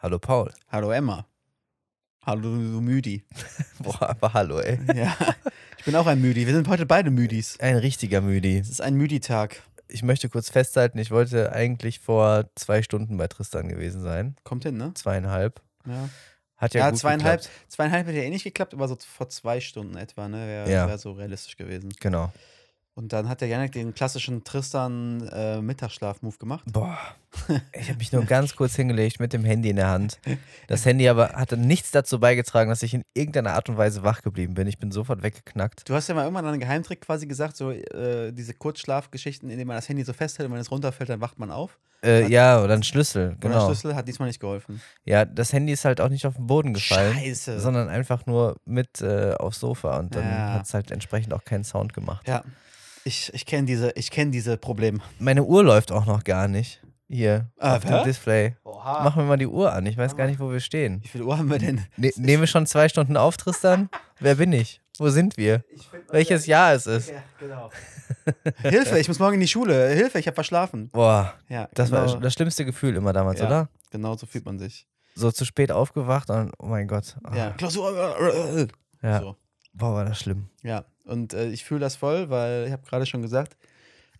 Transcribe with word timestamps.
Hallo 0.00 0.18
Paul. 0.18 0.50
Hallo 0.68 0.90
Emma. 0.90 1.26
Hallo 2.24 2.42
du 2.56 2.80
Müdi. 2.80 3.24
Boah, 3.78 4.10
aber 4.10 4.32
hallo, 4.34 4.60
ey. 4.60 4.78
Ja, 4.94 5.16
ich 5.78 5.84
bin 5.84 5.96
auch 5.96 6.06
ein 6.06 6.20
Müdi. 6.20 6.46
Wir 6.46 6.54
sind 6.54 6.68
heute 6.68 6.86
beide 6.86 7.10
Müdis. 7.10 7.58
Ein 7.60 7.76
richtiger 7.76 8.20
Müdi. 8.20 8.58
Es 8.58 8.68
ist 8.68 8.80
ein 8.82 8.94
Müdi-Tag. 8.94 9.62
Ich 9.88 10.02
möchte 10.02 10.28
kurz 10.28 10.50
festhalten, 10.50 10.98
ich 10.98 11.10
wollte 11.10 11.52
eigentlich 11.52 11.98
vor 11.98 12.48
zwei 12.54 12.82
Stunden 12.82 13.16
bei 13.16 13.26
Tristan 13.26 13.68
gewesen 13.68 14.02
sein. 14.02 14.36
Kommt 14.44 14.64
hin, 14.64 14.76
ne? 14.76 14.92
Zweieinhalb. 14.94 15.60
Ja, 15.86 16.08
Hat 16.56 16.74
ja, 16.74 16.80
ja, 16.80 16.90
gut 16.90 16.98
zweieinhalb, 17.00 17.40
geklappt. 17.40 17.70
zweieinhalb 17.72 18.06
hätte 18.06 18.18
ja 18.18 18.24
eh 18.24 18.30
nicht 18.30 18.44
geklappt, 18.44 18.72
aber 18.74 18.86
so 18.86 18.96
vor 19.00 19.28
zwei 19.30 19.60
Stunden 19.60 19.96
etwa, 19.96 20.28
ne? 20.28 20.46
Wäre 20.46 20.70
Ja. 20.70 20.86
wär 20.88 20.98
so 20.98 21.12
realistisch 21.12 21.56
gewesen. 21.56 21.92
Genau. 22.00 22.32
Und 23.00 23.14
dann 23.14 23.30
hat 23.30 23.40
der 23.40 23.48
Janik 23.48 23.72
den 23.72 23.94
klassischen 23.94 24.44
Tristan 24.44 25.26
äh, 25.32 25.62
Mittagsschlaf-Move 25.62 26.36
gemacht. 26.38 26.64
Boah. 26.70 26.98
Ich 27.72 27.88
habe 27.88 27.98
mich 27.98 28.12
nur 28.12 28.24
ganz 28.24 28.56
kurz 28.56 28.74
hingelegt 28.74 29.20
mit 29.20 29.32
dem 29.32 29.44
Handy 29.44 29.70
in 29.70 29.76
der 29.76 29.88
Hand. 29.88 30.18
Das 30.66 30.84
Handy 30.84 31.08
aber 31.08 31.30
hatte 31.30 31.56
nichts 31.56 31.92
dazu 31.92 32.18
beigetragen, 32.20 32.68
dass 32.68 32.82
ich 32.82 32.92
in 32.92 33.04
irgendeiner 33.14 33.52
Art 33.54 33.68
und 33.70 33.78
Weise 33.78 34.02
wach 34.02 34.20
geblieben 34.22 34.52
bin. 34.54 34.66
Ich 34.66 34.78
bin 34.78 34.90
sofort 34.92 35.22
weggeknackt. 35.22 35.88
Du 35.88 35.94
hast 35.94 36.08
ja 36.08 36.14
mal 36.14 36.24
irgendwann 36.24 36.44
einen 36.44 36.58
Geheimtrick 36.60 37.00
quasi 37.00 37.26
gesagt, 37.26 37.56
so 37.56 37.70
äh, 37.70 38.32
diese 38.32 38.52
Kurzschlafgeschichten, 38.52 39.48
indem 39.48 39.68
man 39.68 39.76
das 39.76 39.88
Handy 39.88 40.02
so 40.02 40.12
festhält 40.12 40.48
und 40.48 40.54
wenn 40.54 40.60
es 40.60 40.70
runterfällt, 40.70 41.08
dann 41.08 41.20
wacht 41.20 41.38
man 41.38 41.50
auf. 41.52 41.78
Äh, 42.04 42.26
ja, 42.28 42.62
oder 42.62 42.74
ein 42.74 42.82
Schlüssel, 42.82 43.28
Oder 43.38 43.48
genau. 43.48 43.66
Schlüssel 43.66 43.94
hat 43.94 44.08
diesmal 44.08 44.26
nicht 44.28 44.40
geholfen. 44.40 44.82
Ja, 45.04 45.24
das 45.24 45.52
Handy 45.52 45.72
ist 45.72 45.84
halt 45.84 46.00
auch 46.00 46.08
nicht 46.08 46.26
auf 46.26 46.34
den 46.34 46.46
Boden 46.48 46.74
gefallen, 46.74 47.14
Scheiße. 47.14 47.60
sondern 47.60 47.88
einfach 47.88 48.26
nur 48.26 48.56
mit 48.66 49.00
äh, 49.02 49.34
aufs 49.34 49.60
Sofa 49.60 49.98
und 49.98 50.14
dann 50.16 50.24
Ja. 50.24 50.52
hat 50.54 50.66
es 50.66 50.74
halt 50.74 50.90
entsprechend 50.90 51.32
auch 51.32 51.44
keinen 51.44 51.64
Sound 51.64 51.92
gemacht. 51.94 52.26
Ja, 52.26 52.42
ich, 53.04 53.30
ich 53.34 53.46
kenne 53.46 53.66
diese, 53.66 53.90
ich 53.92 54.10
kenn 54.10 54.30
diese 54.32 54.56
Probleme. 54.56 54.98
Meine 55.18 55.44
Uhr 55.44 55.62
läuft 55.64 55.92
auch 55.92 56.06
noch 56.06 56.24
gar 56.24 56.48
nicht. 56.48 56.82
Hier, 57.08 57.50
Ah, 57.58 57.76
auf 57.76 57.84
dem 57.84 58.04
Display. 58.04 58.54
Oha. 58.62 59.02
Machen 59.02 59.22
wir 59.22 59.26
mal 59.26 59.36
die 59.36 59.48
Uhr 59.48 59.72
an. 59.72 59.84
Ich 59.86 59.96
weiß 59.96 60.16
gar 60.16 60.28
nicht, 60.28 60.38
wo 60.38 60.52
wir 60.52 60.60
stehen. 60.60 61.02
Wie 61.02 61.08
viel 61.08 61.22
Uhr 61.22 61.36
haben 61.36 61.50
wir 61.50 61.58
denn? 61.58 61.84
Ne 61.96 62.12
nehmen 62.16 62.42
wir 62.42 62.46
schon 62.46 62.66
zwei 62.66 62.88
Stunden 62.88 63.16
auf, 63.16 63.36
Tristan? 63.36 63.88
Wer 64.20 64.36
bin 64.36 64.52
ich? 64.52 64.80
Wo 64.96 65.08
sind 65.08 65.36
wir? 65.36 65.64
Welches 66.10 66.46
Jahr 66.46 66.72
es 66.74 66.86
ist? 66.86 67.10
Ja, 67.10 67.22
genau. 67.40 67.70
Hilfe, 68.62 68.98
ich 69.00 69.08
muss 69.08 69.18
morgen 69.18 69.34
in 69.34 69.40
die 69.40 69.48
Schule. 69.48 69.88
Hilfe, 69.88 70.18
ich 70.20 70.26
habe 70.28 70.34
verschlafen. 70.36 70.88
Boah, 70.90 71.34
Ja, 71.48 71.68
das 71.74 71.90
genau, 71.90 72.06
war 72.12 72.20
das 72.20 72.32
schlimmste 72.34 72.64
Gefühl 72.64 72.94
immer 72.94 73.12
damals, 73.12 73.40
Ja. 73.40 73.46
oder? 73.46 73.68
genau 73.90 74.16
so 74.16 74.26
fühlt 74.26 74.44
man 74.44 74.58
sich. 74.60 74.86
So 75.16 75.32
zu 75.32 75.44
spät 75.44 75.72
aufgewacht 75.72 76.30
und 76.30 76.52
oh 76.58 76.66
mein 76.66 76.86
Gott. 76.86 77.16
Ah, 77.24 77.34
Ja, 77.36 77.50
Klausur. 77.52 78.70
ja. 79.02 79.20
So. 79.20 79.36
Boah, 79.72 79.94
war 79.94 80.04
das 80.04 80.18
schlimm. 80.20 80.48
Ja, 80.62 80.84
und 81.10 81.34
äh, 81.34 81.48
ich 81.50 81.64
fühle 81.64 81.80
das 81.80 81.96
voll, 81.96 82.30
weil 82.30 82.64
ich 82.66 82.72
habe 82.72 82.82
gerade 82.86 83.04
schon 83.06 83.22
gesagt, 83.22 83.56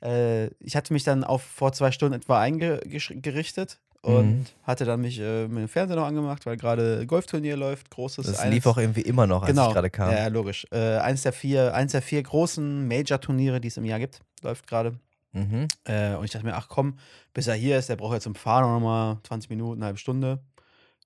äh, 0.03 0.47
ich 0.61 0.77
hatte 0.77 0.93
mich 0.93 1.05
dann 1.05 1.25
auf 1.25 1.43
vor 1.43 1.73
zwei 1.73 1.91
Stunden 1.93 2.15
etwa 2.15 2.41
eingerichtet 2.41 3.79
und 4.03 4.31
Mhm. 4.31 4.47
hatte 4.63 4.85
dann 4.87 5.01
mich 5.03 5.19
äh, 5.21 5.47
mit 5.47 5.59
dem 5.59 5.69
Fernseher 5.69 5.97
noch 5.97 6.07
angemacht, 6.07 6.47
weil 6.47 6.57
gerade 6.57 7.07
Golfturnier 7.07 7.57
läuft, 7.57 7.91
großes. 7.91 8.27
Das 8.27 8.39
eines- 8.39 8.55
lief 8.55 8.67
auch 8.67 8.79
irgendwie 8.79 9.03
immer 9.03 9.27
noch, 9.27 9.43
als 9.43 9.51
genau. 9.51 9.69
ich 9.69 9.75
gerade 9.75 9.91
kam. 9.91 10.11
Ja, 10.11 10.29
logisch. 10.29 10.67
Äh, 10.71 10.97
eins, 10.99 11.23
der 11.23 11.33
vier, 11.35 11.75
eins 11.75 11.93
der 11.93 12.01
vier 12.03 12.23
großen 12.23 12.89
Major-Turniere, 12.89 13.61
die 13.61 13.69
es 13.69 13.77
im 13.77 13.85
Jahr 13.85 13.99
gibt, 13.99 14.21
läuft 14.43 14.67
gerade. 14.67 14.99
Mhm. 15.33 15.69
Äh, 15.85 16.15
und 16.15 16.25
ich 16.25 16.31
dachte 16.31 16.47
mir, 16.47 16.57
ach 16.57 16.69
komm, 16.69 16.99
bis 17.35 17.47
er 17.47 17.55
hier 17.55 17.79
ist, 17.79 17.89
der 17.91 17.97
braucht 17.97 18.15
ja 18.15 18.21
zum 18.21 18.35
Fahren 18.35 18.73
nochmal 18.73 19.19
20 19.25 19.51
Minuten, 19.51 19.81
eine 19.81 19.87
halbe 19.87 19.99
Stunde. 19.99 20.41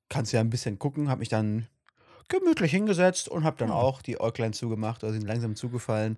Kannst 0.08 0.32
ja 0.32 0.40
ein 0.40 0.50
bisschen 0.50 0.78
gucken. 0.78 1.08
Hab 1.10 1.18
mich 1.18 1.28
dann 1.28 1.66
gemütlich 2.28 2.70
hingesetzt 2.70 3.28
und 3.28 3.44
hab 3.44 3.58
dann 3.58 3.68
Hm. 3.68 3.74
auch 3.74 4.02
die 4.02 4.20
Äuglein 4.20 4.52
zugemacht 4.52 5.02
oder 5.04 5.12
sind 5.12 5.26
langsam 5.26 5.56
zugefallen. 5.56 6.16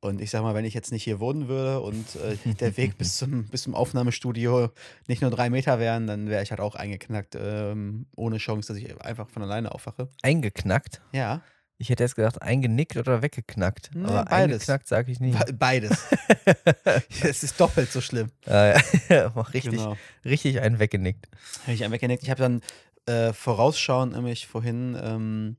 Und 0.00 0.20
ich 0.20 0.30
sag 0.30 0.42
mal, 0.42 0.54
wenn 0.54 0.64
ich 0.66 0.74
jetzt 0.74 0.92
nicht 0.92 1.02
hier 1.04 1.20
wohnen 1.20 1.48
würde 1.48 1.80
und 1.80 2.04
äh, 2.16 2.36
der 2.54 2.76
Weg 2.76 2.98
bis 2.98 3.16
zum, 3.16 3.44
bis 3.48 3.62
zum 3.62 3.74
Aufnahmestudio 3.74 4.70
nicht 5.08 5.22
nur 5.22 5.30
drei 5.30 5.48
Meter 5.50 5.78
wären, 5.78 6.06
dann 6.06 6.28
wäre 6.28 6.42
ich 6.42 6.50
halt 6.50 6.60
auch 6.60 6.74
eingeknackt, 6.74 7.36
ähm, 7.40 8.06
ohne 8.14 8.36
Chance, 8.38 8.68
dass 8.72 8.76
ich 8.82 9.00
einfach 9.02 9.28
von 9.30 9.42
alleine 9.42 9.72
aufwache. 9.72 10.08
Eingeknackt. 10.22 11.00
Ja, 11.12 11.40
Ich 11.78 11.88
hätte 11.90 12.04
jetzt 12.04 12.16
gedacht, 12.16 12.40
eingenickt 12.42 12.96
oder 12.96 13.20
weggeknackt. 13.22 13.90
Nee, 13.94 14.04
Aber 14.04 14.24
beides. 14.26 14.30
eingeknackt 14.60 14.88
sage 14.88 15.10
ich 15.12 15.20
nie. 15.20 15.32
be- 15.32 15.52
beides. 15.52 16.04
Es 17.22 17.42
ist 17.42 17.60
doppelt 17.60 17.90
so 17.90 18.00
schlimm. 18.00 18.28
Äh, 18.46 18.78
ja, 19.08 19.26
richtig, 19.54 19.72
Genau. 19.72 19.96
richtig 20.24 20.60
einen 20.60 20.78
weggenickt. 20.78 21.28
Habe 21.62 21.72
ich 21.72 21.84
einmal 21.84 21.98
genickt. 21.98 22.22
Ich 22.22 22.30
habe 22.30 22.40
dann 22.40 22.60
äh, 23.06 23.32
vorausschauend 23.32 24.12
nämlich 24.14 24.46
vorhin 24.46 24.96
ähm, 25.00 25.56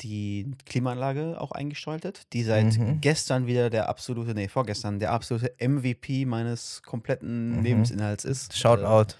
die 0.00 0.50
Klimaanlage 0.66 1.40
auch 1.40 1.52
eingeschaltet, 1.52 2.26
die 2.32 2.42
seit 2.42 2.76
Mhm. 2.78 3.00
gestern 3.00 3.46
wieder 3.46 3.70
der 3.70 3.88
absolute, 3.88 4.34
nee, 4.34 4.48
vorgestern, 4.48 4.98
der 4.98 5.12
absolute 5.12 5.54
MVP 5.58 6.24
meines 6.26 6.82
kompletten 6.82 7.58
Mhm. 7.58 7.62
Lebensinhalts 7.62 8.24
ist. 8.24 8.56
Shout 8.56 8.78
Äh, 8.80 8.84
out. 8.84 9.16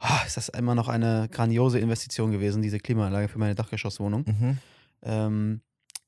ah, 0.00 0.20
ist 0.26 0.36
das 0.36 0.48
immer 0.50 0.74
noch 0.74 0.88
eine 0.88 1.28
grandiose 1.30 1.78
Investition 1.78 2.30
gewesen, 2.30 2.62
diese 2.62 2.78
Klimaanlage 2.78 3.28
für 3.28 3.38
meine 3.38 3.54
Dachgeschosswohnung. 3.54 4.24
Mhm. 4.26 4.58
Ähm, 5.02 5.60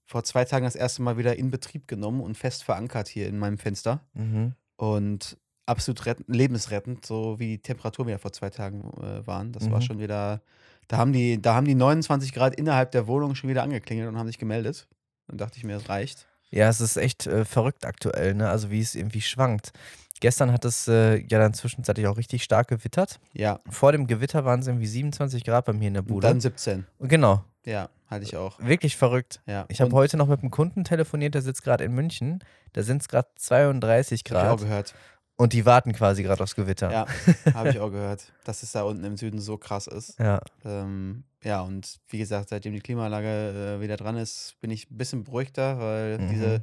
vor 0.04 0.24
zwei 0.24 0.44
Tagen 0.44 0.64
das 0.64 0.74
erste 0.74 1.02
Mal 1.02 1.16
wieder 1.16 1.36
in 1.36 1.50
Betrieb 1.50 1.86
genommen 1.88 2.20
und 2.20 2.36
fest 2.36 2.64
verankert 2.64 3.08
hier 3.08 3.26
in 3.28 3.38
meinem 3.38 3.58
Fenster. 3.58 4.00
Mhm. 4.14 4.54
Und 4.76 5.38
absolut 5.66 6.04
rettend, 6.06 6.28
lebensrettend, 6.34 7.06
so 7.06 7.38
wie 7.38 7.46
die 7.46 7.58
Temperaturen 7.62 8.08
wieder 8.08 8.18
vor 8.18 8.32
zwei 8.32 8.50
Tagen 8.50 8.80
äh, 9.00 9.24
waren. 9.26 9.52
Das 9.52 9.70
war 9.70 9.78
Mhm. 9.78 9.82
schon 9.82 9.98
wieder. 10.00 10.42
Da 10.90 10.96
haben, 10.96 11.12
die, 11.12 11.40
da 11.40 11.54
haben 11.54 11.66
die 11.66 11.76
29 11.76 12.32
Grad 12.32 12.56
innerhalb 12.56 12.90
der 12.90 13.06
Wohnung 13.06 13.36
schon 13.36 13.48
wieder 13.48 13.62
angeklingelt 13.62 14.08
und 14.08 14.18
haben 14.18 14.26
sich 14.26 14.38
gemeldet. 14.38 14.88
Dann 15.28 15.38
dachte 15.38 15.56
ich 15.56 15.62
mir, 15.62 15.76
es 15.76 15.88
reicht. 15.88 16.26
Ja, 16.50 16.68
es 16.68 16.80
ist 16.80 16.96
echt 16.96 17.28
äh, 17.28 17.44
verrückt 17.44 17.84
aktuell, 17.86 18.34
ne? 18.34 18.48
Also 18.48 18.72
wie 18.72 18.80
es 18.80 18.96
irgendwie 18.96 19.20
schwankt. 19.20 19.70
Gestern 20.18 20.52
hat 20.52 20.64
es 20.64 20.88
äh, 20.88 21.18
ja 21.28 21.38
dann 21.38 21.54
zwischenzeitlich 21.54 22.08
auch 22.08 22.16
richtig 22.16 22.42
stark 22.42 22.66
gewittert. 22.66 23.20
Ja, 23.34 23.60
Vor 23.70 23.92
dem 23.92 24.08
Gewitter 24.08 24.44
waren 24.44 24.58
es 24.60 24.66
irgendwie 24.66 24.88
27 24.88 25.44
Grad 25.44 25.64
bei 25.66 25.72
mir 25.72 25.86
in 25.88 25.94
der 25.94 26.02
und 26.02 26.08
Bude. 26.08 26.26
dann 26.26 26.40
17. 26.40 26.84
genau, 26.98 27.44
Ja, 27.64 27.88
hatte 28.08 28.24
ich 28.24 28.36
auch. 28.36 28.58
wirklich 28.58 28.96
verrückt. 28.96 29.40
Ja. 29.46 29.66
Ich 29.68 29.80
habe 29.80 29.90
Und- 29.92 29.96
heute 29.96 30.16
noch 30.16 30.26
mit 30.26 30.40
einem 30.40 30.50
Kunden 30.50 30.82
telefoniert, 30.82 31.34
der 31.36 31.42
sitzt 31.42 31.62
gerade 31.62 31.84
in 31.84 31.92
München. 31.94 32.42
Da 32.72 32.82
sind 32.82 33.00
es 33.00 33.08
gerade 33.08 33.28
32 33.36 34.20
Hab 34.22 34.26
ich 34.26 34.34
auch 34.36 34.40
Grad 34.42 34.58
gehört. 34.60 34.94
Und 35.40 35.52
die 35.54 35.64
warten 35.64 35.92
quasi 35.92 36.22
gerade 36.22 36.42
aufs 36.42 36.54
Gewitter. 36.54 36.90
Ja, 36.92 37.06
habe 37.54 37.70
ich 37.70 37.80
auch 37.80 37.90
gehört, 37.90 38.32
dass 38.44 38.62
es 38.62 38.72
da 38.72 38.82
unten 38.82 39.04
im 39.04 39.16
Süden 39.16 39.40
so 39.40 39.56
krass 39.56 39.86
ist. 39.86 40.18
Ja, 40.18 40.40
Ähm, 40.64 41.24
ja, 41.42 41.62
und 41.62 41.98
wie 42.08 42.18
gesagt, 42.18 42.50
seitdem 42.50 42.74
die 42.74 42.80
Klimaanlage 42.80 43.76
äh, 43.78 43.80
wieder 43.80 43.96
dran 43.96 44.16
ist, 44.16 44.56
bin 44.60 44.70
ich 44.70 44.90
ein 44.90 44.98
bisschen 44.98 45.24
beruhigter, 45.24 45.78
weil 45.78 46.18
Mhm. 46.18 46.28
diese 46.28 46.62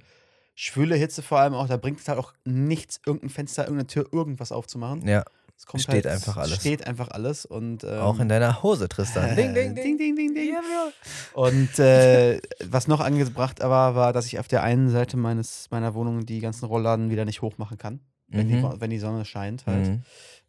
schwüle 0.53 0.95
Hitze 0.95 1.21
vor 1.23 1.39
allem 1.39 1.53
auch, 1.55 1.67
da 1.67 1.77
bringt 1.77 1.99
es 1.99 2.07
halt 2.07 2.19
auch 2.19 2.33
nichts, 2.45 2.99
irgendein 3.05 3.29
Fenster, 3.29 3.63
irgendeine 3.63 3.87
Tür, 3.87 4.05
irgendwas 4.11 4.51
aufzumachen. 4.51 5.07
ja. 5.07 5.23
Es 5.59 5.65
kommt 5.65 5.81
Steht 5.81 6.05
halt, 6.05 6.07
einfach 6.07 6.37
alles. 6.37 6.55
Steht 6.57 6.85
einfach 6.85 7.07
alles 7.07 7.43
und 7.47 7.83
ähm, 7.83 7.99
auch 7.99 8.19
in 8.19 8.29
deiner 8.29 8.61
Hose, 8.61 8.87
Tristan. 8.87 9.35
Ding, 9.35 9.55
ding, 9.55 9.73
ding. 9.73 9.97
ding, 9.97 10.15
ding, 10.15 10.35
ding. 10.35 10.55
Und 11.33 11.79
äh, 11.79 12.39
was 12.63 12.87
noch 12.87 12.99
angebracht 12.99 13.59
war, 13.61 13.95
war, 13.95 14.13
dass 14.13 14.27
ich 14.27 14.37
auf 14.37 14.47
der 14.47 14.61
einen 14.61 14.91
Seite 14.91 15.17
meines, 15.17 15.65
meiner 15.71 15.95
Wohnung 15.95 16.27
die 16.27 16.41
ganzen 16.41 16.65
Rollladen 16.65 17.09
wieder 17.09 17.25
nicht 17.25 17.41
hochmachen 17.41 17.79
kann, 17.79 18.01
wenn, 18.27 18.47
die, 18.47 18.55
Mhm. 18.55 18.63
Wo- 18.63 18.75
wenn 18.79 18.89
die 18.89 18.99
Sonne 18.99 19.25
scheint 19.25 19.65
halt. 19.65 19.87
Mhm. 19.87 20.01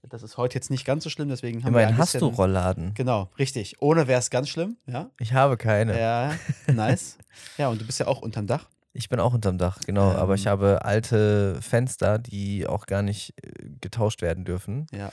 Das 0.09 0.22
ist 0.22 0.37
heute 0.37 0.55
jetzt 0.55 0.71
nicht 0.71 0.84
ganz 0.84 1.05
so 1.05 1.11
schlimm, 1.11 1.28
deswegen 1.28 1.65
haben 1.65 1.75
wir 1.75 1.81
Immerhin 1.83 1.99
hast 1.99 2.15
du 2.15 2.21
bisschen, 2.21 2.34
Rollladen. 2.37 2.94
Genau, 2.94 3.31
richtig. 3.39 3.83
Ohne 3.83 4.06
wäre 4.06 4.21
es 4.21 4.31
ganz 4.31 4.49
schlimm, 4.49 4.77
ja. 4.87 5.11
Ich 5.19 5.33
habe 5.33 5.56
keine. 5.56 5.99
Ja, 5.99 6.34
nice. 6.72 7.19
ja, 7.59 7.69
und 7.69 7.81
du 7.81 7.84
bist 7.87 7.99
ja 8.00 8.06
auch 8.06 8.21
unterm 8.22 8.47
Dach. 8.47 8.69
Ich 8.93 9.09
bin 9.09 9.21
auch 9.21 9.34
unterm 9.34 9.59
Dach, 9.59 9.78
genau. 9.84 10.12
aber 10.12 10.34
ich 10.34 10.47
Ähm. 10.47 10.53
habe 10.53 10.84
alte 10.84 11.59
Fenster, 11.61 12.19
die 12.19 12.67
auch 12.67 12.87
gar 12.87 13.03
nicht 13.03 13.34
äh, 13.44 13.50
getauscht 13.81 14.22
werden 14.22 14.44
dürfen, 14.44 14.87
Ja. 14.93 15.12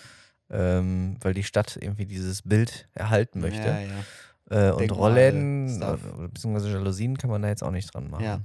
ähm, 0.49 1.17
weil 1.21 1.33
die 1.33 1.43
Stadt 1.43 1.77
irgendwie 1.81 2.05
dieses 2.05 2.43
Bild 2.43 2.87
erhalten 2.93 3.41
möchte. 3.41 3.67
Ja, 3.67 3.79
ja. 3.79 4.67
Äh, 4.69 4.71
und 4.71 4.81
Denkmal, 4.81 4.99
Rollläden 4.99 5.75
Stuff. 5.77 5.99
äh, 6.19 6.27
beziehungsweise 6.27 6.71
Jalousien 6.71 7.17
kann 7.17 7.31
man 7.31 7.41
da 7.41 7.47
jetzt 7.47 7.63
auch 7.63 7.71
nicht 7.71 7.93
dran 7.93 8.09
machen. 8.11 8.23
Ja. 8.23 8.39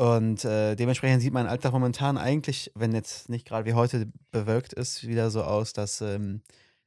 Und 0.00 0.46
äh, 0.46 0.76
dementsprechend 0.76 1.20
sieht 1.20 1.34
mein 1.34 1.46
Alltag 1.46 1.72
momentan 1.72 2.16
eigentlich, 2.16 2.72
wenn 2.74 2.94
jetzt 2.94 3.28
nicht 3.28 3.46
gerade 3.46 3.66
wie 3.66 3.74
heute 3.74 4.10
bewölkt 4.30 4.72
ist, 4.72 5.06
wieder 5.06 5.30
so 5.30 5.42
aus, 5.42 5.74
dass 5.74 6.00
ähm, 6.00 6.40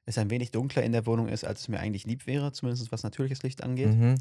es 0.08 0.18
ein 0.18 0.32
wenig 0.32 0.50
dunkler 0.50 0.82
in 0.82 0.94
der 0.94 1.06
Wohnung 1.06 1.28
ist, 1.28 1.46
als 1.46 1.62
es 1.62 1.68
mir 1.68 1.80
eigentlich 1.80 2.08
lieb 2.08 2.26
wäre, 2.26 2.52
zumindest 2.54 2.92
was 2.92 3.04
natürliches 3.04 3.44
Licht 3.44 3.64
angeht. 3.64 3.94
Mhm. 3.94 4.16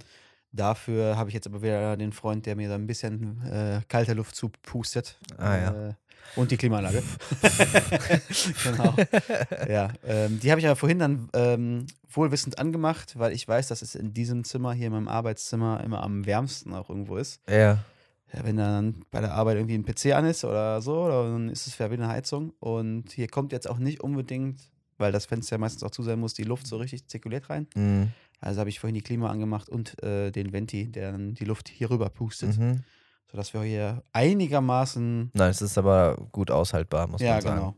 Dafür 0.53 1.17
habe 1.17 1.31
ich 1.31 1.35
jetzt 1.35 1.47
aber 1.47 1.63
wieder 1.63 1.97
den 1.97 2.13
Freund, 2.13 2.45
der 2.45 2.55
mir 2.55 2.69
da 2.69 2.75
ein 2.75 2.87
bisschen 2.87 3.43
äh, 3.47 3.81
kalte 3.89 4.13
Luft 4.13 4.37
zupustet. 4.37 5.19
Ah, 5.39 5.57
ja. 5.57 5.89
Äh, 5.89 5.95
und 6.37 6.51
die 6.51 6.59
Klimaanlage. 6.59 7.03
genau. 8.63 8.95
Ja, 9.71 9.89
ähm, 10.05 10.39
die 10.39 10.51
habe 10.51 10.61
ich 10.61 10.67
aber 10.67 10.77
vorhin 10.77 10.99
dann 10.99 11.31
ähm, 11.33 11.87
wohlwissend 12.11 12.59
angemacht, 12.59 13.19
weil 13.19 13.33
ich 13.33 13.49
weiß, 13.49 13.69
dass 13.69 13.81
es 13.81 13.95
in 13.95 14.13
diesem 14.13 14.45
Zimmer, 14.45 14.75
hier 14.75 14.89
in 14.89 14.93
meinem 14.93 15.09
Arbeitszimmer, 15.09 15.83
immer 15.83 16.03
am 16.03 16.27
wärmsten 16.27 16.75
auch 16.75 16.91
irgendwo 16.91 17.17
ist. 17.17 17.41
Ja. 17.49 17.83
Ja, 18.35 18.45
wenn 18.45 18.57
dann 18.57 19.05
bei 19.11 19.21
der 19.21 19.35
Arbeit 19.35 19.57
irgendwie 19.57 19.75
ein 19.75 19.85
PC 19.85 20.13
an 20.15 20.25
ist 20.25 20.45
oder 20.45 20.81
so, 20.81 21.09
dann 21.09 21.49
ist 21.51 21.67
es 21.67 21.77
ja 21.79 21.91
wieder 21.91 22.05
eine 22.05 22.13
Heizung. 22.13 22.55
Und 22.61 23.13
hier 23.13 23.29
kommt 23.29 23.53
jetzt 23.53 23.69
auch 23.69 23.79
nicht 23.79 24.01
unbedingt, 24.01 24.59
weil 24.97 25.13
das 25.13 25.27
Fenster 25.27 25.57
ja 25.57 25.59
meistens 25.59 25.83
auch 25.83 25.91
zu 25.91 26.03
sein 26.03 26.19
muss, 26.19 26.33
die 26.33 26.45
Luft 26.45 26.67
so 26.67 26.79
richtig 26.79 27.07
zirkuliert 27.09 27.51
rein. 27.51 27.67
Mhm. 27.75 28.09
Also 28.41 28.61
habe 28.61 28.71
ich 28.71 28.81
vorhin 28.81 28.95
die 28.95 29.03
Klima 29.03 29.29
angemacht 29.31 29.69
und 29.69 30.03
äh, 30.03 30.31
den 30.31 30.53
Venti, 30.53 30.91
der 30.91 31.13
dann 31.13 31.35
die 31.35 31.45
Luft 31.45 31.69
hier 31.69 31.91
rüber 31.91 32.09
pustet, 32.09 32.57
Mhm. 32.59 32.81
sodass 33.31 33.53
wir 33.55 33.63
hier 33.63 34.03
einigermaßen. 34.13 35.31
Nein, 35.35 35.51
es 35.51 35.63
ist 35.63 35.77
aber 35.79 36.17
gut 36.33 36.51
aushaltbar, 36.51 37.07
muss 37.09 37.21
Ja, 37.21 37.35
man 37.35 37.43
sagen. 37.43 37.57
genau. 37.57 37.75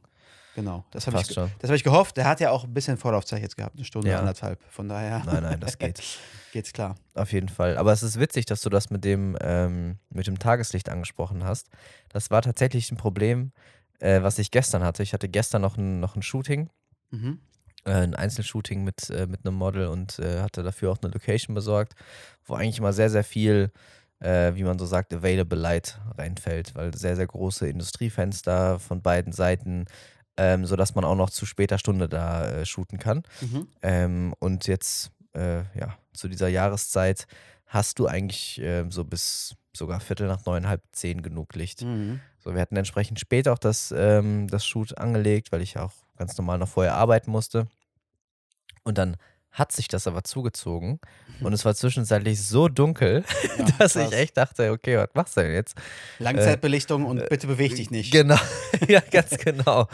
Genau. 0.55 0.85
Das 0.91 1.05
Das 1.05 1.15
habe 1.15 1.23
ich, 1.27 1.35
schon. 1.35 1.51
das 1.59 1.71
hab 1.71 1.77
ich 1.77 1.83
gehofft. 1.85 2.17
Der 2.17 2.27
hat 2.27 2.41
ja 2.41 2.51
auch 2.51 2.65
ein 2.65 2.73
bisschen 2.73 2.97
Vorlaufzeit 2.97 3.43
jetzt 3.43 3.56
gehabt, 3.56 3.75
eine 3.77 3.85
Stunde, 3.85 4.09
Ja. 4.11 4.21
anderthalb. 4.21 4.61
Von 4.71 4.89
daher 4.89 5.23
Nein, 5.25 5.43
nein, 5.43 5.61
das 5.61 5.79
geht. 5.79 6.03
geht's 6.53 6.73
klar. 6.73 6.95
Auf 7.15 7.33
jeden 7.33 7.49
Fall. 7.49 7.77
Aber 7.77 7.93
es 7.93 8.03
ist 8.03 8.21
witzig, 8.21 8.47
dass 8.47 8.61
du 8.61 8.71
das 8.71 8.91
mit 8.91 9.05
dem, 9.05 9.37
ähm, 9.41 9.99
mit 10.11 10.27
dem 10.27 10.39
Tageslicht 10.39 10.89
angesprochen 10.89 11.45
hast. 11.45 11.69
Das 12.11 12.31
war 12.31 12.43
tatsächlich 12.43 12.91
ein 12.93 12.97
Problem, 12.97 13.51
äh, 13.99 14.23
was 14.23 14.39
ich 14.39 14.51
gestern 14.53 14.85
hatte. 14.85 15.03
Ich 15.03 15.12
hatte 15.12 15.29
gestern 15.29 15.62
noch 15.62 15.77
ein, 15.77 15.99
noch 16.01 16.15
ein 16.17 16.23
Shooting, 16.23 16.71
Mhm. 17.11 17.41
äh, 17.85 17.91
ein 17.93 18.15
Einzelshooting 18.15 18.85
mit, 18.85 19.11
äh, 19.11 19.27
mit 19.27 19.45
einem 19.45 19.56
Model 19.56 19.89
und 19.89 20.19
äh, 20.21 20.41
hatte 20.41 20.62
dafür 20.62 20.93
auch 20.93 20.99
eine 21.03 21.12
Location 21.12 21.55
besorgt, 21.55 21.95
wo 22.45 22.55
eigentlich 22.55 22.79
immer 22.79 22.93
sehr, 22.93 23.11
sehr 23.11 23.25
viel, 23.25 23.73
äh, 24.21 24.55
wie 24.55 24.62
man 24.65 24.79
so 24.79 24.87
sagt, 24.87 25.12
Available 25.12 25.59
Light 25.59 26.01
reinfällt, 26.17 26.75
weil 26.77 26.97
sehr, 26.97 27.17
sehr 27.17 27.27
große 27.27 27.69
Industriefenster 27.69 28.79
von 28.79 29.03
beiden 29.03 29.33
Seiten, 29.33 29.87
ähm, 30.37 30.67
sodass 30.67 30.95
man 30.95 31.05
auch 31.05 31.15
noch 31.15 31.31
zu 31.31 31.47
später 31.47 31.79
Stunde 31.79 32.09
da 32.09 32.49
äh, 32.49 32.67
shooten 32.67 32.99
kann. 32.99 33.23
Mhm. 33.41 33.69
Ähm, 33.83 34.35
und 34.39 34.67
jetzt, 34.67 35.11
äh, 35.35 35.59
ja, 35.79 35.97
zu 36.13 36.29
dieser 36.29 36.49
Jahreszeit 36.49 37.27
hast 37.67 37.99
du 37.99 38.07
eigentlich 38.07 38.61
äh, 38.61 38.85
so 38.89 39.05
bis 39.05 39.57
sogar 39.73 40.01
Viertel 40.01 40.29
nach 40.29 40.45
neun, 40.47 40.69
halb 40.69 40.83
zehn 40.93 41.23
genug 41.23 41.55
Licht. 41.55 41.83
Mhm. 41.83 42.21
So, 42.39 42.55
wir 42.55 42.61
hatten 42.61 42.77
entsprechend 42.77 43.19
spät 43.19 43.49
auch 43.49 43.59
das, 43.59 43.93
ähm, 43.97 44.49
das 44.49 44.67
Shoot 44.67 44.97
angelegt, 44.99 45.51
weil 45.51 45.63
ich 45.63 45.79
auch 45.79 45.93
ganz 46.17 46.37
normal 46.39 46.59
noch 46.59 46.69
vorher 46.69 46.95
arbeiten 46.95 47.31
musste. 47.31 47.67
Und 48.85 48.99
dann 48.99 49.17
hat 49.55 49.71
sich 49.71 49.87
das 49.87 50.06
aber 50.09 50.25
zugezogen 50.25 50.99
und 51.41 51.53
es 51.53 51.65
war 51.65 51.75
zwischenzeitlich 51.75 52.43
so 52.43 52.69
dunkel, 52.69 53.25
Ja, 53.59 53.67
dass 53.79 53.95
ich 53.95 54.03
krass. 54.03 54.12
echt 54.12 54.37
dachte, 54.37 54.73
okay, 54.73 54.99
was 54.99 55.09
machst 55.15 55.37
du 55.37 55.43
denn 55.43 55.53
jetzt? 55.53 55.77
Langzeitbelichtung 56.19 57.06
und 57.06 57.29
bitte 57.29 57.47
beweg 57.47 57.75
dich 57.77 57.91
nicht. 57.91 58.12
Genau, 58.12 58.39
ja, 58.89 59.01
ganz 59.01 59.31
genau. 59.39 59.87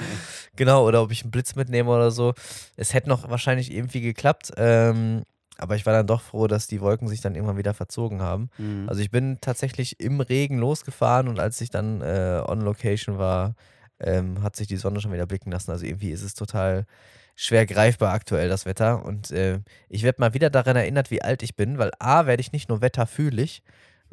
Genau, 0.56 0.86
oder 0.86 1.02
ob 1.02 1.12
ich 1.12 1.22
einen 1.22 1.30
Blitz 1.30 1.54
mitnehme 1.56 1.90
oder 1.90 2.10
so. 2.10 2.32
Es 2.76 2.94
hätte 2.94 3.08
noch 3.10 3.28
wahrscheinlich 3.28 3.70
irgendwie 3.72 4.00
geklappt, 4.00 4.52
ähm, 4.56 5.24
aber 5.58 5.76
ich 5.76 5.84
war 5.84 5.92
dann 5.92 6.06
doch 6.06 6.22
froh, 6.22 6.46
dass 6.46 6.66
die 6.66 6.80
Wolken 6.80 7.06
sich 7.08 7.20
dann 7.20 7.34
irgendwann 7.34 7.58
wieder 7.58 7.74
verzogen 7.74 8.22
haben. 8.22 8.48
Mhm. 8.56 8.88
Also 8.88 9.02
ich 9.02 9.10
bin 9.10 9.38
tatsächlich 9.42 10.00
im 10.00 10.20
Regen 10.22 10.56
losgefahren 10.58 11.28
und 11.28 11.38
als 11.38 11.60
ich 11.60 11.68
dann 11.68 12.00
äh, 12.00 12.42
on 12.46 12.62
Location 12.62 13.18
war, 13.18 13.54
ähm, 14.00 14.42
hat 14.42 14.56
sich 14.56 14.68
die 14.68 14.78
Sonne 14.78 15.02
schon 15.02 15.12
wieder 15.12 15.26
blicken 15.26 15.50
lassen. 15.52 15.70
Also 15.70 15.84
irgendwie 15.84 16.12
ist 16.12 16.22
es 16.22 16.32
total 16.32 16.86
schwer 17.42 17.64
greifbar 17.64 18.12
aktuell, 18.12 18.48
das 18.50 18.66
Wetter. 18.66 19.02
Und 19.04 19.30
äh, 19.30 19.60
ich 19.88 20.02
werde 20.02 20.20
mal 20.20 20.34
wieder 20.34 20.50
daran 20.50 20.76
erinnert, 20.76 21.10
wie 21.10 21.22
alt 21.22 21.42
ich 21.42 21.56
bin, 21.56 21.78
weil 21.78 21.90
A, 21.98 22.26
werde 22.26 22.42
ich 22.42 22.52
nicht 22.52 22.68
nur 22.68 22.82
wetterfühlig, 22.82 23.62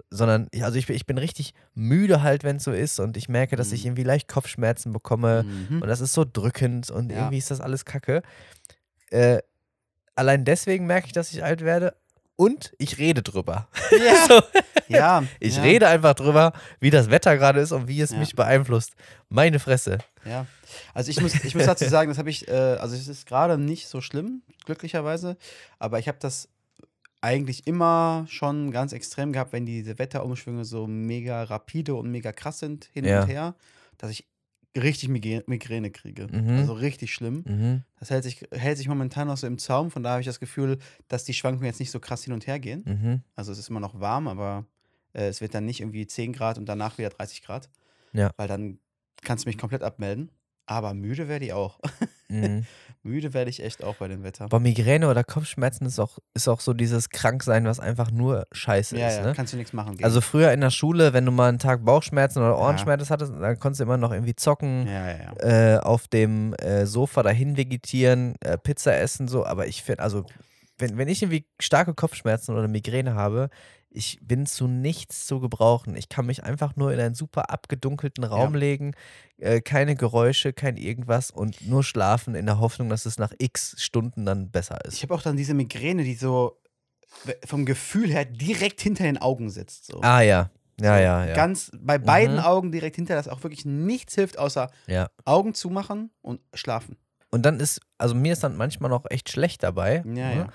sondern 0.10 0.48
ich- 0.52 0.64
also 0.64 0.78
ich, 0.78 0.88
bin- 0.88 0.96
ich 0.96 1.06
bin 1.06 1.18
richtig 1.18 1.54
müde 1.74 2.22
halt, 2.24 2.44
wenn 2.46 2.56
es 2.56 2.64
so 2.64 2.72
ist 2.72 3.00
und 3.02 3.18
ich 3.18 3.28
merke, 3.28 3.56
dass 3.58 3.72
ich 3.74 3.82
Mhm. 3.82 3.88
irgendwie 3.88 4.04
leicht 4.04 4.28
Kopfschmerzen 4.30 4.94
bekomme 4.94 5.44
Mhm. 5.44 5.82
und 5.82 5.88
das 5.90 6.00
ist 6.00 6.14
so 6.14 6.24
drückend 6.32 6.90
und 6.90 7.12
Ja. 7.12 7.18
irgendwie 7.18 7.38
ist 7.40 7.52
das 7.52 7.60
alles 7.60 7.84
kacke. 7.84 8.22
Äh, 9.10 9.40
allein 10.16 10.46
deswegen 10.46 10.86
merke 10.86 11.08
ich, 11.08 11.14
dass 11.14 11.32
ich 11.34 11.44
alt 11.44 11.62
werde 11.66 11.96
und 12.38 12.72
ich 12.78 12.98
rede 12.98 13.24
drüber. 13.24 13.68
Ja, 13.92 14.16
So. 14.30 14.42
ja, 14.88 15.24
Ich 15.42 15.58
ja, 15.58 15.64
rede 15.64 15.88
einfach 15.90 16.14
drüber, 16.14 16.54
wie 16.80 16.92
das 16.92 17.10
Wetter 17.10 17.36
gerade 17.38 17.60
ist 17.60 17.72
und 17.74 17.88
wie 17.90 18.00
es 18.00 18.12
mich 18.12 18.36
beeinflusst. 18.36 18.94
Meine 19.30 19.60
Fresse. 19.60 19.98
Ja. 20.24 20.46
Also 20.94 21.12
ich 21.12 21.22
muss, 21.22 21.34
ich 21.44 21.56
muss 21.56 21.66
dazu 21.66 21.86
sagen, 21.90 22.10
das 22.10 22.18
habe 22.18 22.30
ich, 22.30 22.48
äh, 22.48 22.52
also 22.52 22.96
es 22.96 23.08
ist 23.08 23.26
gerade 23.26 23.58
nicht 23.58 23.88
so 23.88 24.02
schlimm, 24.02 24.42
glücklicherweise, 24.66 25.38
aber 25.80 26.00
ich 26.00 26.08
habe 26.08 26.18
das 26.20 26.50
eigentlich 27.22 27.66
immer 27.68 28.26
schon 28.30 28.72
ganz 28.72 28.94
extrem 28.94 29.34
gehabt, 29.34 29.52
wenn 29.54 29.66
diese 29.66 29.98
Wetterumschwünge 29.98 30.66
so 30.66 30.86
mega 30.88 31.44
rapide 31.44 31.96
und 31.96 32.12
mega 32.12 32.32
krass 32.32 32.60
sind 32.60 32.86
hin 32.94 33.06
Ja. 33.06 33.22
und 33.24 33.28
her, 33.28 33.56
dass 33.98 34.12
ich 34.12 34.28
richtig 34.78 35.10
Migrä- 35.10 35.44
Migräne 35.48 35.90
kriege. 35.90 36.28
Mhm. 36.32 36.58
Also 36.60 36.74
richtig 36.74 37.12
schlimm. 37.12 37.44
Mhm. 37.48 37.84
Das 38.00 38.12
hält 38.12 38.24
sich, 38.24 38.46
hält 38.52 38.78
sich 38.78 38.88
momentan 38.88 39.28
noch 39.28 39.38
so 39.38 39.48
im 39.48 39.58
Zaum, 39.58 39.90
von 39.90 40.04
daher 40.04 40.14
habe 40.14 40.22
ich 40.22 40.28
das 40.28 40.40
Gefühl, 40.40 40.78
dass 41.08 41.24
die 41.24 41.34
Schwankungen 41.34 41.66
jetzt 41.66 41.80
nicht 41.80 41.90
so 41.90 42.00
krass 42.00 42.24
hin 42.24 42.34
und 42.34 42.46
her 42.46 42.60
gehen. 42.60 42.84
Mhm. 42.86 43.22
Also 43.36 43.52
es 43.52 43.58
ist 43.58 43.70
immer 43.70 43.80
noch 43.80 44.00
warm, 44.00 44.28
aber 44.28 44.66
äh, 45.14 45.28
es 45.28 45.42
wird 45.42 45.56
dann 45.56 45.66
nicht 45.66 45.80
irgendwie 45.80 46.06
10 46.06 46.34
Grad 46.34 46.60
und 46.60 46.68
danach 46.70 47.00
wieder 47.00 47.10
30 47.10 47.42
Grad. 47.42 47.70
Ja. 48.14 48.30
Weil 48.38 48.48
dann 48.48 48.78
kannst 49.24 49.46
du 49.46 49.50
mich 49.50 49.58
komplett 49.58 49.82
abmelden. 49.82 50.30
Aber 50.68 50.94
müde 50.94 51.28
werde 51.28 51.46
ich 51.46 51.54
auch. 51.54 51.80
Mhm. 52.30 52.66
müde 53.04 53.34
werde 53.34 53.50
ich 53.50 53.64
echt 53.64 53.86
auch 53.86 53.96
bei 53.96 54.10
dem 54.10 54.22
Wetter. 54.22 54.44
Aber 54.44 54.60
Migräne 54.60 55.10
oder 55.10 55.24
Kopfschmerzen 55.24 55.86
ist 55.86 55.98
auch, 55.98 56.20
ist 56.34 56.50
auch 56.50 56.60
so 56.60 56.74
dieses 56.74 57.10
Kranksein, 57.10 57.64
was 57.64 57.80
einfach 57.80 58.12
nur 58.12 58.48
scheiße 58.52 58.98
ja, 58.98 59.08
ist. 59.08 59.16
ja, 59.16 59.24
Ne? 59.28 59.34
kannst 59.34 59.54
du 59.54 59.58
nichts 59.58 59.72
machen. 59.72 59.94
gegen. 59.94 60.04
Also 60.04 60.20
früher 60.20 60.52
in 60.52 60.60
der 60.60 60.70
Schule, 60.70 61.14
wenn 61.14 61.26
du 61.26 61.32
mal 61.32 61.48
einen 61.48 61.58
Tag 61.60 61.86
Bauchschmerzen 61.86 62.40
oder 62.40 62.60
Ohrenschmerzen 62.60 63.10
hattest, 63.10 63.32
dann 63.32 63.58
konntest 63.60 63.80
du 63.80 63.86
immer 63.86 63.96
noch 63.96 64.12
irgendwie 64.12 64.36
zocken, 64.36 64.88
ja, 64.88 65.08
ja, 65.10 65.18
ja. 65.42 65.76
äh, 65.76 65.80
auf 65.80 66.10
dem 66.10 66.54
äh, 66.56 66.86
Sofa 66.86 67.24
dahin 67.24 67.56
vegetieren, 67.56 68.36
äh, 68.42 68.58
Pizza 68.58 68.98
essen, 68.98 69.30
so. 69.30 69.46
Aber 69.46 69.68
ich 69.68 69.82
finde, 69.84 70.04
also, 70.04 70.26
wenn, 70.78 70.98
wenn 70.98 71.08
ich 71.08 71.22
irgendwie 71.22 71.46
starke 71.62 71.94
Kopfschmerzen 71.94 72.58
oder 72.58 72.68
Migräne 72.68 73.16
habe, 73.16 73.50
ich 73.90 74.20
bin 74.22 74.46
zu 74.46 74.68
nichts 74.68 75.26
zu 75.28 75.40
gebrauchen. 75.40 75.96
Ich 75.96 76.10
kann 76.10 76.26
mich 76.26 76.44
einfach 76.44 76.76
nur 76.76 76.94
in 76.94 77.00
einen 77.00 77.16
super 77.16 77.50
abgedunkelten 77.50 78.24
Raum 78.24 78.54
Ja. 78.54 78.60
legen, 78.60 78.94
äh, 79.38 79.62
keine 79.62 79.96
Geräusche, 79.96 80.54
kein 80.54 80.78
irgendwas 80.78 81.32
und 81.32 81.68
nur 81.68 81.84
schlafen 81.84 82.36
in 82.36 82.46
der 82.46 82.60
Hoffnung, 82.60 82.90
dass 82.90 83.06
es 83.06 83.18
nach 83.18 83.34
x 83.38 83.76
Stunden 83.78 84.26
dann 84.26 84.52
besser 84.52 84.84
ist. 84.86 84.96
Ich 84.96 85.04
habe 85.04 85.14
auch 85.16 85.22
dann 85.22 85.38
diese 85.38 85.54
Migräne, 85.54 86.04
die 86.04 86.16
so 86.16 86.60
vom 87.46 87.66
Gefühl 87.66 88.10
her 88.10 88.26
direkt 88.26 88.82
hinter 88.82 89.04
den 89.04 89.18
Augen 89.18 89.50
sitzt. 89.50 89.86
So. 89.86 90.02
ah 90.02 90.22
ja, 90.22 90.52
ja, 90.80 91.00
ja, 91.00 91.26
ja. 91.26 91.34
Ganz 91.34 91.72
bei 91.80 91.98
beiden 91.98 92.36
Mhm. 92.36 92.42
Augen 92.42 92.72
direkt 92.72 92.98
hinter, 92.98 93.16
dass 93.16 93.28
auch 93.28 93.42
wirklich 93.44 93.66
nichts 93.66 94.14
hilft, 94.16 94.38
außer 94.38 94.70
ja. 94.88 95.10
Augen 95.26 95.54
zumachen 95.56 96.12
und 96.22 96.42
schlafen. 96.54 96.98
Und 97.32 97.44
dann 97.46 97.60
ist, 97.60 97.82
also 97.98 98.14
mir 98.16 98.34
ist 98.34 98.44
dann 98.44 98.56
manchmal 98.56 98.90
noch 98.90 99.06
echt 99.10 99.30
schlecht 99.30 99.64
dabei. 99.64 100.04
Ja, 100.06 100.12
ne? 100.12 100.36
ja. 100.36 100.48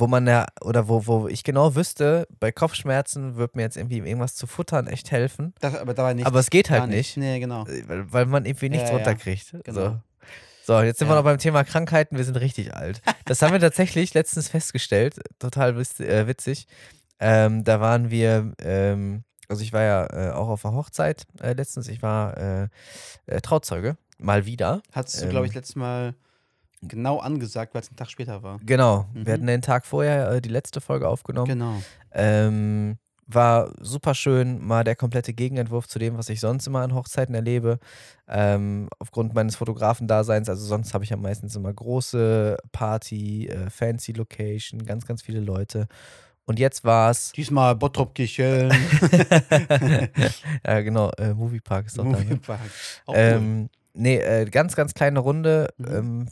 Wo 0.00 0.06
man 0.06 0.26
ja, 0.26 0.46
oder 0.60 0.88
wo, 0.88 1.06
wo 1.06 1.28
ich 1.28 1.44
genau 1.44 1.74
wüsste, 1.74 2.26
bei 2.40 2.52
Kopfschmerzen 2.52 3.36
wird 3.36 3.56
mir 3.56 3.62
jetzt 3.62 3.76
irgendwie 3.76 3.98
irgendwas 3.98 4.34
zu 4.34 4.46
futtern 4.46 4.86
echt 4.86 5.10
helfen. 5.10 5.54
Das, 5.60 5.74
aber 5.74 5.94
dabei 5.94 6.14
nicht. 6.14 6.26
Aber 6.26 6.38
es 6.40 6.50
geht 6.50 6.70
halt 6.70 6.88
nicht, 6.88 7.16
Nee, 7.16 7.40
genau. 7.40 7.64
äh, 7.66 7.82
weil, 7.88 8.12
weil 8.12 8.26
man 8.26 8.44
irgendwie 8.44 8.68
nichts 8.68 8.84
Ja, 8.84 8.90
ja, 8.90 8.96
runterkriegt. 8.96 9.56
genau. 9.64 9.80
So. 9.80 10.00
so, 10.74 10.80
jetzt 10.82 10.98
sind 10.98 11.08
wir 11.08 11.12
Ja. 11.14 11.20
noch 11.20 11.24
beim 11.24 11.38
Thema 11.38 11.64
Krankheiten, 11.64 12.16
wir 12.16 12.24
sind 12.24 12.36
richtig 12.36 12.74
alt. 12.74 13.00
Das 13.24 13.42
haben 13.42 13.52
wir 13.52 13.60
tatsächlich 13.60 14.14
letztens 14.14 14.48
festgestellt, 14.48 15.20
total 15.38 15.70
äh, 16.00 16.26
witzig. 16.26 16.66
Ähm, 17.18 17.64
da 17.64 17.80
waren 17.80 18.10
wir, 18.10 18.52
ähm, 18.60 19.24
also 19.48 19.62
ich 19.62 19.72
war 19.72 19.82
ja 19.82 20.06
äh, 20.06 20.32
auch 20.32 20.48
auf 20.48 20.66
einer 20.66 20.74
Hochzeit 20.76 21.26
äh, 21.40 21.52
letztens, 21.54 21.88
ich 21.88 22.02
war 22.02 22.36
äh, 22.36 22.68
äh, 23.26 23.40
Trauzeuge, 23.40 23.96
mal 24.18 24.44
wieder. 24.44 24.82
Hattest 24.92 25.20
du, 25.20 25.24
Ähm, 25.24 25.30
glaube 25.30 25.46
ich, 25.46 25.54
letztes 25.54 25.76
Mal 25.76 26.14
genau 26.82 27.18
angesagt, 27.18 27.74
weil 27.74 27.82
es 27.82 27.90
ein 27.90 27.96
Tag 27.96 28.10
später 28.10 28.42
war. 28.42 28.58
Genau, 28.64 29.06
Mhm. 29.14 29.26
wir 29.26 29.32
hatten 29.34 29.46
den 29.46 29.62
Tag 29.62 29.86
vorher 29.86 30.30
äh, 30.30 30.40
die 30.40 30.48
letzte 30.48 30.80
Folge 30.80 31.08
aufgenommen. 31.08 31.48
Genau. 31.48 31.74
Ähm, 32.12 32.98
war 33.28 33.72
super 33.80 34.14
schön, 34.14 34.64
mal 34.64 34.84
der 34.84 34.94
komplette 34.94 35.32
Gegenentwurf 35.32 35.88
zu 35.88 35.98
dem, 35.98 36.16
was 36.16 36.28
ich 36.28 36.38
sonst 36.38 36.68
immer 36.68 36.82
an 36.82 36.94
Hochzeiten 36.94 37.34
erlebe. 37.34 37.80
Ähm, 38.28 38.88
aufgrund 39.00 39.34
meines 39.34 39.56
Fotografen-Daseins, 39.56 40.48
also 40.48 40.64
sonst 40.64 40.94
habe 40.94 41.02
ich 41.02 41.10
ja 41.10 41.16
meistens 41.16 41.56
immer 41.56 41.72
große 41.72 42.56
Party, 42.70 43.48
äh, 43.48 43.68
fancy 43.68 44.12
Location, 44.12 44.84
ganz, 44.84 45.06
ganz 45.06 45.22
viele 45.22 45.40
Leute. 45.40 45.88
Und 46.44 46.60
jetzt 46.60 46.84
war 46.84 47.10
es, 47.10 47.32
Diesmal 47.32 47.74
Bottrop 47.74 48.14
Kirchhellen. 48.14 48.70
ja 50.66 50.80
genau, 50.82 51.10
äh, 51.18 51.34
Moviepark 51.34 51.86
ist 51.86 51.98
doch 51.98 52.04
da. 52.04 52.10
Ne? 52.10 52.24
Moviepark. 52.24 52.60
Auch 53.06 53.14
cool. 53.14 53.18
Ähm, 53.20 53.68
nee, 53.94 54.18
äh, 54.18 54.44
ganz, 54.44 54.76
ganz 54.76 54.94
kleine 54.94 55.18
Runde. 55.18 55.68
Mhm. 55.78 55.86
Ähm, 55.94 56.28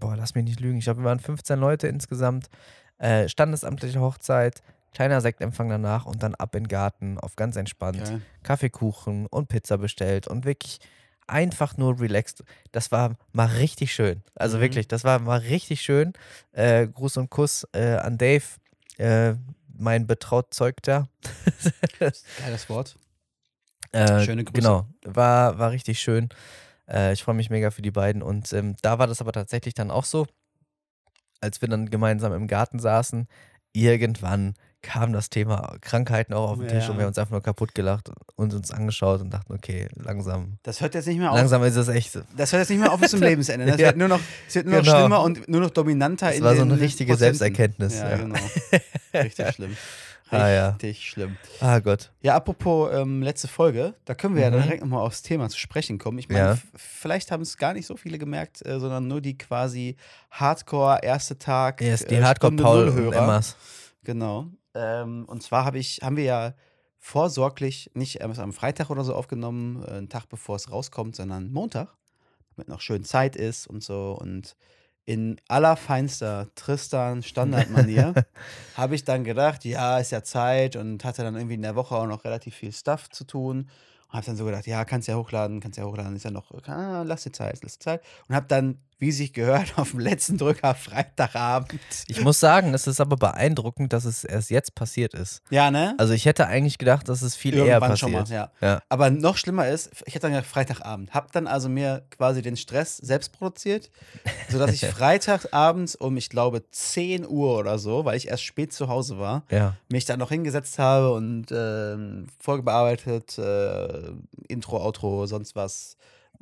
boah, 0.00 0.16
lass 0.16 0.34
mich 0.34 0.44
nicht 0.44 0.58
lügen. 0.60 0.78
Ich 0.78 0.84
glaube, 0.84 1.00
wir 1.00 1.04
waren 1.04 1.20
15 1.20 1.58
Leute 1.58 1.86
insgesamt. 1.88 2.48
Äh, 2.98 3.28
standesamtliche 3.28 4.00
Hochzeit, 4.00 4.62
kleiner 4.92 5.20
Sektempfang 5.20 5.68
danach 5.68 6.04
und 6.06 6.22
dann 6.22 6.34
ab 6.34 6.54
in 6.54 6.64
den 6.64 6.68
Garten 6.68 7.18
auf 7.18 7.36
ganz 7.36 7.56
entspannt. 7.56 8.02
Geil. 8.02 8.20
Kaffeekuchen 8.42 9.26
und 9.26 9.48
Pizza 9.48 9.78
bestellt 9.78 10.26
und 10.28 10.44
wirklich 10.44 10.80
einfach 11.26 11.76
nur 11.76 12.00
relaxed. 12.00 12.42
Das 12.72 12.90
war 12.90 13.14
mal 13.32 13.46
richtig 13.46 13.94
schön. 13.94 14.22
Also 14.34 14.56
Mhm. 14.58 14.62
wirklich, 14.62 14.88
das 14.88 15.04
war 15.04 15.18
mal 15.20 15.38
richtig 15.38 15.80
schön. 15.80 16.12
Äh, 16.52 16.88
Gruß 16.88 17.18
und 17.18 17.30
Kuss 17.30 17.66
äh, 17.72 17.94
an 17.94 18.18
Dave, 18.18 18.42
äh, 18.98 19.34
mein 19.78 20.06
Betrautzeugter. 20.06 21.08
Geiles 21.98 22.68
Wort. 22.68 22.96
Äh, 23.92 24.24
Schöne 24.24 24.44
Grüße. 24.44 24.52
Genau, 24.60 24.86
war, 25.04 25.58
war 25.58 25.70
richtig 25.70 26.00
schön. 26.00 26.28
Äh, 26.90 27.12
ich 27.12 27.22
freue 27.22 27.34
mich 27.34 27.50
mega 27.50 27.70
für 27.70 27.82
die 27.82 27.90
beiden. 27.90 28.22
Und 28.22 28.52
ähm, 28.52 28.76
da 28.82 28.98
war 28.98 29.06
das 29.06 29.20
aber 29.20 29.32
tatsächlich 29.32 29.74
dann 29.74 29.90
auch 29.90 30.04
so, 30.04 30.26
als 31.40 31.60
wir 31.60 31.68
dann 31.68 31.88
gemeinsam 31.90 32.32
im 32.32 32.46
Garten 32.48 32.78
saßen, 32.78 33.26
irgendwann 33.72 34.54
kam 34.82 35.12
das 35.12 35.28
Thema 35.30 35.76
Krankheiten 35.82 36.32
auch 36.32 36.50
auf 36.52 36.58
den 36.58 36.68
Tisch 36.68 36.84
Ja. 36.84 36.90
und 36.90 36.96
wir 36.96 37.02
haben 37.02 37.08
uns 37.08 37.18
einfach 37.18 37.32
nur 37.32 37.42
kaputt 37.42 37.74
gelacht 37.74 38.10
und 38.34 38.54
uns 38.54 38.70
angeschaut 38.70 39.20
und 39.20 39.30
dachten, 39.30 39.52
okay, 39.52 39.88
langsam, 39.94 40.56
Das 40.62 40.80
hört 40.80 40.94
jetzt 40.94 41.06
nicht 41.06 41.18
mehr 41.18 41.30
auf. 41.30 41.36
langsam 41.36 41.62
ist 41.64 41.76
es 41.76 41.88
echt. 41.88 42.18
Das 42.36 42.50
hört 42.52 42.60
jetzt 42.62 42.70
nicht 42.70 42.80
mehr 42.80 42.90
auf 42.90 42.98
bis 42.98 43.10
zum 43.10 43.20
Lebensende. 43.22 43.66
Das 43.66 43.78
Ja. 43.78 43.88
wird 43.88 43.98
nur 43.98 44.08
noch, 44.08 44.20
es 44.48 44.54
wird 44.54 44.66
nur 44.66 44.76
noch 44.78 44.84
Genau. 44.84 44.98
schlimmer 44.98 45.22
und 45.22 45.46
nur 45.48 45.60
noch 45.60 45.70
dominanter 45.70 46.28
Das 46.28 46.36
in 46.38 46.44
war 46.44 46.56
so 46.56 46.62
eine 46.62 46.80
richtige 46.80 47.12
Prozenten. 47.12 47.38
Selbsterkenntnis, 47.38 47.98
Ja, 47.98 48.10
ja. 48.10 48.16
genau. 48.16 48.38
Richtig 49.14 49.48
schlimm. 49.54 49.76
Ah, 50.30 50.48
ja. 50.48 50.68
Richtig 50.70 51.08
schlimm. 51.08 51.36
Ah 51.60 51.78
Gott. 51.80 52.12
Ja, 52.20 52.36
apropos 52.36 52.90
ähm, 52.94 53.22
letzte 53.22 53.48
Folge, 53.48 53.94
da 54.04 54.14
können 54.14 54.34
wir 54.36 54.42
ja 54.42 54.50
Mhm. 54.50 54.62
direkt 54.62 54.82
nochmal 54.82 55.00
aufs 55.04 55.22
Thema 55.22 55.48
zu 55.48 55.58
sprechen 55.58 55.98
kommen. 55.98 56.18
Ich 56.18 56.28
meine, 56.28 56.40
Ja. 56.40 56.58
vielleicht 56.76 57.30
haben 57.32 57.42
es 57.42 57.56
gar 57.56 57.72
nicht 57.72 57.86
so 57.86 57.96
viele 57.96 58.18
gemerkt, 58.18 58.64
äh, 58.64 58.78
sondern 58.78 59.08
nur 59.08 59.20
die 59.20 59.36
quasi 59.36 59.96
Hardcore 60.30 61.00
erste 61.02 61.38
Tag. 61.38 61.80
Yes, 61.80 62.04
die 62.06 62.14
äh, 62.14 62.22
Hardcore 62.22 62.52
Stunde 62.52 62.62
Paul 62.62 62.86
Null. 62.90 63.14
Emmas. 63.14 63.56
Genau. 64.04 64.46
Ähm, 64.74 65.24
und 65.26 65.42
zwar 65.42 65.64
habe 65.64 65.78
ich, 65.78 66.00
haben 66.02 66.16
wir 66.16 66.24
ja 66.24 66.54
vorsorglich 66.98 67.90
nicht 67.94 68.20
erst 68.20 68.38
am 68.38 68.52
Freitag 68.52 68.90
oder 68.90 69.02
so 69.04 69.14
aufgenommen, 69.14 69.82
äh, 69.84 69.90
einen 69.92 70.08
Tag 70.08 70.28
bevor 70.28 70.56
es 70.56 70.70
rauskommt, 70.70 71.16
sondern 71.16 71.50
Montag, 71.50 71.88
damit 72.54 72.68
noch 72.68 72.80
schön 72.80 73.02
Zeit 73.04 73.34
ist 73.36 73.66
und 73.66 73.82
so. 73.82 74.16
Und 74.20 74.54
in 75.10 75.40
allerfeinster 75.48 76.46
Tristan 76.54 77.24
Standardmanier 77.24 78.14
habe 78.76 78.94
ich 78.94 79.02
dann 79.02 79.24
gedacht, 79.24 79.64
ja, 79.64 79.98
ist 79.98 80.12
ja 80.12 80.22
Zeit 80.22 80.76
und 80.76 81.04
hatte 81.04 81.24
dann 81.24 81.34
irgendwie 81.34 81.56
in 81.56 81.62
der 81.62 81.74
Woche 81.74 81.96
auch 81.96 82.06
noch 82.06 82.24
relativ 82.24 82.54
viel 82.54 82.70
Stuff 82.70 83.10
zu 83.10 83.24
tun. 83.24 83.68
Und 84.06 84.12
habe 84.12 84.24
dann 84.24 84.36
so 84.36 84.44
gedacht, 84.44 84.68
ja, 84.68 84.84
kannst 84.84 85.08
ja 85.08 85.16
hochladen, 85.16 85.58
kannst 85.58 85.78
ja 85.78 85.84
hochladen, 85.84 86.14
ist 86.14 86.24
ja 86.24 86.30
noch, 86.30 86.52
ah, 86.68 87.02
lass 87.02 87.24
dir 87.24 87.32
Zeit, 87.32 87.58
lass 87.64 87.78
dir 87.78 87.84
Zeit. 87.84 88.02
Und 88.28 88.36
habe 88.36 88.46
dann, 88.46 88.78
wie 89.00 89.10
sich 89.12 89.32
gehört, 89.32 89.72
auf 89.76 89.90
dem 89.90 90.00
letzten 90.00 90.38
Drücker 90.38 90.74
Freitagabend. 90.74 91.80
Ich 92.06 92.20
muss 92.22 92.38
sagen, 92.38 92.74
es 92.74 92.86
ist 92.86 93.00
aber 93.00 93.16
beeindruckend, 93.16 93.92
dass 93.92 94.04
es 94.04 94.24
erst 94.24 94.50
jetzt 94.50 94.74
passiert 94.74 95.14
ist. 95.14 95.42
Ja, 95.50 95.70
ne? 95.70 95.94
Also 95.98 96.12
ich 96.12 96.26
hätte 96.26 96.46
eigentlich 96.46 96.78
gedacht, 96.78 97.08
dass 97.08 97.22
es 97.22 97.34
viel 97.34 97.54
eher 97.54 97.64
Irgendwann 97.64 97.90
passiert. 97.90 97.98
schon 97.98 98.12
mal, 98.12 98.24
ja. 98.28 98.50
Ja. 98.60 98.82
Aber 98.88 99.10
noch 99.10 99.36
schlimmer 99.36 99.68
ist, 99.68 99.90
ich 100.06 100.14
hätte 100.14 100.26
dann 100.26 100.34
ja 100.34 100.42
Freitagabend, 100.42 101.12
hab 101.14 101.32
dann 101.32 101.46
also 101.46 101.68
mir 101.68 102.02
quasi 102.10 102.42
den 102.42 102.56
Stress 102.56 102.98
selbst 102.98 103.32
produziert, 103.32 103.90
sodass 104.48 104.72
ich 104.72 104.86
Freitagabends 104.86 105.94
um, 105.96 106.16
ich 106.16 106.28
glaube, 106.28 106.62
10 106.70 107.26
Uhr 107.26 107.58
oder 107.58 107.78
so, 107.78 108.04
weil 108.04 108.16
ich 108.16 108.28
erst 108.28 108.44
spät 108.44 108.72
zu 108.72 108.88
Hause 108.88 109.18
war, 109.18 109.44
Ja. 109.50 109.76
mich 109.88 110.04
dann 110.04 110.18
noch 110.18 110.28
hingesetzt 110.30 110.78
habe 110.78 111.12
und 111.12 111.46
ähm, 111.50 112.26
Folge 112.38 112.62
bearbeitet, 112.64 113.38
äh, 113.38 114.12
Intro, 114.48 114.84
Outro, 114.84 115.26
sonst 115.26 115.56
was, 115.56 115.96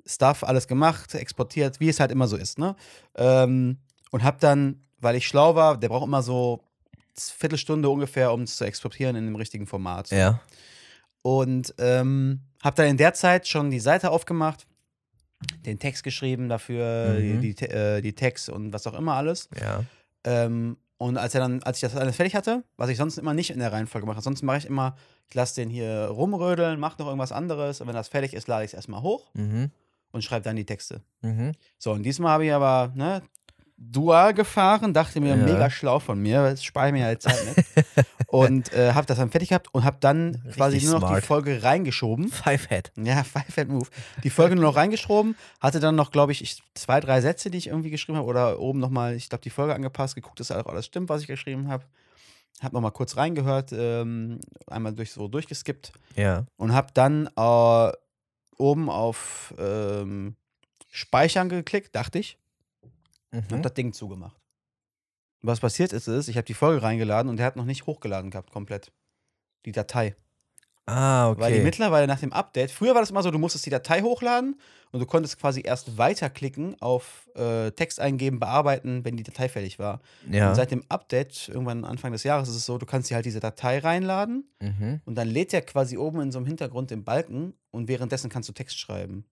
Stuff, 0.08 0.42
alles 0.42 0.66
gemacht, 0.66 1.14
exportiert, 1.14 1.80
wie 1.80 1.88
es 1.88 2.00
halt 2.00 2.10
immer 2.10 2.26
so 2.26 2.36
ist, 2.36 2.58
ne? 2.58 2.74
Ähm, 3.14 3.78
und 4.10 4.24
hab 4.24 4.40
dann, 4.40 4.80
weil 5.00 5.16
ich 5.16 5.26
schlau 5.28 5.54
war, 5.54 5.76
der 5.78 5.88
braucht 5.88 6.06
immer 6.06 6.22
so 6.22 6.64
Viertelstunde 7.16 7.88
ungefähr, 7.88 8.32
um 8.32 8.42
es 8.42 8.56
zu 8.56 8.64
exportieren 8.64 9.16
in 9.16 9.26
dem 9.26 9.36
richtigen 9.36 9.66
Format. 9.66 10.10
Ja. 10.10 10.40
Und 11.22 11.74
ähm, 11.78 12.40
habe 12.62 12.76
dann 12.76 12.86
in 12.86 12.96
der 12.96 13.12
Zeit 13.14 13.46
schon 13.46 13.70
die 13.70 13.80
Seite 13.80 14.10
aufgemacht, 14.10 14.66
den 15.66 15.78
Text 15.78 16.02
geschrieben 16.04 16.48
dafür, 16.48 17.14
Mhm. 17.14 17.40
die, 17.40 17.54
die, 17.54 17.64
äh, 17.66 18.00
die 18.00 18.14
Text 18.14 18.48
und 18.48 18.72
was 18.72 18.86
auch 18.86 18.94
immer 18.94 19.14
alles. 19.14 19.48
Ja. 19.60 19.84
Ähm, 20.24 20.76
und 20.96 21.16
als 21.16 21.34
er 21.34 21.40
dann, 21.42 21.62
als 21.62 21.76
ich 21.76 21.82
das 21.82 21.94
alles 21.94 22.16
fertig 22.16 22.34
hatte, 22.34 22.64
was 22.76 22.88
ich 22.88 22.96
sonst 22.96 23.18
immer 23.18 23.34
nicht 23.34 23.50
in 23.50 23.60
der 23.60 23.72
Reihenfolge 23.72 24.06
mache, 24.06 24.20
sonst 24.20 24.42
mache 24.42 24.58
ich 24.58 24.66
immer, 24.66 24.96
ich 25.28 25.34
lasse 25.34 25.56
den 25.60 25.70
hier 25.70 26.06
rumrödeln, 26.10 26.80
mache 26.80 27.00
noch 27.00 27.06
irgendwas 27.06 27.30
anderes 27.30 27.80
und 27.80 27.86
wenn 27.86 27.94
das 27.94 28.08
fertig 28.08 28.34
ist, 28.34 28.48
lade 28.48 28.64
ich 28.64 28.70
es 28.70 28.74
erstmal 28.74 29.02
hoch 29.02 29.28
Mhm. 29.34 29.70
Und 30.18 30.22
schreibe 30.22 30.42
dann 30.44 30.56
die 30.56 30.64
Texte. 30.66 31.00
Mhm. 31.22 31.52
So, 31.78 31.92
und 31.92 32.02
diesmal 32.02 32.32
habe 32.32 32.46
ich 32.46 32.52
aber, 32.52 32.92
ne, 32.94 33.22
dual 33.80 34.34
gefahren, 34.34 34.92
dachte 34.92 35.20
mir, 35.20 35.37
Ja. 35.37 35.37
mega 35.37 35.70
schlau 35.70 36.00
von 36.00 36.18
mir, 36.20 36.42
weil 36.42 36.52
es 36.54 36.64
spare 36.64 36.90
mir 36.90 37.04
halt 37.04 37.22
Zeit 37.22 37.38
nicht. 37.56 37.68
und 38.26 38.72
äh, 38.72 38.92
habe 38.92 39.06
das 39.06 39.18
dann 39.18 39.30
fertig 39.30 39.50
gehabt 39.50 39.68
und 39.72 39.84
habe 39.84 39.98
dann 40.00 40.42
quasi 40.52 40.76
Richtig 40.78 40.90
nur 40.90 40.98
noch 41.00 41.06
smart. 41.08 41.22
die 41.22 41.26
Folge 41.26 41.62
reingeschoben. 41.62 42.28
Five 42.28 42.68
Head. 42.70 42.90
Ja, 42.96 43.22
Five 43.22 43.54
Head 43.54 43.68
Move. 43.68 43.87
Die 44.25 44.30
Folge 44.30 44.56
nur 44.56 44.64
noch 44.64 44.75
reingeschoben, 44.76 45.37
hatte 45.60 45.78
dann 45.78 45.94
noch, 45.94 46.10
glaube 46.10 46.32
ich, 46.32 46.42
ich, 46.42 46.60
zwei, 46.75 46.98
drei 46.98 47.20
Sätze, 47.20 47.50
die 47.50 47.58
ich 47.58 47.68
irgendwie 47.68 47.90
geschrieben 47.90 48.18
habe 48.18 48.26
oder 48.26 48.58
oben 48.58 48.80
nochmal, 48.80 49.14
ich 49.14 49.28
glaube, 49.28 49.42
die 49.42 49.50
Folge 49.50 49.75
angepasst, 49.76 50.16
geguckt, 50.16 50.40
dass 50.40 50.50
auch 50.50 50.66
alles 50.66 50.84
stimmt, 50.87 51.08
was 51.08 51.20
ich 51.22 51.28
geschrieben 51.28 51.68
habe. 51.68 51.84
Hab 52.60 52.72
nochmal 52.72 52.90
kurz 52.90 53.16
reingehört, 53.16 53.70
ähm, 53.72 54.40
einmal 54.66 54.92
durch, 54.92 55.12
so 55.12 55.28
durchgeskippt 55.28 55.92
Ja. 56.16 56.46
und 56.56 56.72
habe 56.75 56.88
dann 56.92 57.28
äh, 57.37 57.92
oben 58.58 58.90
auf 58.90 59.54
ähm, 59.58 60.36
Speichern 60.90 61.48
geklickt, 61.48 61.94
dachte 61.94 62.18
ich, 62.18 62.38
und 63.32 63.50
Mhm. 63.50 63.54
hab 63.56 63.62
das 63.62 63.74
Ding 63.74 63.92
zugemacht. 63.92 64.40
Was 65.42 65.60
passiert 65.60 65.92
ist, 65.92 66.08
ist, 66.08 66.28
ich 66.28 66.36
habe 66.36 66.46
die 66.46 66.54
Folge 66.54 66.82
reingeladen 66.82 67.28
und 67.30 67.36
der 67.36 67.46
hat 67.46 67.56
noch 67.56 67.64
nicht 67.64 67.86
hochgeladen 67.86 68.30
gehabt, 68.30 68.50
komplett. 68.50 68.90
Die 69.66 69.72
Datei. 69.72 70.16
Ah, 70.90 71.35
Weil 71.37 71.52
die 71.52 71.59
okay. 71.59 71.64
mittlerweile 71.64 72.07
nach 72.07 72.21
dem 72.21 72.33
Update, 72.33 72.71
früher 72.71 72.95
war 72.95 73.02
das 73.02 73.11
immer 73.11 73.23
so, 73.23 73.30
du 73.30 73.38
musstest 73.38 73.66
die 73.66 73.71
Datei 73.71 74.00
hochladen 74.02 74.59
und 74.90 75.00
du 75.00 75.07
konntest 75.07 75.38
quasi 75.38 75.61
erst 75.61 75.99
weiterklicken 75.99 76.80
auf 76.80 77.28
äh, 77.35 77.71
Text 77.73 78.00
eingeben, 78.00 78.38
bearbeiten, 78.38 79.04
wenn 79.04 79.16
die 79.16 79.23
Datei 79.23 79.49
fertig 79.50 79.78
war. 79.78 80.00
Ja. 80.30 80.49
Und 80.49 80.54
seit 80.54 80.71
dem 80.71 80.83
Update, 80.88 81.49
irgendwann 81.49 81.85
Anfang 81.85 82.12
des 82.12 82.23
Jahres, 82.25 82.49
ist 82.49 82.57
es 82.57 82.64
so, 82.64 82.78
du 82.78 82.87
kannst 82.87 83.11
dir 83.11 83.16
halt 83.16 83.26
diese 83.26 83.40
Datei 83.40 83.78
reinladen 83.80 84.45
Mhm. 84.61 85.00
und 85.04 85.14
dann 85.14 85.28
lädt 85.28 85.52
der 85.52 85.62
quasi 85.62 85.99
oben 85.99 86.21
in 86.23 86.33
so 86.33 86.38
einem 86.38 86.47
Hintergrund 86.47 86.90
den 86.90 87.04
Balken 87.04 87.52
und 87.71 87.87
währenddessen 87.88 88.30
kannst 88.30 88.49
du 88.49 88.52
Text 88.54 88.78
schreiben. 88.78 89.25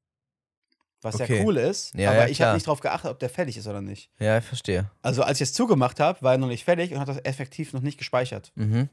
Was 1.02 1.14
Okay. 1.20 1.38
ja 1.38 1.44
cool 1.44 1.56
ist, 1.58 1.94
Ja, 1.94 2.10
aber 2.10 2.20
ja, 2.20 2.28
ich 2.28 2.40
habe 2.42 2.54
nicht 2.54 2.66
drauf 2.66 2.80
geachtet, 2.80 3.10
ob 3.10 3.18
der 3.18 3.28
fertig 3.28 3.56
ist 3.56 3.66
oder 3.66 3.80
nicht. 3.80 4.10
Ja, 4.18 4.38
ich 4.38 4.44
verstehe. 4.44 4.90
Also 5.02 5.22
als 5.22 5.38
ich 5.40 5.48
es 5.48 5.52
zugemacht 5.54 6.00
habe, 6.00 6.20
war 6.22 6.32
er 6.32 6.38
noch 6.38 6.48
nicht 6.48 6.64
fertig 6.64 6.92
und 6.92 7.00
hat 7.00 7.08
das 7.08 7.18
effektiv 7.24 7.72
noch 7.72 7.82
nicht 7.82 7.98
gespeichert. 7.98 8.50
Mhm. 8.56 8.88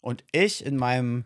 Und 0.00 0.24
ich 0.32 0.64
in 0.64 0.76
meinem, 0.76 1.24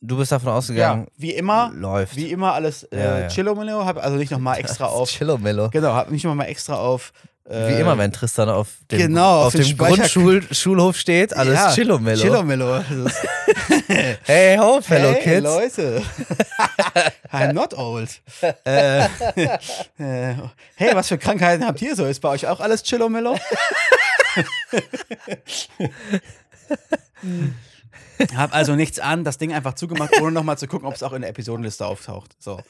Du 0.00 0.16
bist 0.16 0.30
davon 0.30 0.48
ja, 0.50 0.54
ausgegangen, 0.54 1.06
wie 1.16 1.32
immer, 1.32 1.72
läuft. 1.74 2.14
wie 2.14 2.30
immer 2.30 2.52
alles 2.52 2.84
äh, 2.84 2.98
Ja, 2.98 3.18
ja. 3.18 3.28
Chillomillo, 3.28 3.80
also 3.80 4.16
nicht 4.16 4.30
nochmal 4.30 4.58
extra 4.60 4.86
auf, 4.86 5.10
Chillomillo. 5.10 5.70
genau, 5.70 5.92
habe 5.92 6.12
nicht 6.12 6.24
nochmal 6.24 6.48
extra 6.48 6.74
auf, 6.76 7.12
äh, 7.48 7.68
Wie 7.70 7.80
immer, 7.80 7.96
wenn 7.96 8.12
Tristan 8.12 8.50
auf 8.50 8.68
dem, 8.90 8.98
genau, 8.98 9.40
auf 9.40 9.46
auf 9.46 9.52
dem 9.54 9.76
Grundschulhof 9.78 10.96
steht, 10.98 11.34
alles 11.34 11.54
ja, 11.54 11.72
Chillomillo. 11.72 12.20
Chillomillo. 12.20 12.84
Hey 14.24 14.58
ho, 14.58 14.82
fellow 14.82 15.14
hey, 15.14 15.22
kids. 15.22 15.42
Leute. 15.42 16.02
I'm 17.32 17.54
not 17.54 17.72
old. 17.72 18.10
äh, 18.66 19.04
äh, 19.04 20.34
hey, 20.76 20.94
was 20.94 21.08
für 21.08 21.16
Krankheiten 21.16 21.66
habt 21.66 21.80
ihr 21.80 21.96
so? 21.96 22.04
Ist 22.04 22.20
bei 22.20 22.28
euch 22.28 22.46
auch 22.46 22.60
alles 22.60 22.82
Chillomillo? 22.82 23.38
Hab 28.36 28.54
also 28.54 28.74
nichts 28.74 28.98
an, 28.98 29.24
das 29.24 29.38
Ding 29.38 29.52
einfach 29.52 29.74
zugemacht, 29.74 30.20
ohne 30.20 30.32
nochmal 30.32 30.58
zu 30.58 30.66
gucken, 30.66 30.86
ob 30.88 30.94
es 30.94 31.02
auch 31.02 31.12
in 31.12 31.20
der 31.22 31.30
Episodenliste 31.30 31.86
auftaucht. 31.86 32.36
So. 32.38 32.60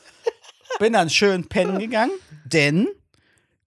Bin 0.79 0.93
dann 0.93 1.11
schön 1.11 1.49
pennen 1.49 1.79
gegangen, 1.79 2.13
denn 2.45 2.87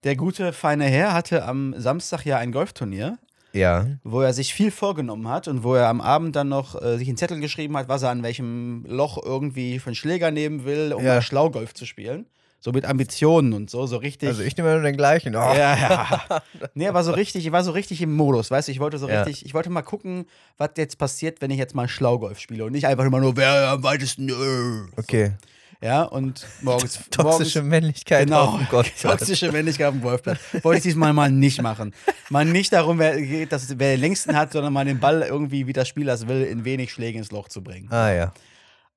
der 0.04 0.16
gute 0.16 0.52
feine 0.52 0.84
Herr 0.84 1.12
hatte 1.12 1.44
am 1.44 1.74
Samstag 1.78 2.24
ja 2.24 2.38
ein 2.38 2.52
Golfturnier 2.52 3.18
Ja. 3.52 3.86
wo 4.02 4.20
er 4.22 4.32
sich 4.32 4.54
viel 4.54 4.70
vorgenommen 4.70 5.28
hat 5.28 5.46
und 5.48 5.62
wo 5.62 5.74
er 5.74 5.88
am 5.88 6.00
Abend 6.00 6.34
dann 6.36 6.48
noch 6.48 6.80
äh, 6.80 6.96
sich 6.98 7.06
einen 7.08 7.16
Zettel 7.16 7.38
geschrieben 7.40 7.76
hat, 7.76 7.88
was 7.88 8.02
er 8.02 8.10
an 8.10 8.22
welchem 8.22 8.84
Loch 8.88 9.22
irgendwie 9.22 9.78
für 9.78 9.88
einen 9.88 9.94
Schläger 9.94 10.30
nehmen 10.30 10.64
will, 10.64 10.92
um 10.92 11.04
Ja. 11.04 11.14
mal 11.16 11.22
Schlaugolf 11.22 11.74
zu 11.74 11.84
spielen. 11.86 12.26
So 12.64 12.70
mit 12.70 12.84
Ambitionen 12.84 13.54
und 13.54 13.70
so, 13.70 13.86
so 13.86 13.96
richtig. 13.96 14.28
Also 14.28 14.42
ich 14.42 14.56
nehme 14.56 14.72
nur 14.72 14.82
den 14.82 14.96
gleichen. 14.96 15.34
Oh. 15.34 15.40
ja, 15.40 15.76
ja. 15.76 16.42
Nee, 16.74 16.86
aber 16.86 17.02
so 17.02 17.10
richtig, 17.10 17.44
ich 17.44 17.50
war 17.50 17.64
so 17.64 17.72
richtig 17.72 18.00
im 18.00 18.14
Modus, 18.14 18.52
weißt 18.52 18.68
du, 18.68 18.72
ich 18.72 18.78
wollte 18.78 18.98
so 18.98 19.08
Ja. 19.08 19.24
richtig, 19.24 19.44
ich 19.44 19.52
wollte 19.52 19.68
mal 19.68 19.82
gucken, 19.82 20.26
was 20.58 20.70
jetzt 20.76 20.96
passiert, 20.96 21.40
wenn 21.40 21.50
ich 21.50 21.58
jetzt 21.58 21.74
mal 21.74 21.88
Schlaugolf 21.88 22.38
spiele 22.38 22.64
und 22.64 22.70
nicht 22.70 22.86
einfach 22.86 23.04
immer 23.04 23.18
nur, 23.18 23.36
wer 23.36 23.68
am 23.70 23.82
weitesten, 23.82 24.28
äh. 24.28 25.00
Okay. 25.00 25.32
ja, 25.80 26.04
und 26.04 26.46
morgens, 26.60 27.00
Toxische 27.10 27.58
morgens, 27.62 27.70
Männlichkeit 27.70 28.26
Genau, 28.26 28.42
auf 28.44 28.58
dem 28.58 28.68
Golfplatz. 28.68 29.18
toxische 29.18 29.50
Männlichkeit 29.50 29.88
auf 29.88 29.94
dem 29.94 30.02
Golfplatz. 30.02 30.38
Wollte 30.62 30.76
ich 30.78 30.82
diesmal 30.84 31.12
mal 31.12 31.32
nicht 31.32 31.60
machen. 31.60 31.92
Mal 32.30 32.44
nicht 32.44 32.72
darum 32.72 33.00
wer- 33.00 33.20
geht, 33.20 33.50
dass 33.50 33.76
wer 33.76 33.96
den 33.96 34.00
längsten 34.00 34.36
hat, 34.36 34.52
sondern 34.52 34.72
mal 34.72 34.84
den 34.84 35.00
Ball 35.00 35.22
irgendwie, 35.22 35.66
wie 35.66 35.72
das 35.72 35.88
Spiel 35.88 36.06
das 36.06 36.28
will, 36.28 36.44
in 36.44 36.64
wenig 36.64 36.92
Schläge 36.92 37.18
ins 37.18 37.32
Loch 37.32 37.48
zu 37.48 37.60
bringen. 37.60 37.88
Ah 37.90 38.12
ja. 38.12 38.32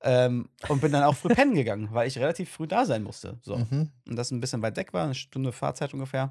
Ähm, 0.06 0.48
und 0.68 0.80
bin 0.80 0.92
dann 0.92 1.02
auch 1.02 1.16
früh 1.16 1.34
pennen 1.34 1.54
gegangen, 1.54 1.88
weil 1.90 2.06
ich 2.06 2.18
relativ 2.18 2.48
früh 2.48 2.68
da 2.68 2.84
sein 2.84 3.02
musste. 3.02 3.38
So. 3.42 3.56
Mhm. 3.56 3.90
Und 4.08 4.16
das 4.16 4.30
ein 4.30 4.40
bisschen 4.40 4.62
weit 4.62 4.76
weg 4.76 4.92
war, 4.92 5.04
eine 5.04 5.14
Stunde 5.16 5.50
Fahrzeit 5.50 5.92
ungefähr. 5.92 6.30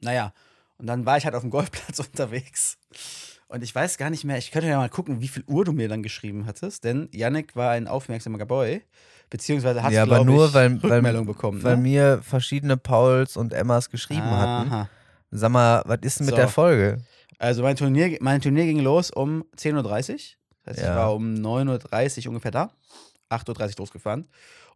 Naja, 0.00 0.32
und 0.78 0.86
dann 0.86 1.04
war 1.04 1.16
ich 1.18 1.24
halt 1.24 1.34
auf 1.34 1.42
dem 1.42 1.50
Golfplatz 1.50 1.98
unterwegs. 2.06 2.78
Und 3.48 3.64
ich 3.64 3.74
weiß 3.74 3.98
gar 3.98 4.10
nicht 4.10 4.24
mehr, 4.24 4.38
ich 4.38 4.52
könnte 4.52 4.68
ja 4.68 4.78
mal 4.78 4.88
gucken, 4.88 5.20
wie 5.20 5.26
viel 5.28 5.42
Uhr 5.48 5.64
du 5.64 5.72
mir 5.72 5.88
dann 5.88 6.04
geschrieben 6.04 6.46
hattest, 6.46 6.84
denn 6.84 7.08
Yannick 7.12 7.56
war 7.56 7.72
ein 7.72 7.88
aufmerksamer 7.88 8.38
Boy, 8.46 8.82
beziehungsweise 9.28 9.82
hat 9.82 9.92
Ja, 9.92 10.02
aber 10.02 10.24
nur, 10.24 10.46
ich, 10.46 10.54
weil, 10.54 10.80
weil, 10.82 10.92
Rückmeldung 10.92 11.26
bekommen. 11.26 11.62
weil 11.64 11.76
ne? 11.76 11.82
mir 11.82 12.20
verschiedene 12.22 12.76
Pauls 12.76 13.36
und 13.36 13.52
Emmas 13.52 13.90
geschrieben 13.90 14.30
hatten. 14.30 14.70
Aha. 14.70 14.88
Sag 15.32 15.50
mal, 15.50 15.82
was 15.86 15.98
ist 16.02 16.20
denn 16.20 16.26
mit 16.26 16.34
So. 16.34 16.36
der 16.36 16.48
Folge? 16.48 16.98
Also 17.38 17.62
mein 17.62 17.74
Turnier, 17.74 18.16
mein 18.20 18.40
Turnier 18.40 18.66
ging 18.66 18.80
los 18.80 19.10
um 19.10 19.44
10.30 19.56 20.12
Uhr. 20.12 20.18
Das 20.64 20.76
heißt, 20.76 20.78
ich 20.82 20.88
Ja. 20.88 20.96
war 20.96 21.14
um 21.14 21.34
9.30 21.34 22.24
Uhr 22.24 22.28
ungefähr 22.30 22.50
da. 22.50 22.70
8.30 23.30 23.70
Uhr 23.70 23.74
losgefahren. 23.78 24.26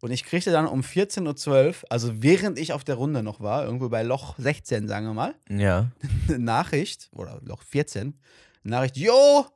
Und 0.00 0.10
ich 0.10 0.24
kriegte 0.24 0.52
dann 0.52 0.66
um 0.66 0.80
14.12 0.82 1.66
Uhr, 1.68 1.74
also 1.90 2.22
während 2.22 2.58
ich 2.58 2.72
auf 2.72 2.84
der 2.84 2.94
Runde 2.96 3.22
noch 3.22 3.40
war, 3.40 3.64
irgendwo 3.64 3.88
bei 3.88 4.02
Loch 4.02 4.34
16, 4.38 4.86
sagen 4.86 5.06
wir 5.06 5.14
mal, 5.14 5.34
Ja. 5.48 5.90
eine 6.28 6.38
Nachricht, 6.38 7.08
oder 7.12 7.40
Loch 7.42 7.62
14, 7.62 8.02
eine 8.64 8.70
Nachricht, 8.70 8.96
Jo, 8.96 9.46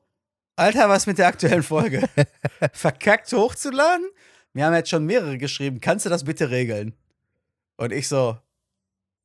Alter, 0.56 0.88
was 0.88 1.06
mit 1.06 1.18
der 1.18 1.28
aktuellen 1.28 1.62
Folge? 1.62 2.08
Verkackt 2.72 3.32
hochzuladen? 3.32 4.06
Wir 4.54 4.64
haben 4.66 4.74
jetzt 4.74 4.90
schon 4.90 5.04
mehrere 5.06 5.38
geschrieben, 5.38 5.80
kannst 5.80 6.04
du 6.06 6.10
das 6.10 6.24
bitte 6.24 6.50
regeln? 6.50 6.94
Und 7.76 7.92
ich 7.92 8.08
so, 8.08 8.36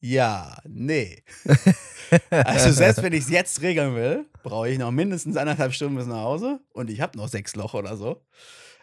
Ja, 0.05 0.57
nee. 0.67 1.23
also 2.29 2.71
selbst 2.71 3.01
wenn 3.01 3.13
ich 3.13 3.21
es 3.21 3.29
jetzt 3.29 3.61
regeln 3.61 3.95
will, 3.95 4.25
brauche 4.43 4.67
ich 4.67 4.77
noch 4.77 4.91
mindestens 4.91 5.37
anderthalb 5.37 5.73
Stunden 5.73 5.95
bis 5.95 6.07
nach 6.07 6.17
Hause 6.17 6.59
und 6.73 6.89
ich 6.89 6.99
habe 6.99 7.17
noch 7.17 7.29
sechs 7.29 7.55
Loch 7.55 7.73
oder 7.73 7.95
so. 7.95 8.21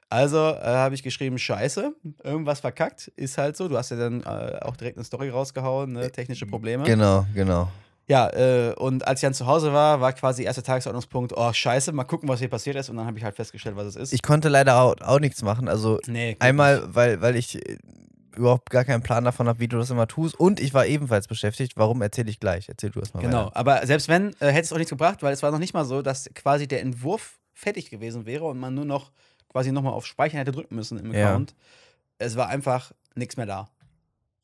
Also 0.08 0.38
äh, 0.38 0.62
habe 0.64 0.94
ich 0.94 1.02
geschrieben, 1.02 1.38
scheiße, 1.38 1.94
irgendwas 2.24 2.60
verkackt, 2.60 3.08
ist 3.16 3.36
halt 3.36 3.58
so. 3.58 3.68
Du 3.68 3.76
hast 3.76 3.90
ja 3.90 3.98
dann 3.98 4.22
äh, 4.22 4.60
auch 4.62 4.78
direkt 4.78 4.96
eine 4.96 5.04
Story 5.04 5.28
rausgehauen, 5.28 5.92
ne? 5.92 6.10
technische 6.10 6.46
Probleme. 6.46 6.84
Genau, 6.84 7.26
genau. 7.34 7.68
Ja, 8.08 8.30
äh, 8.30 8.72
und 8.76 9.06
als 9.06 9.20
ich 9.20 9.26
dann 9.26 9.34
zu 9.34 9.46
Hause 9.46 9.74
war, 9.74 10.00
war 10.00 10.14
quasi 10.14 10.44
erster 10.44 10.62
Tagesordnungspunkt, 10.62 11.34
oh 11.36 11.52
scheiße, 11.52 11.92
mal 11.92 12.04
gucken, 12.04 12.30
was 12.30 12.40
hier 12.40 12.48
passiert 12.48 12.76
ist. 12.76 12.88
Und 12.88 12.96
dann 12.96 13.06
habe 13.06 13.18
ich 13.18 13.24
halt 13.24 13.36
festgestellt, 13.36 13.76
was 13.76 13.88
es 13.88 13.96
ist. 13.96 14.12
Ich 14.14 14.22
konnte 14.22 14.48
leider 14.48 14.80
auch, 14.80 14.96
auch 15.02 15.20
nichts 15.20 15.42
machen. 15.42 15.68
Also 15.68 16.00
nee, 16.06 16.36
einmal, 16.40 16.80
nicht. 16.80 16.94
weil, 16.94 17.20
weil 17.20 17.36
ich 17.36 17.56
äh, 17.56 17.76
überhaupt 18.36 18.70
gar 18.70 18.84
keinen 18.84 19.02
Plan 19.02 19.24
davon 19.24 19.48
habe, 19.48 19.60
wie 19.60 19.68
du 19.68 19.76
das 19.78 19.90
immer 19.90 20.06
tust. 20.06 20.38
Und 20.38 20.60
ich 20.60 20.72
war 20.74 20.86
ebenfalls 20.86 21.26
beschäftigt. 21.28 21.72
Warum 21.76 22.00
erzähle 22.02 22.30
ich 22.30 22.40
gleich? 22.40 22.68
Erzähl 22.68 22.90
du 22.90 23.00
erst 23.00 23.14
mal 23.14 23.20
Genau, 23.20 23.46
weiter. 23.46 23.56
aber 23.56 23.86
selbst 23.86 24.08
wenn, 24.08 24.30
äh, 24.40 24.46
hätte 24.48 24.60
es 24.62 24.72
auch 24.72 24.76
nichts 24.78 24.90
gebracht, 24.90 25.22
weil 25.22 25.32
es 25.32 25.42
war 25.42 25.50
noch 25.50 25.58
nicht 25.58 25.74
mal 25.74 25.84
so, 25.84 26.02
dass 26.02 26.30
quasi 26.34 26.66
der 26.68 26.80
Entwurf 26.82 27.38
fertig 27.52 27.90
gewesen 27.90 28.26
wäre 28.26 28.44
und 28.44 28.58
man 28.58 28.74
nur 28.74 28.84
noch 28.84 29.10
quasi 29.48 29.72
nochmal 29.72 29.92
auf 29.92 30.06
Speichern 30.06 30.38
hätte 30.38 30.52
drücken 30.52 30.74
müssen 30.76 30.98
im 30.98 31.12
Ja. 31.12 31.28
Account. 31.28 31.54
Es 32.18 32.36
war 32.36 32.48
einfach 32.48 32.92
nichts 33.14 33.36
mehr 33.36 33.46
da. 33.46 33.68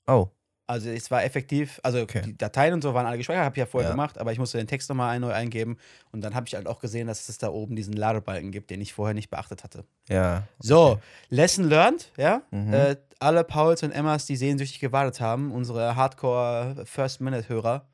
Oh, 0.06 0.28
Also 0.68 0.90
es 0.90 1.10
war 1.12 1.22
effektiv, 1.22 1.78
also 1.84 2.00
Okay. 2.00 2.22
die 2.22 2.36
Dateien 2.36 2.74
und 2.74 2.82
so 2.82 2.92
waren 2.92 3.06
alle 3.06 3.16
gespeichert, 3.18 3.44
habe 3.44 3.54
ich 3.54 3.58
ja 3.60 3.66
vorher 3.66 3.88
Ja. 3.90 3.94
gemacht, 3.94 4.18
aber 4.18 4.32
ich 4.32 4.38
musste 4.38 4.58
den 4.58 4.66
Text 4.66 4.88
nochmal 4.88 5.10
ein, 5.14 5.20
neu 5.20 5.32
eingeben 5.32 5.78
und 6.10 6.22
dann 6.22 6.34
habe 6.34 6.46
ich 6.48 6.54
halt 6.56 6.66
auch 6.66 6.80
gesehen, 6.80 7.06
dass 7.06 7.28
es 7.28 7.38
da 7.38 7.48
oben 7.50 7.76
diesen 7.76 7.94
Ladebalken 7.94 8.50
gibt, 8.50 8.70
den 8.70 8.80
ich 8.80 8.92
vorher 8.92 9.14
nicht 9.14 9.30
beachtet 9.30 9.62
hatte. 9.62 9.84
ja. 10.08 10.42
So, 10.58 10.92
Okay. 10.92 11.00
Lesson 11.28 11.64
learned, 11.68 12.10
ja. 12.16 12.42
Mhm. 12.50 12.72
Äh, 12.72 12.96
alle 13.20 13.44
Pauls 13.44 13.82
und 13.84 13.92
Emmas, 13.92 14.26
die 14.26 14.36
sehnsüchtig 14.36 14.80
gewartet 14.80 15.20
haben, 15.20 15.52
unsere 15.52 15.94
Hardcore 15.96 16.84
First-Minute-Hörer, 16.84 17.86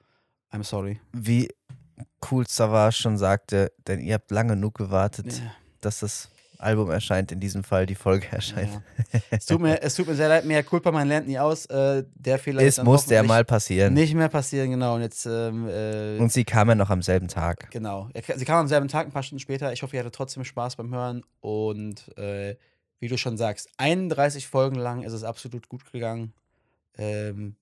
I'm 0.50 0.64
sorry. 0.64 0.98
Wie 1.12 1.48
cool 2.30 2.46
Savage 2.48 2.96
schon 2.96 3.18
sagte, 3.18 3.70
denn 3.86 4.00
ihr 4.00 4.14
habt 4.14 4.30
lange 4.30 4.54
genug 4.54 4.76
gewartet, 4.78 5.26
Ja. 5.26 5.52
dass 5.82 6.00
das 6.00 6.30
Album 6.62 6.90
erscheint, 6.90 7.33
in 7.33 7.40
diesem 7.40 7.64
Fall 7.64 7.87
die 7.87 7.95
Folge 7.95 8.26
erscheint. 8.31 8.81
Ja. 9.12 9.21
es, 9.31 9.47
tut 9.47 9.61
mir, 9.61 9.83
es 9.83 9.95
tut 9.95 10.07
mir 10.07 10.14
sehr 10.14 10.28
leid, 10.28 10.45
mehr 10.45 10.62
Culpa, 10.62 10.90
man 10.90 11.09
lernt 11.09 11.26
nie 11.26 11.38
aus. 11.38 11.66
Äh, 11.66 12.04
der 12.14 12.38
Fehler 12.38 12.62
Es 12.62 12.76
ja 12.76 12.85
hoffentlich 12.85 13.23
mal 13.23 13.45
passieren. 13.45 13.95
Nicht 13.95 14.14
mehr 14.14 14.28
passieren, 14.28 14.71
genau. 14.71 14.95
Und 14.97 15.02
jetzt, 15.02 15.26
ähm, 15.26 15.69
äh, 15.69 16.19
Und 16.19 16.33
sie 16.33 16.45
kam 16.45 16.69
ja 16.69 16.75
noch 16.75 16.90
am 16.90 17.02
selben 17.02 17.28
Tag. 17.28 17.71
genau. 17.71 18.09
Sie 18.37 18.45
kam 18.45 18.61
am 18.61 18.69
selben 18.69 18.88
Tag, 18.88 19.07
ein 19.07 19.12
paar 19.12 19.23
Stunden 19.23 19.40
später. 19.40 19.73
Ich 19.73 19.83
hoffe, 19.83 19.97
ihr 19.97 20.00
hattet 20.00 20.14
trotzdem 20.14 20.45
Spaß 20.45 20.76
beim 20.76 20.95
Hören. 20.95 21.23
Und 21.40 22.16
äh, 22.16 22.57
wie 23.00 23.09
du 23.09 23.19
schon 23.19 23.37
sagst, 23.37 23.69
31 23.78 24.47
Folgen 24.47 24.76
lang 24.76 25.02
ist 25.02 25.12
es 25.12 25.25
absolut 25.25 25.69
gut 25.69 25.90
gegangen. 25.90 26.33
Ähm, 26.97 27.57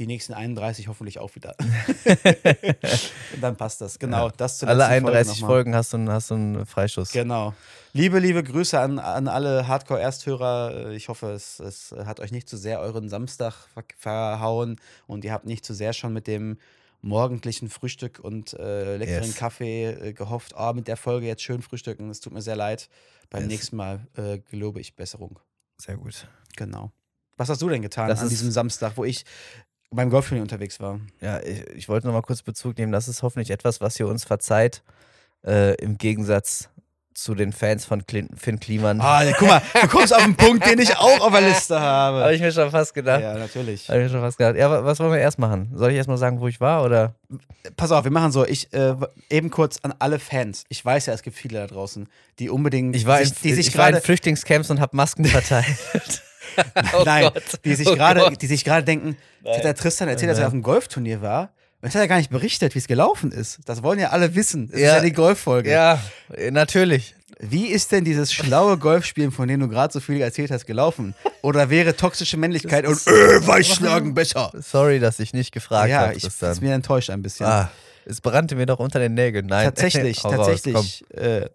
die 0.00 0.06
nächsten 0.08 0.32
31 0.34 0.88
hoffentlich 0.88 1.18
auch 1.20 1.32
wieder. 1.36 1.54
Und 3.34 3.40
dann 3.42 3.56
passt 3.56 3.80
das. 3.80 3.98
Genau, 3.98 4.26
Ja. 4.26 4.32
das 4.36 4.58
zur 4.58 4.68
Alle 4.68 4.78
letzten 4.78 4.92
31 5.06 5.40
nochmal. 5.42 5.56
Folgen 5.56 5.74
hast 5.74 5.92
du, 5.92 5.96
einen- 5.98 6.10
hast 6.10 6.30
du 6.30 6.34
einen 6.34 6.66
Freischuss. 6.66 7.12
Genau. 7.12 7.54
Liebe, 7.92 8.18
liebe 8.18 8.42
Grüße 8.42 8.78
an, 8.80 8.98
an 8.98 9.28
alle 9.28 9.68
Hardcore-Ersthörer. 9.68 10.90
Ich 10.90 11.08
hoffe, 11.08 11.30
es, 11.32 11.60
es 11.60 11.92
hat 12.04 12.20
euch 12.20 12.32
nicht 12.32 12.48
zu 12.48 12.56
sehr 12.56 12.80
euren 12.80 13.08
Samstag 13.08 13.54
ver 13.74 13.84
verhauen 13.96 14.76
und 15.06 15.24
ihr 15.24 15.32
habt 15.32 15.46
nicht 15.46 15.64
zu 15.64 15.74
sehr 15.74 15.92
schon 15.92 16.12
mit 16.12 16.26
dem 16.26 16.58
morgendlichen 17.02 17.68
Frühstück 17.68 18.18
und 18.20 18.52
äh, 18.54 18.96
leckeren 18.96 19.24
Yes. 19.24 19.36
Kaffee 19.36 19.86
äh, 19.86 20.12
gehofft, 20.12 20.54
oh, 20.56 20.72
mit 20.74 20.86
der 20.88 20.96
Folge 20.96 21.26
jetzt 21.26 21.42
schön 21.42 21.62
frühstücken. 21.62 22.10
Es 22.10 22.20
tut 22.20 22.32
mir 22.32 22.42
sehr 22.42 22.56
leid. 22.56 22.88
Beim 23.30 23.42
Yes. 23.42 23.50
nächsten 23.50 23.76
Mal 23.76 24.06
äh, 24.16 24.38
gelobe 24.50 24.80
ich 24.80 24.96
Besserung. 24.96 25.38
Sehr 25.78 25.96
gut. 25.96 26.26
Genau. 26.56 26.90
Was 27.38 27.48
hast 27.48 27.62
du 27.62 27.68
denn 27.70 27.80
getan 27.80 28.08
Das 28.08 28.20
an 28.20 28.28
diesem 28.28 28.50
Samstag, 28.50 28.92
wo 28.96 29.04
ich 29.04 29.24
beim 29.90 30.10
Golfturnier 30.10 30.42
unterwegs 30.42 30.80
war? 30.80 31.00
Ja, 31.20 31.40
ich, 31.40 31.66
ich 31.70 31.88
wollte 31.88 32.06
noch 32.06 32.14
mal 32.14 32.22
kurz 32.22 32.42
Bezug 32.42 32.78
nehmen. 32.78 32.92
Das 32.92 33.08
ist 33.08 33.22
hoffentlich 33.22 33.50
etwas, 33.50 33.80
was 33.80 33.98
ihr 33.98 34.06
uns 34.06 34.24
verzeiht. 34.24 34.82
Äh, 35.44 35.74
Im 35.82 35.98
Gegensatz 35.98 36.68
zu 37.12 37.34
den 37.34 37.52
Fans 37.52 37.84
von 37.84 38.06
Clin 38.06 38.28
Finn 38.36 38.60
Kliman. 38.60 39.00
Ah, 39.00 39.22
guck 39.36 39.48
mal, 39.48 39.60
du 39.82 39.88
kommst 39.88 40.14
auf 40.14 40.22
einen 40.22 40.36
Punkt, 40.36 40.64
den 40.64 40.78
ich 40.78 40.96
auch 40.96 41.20
auf 41.20 41.32
der 41.32 41.40
Liste 41.42 41.78
habe. 41.78 42.20
Habe 42.20 42.34
ich 42.34 42.40
mir 42.40 42.52
schon 42.52 42.70
fast 42.70 42.94
gedacht. 42.94 43.20
ja, 43.20 43.34
natürlich. 43.34 43.88
Habe 43.88 43.98
ich 43.98 44.04
mir 44.04 44.10
schon 44.10 44.20
fast 44.20 44.38
gedacht. 44.38 44.56
Ja, 44.56 44.70
wa- 44.70 44.84
was 44.84 45.00
wollen 45.00 45.12
wir 45.12 45.18
erst 45.18 45.38
machen? 45.38 45.70
Soll 45.74 45.90
ich 45.90 45.96
erst 45.96 46.08
mal 46.08 46.16
sagen, 46.16 46.40
wo 46.40 46.46
ich 46.48 46.60
war? 46.60 46.84
Oder? 46.84 47.14
Pass 47.76 47.90
auf, 47.92 48.04
wir 48.04 48.10
machen 48.12 48.32
so. 48.32 48.46
Ich 48.46 48.72
äh, 48.72 48.94
eben 49.28 49.50
kurz 49.50 49.78
an 49.82 49.92
alle 49.98 50.18
Fans. 50.18 50.64
Ich 50.68 50.82
weiß 50.82 51.06
ja, 51.06 51.12
es 51.12 51.22
gibt 51.22 51.36
viele 51.36 51.58
da 51.58 51.66
draußen, 51.66 52.08
die 52.38 52.48
unbedingt, 52.48 52.94
Ich 52.96 53.06
war, 53.06 53.16
die 53.18 53.24
in, 53.24 53.28
sich, 53.30 53.38
die 53.42 53.52
sich 53.54 53.68
ich 53.68 53.76
war 53.76 53.90
in 53.90 54.00
Flüchtlingscamps 54.00 54.70
und 54.70 54.80
habe 54.80 54.96
Masken 54.96 55.24
verteilt. 55.24 55.66
oh 56.98 57.02
nein, 57.04 57.30
Gott. 57.32 57.42
die 57.64 57.74
sich 57.74 57.88
oh 57.88 57.94
gerade, 57.94 58.20
Gott. 58.20 58.42
die 58.42 58.46
sich 58.46 58.64
gerade 58.64 58.84
denken, 58.84 59.16
hat 59.46 59.64
der 59.64 59.74
Tristan 59.74 60.08
erzählt, 60.08 60.30
dass 60.30 60.38
er 60.38 60.46
auf 60.46 60.52
einem 60.52 60.62
Golfturnier 60.62 61.22
war. 61.22 61.52
Und 61.82 61.86
jetzt 61.86 61.94
hat 61.94 62.02
er 62.02 62.08
gar 62.08 62.18
nicht 62.18 62.30
berichtet, 62.30 62.74
wie 62.74 62.78
es 62.78 62.86
gelaufen 62.86 63.32
ist. 63.32 63.60
Das 63.64 63.82
wollen 63.82 63.98
ja 63.98 64.10
alle 64.10 64.34
wissen. 64.34 64.68
Das 64.70 64.78
Ja. 64.80 64.88
ist 64.88 64.94
ja 64.96 65.00
die 65.02 65.12
Golffolge. 65.12 65.70
Ja, 65.70 65.98
äh, 66.36 66.50
natürlich. 66.50 67.14
Wie 67.42 67.68
ist 67.68 67.90
denn 67.90 68.04
dieses 68.04 68.34
schlaue 68.34 68.76
Golfspielen, 68.76 69.32
von 69.32 69.48
dem 69.48 69.60
du 69.60 69.68
gerade 69.68 69.90
so 69.90 69.98
viel 70.00 70.20
erzählt 70.20 70.50
hast, 70.50 70.66
gelaufen? 70.66 71.14
Oder 71.40 71.70
wäre 71.70 71.96
toxische 71.96 72.36
Männlichkeit 72.36 72.86
und 72.86 72.98
äh, 73.06 73.46
Weichschlagen 73.46 74.12
besser? 74.12 74.52
Sorry, 74.60 75.00
dass 75.00 75.18
ich 75.20 75.32
nicht 75.32 75.52
gefragt 75.52 75.88
ja, 75.88 76.00
habe, 76.00 76.14
ich 76.14 76.22
Tristan. 76.22 76.52
ist 76.52 76.60
mir 76.60 76.74
enttäuscht 76.74 77.08
ein 77.08 77.22
bisschen. 77.22 77.46
ah, 77.46 77.70
es 78.04 78.20
brannte 78.20 78.56
mir 78.56 78.66
doch 78.66 78.78
unter 78.78 78.98
den 78.98 79.14
Nägeln. 79.14 79.46
Nein, 79.46 79.64
tatsächlich, 79.74 80.22
hau 80.22 80.30
raus, 80.32 80.48
tatsächlich, 80.48 81.04
äh, 81.14 81.48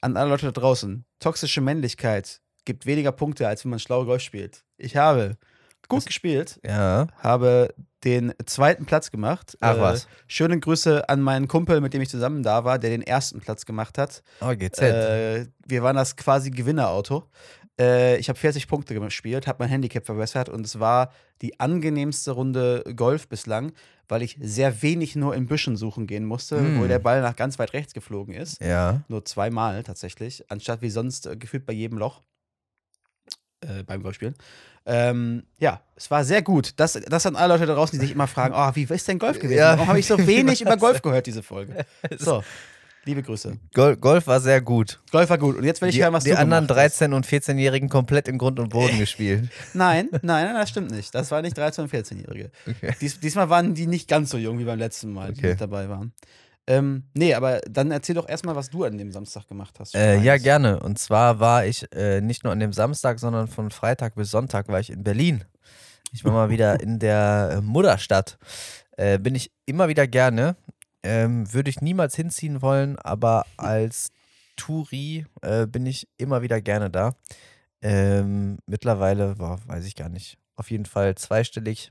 an 0.00 0.16
alle 0.16 0.30
Leute 0.30 0.46
da 0.46 0.52
draußen, 0.52 1.04
toxische 1.18 1.60
Männlichkeit 1.60 2.40
gibt 2.64 2.86
weniger 2.86 3.12
Punkte, 3.12 3.46
als 3.48 3.64
wenn 3.64 3.70
man 3.70 3.78
schlau 3.78 4.04
Golf 4.04 4.22
spielt. 4.22 4.64
Ich 4.76 4.96
habe 4.96 5.36
gut 5.88 6.06
gespielt. 6.06 6.60
Ja. 6.64 7.08
habe 7.18 7.74
den 8.04 8.32
zweiten 8.46 8.86
Platz 8.86 9.10
gemacht. 9.10 9.56
Ach 9.60 9.76
Äh, 9.76 9.80
was. 9.80 10.06
Schöne 10.26 10.58
Grüße 10.58 11.08
an 11.08 11.20
meinen 11.20 11.48
Kumpel, 11.48 11.80
mit 11.80 11.92
dem 11.94 12.00
ich 12.00 12.08
zusammen 12.08 12.42
da 12.42 12.64
war, 12.64 12.78
der 12.78 12.90
den 12.90 13.02
ersten 13.02 13.40
Platz 13.40 13.66
gemacht 13.66 13.98
hat. 13.98 14.22
Oh, 14.40 14.54
GZ. 14.56 14.80
Äh, 14.80 15.46
wir 15.66 15.82
waren 15.82 15.96
das 15.96 16.16
quasi 16.16 16.50
Gewinnerauto. 16.50 17.24
Äh, 17.78 18.16
ich 18.18 18.28
habe 18.28 18.38
40 18.38 18.68
Punkte 18.68 18.94
gespielt, 18.94 19.46
habe 19.46 19.62
mein 19.62 19.68
Handicap 19.68 20.06
verbessert 20.06 20.48
und 20.48 20.64
es 20.64 20.78
war 20.80 21.12
die 21.42 21.58
angenehmste 21.60 22.30
Runde 22.32 22.84
Golf 22.96 23.28
bislang, 23.28 23.72
weil 24.08 24.22
ich 24.22 24.36
sehr 24.40 24.82
wenig 24.82 25.16
nur 25.16 25.34
in 25.34 25.46
Büschen 25.46 25.76
suchen 25.76 26.06
gehen 26.06 26.24
musste, 26.24 26.58
Mm. 26.60 26.80
wo 26.80 26.86
der 26.86 26.98
Ball 26.98 27.20
nach 27.22 27.36
ganz 27.36 27.58
weit 27.58 27.72
rechts 27.72 27.94
geflogen 27.94 28.34
ist. 28.34 28.62
ja. 28.62 29.02
Nur 29.08 29.24
zweimal 29.24 29.82
tatsächlich, 29.82 30.44
anstatt 30.50 30.82
wie 30.82 30.90
sonst 30.90 31.26
äh, 31.26 31.36
gefühlt 31.36 31.66
bei 31.66 31.72
jedem 31.72 31.98
Loch 31.98 32.22
äh, 33.60 33.82
beim 33.84 34.02
Golfspielen. 34.02 34.34
Ähm, 34.86 35.44
ja, 35.58 35.80
es 35.94 36.10
war 36.10 36.24
sehr 36.24 36.42
gut. 36.42 36.72
Das, 36.76 36.92
das 36.94 37.26
an 37.26 37.36
alle 37.36 37.54
Leute 37.54 37.66
da 37.66 37.74
draußen, 37.74 37.98
die 37.98 38.04
sich 38.06 38.14
immer 38.14 38.26
fragen, 38.26 38.54
oh, 38.56 38.70
wie 38.74 38.84
ist 38.92 39.06
denn 39.08 39.18
Golf 39.18 39.38
gewesen? 39.38 39.58
Ja. 39.58 39.74
Warum 39.74 39.88
habe 39.88 39.98
ich 40.00 40.06
so 40.06 40.16
wenig 40.26 40.62
über? 40.62 40.76
Golf 40.76 41.02
gehört, 41.02 41.26
diese 41.26 41.42
Folge? 41.42 41.84
So, 42.18 42.42
liebe 43.04 43.22
Grüße. 43.22 43.58
Gol 43.74 43.96
Golf 43.96 44.26
war 44.26 44.40
sehr 44.40 44.62
gut. 44.62 44.98
Golf 45.12 45.28
war 45.28 45.36
gut. 45.38 45.56
Und 45.56 45.64
jetzt 45.64 45.82
will 45.82 45.90
ich 45.90 45.96
Die, 45.96 46.02
hören, 46.02 46.14
was 46.14 46.24
die 46.24 46.30
du 46.30 46.38
anderen 46.38 46.66
gemacht 46.66 46.82
hast. 46.82 47.02
13- 47.02 47.14
und 47.14 47.26
14-Jährigen 47.26 47.90
komplett 47.90 48.26
in 48.26 48.38
Grund 48.38 48.58
und 48.58 48.70
Boden 48.70 48.98
gespielt. 48.98 49.50
Nein, 49.74 50.08
nein, 50.22 50.46
nein, 50.46 50.54
das 50.54 50.70
stimmt 50.70 50.90
nicht. 50.90 51.14
Das 51.14 51.30
war 51.30 51.42
nicht 51.42 51.58
13- 51.58 51.82
und 51.82 51.92
14-Jährige. 51.92 52.50
Okay. 52.66 52.94
Dies, 53.02 53.20
diesmal 53.20 53.50
waren 53.50 53.74
die 53.74 53.86
nicht 53.86 54.08
ganz 54.08 54.30
so 54.30 54.38
jung 54.38 54.58
wie 54.58 54.64
beim 54.64 54.78
letzten 54.78 55.12
Mal, 55.12 55.34
die 55.34 55.40
Okay. 55.40 55.50
mit 55.50 55.60
dabei 55.60 55.88
waren. 55.90 56.12
Ähm, 56.70 57.02
nee, 57.14 57.34
aber 57.34 57.60
dann 57.68 57.90
erzähl 57.90 58.14
doch 58.14 58.28
erstmal, 58.28 58.54
was 58.54 58.70
du 58.70 58.84
an 58.84 58.96
dem 58.96 59.10
Samstag 59.10 59.48
gemacht 59.48 59.80
hast. 59.80 59.96
Äh, 59.96 60.20
ja, 60.20 60.36
gerne. 60.36 60.78
Und 60.78 61.00
zwar 61.00 61.40
war 61.40 61.66
ich 61.66 61.84
äh, 61.92 62.20
nicht 62.20 62.44
nur 62.44 62.52
an 62.52 62.60
dem 62.60 62.72
Samstag, 62.72 63.18
sondern 63.18 63.48
von 63.48 63.72
Freitag 63.72 64.14
bis 64.14 64.30
Sonntag 64.30 64.68
war 64.68 64.78
ich 64.78 64.90
in 64.90 65.02
Berlin. 65.02 65.44
Ich 66.12 66.24
war 66.24 66.30
mal 66.30 66.48
wieder 66.48 66.78
in 66.80 67.00
der 67.00 67.54
äh, 67.54 67.60
Mutterstadt. 67.60 68.38
Äh, 68.96 69.18
bin 69.18 69.34
ich 69.34 69.50
immer 69.66 69.88
wieder 69.88 70.06
gerne. 70.06 70.54
Ähm, 71.02 71.52
Würde 71.52 71.70
ich 71.70 71.80
niemals 71.80 72.14
hinziehen 72.14 72.62
wollen, 72.62 72.96
aber 73.00 73.46
als 73.56 74.12
Touri 74.54 75.26
äh, 75.42 75.66
bin 75.66 75.86
ich 75.86 76.06
immer 76.18 76.40
wieder 76.42 76.60
gerne 76.60 76.88
da. 76.88 77.16
Ähm, 77.82 78.58
mittlerweile, 78.66 79.34
boah, 79.36 79.58
weiß 79.66 79.86
ich 79.86 79.96
gar 79.96 80.08
nicht, 80.08 80.38
auf 80.54 80.70
jeden 80.70 80.84
Fall 80.84 81.16
zweistellig 81.16 81.90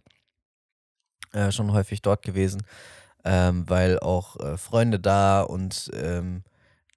äh, 1.33 1.51
schon 1.51 1.73
häufig 1.73 2.01
dort 2.01 2.21
gewesen, 2.21 2.61
ähm, 3.25 3.69
weil 3.69 3.99
auch 3.99 4.37
äh, 4.39 4.57
Freunde 4.57 4.99
da 4.99 5.41
und 5.41 5.91
ähm, 5.93 6.43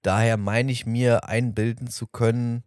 daher 0.03 0.37
meine 0.37 0.71
ich 0.71 0.85
mir 0.85 1.27
einbilden 1.27 1.87
zu 1.87 2.07
können, 2.07 2.63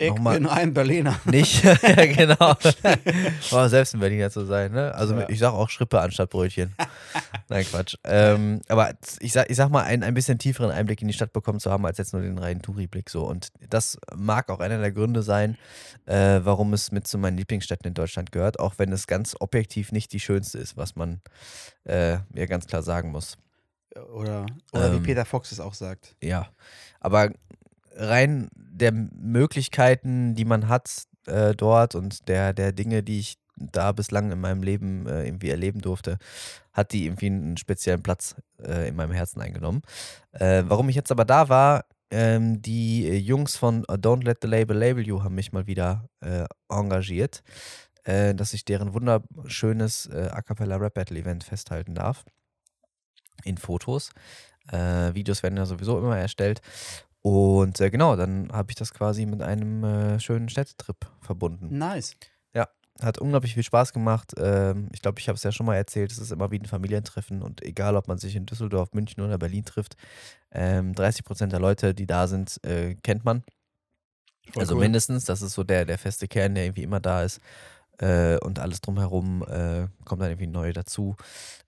Ich 0.00 0.10
nochmal 0.10 0.38
bin 0.38 0.46
ein 0.46 0.72
Berliner. 0.72 1.18
nicht, 1.24 1.64
ja, 1.64 2.06
genau, 2.06 2.54
aber 3.50 3.68
selbst 3.68 3.94
in 3.94 4.00
Berliner 4.00 4.30
zu 4.30 4.44
sein, 4.44 4.70
ne? 4.70 4.94
Also 4.94 5.14
Ja. 5.18 5.28
ich 5.28 5.40
sag 5.40 5.52
auch 5.52 5.68
Schrippe 5.68 6.00
anstatt 6.00 6.30
Brötchen. 6.30 6.72
Nein, 7.48 7.64
Quatsch. 7.64 7.96
Ähm, 8.04 8.60
aber 8.68 8.92
ich 9.18 9.32
sag, 9.32 9.50
ich 9.50 9.56
sag 9.56 9.70
mal, 9.70 9.82
ein, 9.82 10.04
ein 10.04 10.14
bisschen 10.14 10.38
tieferen 10.38 10.70
Einblick 10.70 11.02
in 11.02 11.08
die 11.08 11.14
Stadt 11.14 11.32
bekommen 11.32 11.58
zu 11.58 11.70
haben, 11.72 11.84
als 11.84 11.98
jetzt 11.98 12.12
nur 12.12 12.22
den 12.22 12.38
reinen 12.38 12.62
Touri-Blick 12.62 13.10
so. 13.10 13.24
Und 13.26 13.48
das 13.70 13.98
mag 14.14 14.50
auch 14.50 14.60
einer 14.60 14.78
der 14.78 14.92
Gründe 14.92 15.22
sein, 15.22 15.58
äh, 16.06 16.40
warum 16.44 16.72
es 16.74 16.92
mit 16.92 17.08
zu 17.08 17.18
meinen 17.18 17.36
Lieblingsstädten 17.36 17.88
in 17.88 17.94
Deutschland 17.94 18.30
gehört, 18.30 18.60
auch 18.60 18.74
wenn 18.78 18.92
es 18.92 19.08
ganz 19.08 19.34
objektiv 19.40 19.90
nicht 19.90 20.12
die 20.12 20.20
schönste 20.20 20.58
ist, 20.58 20.76
was 20.76 20.94
man 20.94 21.20
äh, 21.84 22.18
mir 22.32 22.46
ganz 22.46 22.66
klar 22.68 22.82
sagen 22.84 23.10
muss. 23.10 23.36
Oder, 24.14 24.46
oder 24.72 24.92
Ähm. 24.92 25.00
wie 25.00 25.06
Peter 25.06 25.24
Fox 25.24 25.50
es 25.50 25.58
auch 25.58 25.74
sagt. 25.74 26.14
Ja, 26.22 26.46
aber 27.00 27.30
rein 27.96 28.48
der 28.78 28.92
Möglichkeiten, 28.92 30.34
die 30.34 30.44
man 30.44 30.68
hat 30.68 31.04
äh, 31.26 31.54
dort 31.54 31.94
und 31.94 32.28
der, 32.28 32.52
der 32.52 32.72
Dinge, 32.72 33.02
die 33.02 33.20
ich 33.20 33.38
da 33.56 33.92
bislang 33.92 34.30
in 34.30 34.40
meinem 34.40 34.62
Leben 34.62 35.06
äh, 35.06 35.24
irgendwie 35.24 35.50
erleben 35.50 35.80
durfte, 35.80 36.18
hat 36.72 36.92
die 36.92 37.06
irgendwie 37.06 37.26
einen 37.26 37.56
speziellen 37.56 38.02
Platz 38.02 38.36
äh, 38.62 38.88
in 38.88 38.96
meinem 38.96 39.12
Herzen 39.12 39.40
eingenommen. 39.40 39.82
Äh, 40.32 40.62
warum 40.66 40.88
ich 40.88 40.96
jetzt 40.96 41.10
aber 41.10 41.24
da 41.24 41.48
war, 41.48 41.84
ähm, 42.10 42.62
die 42.62 43.06
Jungs 43.18 43.56
von 43.56 43.84
Don't 43.84 44.24
Let 44.24 44.38
the 44.42 44.48
Label 44.48 44.76
Label 44.76 45.06
You 45.06 45.22
haben 45.22 45.34
mich 45.34 45.52
mal 45.52 45.66
wieder 45.66 46.08
äh, 46.20 46.46
engagiert, 46.68 47.42
äh, 48.04 48.34
dass 48.34 48.54
ich 48.54 48.64
deren 48.64 48.94
wunderschönes 48.94 50.08
A 50.10 50.40
Cappella 50.40 50.76
Rap 50.76 50.94
Battle 50.94 51.18
Event 51.18 51.44
festhalten 51.44 51.94
darf. 51.94 52.24
In 53.44 53.58
Fotos. 53.58 54.10
Äh, 54.70 55.14
Videos 55.14 55.42
werden 55.42 55.56
ja 55.56 55.66
sowieso 55.66 55.98
immer 55.98 56.18
erstellt. 56.18 56.60
Und 57.22 57.80
äh, 57.80 57.90
genau, 57.90 58.16
dann 58.16 58.50
habe 58.52 58.70
ich 58.70 58.76
das 58.76 58.94
quasi 58.94 59.26
mit 59.26 59.42
einem 59.42 59.84
äh, 59.84 60.20
schönen 60.20 60.48
Städtetrip 60.48 61.10
verbunden. 61.20 61.76
Nice. 61.76 62.16
Ja, 62.54 62.68
hat 63.02 63.18
unglaublich 63.18 63.54
viel 63.54 63.62
Spaß 63.62 63.92
gemacht. 63.92 64.32
Ähm, 64.38 64.88
ich 64.92 65.02
glaube, 65.02 65.18
ich 65.18 65.28
habe 65.28 65.36
es 65.36 65.42
ja 65.42 65.52
schon 65.52 65.66
mal 65.66 65.76
erzählt, 65.76 66.12
es 66.12 66.18
ist 66.18 66.30
immer 66.30 66.50
wie 66.50 66.58
ein 66.58 66.66
Familientreffen 66.66 67.42
und 67.42 67.62
egal, 67.62 67.96
ob 67.96 68.08
man 68.08 68.18
sich 68.18 68.36
in 68.36 68.46
Düsseldorf, 68.46 68.92
München 68.92 69.22
oder 69.22 69.36
Berlin 69.36 69.64
trifft, 69.64 69.96
ähm, 70.52 70.94
30 70.94 71.24
Prozent 71.24 71.52
der 71.52 71.60
Leute, 71.60 71.94
die 71.94 72.06
da 72.06 72.28
sind, 72.28 72.64
äh, 72.64 72.94
kennt 73.02 73.24
man. 73.24 73.42
Voll 74.52 74.62
also 74.62 74.74
cool. 74.76 74.80
mindestens, 74.80 75.24
das 75.24 75.42
ist 75.42 75.54
so 75.54 75.64
der, 75.64 75.84
der 75.84 75.98
feste 75.98 76.28
Kern, 76.28 76.54
der 76.54 76.64
irgendwie 76.64 76.82
immer 76.84 77.00
da 77.00 77.22
ist. 77.22 77.40
Äh, 77.98 78.38
und 78.38 78.60
alles 78.60 78.80
drumherum 78.80 79.42
äh, 79.42 79.88
kommt 80.04 80.22
dann 80.22 80.30
irgendwie 80.30 80.46
neu 80.46 80.72
dazu. 80.72 81.16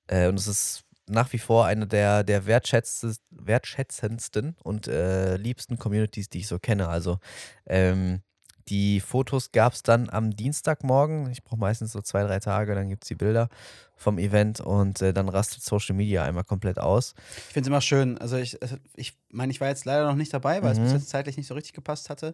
Äh, 0.06 0.28
und 0.28 0.38
es 0.38 0.46
ist 0.46 0.84
nach 1.10 1.32
wie 1.32 1.38
vor 1.38 1.66
eine 1.66 1.86
der, 1.86 2.24
der 2.24 2.46
wertschätzendsten 2.46 4.56
und 4.62 4.88
äh, 4.88 5.36
liebsten 5.36 5.78
Communities, 5.78 6.28
die 6.28 6.38
ich 6.38 6.48
so 6.48 6.58
kenne. 6.58 6.88
Also 6.88 7.18
ähm, 7.66 8.22
die 8.68 9.00
Fotos 9.00 9.52
gab 9.52 9.72
es 9.72 9.82
dann 9.82 10.08
am 10.10 10.30
Dienstagmorgen. 10.30 11.30
Ich 11.30 11.42
brauche 11.42 11.58
meistens 11.58 11.92
so 11.92 12.00
zwei, 12.02 12.22
drei 12.22 12.38
Tage, 12.38 12.74
dann 12.74 12.88
gibt 12.88 13.04
es 13.04 13.08
die 13.08 13.14
Bilder 13.16 13.48
vom 13.96 14.18
Event 14.18 14.60
und 14.60 15.02
äh, 15.02 15.12
dann 15.12 15.28
rastet 15.28 15.62
Social 15.62 15.94
Media 15.96 16.22
einmal 16.24 16.44
komplett 16.44 16.78
aus. 16.78 17.14
Ich 17.48 17.52
finde 17.52 17.62
es 17.62 17.66
immer 17.68 17.80
schön. 17.80 18.16
Also 18.18 18.36
ich, 18.36 18.62
also 18.62 18.76
ich 18.94 19.18
meine, 19.30 19.50
ich 19.50 19.60
war 19.60 19.68
jetzt 19.68 19.84
leider 19.84 20.06
noch 20.06 20.14
nicht 20.14 20.32
dabei, 20.32 20.62
weil 20.62 20.72
es 20.72 20.78
Mhm. 20.78 20.84
bis 20.84 20.92
jetzt 20.92 21.08
zeitlich 21.08 21.36
nicht 21.36 21.48
so 21.48 21.54
richtig 21.54 21.72
gepasst 21.74 22.10
hatte. 22.10 22.28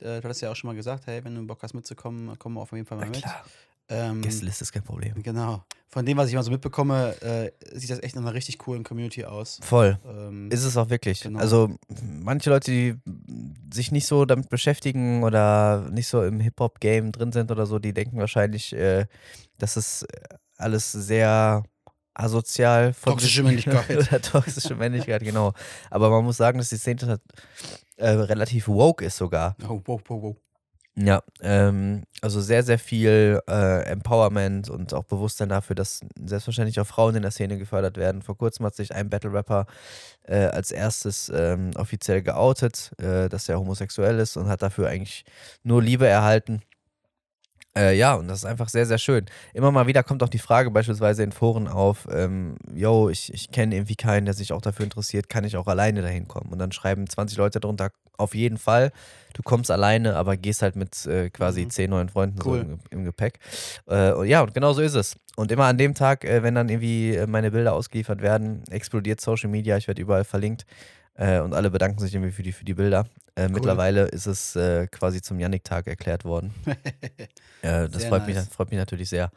Äh, 0.00 0.20
Du 0.20 0.24
hattest 0.24 0.42
ja 0.42 0.50
auch 0.50 0.56
schon 0.56 0.68
mal 0.68 0.76
gesagt, 0.76 1.06
hey, 1.06 1.24
wenn 1.24 1.34
du 1.34 1.46
Bock 1.46 1.62
hast 1.62 1.74
mitzukommen, 1.74 2.36
komm 2.38 2.58
auf 2.58 2.72
jeden 2.72 2.84
Fall 2.84 2.98
mal 2.98 3.08
mit. 3.08 3.24
Ähm, 3.88 4.22
Gästeliste 4.22 4.64
ist 4.64 4.72
kein 4.72 4.82
Problem. 4.82 5.22
Genau. 5.22 5.64
Von 5.88 6.04
dem, 6.04 6.18
was 6.18 6.28
ich 6.28 6.34
mal 6.34 6.42
so 6.42 6.50
mitbekomme, 6.50 7.14
äh, 7.22 7.52
sieht 7.72 7.90
das 7.90 8.02
echt 8.02 8.16
nach 8.16 8.22
einer 8.22 8.34
richtig 8.34 8.58
coolen 8.58 8.82
Community 8.84 9.24
aus. 9.24 9.60
Voll. 9.62 9.98
Ähm, 10.04 10.50
Ist 10.50 10.64
es 10.64 10.76
auch 10.76 10.90
wirklich. 10.90 11.22
Genau. 11.22 11.38
Also 11.38 11.70
manche 12.02 12.50
Leute, 12.50 12.70
die 12.70 12.96
sich 13.72 13.92
nicht 13.92 14.06
so 14.06 14.24
damit 14.24 14.50
beschäftigen 14.50 15.22
oder 15.22 15.88
nicht 15.90 16.08
so 16.08 16.22
im 16.22 16.40
Hip-Hop-Game 16.40 17.12
drin 17.12 17.32
sind 17.32 17.50
oder 17.50 17.66
so, 17.66 17.78
die 17.78 17.94
denken 17.94 18.18
wahrscheinlich, 18.18 18.74
äh, 18.74 19.06
dass 19.58 19.76
es 19.76 20.04
alles 20.58 20.92
sehr 20.92 21.62
asozial 22.14 22.92
von 22.92 23.12
Toxische 23.12 23.42
Männlichkeit. 23.42 23.90
oder 23.96 24.20
toxische 24.20 24.74
Männlichkeit, 24.74 25.22
genau. 25.22 25.52
Aber 25.90 26.10
man 26.10 26.24
muss 26.24 26.36
sagen, 26.36 26.58
dass 26.58 26.70
die 26.70 26.76
Szene 26.76 27.06
halt, 27.06 27.20
äh, 27.96 28.08
relativ 28.08 28.68
woke 28.68 29.04
ist 29.04 29.16
sogar. 29.16 29.56
oh, 29.68 29.80
wow, 29.84 30.00
wow, 30.08 30.22
wow. 30.22 30.36
Ja, 30.98 31.22
ähm, 31.42 32.04
also 32.22 32.40
sehr, 32.40 32.62
sehr 32.62 32.78
viel 32.78 33.40
äh, 33.48 33.82
Empowerment 33.84 34.70
und 34.70 34.94
auch 34.94 35.04
Bewusstsein 35.04 35.50
dafür, 35.50 35.76
dass 35.76 36.00
selbstverständlich 36.18 36.80
auch 36.80 36.86
Frauen 36.86 37.14
in 37.16 37.20
der 37.22 37.30
Szene 37.32 37.58
gefördert 37.58 37.98
werden. 37.98 38.22
Vor 38.22 38.38
kurzem 38.38 38.64
hat 38.64 38.74
sich 38.74 38.94
ein 38.94 39.10
Battle-Rapper 39.10 39.66
äh, 40.22 40.46
als 40.46 40.70
erstes 40.72 41.30
ähm, 41.34 41.72
offiziell 41.76 42.22
geoutet, 42.22 42.92
äh, 42.98 43.28
dass 43.28 43.46
er 43.48 43.58
homosexuell 43.58 44.18
ist 44.18 44.38
und 44.38 44.48
hat 44.48 44.62
dafür 44.62 44.88
eigentlich 44.88 45.26
nur 45.64 45.82
Liebe 45.82 46.06
erhalten. 46.06 46.62
Äh, 47.76 47.96
ja, 47.96 48.14
und 48.14 48.26
das 48.28 48.38
ist 48.38 48.44
einfach 48.46 48.68
sehr, 48.70 48.86
sehr 48.86 48.96
schön. 48.98 49.26
Immer 49.52 49.70
mal 49.70 49.86
wieder 49.86 50.02
kommt 50.02 50.22
auch 50.22 50.30
die 50.30 50.38
Frage 50.38 50.70
beispielsweise 50.70 51.22
in 51.22 51.30
Foren 51.32 51.68
auf, 51.68 52.08
ähm, 52.10 52.56
yo, 52.74 53.10
ich, 53.10 53.32
ich 53.34 53.50
kenne 53.50 53.74
irgendwie 53.74 53.96
keinen, 53.96 54.24
der 54.24 54.34
sich 54.34 54.52
auch 54.52 54.62
dafür 54.62 54.84
interessiert, 54.84 55.28
kann 55.28 55.44
ich 55.44 55.56
auch 55.58 55.66
alleine 55.66 56.00
dahin 56.00 56.26
kommen? 56.26 56.50
Und 56.52 56.58
dann 56.58 56.72
schreiben 56.72 57.06
20 57.08 57.36
Leute 57.36 57.60
drunter, 57.60 57.90
auf 58.16 58.34
jeden 58.34 58.56
Fall, 58.56 58.92
du 59.34 59.42
kommst 59.42 59.70
alleine, 59.70 60.16
aber 60.16 60.38
gehst 60.38 60.62
halt 60.62 60.74
mit 60.74 61.04
äh, 61.04 61.28
quasi 61.28 61.64
Mhm. 61.64 61.70
10 61.70 61.90
neuen 61.90 62.08
Freunden 62.08 62.38
Cool. 62.42 62.60
so 62.60 62.64
im, 62.64 62.78
im 62.90 63.04
Gepäck. 63.04 63.40
Äh, 63.86 64.12
und 64.12 64.26
ja, 64.26 64.40
und 64.40 64.54
genau 64.54 64.72
so 64.72 64.80
ist 64.80 64.94
es. 64.94 65.14
Und 65.36 65.52
immer 65.52 65.66
an 65.66 65.76
dem 65.76 65.92
Tag, 65.94 66.24
äh, 66.24 66.42
wenn 66.42 66.54
dann 66.54 66.70
irgendwie 66.70 67.14
äh, 67.14 67.26
meine 67.26 67.50
Bilder 67.50 67.74
ausgeliefert 67.74 68.22
werden, 68.22 68.62
explodiert 68.70 69.20
Social 69.20 69.50
Media, 69.50 69.76
ich 69.76 69.86
werde 69.86 70.00
überall 70.00 70.24
verlinkt. 70.24 70.64
Äh, 71.16 71.40
und 71.40 71.54
alle 71.54 71.70
bedanken 71.70 71.98
sich 71.98 72.14
irgendwie 72.14 72.32
für 72.32 72.42
die, 72.42 72.52
für 72.52 72.64
die 72.64 72.74
Bilder. 72.74 73.06
Äh, 73.36 73.48
Mittlerweile 73.48 74.04
ist 74.06 74.26
es 74.26 74.54
äh, 74.56 74.86
quasi 74.88 75.22
zum 75.22 75.38
Yannick-Tag 75.38 75.86
erklärt 75.86 76.24
worden. 76.24 76.54
Äh, 77.62 77.88
das 77.88 78.04
freut, 78.04 78.26
mich, 78.26 78.36
nice. 78.36 78.48
freut 78.48 78.70
mich 78.70 78.78
natürlich 78.78 79.08
sehr. 79.08 79.30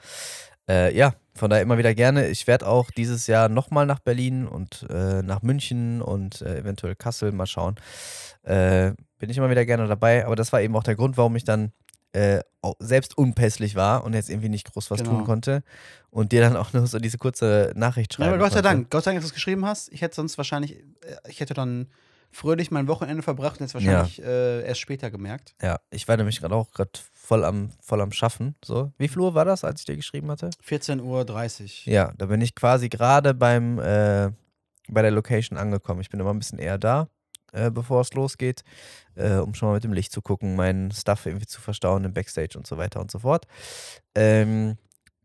Äh, 0.68 0.96
ja, 0.96 1.14
von 1.34 1.50
daher 1.50 1.64
immer 1.64 1.80
wieder 1.80 1.96
gerne. 1.96 2.28
Ich 2.28 2.46
werde 2.46 2.68
auch 2.68 2.92
dieses 2.92 3.26
Jahr 3.26 3.50
nochmal 3.50 3.88
nach 3.88 4.00
Berlin 4.00 4.46
und 4.46 4.86
äh, 4.90 5.24
nach 5.24 5.42
München 5.42 6.02
und 6.02 6.44
eventuell 6.44 6.96
Kassel 6.96 7.32
mal 7.32 7.48
schauen. 7.48 7.76
Bin 8.44 9.30
ich 9.30 9.38
immer 9.38 9.50
wieder 9.50 9.66
gerne 9.66 9.88
dabei. 9.88 10.26
Aber 10.26 10.36
das 10.36 10.52
war 10.52 10.62
eben 10.62 10.76
auch 10.76 10.84
der 10.84 10.96
Grund, 10.96 11.18
warum 11.18 11.36
ich 11.38 11.44
dann 11.44 11.72
äh, 12.14 12.42
selbst 12.80 13.18
unpässlich 13.18 13.76
war 13.76 14.04
und 14.04 14.14
jetzt 14.14 14.30
irgendwie 14.30 14.50
nicht 14.50 14.72
groß 14.72 14.92
was 14.92 15.00
Genau. 15.00 15.12
tun 15.18 15.24
konnte. 15.26 15.64
Und 16.10 16.32
dir 16.32 16.42
dann 16.42 16.56
auch 16.58 16.74
nur 16.74 16.88
so 16.88 16.98
diese 17.00 17.18
kurze 17.18 17.72
Nachricht 17.76 18.14
Ja, 18.14 18.18
schreiben 18.26 18.34
aber 18.36 18.44
Gott 18.44 18.54
sei. 18.54 18.62
Dank. 18.62 18.90
Gott 18.90 19.04
sei 19.04 19.12
Dank, 19.12 19.22
dass 19.22 19.26
du 19.30 19.32
es 19.32 19.36
geschrieben 19.36 19.66
hast. 19.66 19.92
Ich 19.94 20.02
hätte 20.02 20.16
sonst 20.16 20.38
wahrscheinlich, 20.38 20.74
äh, 20.80 20.84
ich 21.28 21.40
hätte 21.40 21.54
dann 21.54 21.88
fröhlich 22.32 22.70
mein 22.72 22.88
Wochenende 22.88 23.24
verbracht 23.24 23.60
und 23.60 23.66
jetzt 23.66 23.74
wahrscheinlich 23.74 24.22
äh, 24.22 24.64
erst 24.66 24.80
später 24.82 25.10
gemerkt. 25.10 25.56
Ja, 25.62 25.80
ich 25.90 26.08
war 26.08 26.16
nämlich 26.18 26.40
gerade 26.40 26.54
auch 26.56 26.72
gerade 26.72 26.92
voll 27.14 27.44
am, 27.44 27.72
voll 27.82 28.02
am 28.02 28.12
Schaffen. 28.12 28.56
So. 28.64 28.92
Wie 28.98 29.08
viel 29.08 29.20
Uhr 29.20 29.34
war 29.36 29.46
das, 29.46 29.64
als 29.64 29.82
ich 29.82 29.86
dir 29.86 29.96
geschrieben 29.96 30.30
hatte? 30.30 30.50
14.30 30.68 31.02
Uhr. 31.88 31.94
Ja, 31.94 32.14
da 32.18 32.26
bin 32.28 32.42
ich 32.42 32.54
quasi 32.56 32.90
gerade 32.90 33.34
beim 33.34 33.80
äh, 33.80 34.32
bei 34.92 35.02
der 35.04 35.12
Location 35.12 35.58
angekommen. 35.58 36.02
Ich 36.02 36.10
bin 36.10 36.20
immer 36.20 36.32
ein 36.34 36.40
bisschen 36.40 36.60
eher 36.60 36.78
da, 36.80 37.08
äh, 37.54 37.72
bevor 37.72 38.02
es 38.02 38.14
losgeht, 38.14 38.64
äh, 39.16 39.36
um 39.36 39.54
schon 39.54 39.70
mal 39.70 39.76
mit 39.76 39.84
dem 39.84 39.94
Licht 39.94 40.12
zu 40.12 40.22
gucken, 40.22 40.56
meinen 40.56 40.92
Stuff 40.92 41.26
irgendwie 41.26 41.48
zu 41.48 41.62
verstauen 41.62 42.04
im 42.04 42.14
Backstage 42.14 42.58
und 42.58 42.68
so 42.68 42.78
weiter 42.78 43.00
und 43.00 43.12
so 43.12 43.20
fort. 43.20 43.46
Ähm, 44.16 44.78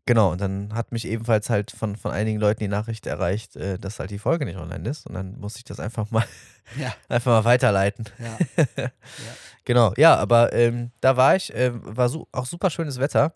genau, 0.05 0.31
und 0.31 0.41
dann 0.41 0.73
hat 0.73 0.91
mich 0.91 1.07
ebenfalls 1.07 1.49
halt 1.49 1.71
von, 1.71 1.95
von 1.95 2.11
einigen 2.11 2.39
Leuten 2.39 2.59
die 2.59 2.67
Nachricht 2.67 3.07
erreicht, 3.07 3.55
äh, 3.55 3.77
dass 3.77 3.99
halt 3.99 4.11
die 4.11 4.19
Folge 4.19 4.45
nicht 4.45 4.57
online 4.57 4.87
ist. 4.89 5.07
Und 5.07 5.13
dann 5.15 5.39
musste 5.39 5.59
ich 5.59 5.65
das 5.65 5.79
einfach 5.79 6.11
mal, 6.11 6.25
Ja, 6.77 6.93
einfach 7.09 7.31
mal 7.31 7.45
weiterleiten. 7.45 8.05
ja. 8.19 8.89
Genau, 9.67 9.93
ja, 9.97 10.15
aber 10.15 10.53
ähm, 10.53 10.91
da 11.01 11.17
war 11.17 11.35
ich, 11.35 11.51
ähm, 11.55 11.81
war 11.83 12.07
su 12.07 12.27
auch 12.31 12.45
super 12.45 12.69
schönes 12.69 12.99
Wetter. 12.99 13.33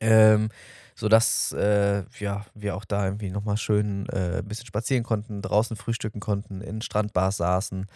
Ähm, 0.00 0.50
sodass 0.98 1.52
äh, 1.52 2.02
ja, 2.18 2.44
wir 2.54 2.74
auch 2.74 2.84
da 2.84 3.04
irgendwie 3.04 3.30
nochmal 3.30 3.56
schön 3.56 4.08
äh, 4.08 4.38
ein 4.38 4.44
bisschen 4.48 4.66
spazieren 4.66 5.04
konnten, 5.04 5.42
draußen 5.42 5.76
frühstücken 5.76 6.18
konnten, 6.18 6.60
in 6.60 6.82
Strandbars 6.82 7.36
saßen. 7.36 7.86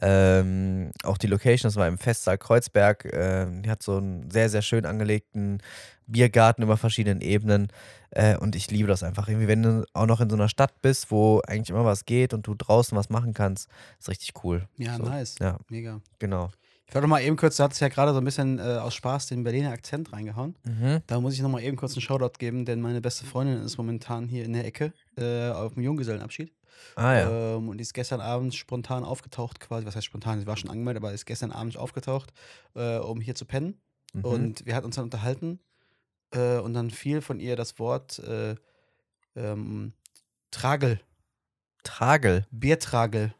Ähm, 0.00 0.90
auch 1.04 1.16
die 1.16 1.28
Location, 1.28 1.68
das 1.68 1.76
war 1.76 1.86
im 1.86 1.96
Festsaal 1.96 2.38
Kreuzberg, 2.38 3.08
ähm, 3.12 3.62
die 3.62 3.70
hat 3.70 3.84
so 3.84 3.98
einen 3.98 4.28
sehr, 4.32 4.48
sehr 4.48 4.62
schön 4.62 4.84
angelegten 4.84 5.62
Biergarten 6.08 6.64
über 6.64 6.76
verschiedenen 6.76 7.20
Ebenen. 7.20 7.68
Äh, 8.10 8.36
und 8.36 8.56
ich 8.56 8.68
liebe 8.68 8.88
das 8.88 9.04
einfach. 9.04 9.28
Irgendwie, 9.28 9.46
wenn 9.46 9.62
du 9.62 9.84
auch 9.92 10.06
noch 10.06 10.20
in 10.20 10.28
so 10.28 10.34
einer 10.34 10.48
Stadt 10.48 10.82
bist, 10.82 11.12
wo 11.12 11.40
eigentlich 11.46 11.70
immer 11.70 11.84
was 11.84 12.04
geht 12.04 12.34
und 12.34 12.48
du 12.48 12.56
draußen 12.56 12.98
was 12.98 13.10
machen 13.10 13.32
kannst, 13.32 13.68
ist 14.00 14.08
richtig 14.08 14.32
cool. 14.42 14.66
Ja, 14.76 14.96
So, 14.96 15.04
nice. 15.04 15.36
Ja, 15.38 15.58
Mega. 15.68 16.00
genau. 16.18 16.50
Ich 16.90 16.94
wollte 16.96 17.06
noch 17.06 17.10
mal 17.10 17.22
eben 17.22 17.36
kurz, 17.36 17.56
du 17.56 17.62
hattest 17.62 17.80
ja 17.80 17.86
gerade 17.86 18.12
so 18.12 18.18
ein 18.18 18.24
bisschen 18.24 18.58
äh, 18.58 18.62
aus 18.62 18.96
Spaß 18.96 19.28
den 19.28 19.44
Berliner 19.44 19.70
Akzent 19.70 20.12
reingehauen. 20.12 20.56
Mhm. 20.64 21.02
Da 21.06 21.20
muss 21.20 21.34
ich 21.34 21.40
noch 21.40 21.48
mal 21.48 21.62
eben 21.62 21.76
kurz 21.76 21.92
einen 21.92 22.00
Shoutout 22.00 22.38
geben, 22.40 22.64
denn 22.64 22.80
meine 22.80 23.00
beste 23.00 23.24
Freundin 23.24 23.62
ist 23.62 23.78
momentan 23.78 24.26
hier 24.26 24.44
in 24.44 24.52
der 24.54 24.64
Ecke 24.64 24.92
äh, 25.16 25.50
auf 25.50 25.74
dem 25.74 25.84
Junggesellenabschied. 25.84 26.52
Ah 26.96 27.14
ja. 27.14 27.30
Ähm, 27.30 27.68
und 27.68 27.78
die 27.78 27.82
ist 27.82 27.94
gestern 27.94 28.20
Abend 28.20 28.56
spontan 28.56 29.04
aufgetaucht, 29.04 29.60
quasi. 29.60 29.86
Was 29.86 29.94
heißt 29.94 30.04
spontan? 30.04 30.40
Sie 30.40 30.48
war 30.48 30.56
schon 30.56 30.68
angemeldet, 30.68 31.00
aber 31.04 31.12
ist 31.12 31.26
gestern 31.26 31.52
Abend 31.52 31.76
aufgetaucht, 31.76 32.32
äh, 32.74 32.96
um 32.96 33.20
hier 33.20 33.36
zu 33.36 33.44
pennen. 33.44 33.80
Mhm. 34.12 34.24
Und 34.24 34.66
wir 34.66 34.74
hatten 34.74 34.86
uns 34.86 34.96
dann 34.96 35.04
unterhalten. 35.04 35.60
Äh, 36.32 36.58
und 36.58 36.74
dann 36.74 36.90
fiel 36.90 37.20
von 37.20 37.38
ihr 37.38 37.54
das 37.54 37.78
Wort 37.78 38.18
äh, 38.18 38.56
ähm, 39.36 39.92
Tragel, 40.50 40.98
Tragel. 41.84 42.46
Biertragel. 42.50 43.32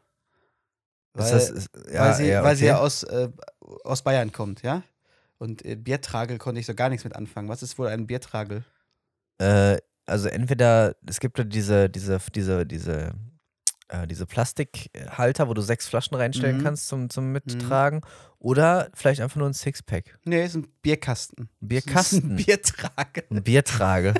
Ist 1.13 1.23
Weil, 1.25 1.31
das, 1.31 1.49
ist, 1.49 1.69
ja, 1.91 2.01
weil, 2.05 2.13
sie, 2.15 2.27
ja, 2.27 2.43
weil 2.43 2.55
sie 2.55 2.65
ja 2.65 2.75
okay. 2.75 2.85
aus, 2.85 3.03
äh, 3.03 3.29
aus 3.83 4.01
Bayern 4.01 4.31
kommt, 4.31 4.61
ja? 4.61 4.83
Und 5.37 5.65
äh, 5.65 5.75
Biertragel 5.75 6.37
konnte 6.37 6.59
ich 6.61 6.65
so 6.67 6.73
gar 6.75 6.89
nichts 6.89 7.03
mit 7.03 7.15
anfangen. 7.15 7.49
Was 7.49 7.63
ist 7.63 7.77
wohl 7.79 7.87
ein 7.87 8.07
Biertragel? 8.07 8.63
Äh, 9.39 9.77
also 10.05 10.27
entweder, 10.29 10.95
es 11.07 11.19
gibt 11.19 11.37
ja 11.37 11.43
diese, 11.43 11.89
diese, 11.89 12.19
diese, 12.33 12.65
diese, 12.65 13.13
äh, 13.89 14.07
diese 14.07 14.25
Plastikhalter, 14.25 15.47
wo 15.47 15.53
du 15.53 15.61
sechs 15.61 15.87
Flaschen 15.87 16.15
reinstellen 16.15 16.59
Mhm. 16.59 16.63
kannst 16.63 16.87
zum, 16.87 17.09
zum 17.09 17.31
Mittragen. 17.31 18.01
Oder 18.39 18.89
vielleicht 18.93 19.21
einfach 19.21 19.37
nur 19.37 19.47
ein 19.49 19.53
Sixpack. 19.53 20.17
Nee, 20.25 20.45
ist 20.45 20.55
ein 20.55 20.67
Bierkasten. 20.81 21.49
Bierkasten. 21.59 22.31
Ein 22.31 22.35
Biertragel. 22.37 23.23
Ein 23.29 23.43
Biertrage. 23.43 24.13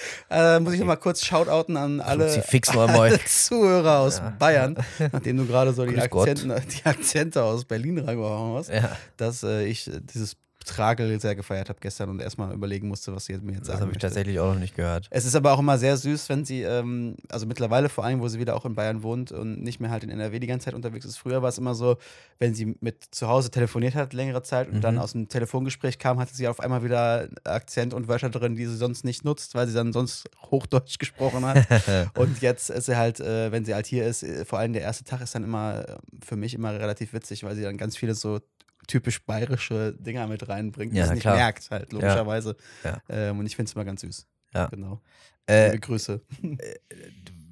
Äh, 0.30 0.60
muss 0.60 0.74
ich 0.74 0.80
noch 0.80 0.86
mal 0.86 0.96
kurz 0.96 1.24
shoutouten 1.24 1.76
an 1.76 2.00
alle, 2.00 2.26
alle 2.76 3.24
Zuhörer 3.24 3.98
aus 4.00 4.18
Ja. 4.18 4.34
Bayern, 4.38 4.76
nachdem 5.12 5.38
du 5.38 5.46
gerade 5.46 5.72
so 5.72 5.84
die. 5.86 5.98
Akzente, 5.98 6.62
die 6.70 6.84
Akzente 6.86 7.42
aus 7.42 7.64
Berlin 7.64 7.98
reingehauen 7.98 8.58
hast, 8.58 8.70
ja. 8.70 8.96
dass 9.16 9.42
äh, 9.42 9.64
ich 9.64 9.90
dieses 10.14 10.36
Tragel 10.68 11.20
sehr 11.20 11.34
gefeiert 11.34 11.68
habe 11.68 11.78
gestern 11.80 12.10
und 12.10 12.20
erstmal 12.20 12.52
überlegen 12.54 12.88
musste, 12.88 13.14
was 13.14 13.24
sie 13.24 13.32
mir 13.38 13.52
jetzt 13.54 13.60
Das 13.62 13.66
sagen 13.68 13.80
habe 13.82 13.92
ich 13.92 13.98
tatsächlich 13.98 14.38
auch 14.38 14.52
noch 14.52 14.60
nicht 14.60 14.76
gehört. 14.76 15.08
Es 15.10 15.24
ist 15.24 15.34
aber 15.34 15.52
auch 15.52 15.58
immer 15.58 15.78
sehr 15.78 15.96
süß, 15.96 16.28
wenn 16.28 16.44
sie, 16.44 16.62
ähm, 16.62 17.16
also 17.30 17.46
mittlerweile 17.46 17.88
vor 17.88 18.04
allem, 18.04 18.20
wo 18.20 18.28
sie 18.28 18.38
wieder 18.38 18.54
auch 18.54 18.64
in 18.64 18.74
Bayern 18.74 19.02
wohnt 19.02 19.32
und 19.32 19.62
nicht 19.62 19.80
mehr 19.80 19.90
halt 19.90 20.04
in 20.04 20.10
NRW 20.10 20.38
die 20.38 20.46
ganze 20.46 20.66
Zeit 20.66 20.74
unterwegs 20.74 21.04
ist. 21.04 21.16
Früher 21.16 21.42
war 21.42 21.48
es 21.48 21.58
immer 21.58 21.74
so, 21.74 21.96
wenn 22.38 22.54
sie 22.54 22.76
mit 22.80 23.04
zu 23.10 23.28
Hause 23.28 23.50
telefoniert 23.50 23.94
hat, 23.94 24.12
längere 24.12 24.42
Zeit 24.42 24.68
und 24.68 24.82
dann 24.82 24.94
Mhm. 24.94 25.00
aus 25.00 25.12
dem 25.12 25.28
Telefongespräch 25.28 25.98
kam, 25.98 26.18
hatte 26.18 26.34
sie 26.34 26.46
auf 26.48 26.60
einmal 26.60 26.84
wieder 26.84 27.28
Akzent 27.44 27.94
und 27.94 28.08
Wörter 28.08 28.30
drin, 28.30 28.54
die 28.56 28.66
sie 28.66 28.76
sonst 28.76 29.04
nicht 29.04 29.24
nutzt, 29.24 29.54
weil 29.54 29.66
sie 29.66 29.74
dann 29.74 29.92
sonst 29.92 30.28
Hochdeutsch 30.50 30.98
gesprochen 30.98 31.44
hat. 31.46 31.66
und 32.14 32.40
jetzt 32.42 32.70
ist 32.70 32.86
sie 32.86 32.96
halt, 32.96 33.20
äh, 33.20 33.50
wenn 33.52 33.64
sie 33.64 33.74
halt 33.74 33.86
hier 33.86 34.06
ist, 34.06 34.22
äh, 34.22 34.44
vor 34.44 34.58
allem 34.58 34.72
der 34.72 34.82
erste 34.82 35.04
Tag 35.04 35.20
ist 35.22 35.34
dann 35.34 35.44
immer 35.44 35.88
äh, 35.88 35.96
für 36.24 36.36
mich 36.36 36.54
immer 36.54 36.72
relativ 36.72 37.12
witzig, 37.12 37.42
weil 37.44 37.54
sie 37.56 37.62
dann 37.62 37.76
ganz 37.78 37.96
viele 37.96 38.14
so 38.14 38.40
typisch 38.88 39.24
bayerische 39.24 39.94
Dinger 39.98 40.26
mit 40.26 40.48
reinbringt, 40.48 40.92
die 40.92 40.98
Ja, 40.98 41.06
na 41.06 41.12
nicht 41.12 41.20
klar. 41.20 41.36
merkt, 41.36 41.70
halt, 41.70 41.92
logischerweise. 41.92 42.56
Ja. 42.82 42.98
Ähm, 43.08 43.38
und 43.38 43.46
ich 43.46 43.54
finde 43.54 43.68
es 43.68 43.74
immer 43.76 43.84
ganz 43.84 44.00
süß. 44.00 44.26
Ja. 44.54 44.66
Genau. 44.66 45.00
Äh, 45.46 45.66
Liebe 45.66 45.80
Grüße. 45.80 46.20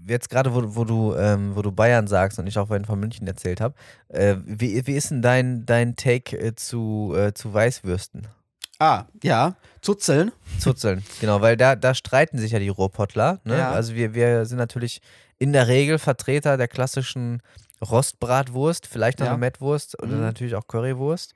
jetzt 0.08 0.30
gerade, 0.30 0.54
wo, 0.54 0.74
wo, 0.76 0.84
du, 0.84 1.14
ähm, 1.14 1.54
wo 1.54 1.62
du 1.62 1.72
Bayern 1.72 2.06
sagst 2.06 2.38
und 2.38 2.46
ich 2.46 2.58
auch 2.58 2.68
vorhin 2.68 2.84
von 2.84 2.98
München 2.98 3.26
erzählt 3.26 3.60
habe, 3.60 3.74
äh, 4.08 4.36
wie, 4.44 4.86
wie 4.86 4.94
ist 4.94 5.10
denn 5.10 5.22
dein, 5.22 5.66
dein 5.66 5.96
Take 5.96 6.36
äh, 6.38 6.54
zu, 6.54 7.14
äh, 7.16 7.32
zu 7.32 7.52
Weißwürsten? 7.52 8.26
Ah, 8.78 9.04
ja. 9.22 9.56
Zuzeln. 9.80 10.32
Zuzeln, 10.58 11.02
genau, 11.20 11.40
weil 11.40 11.56
da, 11.56 11.76
da 11.76 11.94
streiten 11.94 12.38
sich 12.38 12.52
ja 12.52 12.58
die 12.58 12.68
Ruhrpottler. 12.68 13.40
Ne? 13.44 13.58
Ja. 13.58 13.70
Also 13.70 13.94
wir, 13.94 14.14
wir 14.14 14.44
sind 14.46 14.58
natürlich 14.58 15.00
in 15.38 15.52
der 15.52 15.68
Regel 15.68 15.98
Vertreter 15.98 16.56
der 16.56 16.68
klassischen 16.68 17.42
Rostbratwurst, 17.82 18.86
vielleicht 18.86 19.18
noch 19.20 19.26
Ja. 19.26 19.32
eine 19.32 19.40
Mettwurst 19.40 20.00
oder 20.02 20.12
Mhm. 20.16 20.20
natürlich 20.22 20.54
auch 20.54 20.66
Currywurst. 20.66 21.34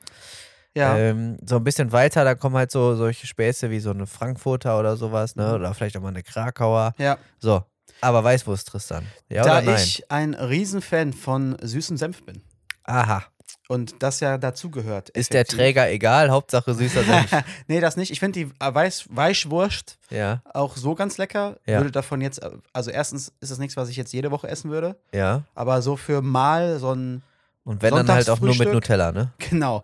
Ja. 0.75 0.97
Ähm, 0.97 1.37
so 1.45 1.57
ein 1.57 1.65
bisschen 1.65 1.91
weiter, 1.93 2.25
da 2.25 2.35
kommen 2.37 2.57
halt 2.57 2.71
so 2.71 2.95
solche 2.95 3.27
Späße 3.27 3.71
wie 3.71 3.81
so 3.81 3.91
eine 3.91 4.07
Frankfurter 4.07 4.79
oder 4.79 4.97
sowas, 4.97 5.35
ne? 5.37 5.49
Mhm. 5.49 5.55
Oder 5.55 5.75
vielleicht 5.75 5.97
auch 5.97 6.01
mal 6.03 6.09
eine 6.09 6.23
Krakauer. 6.23 6.95
ja. 6.99 7.19
So, 7.41 7.65
aber 8.01 8.23
Weißwurst, 8.25 8.69
Tristan. 8.69 9.05
Ja 9.29 9.43
da 9.45 9.59
oder 9.59 9.63
nein? 9.63 9.83
ich 9.83 10.11
ein 10.11 10.35
Riesenfan 10.35 11.13
von 11.13 11.57
süßem 11.61 11.97
Senf 11.97 12.25
bin 12.25 12.41
Aha. 12.85 13.25
Und 13.69 14.03
das 14.03 14.21
ja 14.21 14.39
dazugehört. 14.39 15.11
Ist 15.11 15.33
der. 15.33 15.45
Träger 15.45 15.91
egal, 15.91 16.31
Hauptsache 16.31 16.75
süßer 16.75 17.05
Senf. 17.05 17.31
nee, 17.69 17.81
das 17.81 17.97
nicht. 17.97 18.11
Ich 18.11 18.21
finde 18.21 18.41
die 18.41 18.51
Weiß 18.59 19.07
Weißwurst 19.11 19.99
ja, 20.11 20.43
auch 20.53 20.77
so 20.77 20.95
ganz 20.95 21.19
lecker. 21.19 21.57
Ja. 21.67 21.79
Würde 21.79 21.91
davon 21.91 22.21
jetzt, 22.21 22.41
also 22.73 22.91
erstens 22.91 23.33
ist 23.41 23.51
das 23.51 23.59
nichts, 23.59 23.77
was 23.77 23.89
ich 23.89 23.97
jetzt 23.97 24.13
jede 24.13 24.31
Woche 24.31 24.49
essen 24.49 24.71
würde, 24.71 24.97
ja. 25.13 25.43
aber 25.55 25.83
so 25.83 25.97
für 25.97 26.23
mal 26.23 26.79
so 26.79 26.93
ein, 26.95 27.23
Und 27.65 27.83
wenn 27.83 27.95
dann 27.95 28.09
halt 28.09 28.29
auch 28.31 28.41
nur 28.41 28.57
mit? 28.57 28.73
Nutella, 28.73 29.13
ne? 29.13 29.33
genau. 29.51 29.83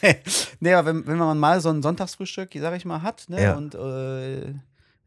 nee, 0.60 0.74
aber 0.74 0.88
wenn, 0.88 1.06
wenn 1.06 1.18
man 1.18 1.38
mal 1.38 1.60
so 1.60 1.70
ein 1.70 1.82
Sonntagsfrühstück, 1.82 2.50
sag 2.60 2.76
ich 2.76 2.84
mal, 2.84 3.02
hat, 3.02 3.24
ne, 3.28 3.42
Ja. 3.42 3.56
und 3.56 3.74
äh, 3.74 4.54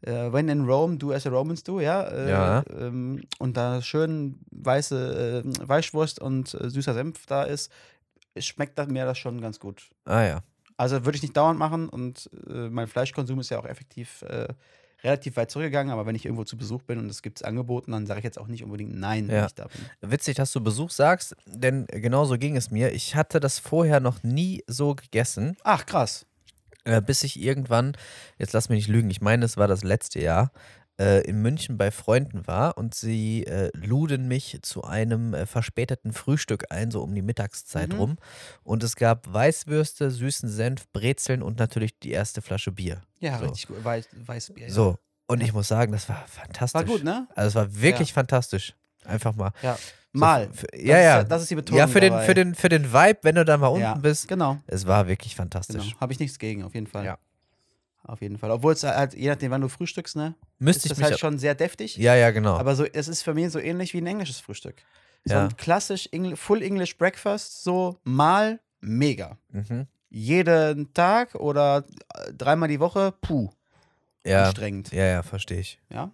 when 0.03 0.49
in 0.49 0.65
Rome, 0.65 0.97
do 0.97 1.11
as 1.11 1.23
the 1.23 1.29
Romans 1.29 1.63
do, 1.63 1.79
ja. 1.79 2.03
Äh, 2.03 2.29
Ja. 2.29 2.63
Ähm, 2.79 3.21
und 3.39 3.57
da 3.57 3.81
schön 3.81 4.39
weiße 4.51 5.43
äh, 5.45 5.67
Weißwurst 5.67 6.19
und 6.19 6.53
äh, 6.55 6.69
süßer 6.69 6.93
Senf 6.93 7.25
da 7.25 7.43
ist, 7.43 7.71
schmeckt 8.37 8.77
das 8.79 8.87
mir 8.87 9.05
das 9.05 9.17
schon 9.17 9.41
ganz 9.41 9.59
gut. 9.59 9.89
Ah 10.05 10.23
ja. 10.23 10.39
Also 10.77 11.05
würde 11.05 11.15
ich 11.17 11.21
nicht 11.21 11.37
dauernd 11.37 11.59
machen 11.59 11.89
und 11.89 12.29
äh, 12.49 12.69
mein 12.69 12.87
Fleischkonsum 12.87 13.39
ist 13.39 13.49
ja 13.51 13.59
auch 13.59 13.65
effektiv 13.65 14.23
äh, 14.23 14.47
relativ 15.03 15.35
weit 15.35 15.49
zurückgegangen, 15.51 15.91
aber 15.91 16.05
wenn 16.05 16.15
ich 16.15 16.25
irgendwo 16.25 16.43
zu 16.43 16.57
Besuch 16.57 16.83
bin 16.83 16.97
und 16.99 17.09
es 17.09 17.21
gibt 17.23 17.39
es 17.39 17.43
angeboten, 17.43 17.91
dann 17.91 18.05
sage 18.07 18.19
ich 18.19 18.23
jetzt 18.23 18.37
auch 18.39 18.47
nicht 18.47 18.63
unbedingt 18.63 18.95
nein, 18.95 19.27
wenn 19.27 19.35
Ja. 19.35 19.45
ich 19.47 19.53
da 19.55 19.65
bin. 19.67 20.11
Witzig, 20.11 20.35
dass 20.35 20.51
du 20.51 20.61
Besuch 20.61 20.91
sagst, 20.91 21.35
denn 21.45 21.85
genau 21.87 22.25
so 22.25 22.37
ging 22.37 22.55
es 22.55 22.69
mir. 22.71 22.91
Ich 22.93 23.15
hatte 23.15 23.39
das 23.39 23.57
vorher 23.59 23.99
noch 23.99 24.23
nie 24.23 24.63
so 24.67 24.95
gegessen, 24.95 25.55
Ach, 25.63 25.85
krass. 25.85 26.25
Äh, 26.85 27.01
bis 27.01 27.23
ich 27.23 27.39
irgendwann, 27.39 27.93
jetzt 28.37 28.53
lass 28.53 28.69
mich 28.69 28.77
nicht 28.77 28.87
lügen, 28.89 29.09
ich 29.09 29.21
meine, 29.21 29.45
es 29.45 29.57
war 29.57 29.67
das 29.67 29.83
letzte 29.83 30.19
Jahr, 30.21 30.51
äh, 30.99 31.21
in 31.27 31.41
München 31.41 31.77
bei 31.77 31.89
Freunden 31.89 32.45
war 32.47 32.77
und 32.77 32.93
sie 32.93 33.45
äh, 33.45 33.71
luden 33.75 34.27
mich 34.27 34.59
zu 34.61 34.83
einem 34.83 35.33
äh, 35.33 35.45
verspäteten 35.45 36.11
Frühstück 36.13 36.65
ein, 36.69 36.91
so 36.91 37.01
um 37.01 37.15
die 37.15 37.21
Mittagszeit 37.21 37.93
Mhm. 37.93 37.99
rum. 37.99 38.15
Und 38.63 38.83
es 38.83 38.95
gab 38.95 39.31
Weißwürste, 39.31 40.11
süßen 40.11 40.49
Senf, 40.49 40.87
Brezeln 40.91 41.41
und 41.43 41.59
natürlich 41.59 41.97
die 41.99 42.11
erste 42.11 42.41
Flasche 42.41 42.71
Bier. 42.71 43.01
Ja, 43.19 43.37
So. 43.39 43.45
richtig 43.45 43.67
gut. 43.67 43.83
Weiß, 43.83 44.09
Weißbier. 44.13 44.67
ja. 44.67 44.73
So, 44.73 44.97
und 45.27 45.41
ich 45.41 45.53
muss 45.53 45.69
sagen, 45.69 45.91
das 45.93 46.09
war 46.09 46.23
fantastisch. 46.27 46.73
War 46.81 46.85
gut, 46.85 47.03
ne? 47.03 47.27
Also 47.35 47.47
es 47.47 47.55
war 47.55 47.81
wirklich 47.81 48.11
fantastisch. 48.11 48.75
Einfach 49.05 49.35
mal. 49.35 49.51
Ja. 49.61 49.77
So, 50.13 50.19
Mal. 50.19 50.49
Für, 50.51 50.67
Das 50.67 50.81
ja, 50.81 50.97
ist 50.97 51.03
ja. 51.03 51.23
Das 51.23 51.41
ist 51.43 51.51
die 51.51 51.55
Betonung. 51.55 51.79
Ja, 51.79 51.87
für 51.87 52.01
den, 52.01 52.11
dabei. 52.11 52.25
für, 52.25 52.33
den, 52.33 52.55
für 52.55 52.69
den 52.69 52.91
Vibe, 52.91 53.19
wenn 53.21 53.35
du 53.35 53.45
da 53.45 53.57
mal 53.57 53.67
unten 53.67 53.81
ja. 53.83 53.93
bist. 53.95 54.27
Genau. 54.27 54.57
Es 54.67 54.85
war 54.85 55.07
wirklich 55.07 55.35
fantastisch. 55.35 55.85
genau. 55.85 55.99
Habe 56.01 56.11
ich 56.11 56.19
nichts 56.19 56.37
gegen, 56.37 56.63
auf 56.63 56.73
jeden 56.73 56.87
Fall. 56.87 57.05
Ja. 57.05 57.17
Auf 58.03 58.21
jeden 58.21 58.37
Fall. 58.37 58.51
Obwohl 58.51 58.73
es 58.73 58.83
halt, 58.83 59.13
je 59.13 59.29
nachdem, 59.29 59.51
wann 59.51 59.61
du 59.61 59.69
frühstückst, 59.69 60.15
ne? 60.15 60.35
Müsste 60.59 60.87
ist 60.87 60.93
ich 60.93 60.97
das 60.99 61.11
halt 61.11 61.19
schon 61.19 61.37
sehr 61.39 61.55
deftig. 61.55 61.95
ja, 61.97 62.15
ja, 62.15 62.31
genau. 62.31 62.57
Aber 62.57 62.75
so, 62.75 62.83
es 62.83 63.07
ist 63.07 63.21
für 63.21 63.33
mich 63.33 63.51
so 63.51 63.59
ähnlich 63.59 63.93
wie 63.93 63.99
ein 64.01 64.07
englisches 64.07 64.39
Frühstück. 64.39 64.81
So 65.23 65.35
Ja. 65.35 65.43
ein 65.45 65.55
klassisch 65.55 66.09
Engl 66.11 66.35
Full 66.35 66.63
English 66.63 66.97
Breakfast, 66.97 67.63
so 67.63 67.99
mal 68.03 68.59
mega. 68.81 69.37
mhm. 69.49 69.87
Jeden 70.09 70.93
Tag 70.93 71.35
oder 71.35 71.85
dreimal 72.37 72.67
die 72.67 72.81
Woche, 72.81 73.13
puh, 73.21 73.49
Ja, 74.25 74.45
anstrengend. 74.45 74.91
ja, 74.91 75.05
ja, 75.05 75.23
verstehe 75.23 75.59
ich. 75.59 75.79
Ja? 75.89 76.11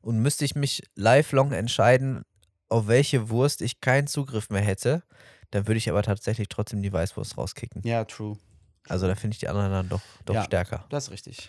Und 0.00 0.20
müsste 0.20 0.44
ich 0.44 0.54
mich 0.54 0.82
lifelong 0.94 1.52
entscheiden, 1.52 2.22
auf 2.68 2.86
welche 2.88 3.28
Wurst 3.28 3.60
ich 3.62 3.80
keinen 3.80 4.06
Zugriff 4.06 4.50
mehr 4.50 4.62
hätte, 4.62 5.02
dann 5.50 5.66
würde 5.66 5.78
ich 5.78 5.88
aber 5.90 6.02
tatsächlich 6.02 6.48
trotzdem 6.48 6.82
die 6.82 6.92
Weißwurst 6.92 7.36
rauskicken. 7.36 7.82
Ja, 7.84 8.04
true. 8.04 8.36
Also 8.88 9.06
da 9.06 9.14
finde 9.14 9.34
ich 9.34 9.40
die 9.40 9.48
anderen 9.48 9.70
dann 9.70 9.88
doch, 9.88 10.00
doch 10.24 10.34
Ja. 10.34 10.44
stärker. 10.44 10.84
Das 10.90 11.04
ist 11.04 11.10
richtig. 11.10 11.48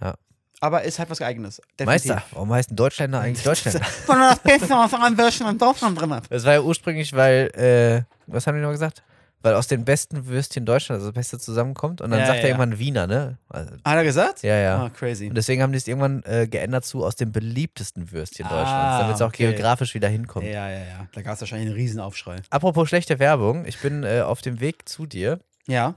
Ja. 0.00 0.14
Aber 0.60 0.82
ist 0.82 0.98
halt 0.98 1.08
was 1.10 1.20
Eigenes. 1.20 1.60
Meister, 1.84 2.22
warum 2.32 2.52
heißen 2.52 2.74
Deutschländer 2.74 3.20
eigentlich 3.20 3.44
Deutschländer? 3.44 3.84
Von 3.84 4.18
das 4.18 4.40
Beste, 4.40 4.70
was 4.70 4.92
an 4.94 5.16
Würstchen 5.16 5.46
in 5.48 5.58
Deutschland 5.58 6.00
drin 6.00 6.12
hat. 6.12 6.30
Das 6.30 6.44
war 6.44 6.54
ja 6.54 6.60
ursprünglich, 6.60 7.12
weil, 7.12 7.46
äh, 7.54 8.02
was 8.26 8.46
haben 8.46 8.56
die 8.56 8.62
noch 8.62 8.72
gesagt? 8.72 9.02
Weil 9.40 9.54
aus 9.54 9.68
den 9.68 9.84
besten 9.84 10.26
Würstchen 10.26 10.66
Deutschlands 10.66 11.04
das 11.04 11.12
Beste 11.14 11.38
zusammenkommt 11.38 12.00
und 12.00 12.10
dann 12.10 12.20
Ja, 12.20 12.26
sagt 12.26 12.38
ja, 12.38 12.42
er 12.44 12.48
irgendwann 12.50 12.78
Wiener, 12.80 13.06
ne? 13.06 13.38
Also, 13.48 13.70
Hat 13.70 13.80
er 13.96 14.02
gesagt? 14.04 14.42
ja, 14.42 14.56
ja. 14.56 14.84
Ah, 14.84 14.90
crazy. 14.90 15.28
Und 15.28 15.36
deswegen 15.36 15.62
haben 15.62 15.70
die 15.70 15.78
es 15.78 15.86
irgendwann 15.86 16.24
äh, 16.24 16.48
geändert 16.48 16.84
zu 16.84 17.04
aus 17.04 17.14
den 17.14 17.30
beliebtesten 17.30 18.10
Würstchen 18.10 18.46
Ah, 18.46 18.50
Deutschlands, 18.50 18.98
damit 18.98 19.14
es 19.14 19.22
auch 19.22 19.28
okay. 19.28 19.52
geografisch 19.52 19.94
wieder 19.94 20.08
hinkommt. 20.08 20.44
Ja, 20.46 20.68
ja, 20.68 20.78
ja. 20.84 21.08
Da 21.12 21.22
gab 21.22 21.34
es 21.34 21.40
wahrscheinlich 21.40 21.68
einen 21.68 21.76
Riesenaufschrei. 21.76 22.36
Apropos 22.50 22.88
schlechte 22.88 23.20
Werbung, 23.20 23.64
ich 23.64 23.78
bin 23.80 24.02
äh, 24.02 24.22
auf 24.22 24.40
dem 24.42 24.58
Weg 24.60 24.88
zu 24.88 25.06
dir, 25.06 25.38
Ja. 25.68 25.94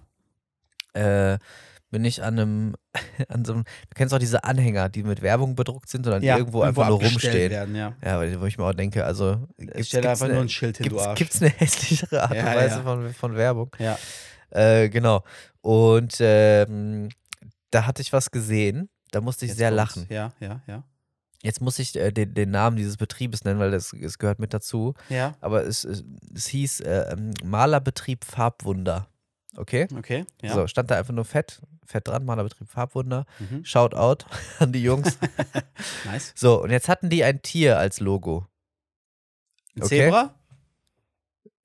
äh, 0.94 1.38
bin 1.92 2.06
ich 2.06 2.24
an 2.24 2.40
einem, 2.40 2.76
an 3.28 3.46
so 3.46 3.54
einem, 3.54 3.64
du 3.64 3.96
kennst 3.96 4.14
auch 4.14 4.20
diese 4.20 4.44
Anhänger, 4.44 4.90
die 4.90 5.04
mit 5.04 5.22
Werbung 5.22 5.56
bedruckt 5.56 5.90
sind 5.90 6.08
und 6.08 6.14
dann 6.14 6.24
ja. 6.24 6.38
irgendwo 6.38 6.62
einfach 6.62 6.88
nur 6.88 7.02
rumstehen. 7.02 7.52
Werden, 7.52 7.76
ja. 7.76 7.94
Ja, 8.04 8.20
wo 8.42 8.46
ich 8.46 8.58
mir 8.58 8.66
auch 8.66 8.74
denke, 8.74 9.06
also 9.06 9.48
gibt's, 9.58 9.88
Stell 9.88 10.02
gibt's 10.02 10.08
einfach 10.08 10.26
eine, 10.26 10.34
nur 10.36 10.44
ein 10.44 10.50
Schild 10.50 10.78
hin, 10.78 10.90
du 10.90 10.96
gibt's, 10.96 11.16
gibt's 11.16 11.42
eine 11.42 11.52
hässlichere 11.58 12.24
Art 12.24 12.34
Ja, 12.34 12.48
und 12.48 12.56
Weise 12.56 12.76
ja. 12.78 12.82
Von, 12.82 13.14
von 13.14 13.36
Werbung? 13.36 13.76
Ja. 13.78 13.98
Äh, 14.50 14.90
genau. 14.90 15.24
Und 15.62 16.16
ähm, 16.20 17.10
da 17.70 17.86
hatte 17.86 18.02
ich 18.02 18.12
was 18.12 18.32
gesehen, 18.32 18.90
da 19.12 19.22
musste 19.22 19.46
ich 19.46 19.50
Jetzt 19.50 19.58
sehr 19.58 19.70
kommt's. 19.70 19.96
lachen. 19.96 20.08
Ja, 20.10 20.34
ja, 20.40 20.62
ja. 20.68 20.84
Jetzt 21.44 21.62
muss 21.62 21.80
ich 21.80 21.96
äh, 21.96 22.12
den, 22.12 22.34
den 22.34 22.52
Namen 22.52 22.78
dieses 22.78 22.98
Betriebes 22.98 23.44
nennen, 23.44 23.60
weil 23.60 23.72
das, 23.72 23.94
es 23.94 24.20
gehört 24.20 24.40
mit 24.40 24.54
dazu. 24.54 24.94
Ja, 25.10 25.36
Aber 25.42 25.66
es, 25.66 25.84
es, 25.84 26.04
es 26.36 26.48
hieß 26.48 26.82
äh, 26.82 27.14
ähm, 27.14 27.32
Malerbetrieb 27.44 28.24
Farbwunder. 28.26 29.08
Okay? 29.58 29.88
okay. 29.98 30.26
Ja. 30.42 30.54
So, 30.54 30.68
stand 30.68 30.90
da 30.92 30.98
einfach 30.98 31.14
nur 31.14 31.26
fett, 31.26 31.62
fett 31.86 32.08
dran, 32.08 32.24
Malerbetrieb 32.26 32.70
Farbwunder. 32.70 33.26
Mhm. 33.40 33.66
Shoutout 33.66 34.26
an 34.60 34.72
die 34.72 34.82
Jungs. 34.84 35.18
Nice. 36.06 36.32
so, 36.36 36.62
und 36.62 36.70
jetzt 36.70 36.88
hatten 36.88 37.10
die 37.10 37.24
ein 37.24 37.42
Tier 37.42 37.78
als 37.78 38.00
Logo. 38.00 38.46
Ein 39.76 39.84
Okay. 39.84 40.04
Zebra? 40.06 40.36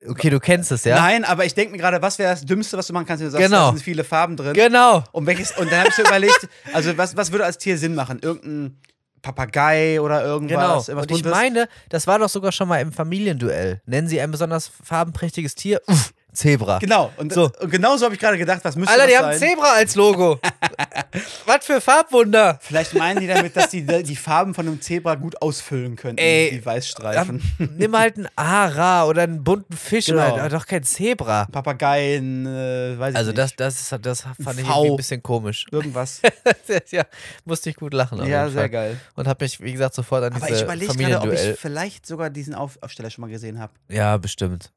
Okay, 0.09 0.31
du 0.31 0.39
kennst 0.41 0.71
es, 0.73 0.85
ja? 0.85 0.97
Nein, 0.97 1.25
aber 1.25 1.45
ich 1.47 1.55
denke 1.55 1.73
mir 1.73 1.79
gerade, 1.79 2.01
was 2.03 2.19
wäre 2.19 2.31
das 2.31 2.43
Dümmste, 2.45 2.77
was 2.77 2.87
du 2.87 2.93
machen 2.93 3.07
kannst, 3.07 3.21
wenn 3.23 3.29
du 3.29 3.33
sagst, 3.33 3.45
Genau. 3.47 3.67
da 3.71 3.73
sind 3.77 3.83
viele 3.83 4.05
Farben 4.05 4.37
drin. 4.37 4.53
Genau. 4.55 5.03
Und 5.13 5.27
welches, 5.27 5.53
und 5.57 5.71
dann 5.73 5.81
habe 5.81 5.89
ich 5.89 5.95
so 5.97 6.03
überlegt, 6.03 6.49
also 6.73 6.97
was, 6.97 7.17
was 7.17 7.33
würde 7.33 7.45
als 7.45 7.59
Tier 7.59 7.77
Sinn 7.79 7.95
machen? 7.95 8.21
Irgendein 8.21 8.79
Papagei 9.23 10.01
oder 10.01 10.21
Genau. 10.21 10.33
irgendwas? 10.35 10.89
irgendwas 10.89 11.07
Und 11.07 11.17
ich 11.17 11.23
Buntes? 11.23 11.33
meine, 11.33 11.69
das 11.89 12.07
war 12.07 12.19
doch 12.21 12.29
sogar 12.29 12.53
schon 12.53 12.69
mal 12.69 12.79
im 12.81 12.93
Familienduell. 12.93 13.81
Nennen 13.87 14.07
Sie 14.07 14.21
ein 14.21 14.31
besonders 14.31 14.69
farbenprächtiges 14.69 15.55
Tier? 15.57 15.81
Uff, 15.89 16.13
Zebra. 16.37 16.79
Genau, 16.79 17.13
und, 17.17 17.33
So. 17.33 17.51
und 17.61 17.71
genau 17.71 17.97
so 17.97 18.05
habe 18.05 18.15
ich 18.15 18.21
gerade 18.21 18.39
gedacht, 18.39 18.61
was 18.65 18.77
müsste 18.77 18.93
Alter, 18.93 19.07
das 19.07 19.13
die 19.13 19.19
haben 19.19 19.39
sein? 19.39 19.49
Zebra 19.51 19.73
als 19.73 19.95
Logo. 19.95 20.39
Was 21.47 21.65
für 21.65 21.81
Farbwunder. 21.81 22.59
Vielleicht 22.61 22.95
meinen 22.95 23.21
die 23.21 23.27
damit, 23.27 23.57
dass 23.57 23.71
die 23.71 23.85
die 23.87 24.17
Farben 24.17 24.55
von 24.55 24.67
einem 24.67 24.81
Zebra 24.83 25.15
gut 25.15 25.41
ausfüllen 25.41 25.97
könnten, 25.97 26.19
Ey, 26.19 26.51
die 26.51 26.65
Weißstreifen. 26.67 27.43
Nimm 27.77 27.97
halt 27.97 28.17
einen 28.17 28.29
Ara 28.37 29.07
oder 29.07 29.23
einen 29.23 29.43
bunten 29.43 29.75
Fisch 29.77 30.07
Genau. 30.07 30.35
oder 30.35 30.49
doch 30.49 30.67
kein 30.67 30.83
Zebra. 30.83 31.47
Papageien, 31.47 32.47
äh, 32.47 32.99
weiß 32.99 33.13
ich 33.13 33.17
Also 33.17 33.31
nicht. 33.31 33.39
das, 33.39 33.57
das, 33.57 33.93
ist- 33.93 33.99
das 34.07 34.21
fand 34.23 34.61
ich 34.61 34.67
irgendwie 34.69 34.91
ein 34.91 34.97
bisschen 34.97 35.23
komisch. 35.23 35.67
Irgendwas. 35.71 36.21
ja, 36.91 37.05
musste 37.45 37.71
ich 37.71 37.77
gut 37.77 37.95
lachen. 37.95 38.25
ja, 38.27 38.49
sehr 38.51 38.69
geil. 38.69 38.99
Und 39.15 39.27
habe 39.29 39.45
mich, 39.45 39.61
wie 39.61 39.73
gesagt, 39.73 39.95
sofort 39.95 40.25
an 40.25 40.33
Aber 40.35 40.43
ich 40.47 40.53
diese 40.53 40.65
überlege 40.65 40.95
gerade, 40.95 41.21
ob 41.29 41.33
ich 41.33 41.59
vielleicht 41.59 42.05
sogar 42.07 42.29
diesen 42.31 42.55
Auf 42.55 42.79
Aufsteller 42.83 43.11
schon 43.11 43.23
mal 43.23 43.31
gesehen 43.31 43.59
habe. 43.59 43.73
Ja, 43.89 44.17
bestimmt. 44.19 44.73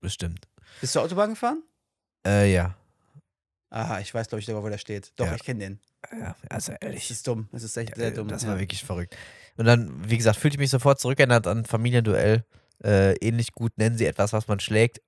Bestimmt. 0.00 0.46
Bist 0.80 0.94
du 0.94 1.00
Autobahn 1.00 1.30
gefahren? 1.30 1.62
Äh, 2.26 2.52
ja. 2.52 2.74
Ah, 3.70 3.98
ich 4.00 4.12
weiß, 4.12 4.28
glaube 4.28 4.40
ich, 4.40 4.46
sogar, 4.46 4.62
wo 4.62 4.68
der 4.68 4.78
steht. 4.78 5.12
Doch, 5.16 5.26
Ja. 5.26 5.34
ich 5.34 5.44
kenne 5.44 5.60
den. 5.60 5.80
Ja, 6.18 6.34
also 6.48 6.72
ehrlich. 6.80 7.10
ist 7.10 7.26
dumm. 7.26 7.48
Es 7.52 7.62
ist 7.62 7.76
echt 7.76 7.90
Ja, 7.90 7.96
sehr 7.96 8.10
dumm. 8.10 8.28
Das 8.28 8.42
ja. 8.42 8.48
war 8.48 8.58
wirklich 8.58 8.84
verrückt. 8.84 9.16
Und 9.56 9.66
dann, 9.66 9.92
wie 10.08 10.16
gesagt, 10.16 10.38
fühlte 10.38 10.56
ich 10.56 10.58
mich 10.60 10.70
sofort 10.70 10.98
zurückerinnert 11.00 11.46
an 11.46 11.64
Familienduell. 11.66 12.44
Äh, 12.82 13.12
ähnlich 13.16 13.52
gut 13.52 13.72
nennen 13.76 13.96
sie 13.98 14.06
etwas, 14.06 14.32
was 14.32 14.48
man 14.48 14.58
schlägt. 14.60 15.00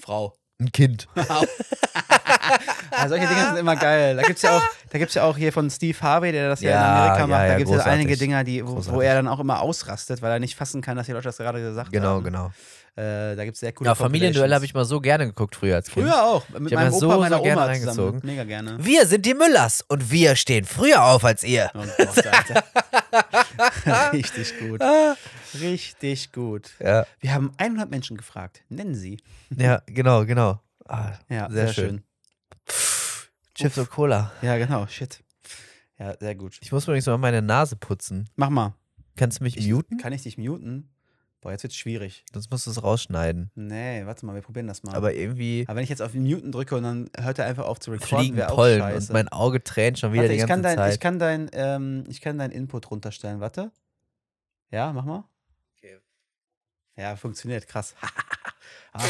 Frau. 0.00 0.34
Ein 0.60 0.70
Kind. 0.72 1.08
ja, 1.16 3.08
solche 3.08 3.26
Dinge 3.26 3.44
sind 3.46 3.56
immer 3.56 3.76
geil. 3.76 4.16
Da 4.16 4.22
gibt 4.22 4.36
es 4.36 4.42
ja, 4.42 4.58
auch- 4.58 4.62
da 4.90 4.98
gibt's 4.98 5.14
ja 5.14 5.24
auch 5.24 5.36
hier 5.36 5.52
von 5.52 5.70
Steve 5.70 5.98
Harvey, 6.00 6.32
der 6.32 6.48
das 6.50 6.60
ja, 6.60 6.70
in 6.70 6.74
Ja, 6.76 6.92
Amerika 6.96 7.18
ja, 7.20 7.26
macht. 7.26 7.40
Da 7.40 7.46
ja, 7.48 7.58
gibt 7.58 7.70
es 7.70 7.76
ja 7.76 7.84
einige 7.90 8.16
Dinger, 8.16 8.44
die, 8.44 8.66
wo, 8.66 8.84
wo 8.86 9.00
er 9.00 9.14
dann 9.14 9.28
auch 9.28 9.40
immer 9.40 9.60
ausrastet, 9.60 10.22
weil 10.22 10.32
er 10.32 10.38
nicht 10.38 10.56
fassen 10.56 10.82
kann, 10.82 10.96
dass 10.96 11.06
die 11.06 11.12
Leute 11.12 11.24
das 11.24 11.38
gerade 11.38 11.60
gesagt 11.60 11.92
Genau, 11.92 12.16
haben. 12.16 12.24
genau. 12.24 12.52
Äh, 12.96 13.36
da 13.36 13.44
gibt 13.44 13.54
es 13.54 13.60
sehr 13.60 13.72
coole 13.72 13.88
Ja, 13.88 13.94
Familienduell 13.94 14.52
habe 14.52 14.64
ich 14.64 14.74
mal 14.74 14.84
so 14.84 15.00
gerne 15.00 15.26
geguckt 15.26 15.54
früher 15.56 15.76
als 15.76 15.88
Kind. 15.90 16.06
Früher 16.06 16.22
auch. 16.24 16.48
Mit 16.50 16.70
Ich 16.70 16.74
meinem 16.74 16.92
Opa 16.92 16.98
so, 17.00 17.08
meiner 17.20 17.36
so 17.38 17.42
gerne 17.42 17.62
Oma 17.62 17.72
zusammen. 17.74 17.88
reingezogen. 17.88 18.20
Mega 18.24 18.44
gerne. 18.44 18.76
Wir 18.84 19.06
sind 19.06 19.24
die 19.26 19.34
Müllers 19.34 19.82
und 19.88 20.10
wir 20.10 20.36
stehen 20.36 20.64
früher 20.64 21.04
auf 21.04 21.24
als 21.24 21.44
ihr. 21.44 21.70
Oh 21.74 21.84
Gott, 21.96 22.26
Alter. 22.26 22.64
Richtig 24.12 24.58
gut. 24.58 24.80
Richtig 25.60 26.32
gut. 26.32 26.70
Ja, 26.80 27.06
Wir 27.20 27.32
haben 27.34 27.52
100 27.58 27.90
Menschen 27.90 28.16
gefragt. 28.16 28.62
Nennen 28.68 28.94
sie. 28.94 29.18
ja 29.56 29.82
genau, 29.86 30.24
genau. 30.26 30.60
Ah, 30.88 31.12
Ja, 31.28 31.48
sehr, 31.50 31.66
sehr, 31.66 31.74
schön. 31.74 31.88
schön. 31.88 32.02
Chips 33.54 33.78
und 33.78 33.90
Cola. 33.90 34.32
Ja, 34.42 34.56
genau. 34.58 34.86
Shit. 34.86 35.22
Ja, 35.98 36.14
sehr 36.18 36.34
gut. 36.34 36.56
Ich 36.60 36.72
muss 36.72 36.84
übrigens 36.84 37.06
mal 37.06 37.18
meine 37.18 37.42
Nase 37.42 37.76
putzen. 37.76 38.28
Mach 38.36 38.48
mal. 38.50 38.74
Kannst 39.16 39.40
du 39.40 39.44
mich 39.44 39.56
Ich, 39.56 39.68
muten? 39.68 39.98
Kann 39.98 40.12
ich 40.12 40.22
dich 40.22 40.38
muten? 40.38 40.88
Boah, 41.40 41.52
jetzt 41.52 41.62
wird's 41.62 41.76
schwierig. 41.76 42.24
Sonst 42.32 42.50
musst 42.50 42.66
du 42.66 42.70
es 42.70 42.82
rausschneiden. 42.82 43.50
Nee, 43.54 44.04
warte 44.04 44.26
mal, 44.26 44.34
wir 44.34 44.42
probieren 44.42 44.66
das 44.66 44.82
mal. 44.82 44.94
Aber 44.94 45.14
irgendwie 45.14 45.64
Aber 45.66 45.76
wenn 45.76 45.84
ich 45.84 45.88
jetzt 45.88 46.02
auf 46.02 46.12
den 46.12 46.24
Muten 46.24 46.52
drücke 46.52 46.76
und 46.76 46.82
dann 46.82 47.10
hört 47.18 47.38
er 47.38 47.46
einfach 47.46 47.64
auf 47.64 47.80
zu 47.80 47.90
recorden, 47.90 48.18
fliegen 48.18 48.36
wäre 48.36 48.50
auch 48.50 48.56
Pollen 48.56 48.80
scheiße. 48.80 49.08
und 49.08 49.14
mein 49.14 49.28
Auge 49.28 49.64
tränt 49.64 49.98
schon 49.98 50.12
wieder 50.12 50.24
Warte, 50.24 50.34
die 50.34 50.40
ich 50.40 50.46
ganze 50.46 50.52
kann, 50.52 50.62
dein, 50.62 50.76
Zeit. 50.76 50.94
ich, 50.94 51.00
kann 51.00 51.18
dein, 51.18 51.50
ähm, 51.54 52.04
ich 52.08 52.20
kann 52.20 52.36
deinen 52.36 52.50
Input 52.50 52.90
runterstellen. 52.90 53.40
Warte. 53.40 53.72
Ja, 54.70 54.92
mach 54.92 55.06
mal. 55.06 55.24
Okay. 55.78 55.96
Ja, 56.96 57.16
funktioniert, 57.16 57.66
krass. 57.66 57.94
ah. 58.92 59.02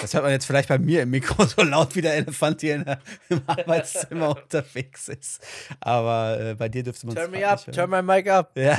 Das 0.00 0.14
hört 0.14 0.22
man 0.22 0.32
jetzt 0.32 0.46
vielleicht 0.46 0.70
bei 0.70 0.78
mir 0.78 1.02
im 1.02 1.10
Mikro 1.10 1.44
so 1.46 1.62
laut, 1.62 1.94
wie 1.94 2.00
der 2.00 2.14
Elefant 2.14 2.62
hier 2.62 2.76
in 2.76 2.84
der, 2.84 2.98
im 3.28 3.42
Arbeitszimmer 3.46 4.30
unterwegs 4.42 5.08
ist. 5.08 5.46
Aber 5.80 6.40
äh, 6.40 6.54
bei 6.54 6.70
dir 6.70 6.82
dürfte 6.82 7.06
man 7.06 7.14
turn 7.14 7.30
me 7.30 7.46
up, 7.46 7.70
turn 7.70 7.90
my 7.90 8.00
mic 8.00 8.26
up. 8.30 8.56
Ja, 8.56 8.78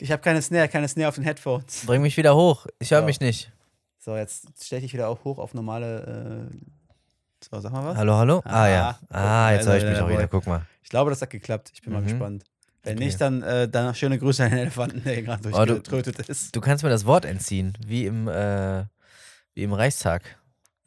ich 0.00 0.10
habe 0.12 0.22
keine 0.22 0.40
Snare, 0.42 0.68
keine 0.68 0.88
Snare 0.88 1.08
auf 1.08 1.14
den 1.16 1.24
Headphones. 1.24 1.84
Bring 1.86 2.02
mich 2.02 2.16
wieder 2.16 2.34
hoch. 2.36 2.66
Ich 2.78 2.90
höre 2.90 3.00
Ja. 3.00 3.04
mich 3.06 3.20
nicht. 3.20 3.50
So, 3.98 4.16
jetzt 4.16 4.46
stelle 4.64 4.84
ich 4.84 4.92
wieder 4.92 5.08
auch 5.08 5.24
hoch 5.24 5.38
auf 5.38 5.54
normale. 5.54 6.48
Äh, 6.50 6.56
so, 7.50 7.60
sag 7.60 7.72
mal 7.72 7.84
was. 7.84 7.96
Hallo, 7.96 8.14
hallo? 8.14 8.42
Ah, 8.44 8.62
Ah, 8.64 8.68
ja. 8.68 8.98
Ah, 9.10 9.22
mal, 9.22 9.54
jetzt 9.56 9.66
höre 9.66 9.76
ich 9.76 9.84
mich 9.84 9.98
auch 10.00 10.08
wieder. 10.08 10.26
Guck 10.28 10.46
mal. 10.46 10.62
Ich 10.82 10.88
glaube, 10.88 11.10
das 11.10 11.20
hat 11.22 11.30
geklappt. 11.30 11.70
Ich 11.74 11.82
bin 11.82 11.92
mal 11.92 12.00
Mhm. 12.02 12.06
gespannt. 12.06 12.44
Wenn 12.82 12.96
Okay. 12.96 13.04
nicht, 13.06 13.20
dann, 13.20 13.42
äh, 13.42 13.68
dann 13.68 13.94
schöne 13.94 14.18
Grüße 14.18 14.42
an 14.44 14.50
den 14.50 14.60
Elefanten, 14.60 15.02
der 15.04 15.20
gerade 15.22 15.46
Oh, 15.48 15.58
du- 15.60 15.66
durchgetrötet 15.80 16.28
ist. 16.28 16.54
Du 16.56 16.60
kannst 16.60 16.84
mir 16.84 16.90
das 16.90 17.04
Wort 17.06 17.24
entziehen, 17.24 17.76
wie 17.86 18.06
im, 18.06 18.28
äh, 18.28 18.84
wie 19.54 19.62
im 19.64 19.72
Reichstag. 19.72 20.22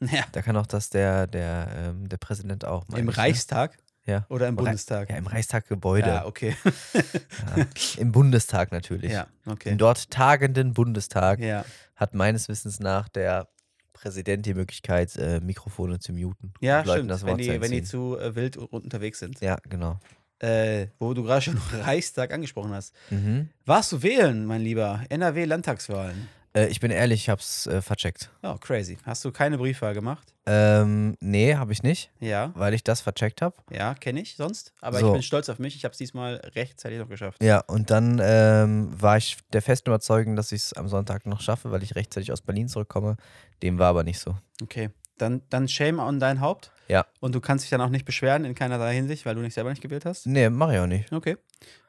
Ja, 0.00 0.24
Da 0.32 0.42
kann 0.42 0.56
auch 0.56 0.66
das 0.66 0.90
der, 0.90 1.28
der, 1.28 1.68
ähm, 1.76 2.08
der 2.08 2.16
Präsident 2.16 2.64
auch. 2.64 2.84
Im 2.88 3.08
ich, 3.08 3.16
ne? 3.16 3.70
Ja. 4.04 4.26
oder 4.28 4.48
im 4.48 4.56
Bundestag? 4.56 5.10
Ja, 5.10 5.16
im 5.16 5.26
Reichstag-Gebäude. 5.26 6.08
Ja, 6.08 6.26
okay. 6.26 6.56
Ja. 7.56 7.66
Im 7.98 8.12
Bundestag 8.12 8.72
natürlich. 8.72 9.12
ja, 9.12 9.26
okay. 9.46 9.70
Im 9.70 9.78
dort 9.78 10.10
tagenden 10.10 10.74
Bundestag 10.74 11.38
Ja, 11.40 11.64
hat 11.96 12.14
meines 12.14 12.48
Wissens 12.48 12.80
nach 12.80 13.08
der 13.08 13.48
Präsident 13.92 14.46
die 14.46 14.54
Möglichkeit, 14.54 15.14
äh, 15.16 15.40
Mikrofone 15.40 15.98
zu 16.00 16.12
muten. 16.12 16.52
ja 16.60 16.82
stimmt. 16.84 17.10
das 17.10 17.24
Wenn 17.24 17.38
die, 17.38 17.60
wenn 17.60 17.70
die 17.70 17.82
zu 17.84 18.18
äh, 18.18 18.34
wild 18.34 18.56
unterwegs 18.56 19.20
sind. 19.20 19.40
Ja, 19.40 19.58
genau. 19.68 20.00
Äh, 20.40 20.88
wo 20.98 21.14
du 21.14 21.22
gerade 21.22 21.42
schon 21.42 21.56
Reichstag 21.72 22.32
angesprochen 22.32 22.72
hast. 22.72 22.92
Mhm. 23.10 23.50
Warst 23.64 23.92
du 23.92 24.02
wählen, 24.02 24.44
mein 24.44 24.60
Lieber? 24.62 25.04
NRW-Landtagswahlen. 25.08 26.28
Äh, 26.54 26.66
ich 26.68 26.80
bin 26.80 26.90
ehrlich, 26.90 27.22
ich 27.22 27.28
hab's 27.30 27.66
äh, 27.66 27.80
vercheckt. 27.80 28.30
Oh, 28.42 28.56
crazy. 28.56 28.98
Hast 29.04 29.24
du 29.24 29.32
keine 29.32 29.56
Briefwahl 29.58 29.94
gemacht? 29.94 30.34
Ähm, 30.44 31.16
nee, 31.20 31.54
habe 31.54 31.72
ich 31.72 31.82
nicht, 31.82 32.10
Ja, 32.20 32.50
weil 32.54 32.74
ich 32.74 32.82
das 32.84 33.00
vercheckt 33.00 33.40
habe. 33.42 33.54
ja, 33.70 33.94
kenne 33.94 34.20
ich 34.20 34.36
sonst. 34.36 34.72
Aber 34.80 34.98
So. 34.98 35.06
ich 35.08 35.12
bin 35.12 35.22
stolz 35.22 35.48
auf 35.48 35.58
mich. 35.58 35.76
Ich 35.76 35.84
habe 35.84 35.92
es 35.92 35.98
diesmal 35.98 36.36
rechtzeitig 36.56 36.98
noch 36.98 37.08
geschafft. 37.08 37.42
Ja, 37.42 37.60
und 37.60 37.90
dann 37.90 38.20
ähm, 38.22 38.90
war 39.00 39.16
ich 39.16 39.38
der 39.52 39.62
festen 39.62 39.88
Überzeugung, 39.90 40.34
dass 40.36 40.50
ich 40.52 40.62
es 40.62 40.72
am 40.72 40.88
Sonntag 40.88 41.26
noch 41.26 41.40
schaffe, 41.40 41.70
weil 41.70 41.82
ich 41.82 41.94
rechtzeitig 41.94 42.32
aus 42.32 42.42
Berlin 42.42 42.68
zurückkomme. 42.68 43.16
Dem 43.62 43.78
war 43.78 43.88
aber 43.90 44.02
nicht 44.02 44.18
so. 44.18 44.36
Okay, 44.62 44.90
dann, 45.18 45.42
dann 45.48 45.68
Shame 45.68 46.00
on 46.00 46.18
dein 46.20 46.40
Haupt. 46.40 46.72
Ja. 46.88 47.06
Und 47.20 47.34
du 47.34 47.40
kannst 47.40 47.64
dich 47.64 47.70
dann 47.70 47.80
auch 47.80 47.88
nicht 47.88 48.04
beschweren 48.04 48.44
in 48.44 48.54
keinerlei 48.54 48.94
Hinsicht, 48.94 49.24
weil 49.24 49.36
du 49.36 49.40
nicht 49.40 49.54
selber 49.54 49.70
nicht 49.70 49.80
gewählt 49.80 50.04
hast. 50.04 50.26
Nee, 50.26 50.50
mache 50.50 50.74
ich 50.74 50.80
auch 50.80 50.86
nicht. 50.86 51.10
Okay. 51.12 51.36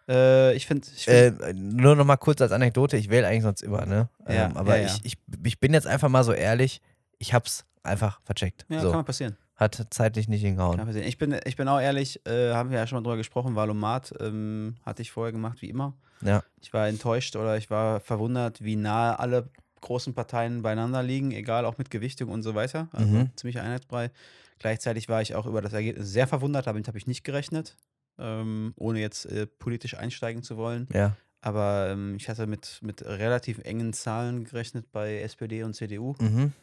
Äh, 0.08 0.56
ich 0.56 0.66
finde, 0.68 0.88
find, 0.88 1.42
Äh, 1.42 1.54
nur 1.54 1.96
noch 1.96 2.06
mal 2.06 2.18
kurz 2.18 2.42
als 2.42 2.52
Anekdote, 2.52 2.98
ich 2.98 3.10
wähle 3.10 3.28
eigentlich 3.28 3.44
sonst 3.44 3.62
immer, 3.62 3.86
ne? 3.86 4.10
Ja, 4.28 4.46
ähm, 4.48 4.58
aber 4.58 4.76
ja, 4.78 4.88
ja. 4.88 4.96
Ich, 5.04 5.14
ich, 5.14 5.18
ich 5.44 5.60
bin 5.60 5.74
jetzt 5.74 5.88
einfach 5.88 6.10
mal 6.10 6.24
so 6.24 6.34
ehrlich, 6.34 6.82
ich 7.20 7.34
hab's 7.34 7.66
einfach 7.84 8.20
vercheckt. 8.24 8.66
ja, 8.70 8.80
so. 8.80 8.88
kann 8.90 8.98
mal 9.00 9.04
passieren. 9.04 9.38
Hat 9.56 9.80
zeitlich 9.92 10.28
nicht 10.28 10.42
hingehauen. 10.42 10.78
Kann 10.78 10.88
passieren. 10.88 11.08
Ich, 11.08 11.18
bin, 11.18 11.38
ich 11.46 11.56
bin 11.56 11.68
auch 11.68 11.80
ehrlich, 11.80 12.26
äh, 12.26 12.54
haben 12.54 12.72
wir 12.72 12.80
ja 12.80 12.88
schon 12.88 12.98
mal 12.98 13.04
drüber 13.04 13.18
gesprochen, 13.18 13.56
Valomat 13.56 14.14
ähm, 14.20 14.76
hatte 14.86 15.02
ich 15.02 15.12
vorher 15.12 15.32
gemacht, 15.32 15.62
wie 15.62 15.70
immer. 15.70 15.94
Ja. 16.22 16.44
Ich 16.62 16.74
war 16.74 16.88
enttäuscht 16.88 17.36
oder 17.36 17.58
ich 17.58 17.70
war 17.70 18.00
verwundert, 18.00 18.64
wie 18.64 18.76
nahe 18.76 19.20
alle 19.20 19.50
großen 19.82 20.14
Parteien 20.14 20.62
beieinander 20.62 21.04
liegen, 21.04 21.32
egal 21.32 21.66
auch 21.66 21.78
mit 21.78 21.92
Gewichtung 21.92 22.30
und 22.30 22.42
so 22.42 22.56
weiter. 22.56 22.88
Also 22.94 23.06
Mhm. 23.08 23.30
ziemlich 23.36 23.60
einheitsbrei. 23.60 24.12
Gleichzeitig 24.60 25.10
war 25.10 25.22
ich 25.22 25.36
auch 25.36 25.46
über 25.46 25.62
das 25.62 25.74
Ergebnis 25.74 26.10
sehr 26.10 26.26
verwundert, 26.28 26.68
damit 26.68 26.88
habe 26.88 26.98
ich 26.98 27.06
nicht 27.06 27.24
gerechnet, 27.24 27.76
ähm, 28.18 28.74
ohne 28.78 29.00
jetzt 29.00 29.26
äh, 29.26 29.48
politisch 29.48 29.98
einsteigen 29.98 30.44
zu 30.44 30.58
wollen. 30.58 30.88
Ja. 30.94 31.16
Aber 31.42 31.90
ähm, 31.90 32.16
ich 32.16 32.30
hatte 32.30 32.48
mit, 32.48 32.80
mit 32.82 33.04
relativ 33.04 33.60
engen 33.60 33.92
Zahlen 33.94 34.46
gerechnet 34.46 34.92
bei 34.92 35.20
SPD 35.20 35.64
und 35.64 35.74
CDU. 35.74 36.16
Mhm. 36.20 36.54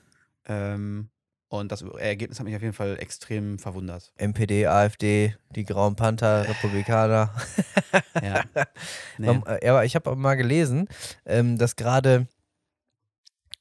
Ähm, 0.46 1.10
und 1.48 1.72
das 1.72 1.82
Ergebnis 1.82 2.38
hat 2.38 2.46
mich 2.46 2.54
auf 2.54 2.62
jeden 2.62 2.74
Fall 2.74 2.96
extrem 3.00 3.58
verwundert. 3.58 4.12
MPD, 4.16 4.68
AfD, 4.68 5.34
die 5.54 5.64
Grauen 5.64 5.96
Panther, 5.96 6.44
Republikaner. 6.48 7.34
Ja. 8.22 8.44
Nee. 9.18 9.38
Äh, 9.44 9.68
aber 9.68 9.84
ich 9.84 9.94
habe 9.96 10.16
mal 10.16 10.36
gelesen, 10.36 10.88
ähm, 11.26 11.58
dass 11.58 11.76
gerade 11.76 12.26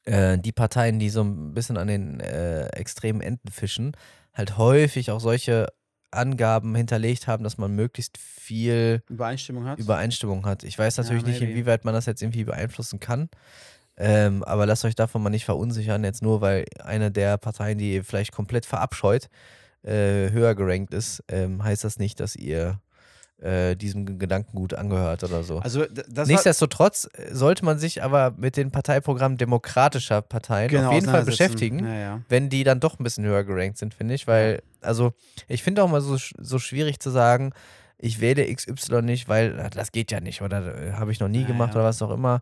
äh, 0.05 0.37
die 0.37 0.53
Parteien, 0.53 0.99
die 0.99 1.09
so 1.09 1.21
ein 1.21 1.53
bisschen 1.53 1.77
an 1.77 1.87
den 1.87 2.21
äh, 2.21 2.67
extremen 2.67 3.19
Enden 3.19 3.51
fischen, 3.51 3.91
halt 4.33 4.57
häufig 4.57 5.11
auch 5.11 5.19
solche 5.19 5.67
Angaben 6.11 6.75
hinterlegt 6.75 7.27
haben, 7.27 7.43
dass 7.43 7.57
man 7.57 7.75
möglichst 7.75 8.17
viel 8.17 9.03
Übereinstimmung 9.09 9.65
hat. 9.65 9.79
Übereinstimmung 9.79 10.45
hat. 10.45 10.63
Ich 10.63 10.77
weiß 10.77 10.97
Ja, 10.97 11.03
natürlich 11.03 11.25
nicht, 11.25 11.39
maybe. 11.41 11.51
inwieweit 11.53 11.85
man 11.85 11.93
das 11.93 12.05
jetzt 12.05 12.21
irgendwie 12.21 12.43
beeinflussen 12.43 12.99
kann. 12.99 13.29
Ähm, 13.97 14.43
aber 14.43 14.65
lasst 14.65 14.85
euch 14.85 14.95
davon 14.95 15.21
mal 15.21 15.29
nicht 15.29 15.45
verunsichern, 15.45 16.03
jetzt 16.03 16.21
nur 16.21 16.39
weil 16.41 16.65
eine 16.83 17.11
der 17.11 17.37
Parteien, 17.37 17.77
die 17.77 17.95
ihr 17.95 18.03
vielleicht 18.05 18.31
komplett 18.31 18.65
verabscheut, 18.65 19.29
äh, 19.83 20.29
höher 20.31 20.55
gerankt 20.55 20.93
ist, 20.93 21.23
ähm, 21.27 21.63
heißt 21.63 21.83
das 21.83 21.99
nicht, 21.99 22.19
dass 22.19 22.35
ihr 22.35 22.79
äh, 23.41 23.75
diesem 23.75 24.19
Gedankengut 24.19 24.73
angehört 24.73 25.23
oder 25.23 25.43
so. 25.43 25.59
also 25.59 25.85
Nichtsdestotrotz 26.25 27.07
äh, 27.13 27.33
sollte 27.33 27.63
man 27.65 27.79
sich 27.79 28.03
aber 28.03 28.31
mit 28.37 28.57
den 28.57 28.71
Parteiprogrammen 28.71 29.37
demokratischer 29.37 30.21
Parteien 30.21 30.69
genau, 30.69 30.89
auf 30.89 30.93
jeden 30.95 31.07
Fall 31.09 31.23
beschäftigen 31.23 31.79
Ja, 31.85 31.95
ja. 31.95 32.21
wenn 32.29 32.49
die 32.49 32.63
dann 32.63 32.79
doch 32.79 32.99
ein 32.99 33.03
bisschen 33.03 33.25
höher 33.25 33.43
gerankt 33.43 33.77
sind, 33.77 33.93
finde 33.93 34.13
ich. 34.13 34.27
Weil, 34.27 34.61
also, 34.81 35.13
ich 35.47 35.63
finde 35.63 35.83
auch 35.83 35.89
mal 35.89 36.01
so, 36.01 36.17
so 36.17 36.59
schwierig 36.59 36.99
zu 36.99 37.09
sagen, 37.11 37.53
ich 37.97 38.19
wähle 38.21 38.45
XY 38.53 39.01
nicht, 39.03 39.27
weil 39.27 39.69
das 39.73 39.91
geht 39.91 40.11
ja 40.11 40.19
nicht 40.21 40.41
oder 40.41 40.75
äh, 40.75 40.91
habe 40.93 41.11
ich 41.11 41.19
noch 41.19 41.27
nie 41.27 41.41
Ja, 41.41 41.47
gemacht 41.47 41.75
oder 41.75 41.83
was 41.85 42.01
auch 42.01 42.11
immer. 42.11 42.41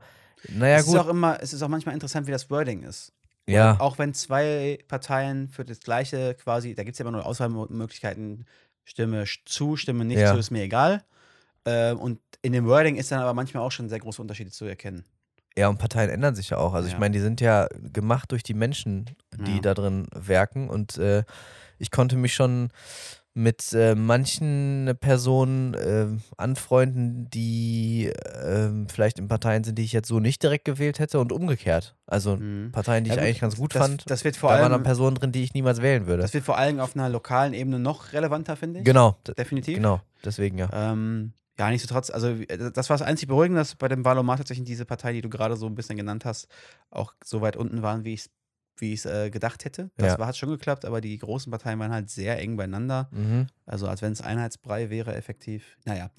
Naja, 0.49 0.77
es 0.77 0.85
gut. 0.85 0.95
ist 0.95 1.01
auch 1.01 1.07
immer, 1.09 1.37
es 1.41 1.53
ist 1.53 1.61
auch 1.63 1.67
manchmal 1.67 1.95
interessant, 1.95 2.27
wie 2.27 2.31
das 2.31 2.49
Wording 2.51 2.83
ist. 2.83 3.11
ja, 3.47 3.75
Auch 3.79 3.97
wenn 3.97 4.13
zwei 4.13 4.77
Parteien 4.87 5.49
für 5.49 5.65
das 5.65 5.79
gleiche 5.79 6.35
quasi, 6.35 6.75
da 6.75 6.83
gibt 6.83 6.93
es 6.93 6.99
ja 6.99 7.03
immer 7.05 7.11
nur 7.17 7.25
Auswahlmöglichkeiten, 7.25 8.45
Stimme 8.87 9.25
zu, 9.45 9.75
Stimme 9.75 10.05
nicht 10.05 10.19
Ja. 10.19 10.31
zu, 10.31 10.37
ist 10.39 10.49
mir 10.49 10.63
egal. 10.63 11.03
Äh, 11.65 11.91
und 11.91 12.19
in 12.41 12.53
dem 12.53 12.65
Wording 12.65 12.95
ist 12.95 13.11
dann 13.11 13.19
aber 13.19 13.33
manchmal 13.33 13.61
auch 13.63 13.71
schon 13.71 13.89
sehr 13.89 13.99
große 13.99 14.21
Unterschiede 14.21 14.49
zu 14.51 14.63
erkennen. 14.65 15.03
ja, 15.57 15.67
und 15.67 15.77
Parteien 15.77 16.09
ändern 16.09 16.35
sich 16.35 16.51
ja 16.51 16.57
auch. 16.57 16.73
Also, 16.73 16.87
ich 16.87 16.93
Ja. 16.93 16.99
meine, 16.99 17.13
die 17.13 17.19
sind 17.19 17.41
ja 17.41 17.67
gemacht 17.91 18.31
durch 18.31 18.43
die 18.43 18.53
Menschen, 18.53 19.09
die 19.33 19.55
Ja. 19.55 19.59
da 19.61 19.73
drin 19.73 20.07
werken. 20.13 20.69
Und 20.69 20.97
äh, 20.99 21.23
ich 21.79 21.91
konnte 21.91 22.15
mich 22.15 22.33
schon 22.33 22.69
mit 23.37 23.71
äh, 23.73 23.93
manchen 23.93 24.91
Personen 24.99 25.75
äh, 25.75 26.07
anfreunden, 26.37 27.29
die 27.29 28.07
äh, 28.07 28.69
vielleicht 28.87 29.19
in 29.19 29.27
Parteien 29.27 29.63
sind, 29.63 29.77
die 29.77 29.83
ich 29.83 29.91
jetzt 29.93 30.07
so 30.07 30.19
nicht 30.19 30.41
direkt 30.41 30.65
gewählt 30.65 30.97
hätte 30.97 31.19
und 31.19 31.31
umgekehrt. 31.31 31.95
Also 32.07 32.37
Mhm. 32.37 32.71
Parteien, 32.71 33.03
die 33.03 33.09
Ja, 33.11 33.15
ich 33.15 33.19
gut, 33.19 33.27
eigentlich 33.27 33.39
ganz 33.41 33.55
gut 33.57 33.75
das, 33.75 33.81
fand. 33.81 34.09
Das 34.09 34.23
wird 34.23 34.37
vor 34.37 34.49
da 34.49 34.55
waren 34.55 34.63
dann 34.63 34.71
allem, 34.73 34.83
Personen 34.83 35.15
drin, 35.17 35.31
die 35.31 35.43
ich 35.43 35.53
niemals 35.53 35.83
wählen 35.83 36.07
würde. 36.07 36.23
das 36.23 36.33
wird 36.33 36.45
vor 36.45 36.57
allem 36.57 36.79
auf 36.79 36.95
einer 36.95 37.09
lokalen 37.09 37.53
Ebene 37.53 37.77
noch 37.77 38.11
relevanter, 38.11 38.55
finde 38.55 38.79
ich. 38.79 38.85
Genau, 38.85 39.15
Definitiv. 39.37 39.75
genau, 39.75 40.01
deswegen 40.25 40.57
ja. 40.57 40.69
Ähm, 40.73 41.33
ja, 41.59 41.69
nichtsdestotrotz, 41.69 42.09
also 42.09 42.29
äh, 42.29 42.71
das 42.73 42.89
war 42.89 42.97
das 42.97 43.05
einzig 43.05 43.27
Beruhigende, 43.27 43.61
dass 43.61 43.75
bei 43.75 43.87
dem 43.87 44.03
Wahlomat 44.03 44.39
tatsächlich 44.39 44.65
diese 44.65 44.85
Partei, 44.85 45.13
die 45.13 45.21
du 45.21 45.29
gerade 45.29 45.57
so 45.57 45.67
ein 45.67 45.75
bisschen 45.75 45.95
genannt 45.97 46.25
hast, 46.25 46.47
auch 46.89 47.13
so 47.23 47.41
weit 47.41 47.55
unten 47.55 47.83
waren, 47.83 48.03
wie 48.03 48.13
ich 48.15 48.21
es 48.21 48.29
wie 48.77 48.93
ich 48.93 48.99
es 49.03 49.05
äh, 49.05 49.29
gedacht 49.29 49.65
hätte. 49.65 49.89
Das 49.97 50.13
Ja. 50.13 50.19
war, 50.19 50.27
hat 50.27 50.37
schon 50.37 50.49
geklappt, 50.49 50.85
aber 50.85 51.01
die 51.01 51.17
großen 51.17 51.49
Parteien 51.51 51.79
waren 51.79 51.91
halt 51.91 52.09
sehr 52.09 52.39
eng 52.39 52.57
beieinander. 52.57 53.09
Mhm. 53.11 53.47
Also 53.65 53.87
als 53.87 54.01
wenn 54.01 54.13
es 54.13 54.21
Einheitsbrei 54.21 54.89
wäre, 54.89 55.15
effektiv. 55.15 55.77
Naja, 55.85 56.09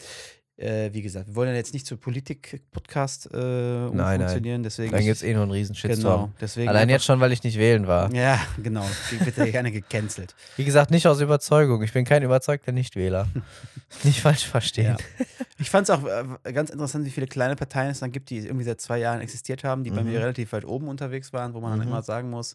äh, 0.59 0.92
wie 0.92 1.02
gesagt, 1.02 1.28
wir 1.28 1.34
wollen 1.36 1.48
ja 1.50 1.54
jetzt 1.54 1.72
nicht 1.72 1.86
zu 1.86 1.96
Politik-Podcast 1.96 3.30
äh, 3.32 3.36
nein. 3.38 4.20
umfunktionieren, 4.20 4.62
deswegen. 4.62 4.90
Dann 4.92 5.02
gibt 5.04 5.16
es 5.16 5.22
eh 5.22 5.32
nur 5.32 5.42
einen 5.44 5.52
riesen 5.52 5.74
Shitstorm. 5.74 6.32
genau, 6.38 6.68
Allein 6.70 6.88
jetzt 6.88 7.04
schon, 7.04 7.20
weil 7.20 7.32
ich 7.32 7.42
nicht 7.44 7.59
wählen 7.59 7.86
war. 7.86 8.12
Ja, 8.12 8.40
genau. 8.62 8.84
Die 9.11 9.24
wird 9.24 9.36
ja 9.36 9.46
gerne 9.46 9.70
gecancelt. 9.70 10.34
Wie 10.56 10.64
gesagt, 10.64 10.90
nicht 10.90 11.06
aus 11.06 11.20
Überzeugung. 11.20 11.82
Ich 11.82 11.92
bin 11.92 12.04
kein 12.04 12.22
überzeugter 12.22 12.72
Nichtwähler. 12.72 13.28
nicht 14.04 14.20
falsch 14.20 14.46
verstehen. 14.46 14.96
Ja. 14.98 15.24
Ich 15.59 15.70
fand 15.70 15.88
es 15.88 15.90
auch 15.90 16.04
äh, 16.44 16.52
ganz 16.52 16.70
interessant, 16.70 17.06
wie 17.06 17.11
viele 17.11 17.26
kleine 17.26 17.56
Parteien 17.56 17.90
es 17.90 18.00
dann 18.00 18.12
gibt, 18.12 18.30
die 18.30 18.38
irgendwie 18.38 18.64
seit 18.64 18.80
zwei 18.80 18.98
Jahren 18.98 19.20
existiert 19.20 19.64
haben, 19.64 19.84
die 19.84 19.90
bei 19.90 20.02
Mhm. 20.02 20.11
mir 20.11 20.20
relativ 20.20 20.52
weit 20.52 20.64
oben 20.64 20.88
unterwegs 20.88 21.32
waren, 21.32 21.54
wo 21.54 21.61
man 21.61 21.70
dann 21.72 21.80
Mhm. 21.86 21.92
immer 21.92 22.02
sagen 22.02 22.30
muss, 22.30 22.54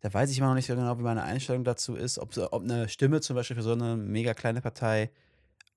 da 0.00 0.12
weiß 0.12 0.30
ich 0.30 0.38
immer 0.38 0.48
noch 0.48 0.54
nicht 0.54 0.66
so 0.66 0.74
genau, 0.76 0.98
wie 0.98 1.02
meine 1.02 1.22
Einstellung 1.24 1.64
dazu 1.64 1.94
ist. 1.96 2.18
Ob, 2.18 2.36
ob 2.52 2.62
eine 2.62 2.88
Stimme 2.88 3.20
zum 3.20 3.34
Beispiel 3.36 3.56
für 3.56 3.62
so 3.62 3.72
eine 3.72 3.96
mega 3.96 4.34
kleine 4.34 4.60
Partei 4.60 5.10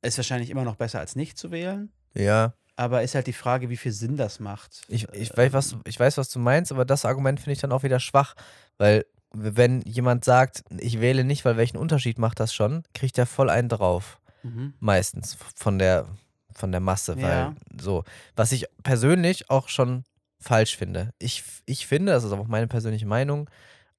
ist 0.01 0.17
wahrscheinlich 0.17 0.49
immer 0.49 0.63
noch 0.63 0.75
besser 0.75 0.99
als 0.99 1.15
nicht 1.15 1.37
zu 1.37 1.51
wählen. 1.51 1.91
Ja, 2.13 2.53
Aber 2.75 3.03
ist 3.03 3.15
halt 3.15 3.27
die 3.27 3.33
Frage, 3.33 3.69
wie 3.69 3.77
viel 3.77 3.91
Sinn 3.91 4.17
das 4.17 4.39
macht. 4.39 4.81
ich, 4.87 5.07
ich, 5.13 5.35
weiß, 5.35 5.53
was, 5.53 5.75
ich 5.85 5.99
weiß, 5.99 6.17
was 6.17 6.29
du 6.29 6.39
meinst, 6.39 6.71
aber 6.71 6.85
das 6.85 7.05
Argument 7.05 7.39
finde 7.39 7.53
ich 7.53 7.59
dann 7.61 7.71
auch 7.71 7.83
wieder 7.83 7.99
schwach, 7.99 8.35
weil 8.77 9.05
wenn 9.33 9.81
jemand 9.83 10.25
sagt, 10.25 10.63
ich 10.77 10.99
wähle 10.99 11.23
nicht, 11.23 11.45
weil 11.45 11.55
welchen 11.55 11.77
Unterschied 11.77 12.17
macht 12.19 12.39
das 12.39 12.53
schon, 12.53 12.83
kriegt 12.93 13.17
er 13.17 13.25
voll 13.25 13.49
einen 13.49 13.69
drauf. 13.69 14.19
Mhm. 14.43 14.73
Meistens 14.79 15.37
von 15.55 15.79
der, 15.79 16.05
von 16.53 16.71
der 16.71 16.81
Masse, 16.81 17.15
weil 17.15 17.23
Ja. 17.23 17.55
so, 17.79 18.03
was 18.35 18.51
ich 18.51 18.65
persönlich 18.83 19.49
auch 19.49 19.69
schon 19.69 20.03
falsch 20.39 20.75
finde. 20.75 21.13
Ich, 21.19 21.43
ich 21.65 21.85
finde, 21.87 22.11
das 22.11 22.23
ist 22.23 22.31
auch 22.31 22.47
meine 22.47 22.67
persönliche 22.67 23.05
Meinung, 23.05 23.49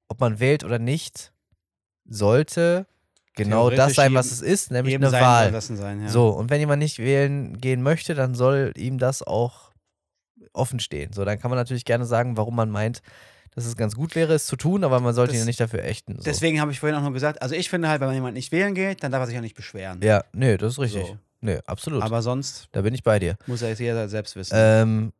ob 0.09 0.19
man 0.19 0.39
wählt 0.39 0.63
oder 0.65 0.77
nicht, 0.77 1.31
sollte 2.05 2.85
genau 3.35 3.69
das 3.69 3.95
sein, 3.95 4.13
was 4.13 4.31
es 4.31 4.41
ist, 4.41 4.71
nämlich 4.71 4.95
eine 4.95 5.11
Wahl. 5.11 5.59
sein, 5.61 6.01
ja. 6.01 6.09
So, 6.09 6.29
und 6.29 6.49
wenn 6.49 6.59
jemand 6.59 6.81
nicht 6.81 6.99
wählen 6.99 7.57
gehen 7.59 7.81
möchte, 7.81 8.15
dann 8.15 8.35
soll 8.35 8.73
ihm 8.75 8.97
das 8.97 9.23
auch 9.23 9.71
offen 10.53 10.79
stehen. 10.79 11.13
So, 11.13 11.25
dann 11.25 11.39
kann 11.39 11.49
man 11.49 11.57
natürlich 11.57 11.85
gerne 11.85 12.05
sagen, 12.05 12.37
warum 12.37 12.55
man 12.55 12.69
meint, 12.69 13.01
dass 13.55 13.65
es 13.65 13.75
ganz 13.75 13.95
gut 13.95 14.15
wäre, 14.15 14.33
es 14.33 14.45
zu 14.45 14.55
tun, 14.55 14.83
aber 14.83 14.99
man 14.99 15.13
sollte 15.13 15.31
Das- 15.31 15.37
ihn 15.37 15.41
ja 15.41 15.45
nicht 15.45 15.59
dafür 15.59 15.83
ächten. 15.83 16.17
So. 16.17 16.23
Deswegen 16.23 16.59
habe 16.59 16.71
ich 16.71 16.79
vorhin 16.79 16.97
auch 16.97 17.03
nur 17.03 17.13
gesagt, 17.13 17.41
also 17.41 17.55
ich 17.55 17.69
finde 17.69 17.87
halt, 17.87 18.01
wenn 18.01 18.11
jemand 18.13 18.33
nicht 18.35 18.51
wählen 18.51 18.73
geht, 18.73 19.03
dann 19.03 19.11
darf 19.11 19.21
er 19.21 19.27
sich 19.27 19.37
auch 19.37 19.41
nicht 19.41 19.55
beschweren. 19.55 19.99
Ja, 20.01 20.23
nö, 20.33 20.57
das 20.57 20.73
ist 20.73 20.79
richtig. 20.79 21.07
So. 21.07 21.17
Nö, 21.41 21.59
absolut. 21.65 22.01
Aber 22.01 22.21
sonst 22.21 22.69
da 22.71 22.81
bin 22.81 22.93
ich 22.93 23.03
bei 23.03 23.19
dir. 23.19 23.35
muss 23.47 23.61
er 23.61 23.69
jetzt 23.69 23.79
jeder 23.79 24.07
selbst 24.07 24.35
wissen. 24.35 24.53
Ähm, 24.55 25.13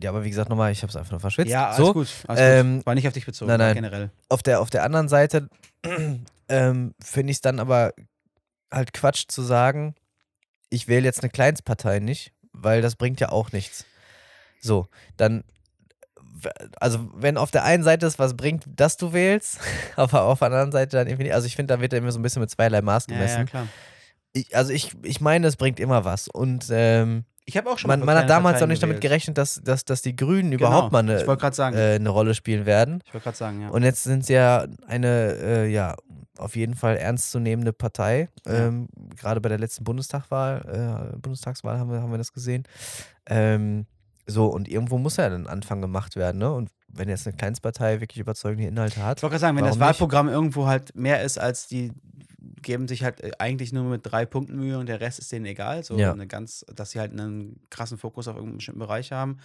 ja, 0.00 0.10
aber 0.10 0.22
wie 0.24 0.28
gesagt, 0.28 0.50
nochmal, 0.50 0.70
ich 0.70 0.82
habe 0.82 0.90
es 0.90 0.96
einfach 0.96 1.12
nur 1.12 1.20
verschwitzt. 1.20 1.50
ja, 1.50 1.68
alles 1.68 1.76
so, 1.78 1.92
gut. 1.94 2.08
Alles 2.26 2.40
ähm, 2.42 2.76
gut. 2.76 2.86
War 2.86 2.94
nicht 2.94 3.06
auf 3.08 3.14
dich 3.14 3.24
bezogen, 3.24 3.48
nein, 3.48 3.58
nein. 3.58 3.74
generell. 3.74 4.10
auf 4.28 4.42
der, 4.42 4.60
auf 4.60 4.68
der 4.68 4.84
anderen 4.84 5.08
Seite 5.08 5.48
ähm, 6.48 6.94
finde 7.02 7.30
ich 7.30 7.38
es 7.38 7.40
dann 7.40 7.60
aber 7.60 7.92
halt 8.70 8.92
Quatsch 8.92 9.24
zu 9.28 9.42
sagen, 9.42 9.94
ich 10.70 10.88
wähle 10.88 11.04
jetzt 11.04 11.22
eine 11.22 11.30
Kleinstpartei 11.30 12.00
nicht, 12.00 12.32
weil 12.52 12.82
das 12.82 12.96
bringt 12.96 13.20
ja 13.20 13.30
auch 13.30 13.52
nichts. 13.52 13.84
So, 14.60 14.88
dann, 15.16 15.44
also 16.80 17.08
wenn 17.14 17.36
auf 17.36 17.50
der 17.50 17.64
einen 17.64 17.84
Seite 17.84 18.06
es 18.06 18.18
was 18.18 18.36
bringt, 18.36 18.64
dass 18.66 18.96
du 18.96 19.12
wählst, 19.12 19.58
aber 19.96 20.24
auf 20.24 20.40
der 20.40 20.46
anderen 20.48 20.72
Seite 20.72 20.96
dann 20.96 21.06
irgendwie 21.06 21.24
nicht. 21.24 21.34
Also 21.34 21.46
ich 21.46 21.56
finde, 21.56 21.74
da 21.74 21.80
wird 21.80 21.92
ja 21.92 21.98
immer 21.98 22.12
so 22.12 22.18
ein 22.18 22.22
bisschen 22.22 22.40
mit 22.40 22.50
zweierlei 22.50 22.82
Maß 22.82 23.06
Ja, 23.08 23.14
ja, 23.14 23.18
gemessen. 23.18 23.46
klar. 23.46 23.68
ich, 24.32 24.56
also 24.56 24.72
ich, 24.72 24.92
ich 25.02 25.20
meine, 25.20 25.46
es 25.46 25.56
bringt 25.56 25.78
immer 25.80 26.04
was. 26.04 26.28
Und 26.28 26.66
ähm, 26.70 27.24
Ich 27.48 27.56
habe 27.56 27.70
auch 27.70 27.78
schon 27.78 27.88
man, 27.88 28.00
man 28.00 28.16
hat 28.16 28.28
damals 28.28 28.54
Parteien 28.54 28.60
noch 28.68 28.72
nicht 28.72 28.82
damit 28.82 29.00
gerechnet, 29.00 29.38
dass, 29.38 29.60
dass, 29.62 29.84
dass 29.84 30.02
die 30.02 30.16
Grünen 30.16 30.50
Genau. 30.50 30.66
überhaupt 30.66 30.92
mal 30.92 30.98
eine, 30.98 31.20
äh, 31.22 31.94
eine 31.94 32.08
Rolle 32.08 32.34
spielen 32.34 32.66
werden. 32.66 33.02
ich 33.06 33.14
wollte 33.14 33.24
gerade 33.24 33.36
sagen, 33.36 33.60
ja. 33.62 33.68
Und 33.68 33.84
jetzt 33.84 34.02
sind 34.02 34.26
sie 34.26 34.32
ja 34.34 34.66
eine, 34.88 35.36
äh, 35.40 35.66
ja, 35.68 35.94
auf 36.38 36.56
jeden 36.56 36.74
Fall 36.74 36.96
ernstzunehmende 36.96 37.72
Partei. 37.72 38.28
Ja. 38.46 38.66
Ähm, 38.66 38.88
Gerade 39.16 39.40
bei 39.40 39.48
der 39.48 39.58
letzten 39.58 39.84
Bundestagwahl, 39.84 41.12
äh, 41.14 41.16
Bundestagswahl 41.18 41.78
haben 41.78 41.90
wir, 41.90 42.02
haben 42.02 42.10
wir 42.10 42.18
das 42.18 42.32
gesehen. 42.32 42.64
Ähm, 43.26 43.86
so, 44.26 44.46
und 44.46 44.68
irgendwo 44.68 44.98
muss 44.98 45.16
ja 45.16 45.26
ein 45.26 45.46
Anfang 45.46 45.80
gemacht 45.80 46.16
werden, 46.16 46.38
ne? 46.38 46.52
Und 46.52 46.70
wenn 46.88 47.08
jetzt 47.08 47.26
eine 47.26 47.36
Kleinstpartei 47.36 48.00
wirklich 48.00 48.18
überzeugende 48.18 48.68
Inhalte 48.68 49.02
hat. 49.02 49.18
Ich 49.18 49.22
wollte 49.22 49.32
gerade 49.32 49.40
sagen, 49.40 49.56
wenn 49.56 49.64
das 49.64 49.78
Warum 49.78 49.78
nicht? 49.80 49.88
Wahlprogramm 49.88 50.28
irgendwo 50.28 50.66
halt 50.66 50.94
mehr 50.96 51.22
ist 51.22 51.38
als 51.38 51.68
die 51.68 51.92
geben 52.62 52.88
sich 52.88 53.04
halt 53.04 53.20
äh, 53.22 53.32
eigentlich 53.38 53.72
nur 53.72 53.84
mit 53.84 54.02
drei 54.04 54.26
Punkten 54.26 54.56
Mühe 54.56 54.78
und 54.78 54.86
der 54.86 55.00
Rest 55.00 55.18
ist 55.18 55.32
denen 55.32 55.46
egal. 55.46 55.84
So 55.84 55.96
Ja. 55.96 56.12
eine 56.12 56.26
ganz, 56.26 56.64
dass 56.74 56.90
sie 56.90 57.00
halt 57.00 57.12
einen 57.12 57.60
krassen 57.70 57.98
Fokus 57.98 58.28
auf 58.28 58.34
irgendeinen 58.34 58.58
bestimmten 58.58 58.80
Bereich 58.80 59.12
haben, 59.12 59.38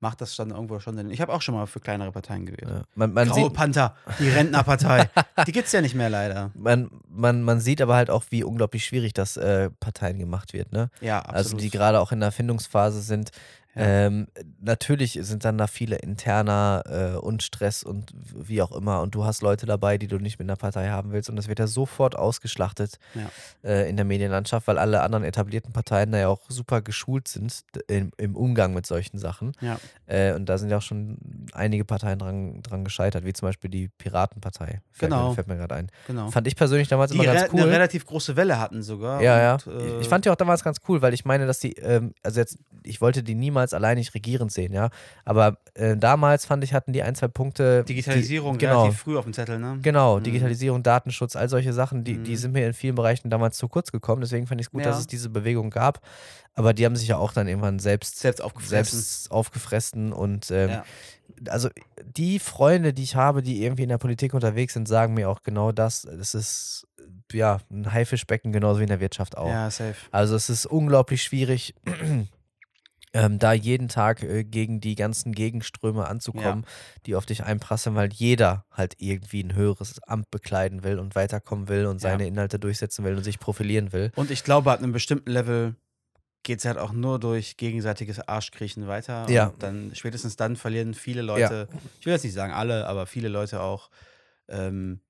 macht 0.00 0.20
das 0.20 0.36
dann 0.36 0.50
irgendwo 0.50 0.80
schon 0.80 0.96
Sinn. 0.96 1.10
Ich 1.10 1.20
habe 1.20 1.32
auch 1.32 1.40
schon 1.40 1.54
mal 1.54 1.66
für 1.66 1.80
kleinere 1.80 2.12
Parteien 2.12 2.46
gewählt. 2.46 2.68
Ja, 2.68 2.82
man, 2.94 3.12
man, 3.12 3.28
Graue 3.28 3.50
Panther, 3.50 3.94
die 4.18 4.28
Rentnerpartei. 4.28 5.08
die 5.46 5.52
gibt's 5.52 5.72
ja 5.72 5.80
nicht 5.80 5.94
mehr 5.94 6.10
leider. 6.10 6.50
man, 6.54 6.90
man, 7.08 7.42
man 7.42 7.60
sieht 7.60 7.80
aber 7.80 7.94
halt 7.94 8.10
auch, 8.10 8.24
wie 8.30 8.44
unglaublich 8.44 8.84
schwierig 8.84 9.14
das 9.14 9.36
äh, 9.36 9.70
Parteien 9.70 10.18
gemacht 10.18 10.52
wird, 10.52 10.72
ne? 10.72 10.90
Ja, 11.00 11.20
absolut. 11.20 11.36
Also 11.36 11.56
die 11.56 11.70
gerade 11.70 12.00
auch 12.00 12.12
in 12.12 12.20
der 12.20 12.26
Erfindungsphase 12.26 13.00
sind. 13.00 13.30
Ja. 13.74 13.82
Ähm, 14.06 14.28
natürlich 14.60 15.18
sind 15.22 15.44
dann 15.44 15.58
da 15.58 15.66
viele 15.66 15.96
interner 15.96 16.82
äh, 16.86 17.16
und 17.18 17.42
Stress 17.42 17.82
und 17.82 18.12
wie 18.34 18.62
auch 18.62 18.72
immer. 18.72 19.00
Und 19.02 19.14
du 19.14 19.24
hast 19.24 19.42
Leute 19.42 19.66
dabei, 19.66 19.98
die 19.98 20.06
du 20.06 20.18
nicht 20.18 20.38
mit 20.38 20.46
einer 20.48 20.56
Partei 20.56 20.88
haben 20.88 21.12
willst. 21.12 21.28
Und 21.30 21.36
das 21.36 21.48
wird 21.48 21.58
ja 21.58 21.66
sofort 21.66 22.16
ausgeschlachtet 22.16 22.98
Ja. 23.14 23.30
äh, 23.68 23.88
in 23.88 23.96
der 23.96 24.04
Medienlandschaft, 24.04 24.66
weil 24.66 24.78
alle 24.78 25.02
anderen 25.02 25.24
etablierten 25.24 25.72
Parteien 25.72 26.12
da 26.12 26.18
ja 26.18 26.28
auch 26.28 26.42
super 26.48 26.82
geschult 26.82 27.28
sind 27.28 27.64
im, 27.88 28.10
im 28.16 28.36
Umgang 28.36 28.74
mit 28.74 28.86
solchen 28.86 29.18
Sachen. 29.18 29.52
Ja. 29.60 29.78
Äh, 30.06 30.34
und 30.34 30.46
da 30.48 30.58
sind 30.58 30.70
ja 30.70 30.78
auch 30.78 30.82
schon 30.82 31.18
einige 31.52 31.84
Parteien 31.84 32.18
dran, 32.18 32.62
dran 32.62 32.84
gescheitert, 32.84 33.24
wie 33.24 33.32
zum 33.32 33.48
Beispiel 33.48 33.70
die 33.70 33.88
Piratenpartei. 33.88 34.80
Fällt 34.92 35.10
Genau. 35.10 35.28
Mir, 35.30 35.34
fällt 35.34 35.48
mir 35.48 35.56
gerade 35.56 35.74
ein. 35.74 35.90
Genau. 36.06 36.30
Fand 36.30 36.46
ich 36.46 36.56
persönlich 36.56 36.88
damals 36.88 37.10
Die 37.10 37.16
immer 37.18 37.24
ganz 37.32 37.52
cool. 37.52 37.62
eine 37.62 37.70
relativ 37.70 38.06
große 38.06 38.36
Welle 38.36 38.58
hatten 38.58 38.82
sogar. 38.82 39.20
Ja, 39.22 39.54
und, 39.54 39.66
ja. 39.66 39.72
Äh, 39.72 40.00
ich 40.00 40.08
fand 40.08 40.24
die 40.24 40.30
auch 40.30 40.36
damals 40.36 40.62
ganz 40.64 40.78
cool, 40.88 41.02
weil 41.02 41.12
ich 41.14 41.24
meine, 41.24 41.46
dass 41.46 41.58
die, 41.58 41.72
ähm, 41.74 42.14
also 42.22 42.40
jetzt, 42.40 42.58
ich 42.82 43.00
wollte 43.00 43.22
die 43.22 43.34
niemals 43.34 43.63
alleinig 43.72 44.12
regierend 44.14 44.52
sehen, 44.52 44.72
ja. 44.74 44.90
Aber 45.24 45.56
äh, 45.74 45.96
damals 45.96 46.44
fand 46.44 46.62
ich, 46.64 46.74
hatten 46.74 46.92
die 46.92 47.02
ein, 47.02 47.14
zwei 47.14 47.28
Punkte. 47.28 47.84
Digitalisierung 47.84 48.58
die, 48.58 48.66
genau. 48.66 48.82
relativ 48.82 49.00
früh 49.00 49.16
auf 49.16 49.24
dem 49.24 49.32
Zettel, 49.32 49.58
ne? 49.58 49.78
Genau, 49.80 50.18
Mhm. 50.18 50.24
Digitalisierung, 50.24 50.82
Datenschutz, 50.82 51.36
all 51.36 51.48
solche 51.48 51.72
Sachen, 51.72 52.04
die, 52.04 52.18
die 52.18 52.32
Mhm. 52.32 52.36
sind 52.36 52.52
mir 52.52 52.66
in 52.66 52.74
vielen 52.74 52.96
Bereichen 52.96 53.30
damals 53.30 53.56
zu 53.56 53.68
kurz 53.68 53.90
gekommen. 53.92 54.20
Deswegen 54.20 54.46
fand 54.46 54.60
ich 54.60 54.66
es 54.66 54.70
gut, 54.72 54.84
dass 54.84 54.96
Ja. 54.96 55.00
es 55.00 55.06
diese 55.06 55.30
Bewegung 55.30 55.70
gab. 55.70 56.00
Aber 56.54 56.72
die 56.74 56.84
haben 56.84 56.96
sich 56.96 57.08
ja 57.08 57.16
auch 57.16 57.32
dann 57.32 57.48
irgendwann 57.48 57.78
selbst, 57.78 58.18
Selbst 58.18 58.40
aufgefressen. 58.42 58.98
selbst 58.98 59.30
aufgefressen. 59.30 60.12
Und 60.12 60.50
ähm, 60.50 60.70
Ja. 60.70 60.84
also 61.48 61.68
die 62.04 62.38
Freunde, 62.38 62.92
die 62.92 63.02
ich 63.02 63.16
habe, 63.16 63.42
die 63.42 63.62
irgendwie 63.64 63.82
in 63.84 63.88
der 63.88 63.98
Politik 63.98 64.34
unterwegs 64.34 64.74
sind, 64.74 64.86
sagen 64.86 65.14
mir 65.14 65.28
auch 65.30 65.42
genau 65.42 65.72
das. 65.72 66.04
Es 66.04 66.34
ist 66.34 66.86
ja 67.32 67.58
ein 67.72 67.92
Haifischbecken, 67.92 68.52
genauso 68.52 68.78
wie 68.78 68.84
in 68.84 68.88
der 68.88 69.00
Wirtschaft 69.00 69.36
auch. 69.36 69.48
ja, 69.48 69.68
safe. 69.70 69.94
Also 70.12 70.36
es 70.36 70.48
ist 70.48 70.66
unglaublich 70.66 71.22
schwierig, 71.24 71.74
ähm, 73.14 73.38
da 73.38 73.52
jeden 73.52 73.88
Tag 73.88 74.22
äh, 74.22 74.44
gegen 74.44 74.80
die 74.80 74.96
ganzen 74.96 75.32
Gegenströme 75.32 76.06
anzukommen, 76.06 76.66
die 77.06 77.14
auf 77.14 77.24
dich 77.24 77.44
einprasseln, 77.44 77.94
weil 77.94 78.12
jeder 78.12 78.66
halt 78.72 78.96
irgendwie 78.98 79.42
ein 79.42 79.54
höheres 79.54 80.02
Amt 80.02 80.30
bekleiden 80.30 80.82
will 80.82 80.98
und 80.98 81.14
weiterkommen 81.14 81.68
will 81.68 81.86
und 81.86 82.02
Ja. 82.02 82.10
seine 82.10 82.26
Inhalte 82.26 82.58
durchsetzen 82.58 83.04
will 83.04 83.16
und 83.16 83.22
sich 83.24 83.38
profilieren 83.38 83.92
will. 83.92 84.10
Und 84.16 84.30
ich 84.30 84.42
glaube, 84.44 84.72
ab 84.72 84.80
einem 84.80 84.92
bestimmten 84.92 85.30
Level 85.30 85.76
geht 86.42 86.58
es 86.58 86.64
halt 86.66 86.76
auch 86.76 86.92
nur 86.92 87.18
durch 87.20 87.56
gegenseitiges 87.56 88.20
Arschkriechen 88.20 88.86
weiter. 88.86 89.30
Ja. 89.30 89.46
Und 89.46 89.62
dann, 89.62 89.92
spätestens 89.94 90.36
dann 90.36 90.56
verlieren 90.56 90.92
viele 90.92 91.22
Leute, 91.22 91.68
ich 92.00 92.06
will 92.06 92.12
jetzt 92.12 92.24
nicht 92.24 92.34
sagen 92.34 92.52
alle, 92.52 92.86
aber 92.86 93.06
viele 93.06 93.28
Leute 93.28 93.60
auch 93.60 93.90
ähm, 94.48 95.00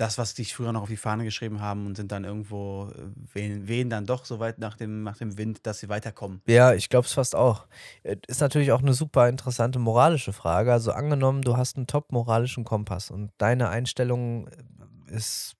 das, 0.00 0.16
was 0.16 0.30
sich 0.34 0.54
früher 0.54 0.72
noch 0.72 0.82
auf 0.82 0.88
die 0.88 0.96
Fahne 0.96 1.24
geschrieben 1.24 1.60
haben 1.60 1.86
und 1.86 1.96
sind 1.96 2.10
dann 2.12 2.24
irgendwo, 2.24 2.88
äh, 2.94 3.34
wehen, 3.34 3.68
wehen 3.68 3.90
dann 3.90 4.06
doch 4.06 4.24
so 4.24 4.38
weit 4.38 4.58
nach 4.58 4.76
dem, 4.76 5.02
nach 5.02 5.18
dem 5.18 5.36
Wind, 5.36 5.66
dass 5.66 5.80
sie 5.80 5.88
weiterkommen. 5.88 6.40
Ja, 6.46 6.72
ich 6.72 6.88
glaube 6.88 7.06
es 7.06 7.12
fast 7.12 7.34
auch. 7.34 7.66
Äh, 8.04 8.16
Ist 8.26 8.40
natürlich 8.40 8.72
auch 8.72 8.80
eine 8.80 8.94
super 8.94 9.28
interessante 9.28 9.78
moralische 9.78 10.32
Frage. 10.32 10.72
Also 10.72 10.92
angenommen, 10.92 11.42
du 11.42 11.56
hast 11.56 11.76
einen 11.76 11.86
top 11.86 12.12
moralischen 12.12 12.64
Kompass 12.64 13.10
und 13.10 13.32
deine 13.38 13.68
Einstellung 13.68 14.48
äh, 14.48 15.14
ist, 15.14 15.56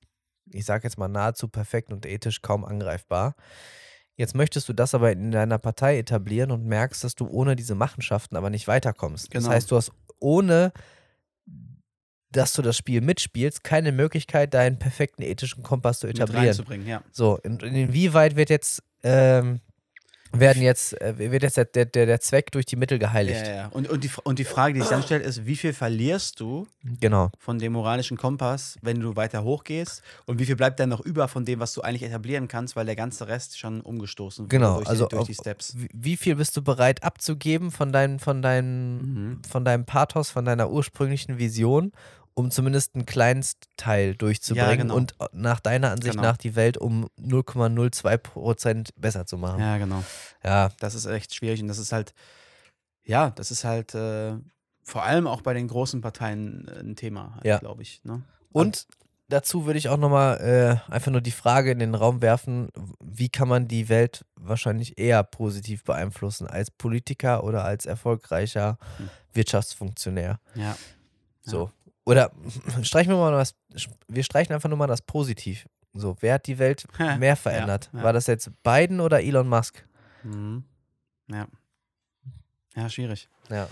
ich 0.51 0.65
sage 0.65 0.85
jetzt 0.85 0.99
mal, 0.99 1.09
nahezu 1.09 1.49
perfekt 1.49 1.93
und 1.93 2.07
ethisch 2.07 2.41
kaum 2.41 2.65
angreifbar. 2.65 3.35
Jetzt 4.17 4.35
möchtest 4.35 4.69
du 4.69 4.73
das 4.73 4.95
aber 4.95 5.13
in 5.13 5.31
deiner 5.31 5.59
Partei 5.59 5.99
etablieren 5.99 6.51
und 6.51 6.65
merkst, 6.65 7.05
dass 7.05 7.15
du 7.15 7.29
ohne 7.29 7.55
diese 7.55 7.75
Machenschaften 7.77 8.37
aber 8.37 8.51
nicht 8.51 8.67
weiterkommst. 8.67 9.33
Das 9.35 9.45
Genau. 9.45 9.55
heißt, 9.55 9.71
du 9.71 9.77
hast 9.77 9.93
ohne 10.19 10.73
dass 12.33 12.53
du 12.53 12.63
das 12.63 12.77
Spiel 12.77 13.01
mitspielst, 13.01 13.65
keine 13.65 13.93
Möglichkeit, 13.93 14.55
deinen 14.55 14.79
perfekten 14.79 15.23
ethischen 15.23 15.63
Kompass 15.63 16.01
zu 16.01 16.07
etablieren. 16.09 16.87
ja. 16.87 17.03
So, 17.11 17.39
und 17.43 17.63
inwieweit 17.63 18.37
wird 18.37 18.51
jetzt, 18.51 18.83
ähm, 19.03 19.61
werden 20.31 20.63
jetzt, 20.63 21.01
äh, 21.01 21.15
wird 21.17 21.43
jetzt 21.43 21.57
der, 21.57 21.65
der, 21.65 21.87
der 21.87 22.21
Zweck 22.21 22.51
durch 22.53 22.67
die 22.67 22.77
Mittel 22.77 22.99
geheiligt? 22.99 23.47
Ja, 23.47 23.55
ja. 23.55 23.67
Und, 23.69 23.89
und, 23.89 24.05
die, 24.05 24.11
und 24.25 24.39
die 24.39 24.45
Frage, 24.45 24.75
die 24.75 24.81
sich 24.81 24.91
dann 24.91 25.03
stellt, 25.03 25.25
ist, 25.25 25.47
wie 25.47 25.57
viel 25.57 25.73
verlierst 25.73 26.39
du 26.39 26.67
Genau. 27.01 27.31
von 27.39 27.59
dem 27.59 27.73
moralischen 27.73 28.19
Kompass, 28.19 28.77
wenn 28.83 29.01
du 29.01 29.17
weiter 29.17 29.43
hochgehst? 29.43 30.03
Und 30.27 30.39
wie 30.39 30.45
viel 30.45 30.57
bleibt 30.57 30.81
dann 30.81 30.91
noch 30.91 31.01
über 31.01 31.29
von 31.29 31.47
dem, 31.47 31.61
was 31.61 31.73
du 31.73 31.81
eigentlich 31.81 32.03
etablieren 32.03 32.47
kannst, 32.47 32.77
weil 32.77 32.85
der 32.85 32.95
ganze 32.97 33.27
Rest 33.27 33.59
schon 33.59 33.81
umgestoßen 33.81 34.45
wurde 34.45 34.55
Genau, 34.55 34.77
durch, 34.77 34.89
also 34.89 35.07
die, 35.07 35.17
durch 35.17 35.29
die 35.29 35.35
Steps? 35.35 35.75
Wie, 35.95 36.19
viel 36.19 36.37
bist 36.37 36.55
du 36.59 36.63
bereit 36.63 37.03
abzugeben 37.05 37.71
von, 37.71 37.91
deinem 37.91 38.19
von, 38.19 38.43
deinem 38.43 38.99
Mhm. 38.99 39.43
von 39.49 39.65
deinem 39.65 39.87
Pathos, 39.87 40.29
von 40.31 40.45
deiner 40.45 40.69
ursprünglichen 40.71 41.39
Vision, 41.39 41.91
um 42.39 42.51
zumindest 42.53 42.95
einen 42.95 43.05
Kleinstteil 43.05 44.15
durchzubringen 44.15 44.79
genau. 44.89 44.95
und 44.95 45.15
nach 45.33 45.59
deiner 45.61 45.91
Ansicht 45.91 46.13
Genau. 46.15 46.23
nach 46.29 46.37
die 46.37 46.55
Welt 46.55 46.79
um 46.79 47.09
0,02 47.21 48.17
Prozent 48.19 48.91
besser 48.97 49.27
zu 49.27 49.37
machen. 49.39 49.61
Ja, 49.61 49.77
genau. 49.79 50.05
Ja, 50.45 50.71
Das 50.79 50.95
ist 50.95 51.07
echt 51.07 51.35
schwierig 51.35 51.61
und 51.61 51.67
das 51.69 51.79
ist 51.79 51.91
halt, 51.93 52.15
ja, 53.05 53.31
das 53.31 53.51
ist 53.51 53.65
halt 53.65 53.95
äh, 53.95 54.35
vor 54.85 55.03
allem 55.03 55.27
auch 55.27 55.43
bei 55.43 55.53
den 55.53 55.67
großen 55.67 56.01
Parteien 56.01 56.69
äh, 56.69 56.79
ein 56.81 56.95
Thema, 56.97 57.35
halt, 57.35 57.45
Ja. 57.45 57.59
glaube 57.59 57.83
ich. 57.83 58.03
Ne? 58.05 58.23
Und 58.53 58.87
dazu 59.29 59.67
würde 59.67 59.79
ich 59.81 59.89
auch 59.89 59.99
nochmal 59.99 60.39
äh, 60.89 60.93
einfach 60.93 61.11
nur 61.11 61.21
die 61.21 61.33
Frage 61.33 61.73
in 61.73 61.81
den 61.81 61.95
Raum 61.97 62.23
werfen, 62.23 62.69
wie 63.01 63.29
kann 63.29 63.49
man 63.49 63.67
die 63.67 63.89
Welt 63.89 64.25
wahrscheinlich 64.37 64.97
eher 64.99 65.25
positiv 65.25 65.83
beeinflussen 65.83 66.47
als 66.47 66.71
Politiker 66.71 67.43
oder 67.43 67.65
als 67.65 67.85
erfolgreicher 67.85 68.79
Hm. 68.99 69.11
Wirtschaftsfunktionär? 69.33 70.39
Ja. 70.55 70.77
So. 71.43 71.71
Oder 72.09 72.33
streichen 72.83 73.13
wir 73.13 73.19
mal 73.19 73.33
das, 73.33 73.55
wir 74.09 74.23
streichen 74.23 74.55
einfach 74.55 74.71
nur 74.71 74.79
mal 74.79 74.87
das 74.87 75.03
Positiv. 75.03 75.67
So, 75.93 76.17
wer 76.21 76.35
hat 76.35 76.47
die 76.47 76.59
Welt 76.59 76.87
mehr 77.19 77.37
verändert? 77.37 77.91
ja. 77.93 78.03
War 78.03 78.15
das 78.15 78.27
jetzt 78.27 78.51
Biden 78.63 79.01
oder 79.01 79.23
Elon 79.23 79.49
Musk? 79.49 79.85
Mhm. 80.23 80.65
Ja. 81.31 81.47
Ja, 82.75 82.89
schwierig. 82.89 83.29
Ja. 83.51 83.69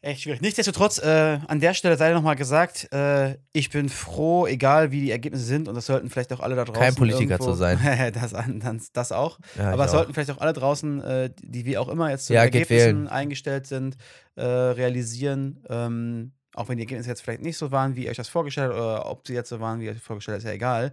Echt 0.00 0.22
schwierig. 0.22 0.40
Nichtsdestotrotz, 0.40 0.98
äh, 0.98 1.40
an 1.48 1.58
der 1.58 1.74
Stelle 1.74 1.96
sei 1.96 2.12
nochmal 2.12 2.36
gesagt, 2.36 2.92
äh, 2.92 3.36
ich 3.52 3.70
bin 3.70 3.88
froh, 3.88 4.46
egal 4.46 4.92
wie 4.92 5.00
die 5.00 5.10
Ergebnisse 5.10 5.44
sind, 5.44 5.66
und 5.66 5.74
das 5.74 5.86
sollten 5.86 6.08
vielleicht 6.10 6.32
auch 6.32 6.38
alle 6.38 6.54
da 6.54 6.64
draußen. 6.64 6.80
Kein 6.80 6.94
Politiker 6.94 7.32
irgendwo, 7.32 7.50
zu 7.50 7.54
sein. 7.54 7.80
das, 8.14 8.30
das, 8.30 8.92
das 8.92 9.12
auch. 9.12 9.40
ja 9.56 9.72
Aber 9.72 9.86
es 9.86 9.90
sollten 9.90 10.14
vielleicht 10.14 10.30
auch 10.30 10.40
alle 10.40 10.52
draußen, 10.52 11.02
äh, 11.02 11.30
die 11.42 11.64
wie 11.64 11.76
auch 11.76 11.88
immer 11.88 12.10
jetzt 12.10 12.26
zu 12.26 12.34
Ja, 12.34 12.42
Ergebnissen 12.42 13.08
eingestellt 13.08 13.66
sind, 13.66 13.96
äh, 14.36 14.44
realisieren, 14.44 15.64
ähm, 15.68 16.32
auch 16.58 16.68
wenn 16.68 16.76
die 16.76 16.82
Ergebnisse 16.82 17.08
jetzt 17.08 17.22
vielleicht 17.22 17.42
nicht 17.42 17.56
so 17.56 17.70
waren, 17.70 17.94
wie 17.94 18.04
ihr 18.04 18.10
euch 18.10 18.16
das 18.16 18.28
vorgestellt 18.28 18.70
habt, 18.70 18.78
oder 18.78 19.06
ob 19.10 19.26
sie 19.26 19.34
jetzt 19.34 19.48
so 19.48 19.60
waren, 19.60 19.80
wie 19.80 19.86
ihr 19.86 19.92
euch 19.92 20.00
vorgestellt 20.00 20.34
habt, 20.34 20.44
ist 20.44 20.48
ja 20.48 20.54
egal, 20.54 20.92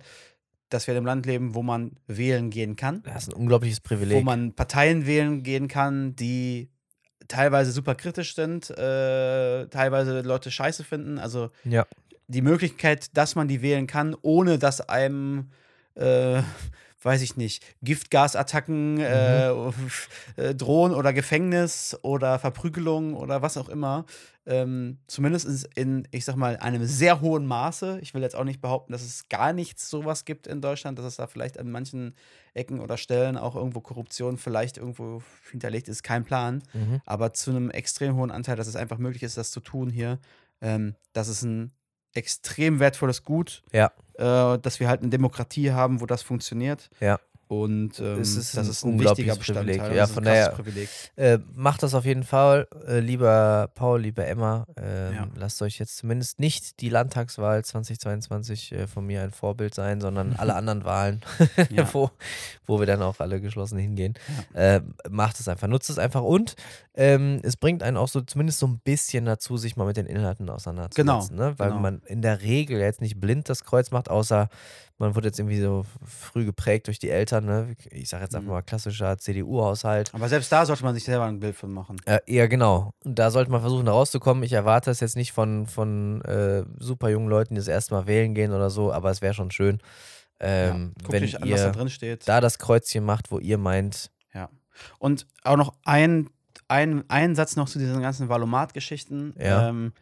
dass 0.70 0.88
wir 0.88 0.94
in 0.94 0.98
einem 0.98 1.08
Land 1.08 1.26
leben, 1.26 1.56
wo 1.56 1.64
man 1.64 1.98
wählen 2.08 2.50
gehen 2.50 2.76
kann 2.76 3.04
Das 3.04 3.24
ist 3.24 3.30
ein 3.30 3.40
unglaubliches 3.40 3.80
Privileg. 3.80 4.18
wo 4.18 4.22
man 4.22 4.54
Parteien 4.54 5.06
wählen 5.06 5.44
gehen 5.44 5.68
kann, 5.68 6.16
die 6.16 6.70
teilweise 7.28 7.72
super 7.72 7.96
kritisch 7.96 8.36
sind, 8.36 8.70
äh, 8.70 9.68
teilweise 9.68 10.22
Leute 10.22 10.52
scheiße 10.52 10.84
finden. 10.84 11.18
Also 11.18 11.50
ja. 11.64 11.86
die 12.28 12.42
Möglichkeit, 12.42 13.16
dass 13.18 13.36
man 13.36 13.48
die 13.48 13.62
wählen 13.62 13.88
kann, 13.88 14.16
ohne 14.22 14.60
dass 14.60 14.82
einem, 14.82 15.50
äh, 15.96 16.42
weiß 17.06 17.22
ich 17.22 17.38
nicht, 17.38 17.64
Giftgasattacken 17.84 19.00
äh, 19.00 19.52
äh, 19.52 20.56
drohen 20.56 20.92
oder 20.92 21.14
Gefängnis 21.14 21.96
oder 22.02 22.40
Verprügelung 22.40 23.14
oder 23.14 23.44
was 23.44 23.58
auch 23.58 23.70
immer. 23.70 24.06
Ähm, 24.48 24.98
zumindest 25.06 25.68
in, 25.76 26.08
ich 26.10 26.26
sag 26.26 26.36
mal, 26.36 26.58
einem 26.58 26.86
sehr 26.86 27.22
hohen 27.22 27.46
Maße. 27.46 28.00
Ich 28.02 28.16
will 28.16 28.24
jetzt 28.24 28.36
auch 28.36 28.44
nicht 28.44 28.60
behaupten, 28.60 28.92
dass 28.92 29.04
es 29.04 29.30
gar 29.30 29.54
nichts 29.54 29.88
sowas 29.88 30.26
gibt 30.26 30.48
in 30.48 30.62
Deutschland, 30.62 30.98
dass 30.98 31.06
es 31.06 31.18
da 31.18 31.28
vielleicht 31.28 31.60
an 31.60 31.70
manchen 31.70 32.16
Ecken 32.56 32.80
oder 32.80 32.98
Stellen 32.98 33.38
auch 33.38 33.56
irgendwo 33.56 33.82
Korruption 33.82 34.38
vielleicht 34.38 34.78
irgendwo 34.78 35.22
hinterlegt 35.52 35.88
ist, 35.88 36.02
kein 36.02 36.26
Plan. 36.26 36.64
Mhm. 36.74 37.02
Aber 37.06 37.34
zu 37.34 37.52
einem 37.52 37.70
extrem 37.70 38.16
hohen 38.16 38.32
Anteil, 38.32 38.56
dass 38.56 38.68
es 38.68 38.76
einfach 38.76 38.98
möglich 38.98 39.22
ist, 39.22 39.38
das 39.38 39.52
zu 39.52 39.60
tun 39.60 39.92
hier. 39.92 40.18
Ähm, 40.60 40.96
das 41.14 41.28
ist 41.28 41.44
ein 41.44 41.72
extrem 42.16 42.80
wertvolles 42.80 43.24
Gut, 43.24 43.64
Ja. 43.72 43.92
äh, 44.16 44.58
dass 44.60 44.80
wir 44.80 44.88
halt 44.88 45.02
eine 45.02 45.10
Demokratie 45.10 45.72
haben, 45.72 46.02
wo 46.02 46.06
das 46.06 46.22
funktioniert. 46.24 46.90
Ja. 47.00 47.20
Und 47.48 48.00
ähm, 48.00 48.20
Es 48.22 48.36
ist 48.36 48.58
das 48.58 48.68
ist 48.68 48.84
ein 48.84 49.00
wichtiger 49.00 49.36
Bestandteil. 49.36 49.78
Privileg. 49.78 49.96
Ja, 49.98 50.08
von 50.08 50.24
daher- 50.24 50.50
Privileg. 50.50 50.90
Äh, 51.16 51.38
macht 51.54 51.84
das 51.84 51.94
auf 51.94 52.04
jeden 52.06 52.24
Fall, 52.24 52.68
äh, 52.88 53.00
lieber 53.00 53.70
Paul, 53.76 54.02
lieber 54.02 54.26
Emma. 54.26 54.66
Ähm, 54.78 55.14
Ja. 55.14 55.28
Lasst 55.36 55.62
euch 55.62 55.78
jetzt 55.78 55.98
zumindest 55.98 56.40
nicht 56.40 56.80
die 56.82 56.90
Landtagswahl 56.90 57.64
2022 57.64 58.72
äh, 58.72 58.88
von 58.88 59.06
mir 59.06 59.22
ein 59.22 59.32
Vorbild 59.32 59.76
sein, 59.76 60.02
sondern 60.02 60.36
alle 60.36 60.56
anderen 60.56 60.84
Wahlen, 60.86 61.22
Ja. 61.70 61.88
wo, 61.94 62.10
wo 62.66 62.80
wir 62.80 62.88
dann 62.88 63.02
auch 63.02 63.20
alle 63.20 63.40
geschlossen 63.42 63.78
hingehen. 63.78 64.16
Äh, 64.54 64.82
macht 65.10 65.40
es 65.40 65.48
einfach, 65.48 65.68
nutzt 65.68 65.90
es 65.90 66.00
einfach 66.00 66.24
und 66.24 66.56
ähm, 66.96 67.40
es 67.44 67.58
bringt 67.58 67.84
einen 67.84 67.98
auch 67.98 68.08
so 68.08 68.22
zumindest 68.22 68.60
so 68.60 68.68
ein 68.68 68.80
bisschen 68.80 69.26
dazu, 69.26 69.58
sich 69.58 69.76
mal 69.76 69.86
mit 69.86 69.98
den 69.98 70.06
Inhalten 70.06 70.50
auseinanderzusetzen. 70.50 71.36
ne? 71.36 71.54
Weil 71.58 71.70
genau. 71.70 71.82
man 71.82 72.02
in 72.06 72.22
der 72.22 72.42
Regel 72.42 72.80
jetzt 72.80 73.02
nicht 73.02 73.20
blind 73.20 73.50
das 73.50 73.66
Kreuz 73.66 73.92
macht, 73.92 74.10
außer 74.10 74.50
man 74.98 75.14
wird 75.16 75.26
jetzt 75.26 75.40
irgendwie 75.40 75.60
so 75.60 75.86
früh 76.06 76.46
geprägt 76.46 76.88
durch 76.88 77.00
die 77.00 77.10
Eltern. 77.10 77.46
Ne? 77.46 77.76
Ich 77.92 78.08
sage 78.10 78.24
jetzt 78.24 78.34
einfach 78.36 78.48
Mhm. 78.48 78.54
mal 78.54 78.62
klassischer 78.62 79.18
CDU-Haushalt. 79.18 80.14
Aber 80.14 80.30
selbst 80.30 80.52
da 80.52 80.66
sollte 80.66 80.84
man 80.84 80.94
sich 80.94 81.04
selber 81.04 81.26
ein 81.26 81.40
Bild 81.40 81.56
von 81.56 81.72
machen. 81.74 81.98
Äh, 82.06 82.20
ja, 82.28 82.48
genau. 82.48 82.92
Und 83.04 83.20
da 83.20 83.30
sollte 83.32 83.52
man 83.52 83.60
versuchen, 83.62 83.86
da 83.86 83.92
rauszukommen. 83.92 84.44
Ich 84.44 84.54
erwarte 84.54 84.92
es 84.92 85.02
jetzt 85.02 85.16
nicht 85.18 85.34
von, 85.34 85.66
von 85.68 86.22
äh, 86.22 86.64
super 86.80 87.10
jungen 87.10 87.28
Leuten, 87.28 87.56
die 87.56 87.60
das 87.60 87.68
erste 87.68 87.94
Mal 87.94 88.08
wählen 88.08 88.34
gehen 88.34 88.52
oder 88.54 88.70
so, 88.70 88.94
aber 88.94 89.10
es 89.12 89.22
wäre 89.22 89.34
schon 89.34 89.52
schön, 89.52 89.80
ähm, 90.40 90.94
Guckt 91.00 91.12
wenn 91.14 91.24
an, 91.24 91.50
was 91.52 91.62
da 91.62 91.68
ihr 91.68 91.72
drin 91.74 91.90
steht. 91.90 92.28
da 92.28 92.42
das 92.42 92.58
Kreuzchen 92.60 93.04
macht, 93.06 93.32
wo 93.32 93.40
ihr 93.40 93.58
meint, 93.58 94.12
Ja. 94.34 94.50
Und 95.00 95.28
auch 95.44 95.56
noch 95.58 95.74
ein, 95.86 96.30
ein, 96.68 97.04
ein 97.10 97.36
Satz 97.36 97.56
noch 97.56 97.68
zu 97.70 97.80
diesen 97.80 98.02
ganzen 98.02 98.28
Valomat-Geschichten. 98.30 99.34
Ja. 99.40 99.70
Ähm, 99.70 99.94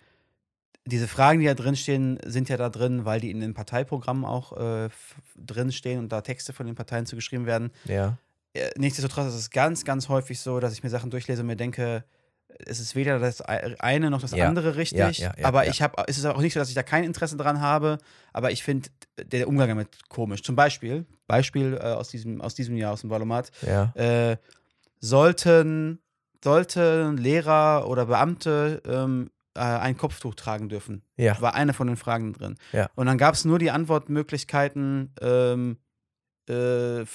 diese 0.86 1.07
Fragen, 1.07 1.39
die 1.39 1.45
da 1.45 1.53
drin 1.53 1.75
stehen, 1.75 2.19
sind 2.25 2.49
ja 2.49 2.57
da 2.57 2.69
drin, 2.69 3.05
weil 3.05 3.19
die 3.21 3.31
in 3.31 3.39
den 3.39 3.53
Parteiprogrammen 3.53 4.25
auch 4.25 4.57
äh, 4.57 4.89
drin 5.38 5.71
stehen 5.71 5.99
und 5.99 6.09
da 6.11 6.21
Texte 6.21 6.51
von 6.53 6.65
den 6.65 6.75
Parteien 6.75 7.05
zugeschrieben 7.05 7.45
werden. 7.45 7.71
ja, 7.86 8.17
Äh, 8.53 8.69
Nichtsdestotrotz 8.77 9.27
ist 9.29 9.36
es 9.39 9.49
ganz, 9.49 9.86
ganz 9.86 10.09
häufig 10.09 10.39
so, 10.39 10.59
dass 10.59 10.73
ich 10.73 10.84
mir 10.84 10.89
Sachen 10.89 11.09
durchlese 11.09 11.41
und 11.41 11.47
mir 11.47 11.55
denke, 11.55 12.03
es 12.65 12.79
ist 12.79 12.95
weder 12.95 13.17
das 13.17 13.41
ei- 13.41 13.75
eine 13.79 14.09
noch 14.11 14.21
das 14.21 14.34
Ja. 14.34 14.47
andere 14.47 14.75
richtig. 14.75 15.17
Ja, 15.19 15.34
ja, 15.38 15.45
aber 15.47 15.67
ich 15.67 15.81
habe, 15.81 16.03
es 16.07 16.17
ist 16.19 16.25
auch 16.25 16.39
nicht 16.39 16.53
so, 16.53 16.59
dass 16.59 16.69
ich 16.69 16.75
da 16.75 16.84
kein 16.84 17.03
Interesse 17.03 17.36
dran 17.38 17.61
habe, 17.61 17.97
aber 18.31 18.51
ich 18.51 18.61
finde 18.63 18.89
der 19.23 19.47
Umgang 19.47 19.69
damit 19.69 20.07
komisch. 20.09 20.43
Zum 20.43 20.55
Beispiel, 20.55 21.05
Beispiel 21.25 21.73
äh, 21.81 21.93
aus, 21.93 22.09
diesem, 22.09 22.41
aus 22.41 22.53
diesem 22.53 22.75
Jahr 22.77 22.93
aus 22.93 23.01
dem 23.01 23.09
Valomat, 23.09 23.49
äh, 23.95 24.38
sollten, 24.99 25.99
sollten 26.43 27.17
Lehrer 27.17 27.88
oder 27.88 28.05
Beamte 28.05 28.81
ähm, 28.86 29.31
äh, 29.55 29.59
ein 29.61 29.97
Kopftuch 29.97 30.35
tragen 30.35 30.69
dürfen. 30.69 31.03
ja, 31.17 31.39
War 31.41 31.53
eine 31.55 31.73
von 31.73 31.87
den 31.87 31.97
Fragen 31.97 32.33
drin. 32.33 32.55
Ja. 32.71 32.89
Und 32.95 33.05
dann 33.05 33.17
gab 33.17 33.35
es 33.35 33.45
nur 33.45 33.59
die 33.59 33.71
Antwortmöglichkeiten, 33.71 35.13
ähm, 35.21 35.77
äh, 36.49 37.01
äh, 37.01 37.05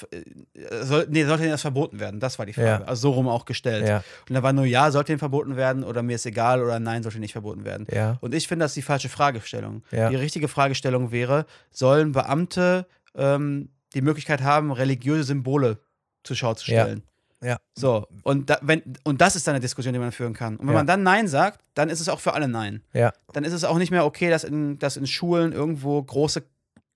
soll, 0.81 1.05
nee, 1.09 1.23
sollte 1.25 1.41
denen 1.43 1.51
das 1.51 1.61
verboten 1.61 1.99
werden? 1.99 2.19
Das 2.19 2.39
war 2.39 2.45
die 2.47 2.53
Frage. 2.53 2.67
Ja. 2.67 2.83
Also 2.83 3.01
so 3.09 3.11
rum 3.11 3.27
auch 3.27 3.45
gestellt. 3.45 3.87
ja, 3.87 4.03
Und 4.27 4.33
da 4.33 4.41
war 4.41 4.53
nur 4.53 4.65
ja, 4.65 4.89
sollte 4.89 5.11
ihnen 5.11 5.19
verboten 5.19 5.55
werden 5.55 5.83
oder 5.83 6.01
mir 6.01 6.15
ist 6.15 6.25
egal 6.25 6.63
oder 6.63 6.79
nein, 6.79 7.03
sollte 7.03 7.19
nicht 7.19 7.33
verboten 7.33 7.63
werden. 7.63 7.85
ja, 7.91 8.17
Und 8.21 8.33
ich 8.33 8.47
finde, 8.47 8.63
das 8.65 8.71
ist 8.71 8.77
die 8.77 8.81
falsche 8.81 9.09
Fragestellung. 9.09 9.83
Die 9.91 9.97
richtige 10.15 10.47
Fragestellung 10.47 11.11
wäre, 11.11 11.45
sollen 11.69 12.11
Beamte 12.11 12.87
ähm, 13.15 13.69
die 13.93 14.01
Möglichkeit 14.01 14.41
haben, 14.41 14.71
religiöse 14.71 15.23
Symbole 15.23 15.79
zur 16.23 16.35
Schau 16.35 16.53
zu 16.55 16.65
stellen? 16.65 17.03
Ja. 17.41 17.57
So, 17.73 18.05
und, 18.23 18.49
da, 18.49 18.57
wenn, 18.61 18.81
und 19.05 19.21
das 19.21 19.35
ist 19.35 19.47
dann 19.47 19.55
eine 19.55 19.61
Diskussion, 19.61 19.93
die 19.93 19.99
man 19.99 20.11
führen 20.11 20.33
kann. 20.33 20.57
Und 20.57 20.67
wenn 20.67 20.73
Ja. 20.73 20.79
man 20.79 20.87
dann 20.87 21.03
Nein 21.03 21.27
sagt, 21.27 21.61
dann 21.73 21.89
ist 21.89 22.01
es 22.01 22.09
auch 22.09 22.19
für 22.19 22.33
alle 22.33 22.47
Nein. 22.47 22.83
ja, 22.93 23.13
Dann 23.33 23.43
ist 23.45 23.53
es 23.53 23.63
auch 23.63 23.77
nicht 23.77 23.91
mehr 23.91 24.05
okay, 24.05 24.29
dass 24.29 24.43
in, 24.43 24.77
dass 24.79 24.97
in 24.97 25.07
Schulen 25.07 25.53
irgendwo 25.53 26.01
große 26.03 26.43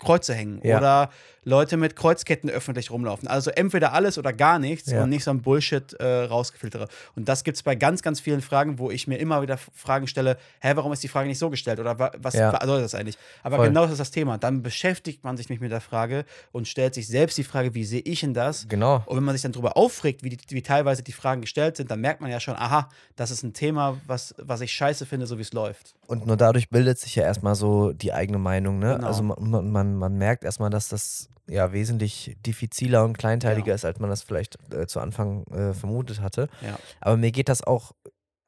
Kreuze 0.03 0.33
hängen 0.33 0.59
Ja. 0.63 0.77
oder 0.77 1.09
Leute 1.45 1.75
mit 1.75 1.95
Kreuzketten 1.97 2.49
öffentlich 2.49 2.89
rumlaufen. 2.89 3.27
Also 3.27 3.51
entweder 3.51 3.91
alles 3.91 4.17
oder 4.17 4.31
gar 4.31 4.59
nichts 4.59 4.89
Ja. 4.89 5.03
und 5.03 5.09
nicht 5.09 5.25
so 5.25 5.31
ein 5.31 5.41
Bullshit 5.41 5.91
äh, 5.99 6.05
rausgefiltere. 6.23 6.87
Und 7.17 7.27
das 7.27 7.43
gibt 7.43 7.57
es 7.57 7.63
bei 7.63 7.75
ganz, 7.75 8.01
ganz 8.01 8.21
vielen 8.21 8.41
Fragen, 8.41 8.79
wo 8.79 8.91
ich 8.91 9.07
mir 9.07 9.17
immer 9.17 9.41
wieder 9.41 9.57
Fragen 9.57 10.07
stelle, 10.07 10.37
hä, 10.61 10.71
warum 10.75 10.93
ist 10.93 11.03
die 11.03 11.09
Frage 11.09 11.27
nicht 11.27 11.39
so 11.39 11.49
gestellt? 11.49 11.79
Oder 11.81 11.99
wa 11.99 12.11
was 12.17 12.33
Ja. 12.35 12.57
soll 12.65 12.81
das 12.81 12.95
eigentlich? 12.95 13.17
Aber 13.43 13.57
Voll. 13.57 13.67
genau 13.67 13.81
das 13.83 13.91
ist 13.93 13.99
das 13.99 14.11
Thema. 14.11 14.37
Dann 14.37 14.63
beschäftigt 14.63 15.23
man 15.25 15.35
sich 15.35 15.49
mit 15.49 15.69
der 15.71 15.81
Frage 15.81 16.23
und 16.53 16.67
stellt 16.67 16.93
sich 16.93 17.07
selbst 17.07 17.37
die 17.37 17.43
Frage, 17.43 17.73
wie 17.73 17.83
sehe 17.83 18.01
ich 18.01 18.21
denn 18.21 18.33
das? 18.33 18.67
genau. 18.69 19.03
Und 19.05 19.17
wenn 19.17 19.23
man 19.23 19.35
sich 19.35 19.41
dann 19.41 19.51
darüber 19.51 19.75
aufregt, 19.75 20.23
wie, 20.23 20.29
die, 20.29 20.37
wie 20.49 20.61
teilweise 20.61 21.03
die 21.03 21.11
Fragen 21.11 21.41
gestellt 21.41 21.75
sind, 21.77 21.91
dann 21.91 21.99
merkt 21.99 22.21
man 22.21 22.31
ja 22.31 22.39
schon, 22.39 22.55
aha, 22.55 22.89
das 23.17 23.31
ist 23.31 23.43
ein 23.43 23.53
Thema, 23.53 23.99
was, 24.07 24.33
was 24.37 24.61
ich 24.61 24.71
scheiße 24.71 25.05
finde, 25.05 25.27
so 25.27 25.37
wie 25.37 25.41
es 25.41 25.51
läuft. 25.51 25.93
Und 26.07 26.25
nur 26.27 26.37
dadurch 26.37 26.69
bildet 26.69 26.99
sich 26.99 27.15
ja 27.15 27.23
erstmal 27.23 27.55
so 27.55 27.93
die 27.93 28.13
eigene 28.13 28.37
Meinung, 28.37 28.79
ne? 28.79 28.95
Genau. 28.95 29.07
Also 29.07 29.23
man, 29.23 29.71
man, 29.71 29.95
man, 29.95 30.17
merkt 30.17 30.43
erstmal, 30.43 30.69
dass 30.69 30.89
das 30.89 31.29
ja 31.47 31.71
wesentlich 31.73 32.37
diffiziler 32.45 33.03
und 33.03 33.17
kleinteiliger 33.17 33.69
Ja. 33.69 33.75
ist, 33.75 33.85
als 33.85 33.99
man 33.99 34.09
das 34.09 34.21
vielleicht 34.21 34.57
äh, 34.73 34.85
zu 34.87 34.99
Anfang 34.99 35.45
äh, 35.47 35.73
vermutet 35.73 36.21
hatte. 36.21 36.47
Ja. 36.61 36.77
Aber 37.01 37.17
mir 37.17 37.31
geht 37.31 37.49
das 37.49 37.63
auch 37.63 37.93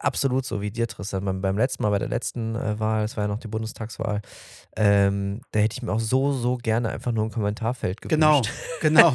absolut 0.06 0.46
so 0.46 0.62
wie 0.62 0.72
dir, 0.72 0.88
Tristan. 0.88 1.26
Beim, 1.26 1.42
beim 1.42 1.58
letzten 1.58 1.84
Mal, 1.84 1.90
bei 1.90 2.00
der 2.00 2.08
letzten 2.08 2.56
äh, 2.56 2.80
Wahl, 2.80 3.02
das 3.02 3.18
war 3.18 3.24
ja 3.24 3.28
noch 3.28 3.40
die 3.40 3.48
Bundestagswahl, 3.48 4.22
ähm, 4.78 5.42
da 5.52 5.60
hätte 5.60 5.74
ich 5.78 5.82
mir 5.82 5.92
auch 5.92 6.00
so, 6.00 6.34
so 6.34 6.58
gerne 6.58 6.90
einfach 6.90 7.12
nur 7.12 7.24
ein 7.26 7.32
Kommentarfeld 7.32 8.02
gewünscht. 8.02 8.14
Genau, 8.16 8.42
genau, 8.82 9.14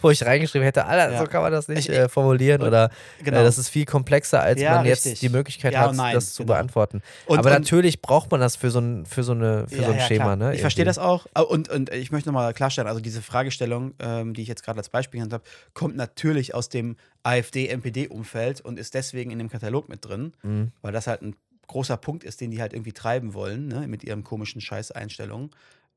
Wo 0.00 0.10
ich 0.10 0.24
reingeschrieben 0.24 0.64
hätte, 0.64 0.86
Alter, 0.86 1.12
Ja. 1.12 1.18
so 1.18 1.26
kann 1.26 1.42
man 1.42 1.52
das 1.52 1.68
nicht 1.68 1.88
Ich- 1.88 1.94
äh, 1.94 2.08
formulieren 2.08 2.62
oder 2.62 2.90
genau. 3.22 3.40
äh, 3.40 3.44
das 3.44 3.58
ist 3.58 3.68
viel 3.68 3.84
komplexer, 3.84 4.40
als 4.42 4.60
Ja, 4.60 4.76
man 4.76 4.86
jetzt 4.86 5.04
richtig. 5.04 5.20
die 5.20 5.28
Möglichkeit 5.28 5.74
Ja 5.74 5.80
hat, 5.82 5.94
nein, 5.94 6.14
das 6.14 6.32
zu 6.34 6.42
genau. 6.42 6.54
beantworten. 6.54 7.02
Und- 7.26 7.38
Aber 7.38 7.48
und- 7.50 7.54
natürlich 7.60 8.00
braucht 8.02 8.30
man 8.30 8.40
das 8.40 8.56
für 8.56 8.70
so 8.70 8.80
ein, 8.80 9.06
für 9.06 9.22
so 9.22 9.32
eine, 9.32 9.66
für 9.68 9.84
so 9.84 9.92
ein 9.92 10.00
Schema, 10.00 10.34
ne? 10.36 10.54
Ich 10.54 10.60
verstehe 10.60 10.84
das 10.84 10.98
auch. 10.98 11.26
Ah, 11.34 11.42
Und, 11.42 11.68
und 11.68 11.90
ich 11.90 12.10
möchte 12.10 12.28
nochmal 12.30 12.52
klarstellen, 12.54 12.88
also 12.88 13.00
diese 13.00 13.22
Fragestellung, 13.22 13.94
ähm, 14.00 14.34
die 14.34 14.42
ich 14.42 14.48
jetzt 14.48 14.64
gerade 14.64 14.78
als 14.78 14.88
Beispiel 14.88 15.18
genannt 15.18 15.34
habe, 15.34 15.44
kommt 15.74 15.94
natürlich 15.96 16.54
aus 16.54 16.68
dem 16.68 16.96
AfD-NPD-Umfeld 17.22 18.60
und 18.60 18.78
ist 18.78 18.94
deswegen 18.94 19.30
in 19.30 19.38
dem 19.38 19.48
Katalog 19.48 19.88
mit 19.88 20.04
drin, 20.04 20.32
Mhm. 20.42 20.72
weil 20.82 20.92
das 20.92 21.06
halt 21.06 21.22
ein 21.22 21.36
großer 21.66 21.96
Punkt 21.96 22.24
ist, 22.24 22.40
den 22.40 22.50
die 22.50 22.60
halt 22.60 22.72
irgendwie 22.72 22.92
treiben 22.92 23.34
wollen, 23.34 23.68
ne, 23.68 23.86
mit 23.88 24.04
ihren 24.04 24.24
komischen 24.24 24.60
Scheißeinstellungen. 24.60 25.50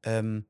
Ähm, 0.03 0.45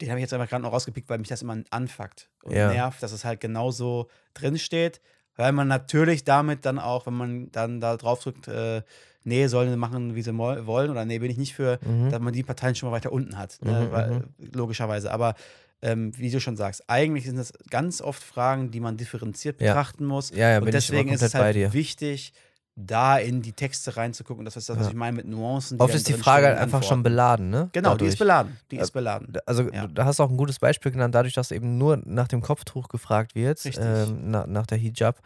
den 0.00 0.08
habe 0.08 0.18
ich 0.18 0.22
jetzt 0.22 0.32
einfach 0.32 0.48
gerade 0.48 0.62
noch 0.62 0.72
rausgepickt, 0.72 1.08
weil 1.08 1.18
mich 1.18 1.28
das 1.28 1.42
immer 1.42 1.56
anfuckt 1.70 2.28
und 2.42 2.54
Ja. 2.54 2.68
nervt, 2.72 3.02
dass 3.02 3.12
es 3.12 3.24
halt 3.24 3.40
genauso 3.40 4.08
drin 4.34 4.58
steht, 4.58 5.00
weil 5.36 5.52
man 5.52 5.68
natürlich 5.68 6.24
damit 6.24 6.64
dann 6.64 6.78
auch, 6.78 7.06
wenn 7.06 7.14
man 7.14 7.52
dann 7.52 7.80
da 7.80 7.96
drauf 7.96 8.20
drückt, 8.22 8.48
äh, 8.48 8.82
nee, 9.24 9.46
sollen 9.46 9.70
sie 9.70 9.76
machen, 9.76 10.14
wie 10.14 10.22
sie 10.22 10.36
wollen 10.36 10.90
oder 10.90 11.04
nee, 11.04 11.18
bin 11.18 11.30
ich 11.30 11.36
nicht 11.38 11.54
für, 11.54 11.78
Mhm. 11.84 12.10
dass 12.10 12.20
man 12.20 12.32
die 12.32 12.42
Parteien 12.42 12.74
schon 12.74 12.88
mal 12.90 12.94
weiter 12.96 13.12
unten 13.12 13.36
hat, 13.38 13.58
ne, 13.62 13.86
Mhm, 13.86 13.92
weil, 13.92 14.24
logischerweise. 14.52 15.12
Aber 15.12 15.34
ähm, 15.82 16.16
wie 16.16 16.30
du 16.30 16.40
schon 16.40 16.56
sagst, 16.56 16.84
eigentlich 16.88 17.24
sind 17.26 17.36
das 17.36 17.52
ganz 17.70 18.00
oft 18.00 18.22
Fragen, 18.22 18.70
die 18.70 18.80
man 18.80 18.96
differenziert 18.96 19.60
Ja. 19.60 19.72
betrachten 19.74 20.04
muss. 20.06 20.30
Ja, 20.30 20.50
ja, 20.50 20.58
und 20.60 20.72
deswegen 20.72 21.10
ist 21.10 21.22
es 21.22 21.34
halt 21.34 21.56
dir. 21.56 21.72
wichtig, 21.72 22.32
da 22.74 23.18
in 23.18 23.42
die 23.42 23.52
Texte 23.52 23.96
reinzugucken. 23.98 24.46
Das 24.46 24.56
ist 24.56 24.68
das, 24.70 24.78
was 24.78 24.88
ich 24.88 24.94
meine 24.94 25.14
mit 25.16 25.26
Nuancen. 25.26 25.78
Oft 25.78 25.94
ist 25.94 26.08
die 26.08 26.14
Frage 26.14 26.46
halt 26.46 26.58
einfach 26.58 26.82
schon 26.82 27.02
beladen, 27.02 27.50
ne? 27.50 27.68
Genau, 27.72 27.96
die 27.96 28.06
ist 28.06 28.14
Dadurch. 28.14 28.18
beladen. 28.18 28.56
Die 28.70 28.76
Äh, 28.78 28.82
ist 28.82 28.92
beladen. 28.92 29.32
Also 29.44 29.64
du 29.64 30.04
hast 30.04 30.20
auch 30.20 30.30
ein 30.30 30.38
gutes 30.38 30.58
Beispiel 30.58 30.90
genannt, 30.90 31.14
dadurch, 31.14 31.34
dass 31.34 31.50
eben 31.50 31.76
nur 31.76 32.00
nach 32.06 32.28
dem 32.28 32.40
Kopftuch 32.40 32.88
gefragt 32.88 33.34
wird, 33.34 33.60
ähm, 33.78 34.30
na, 34.30 34.46
nach 34.46 34.66
der 34.66 34.78
Hijab, 34.78 35.20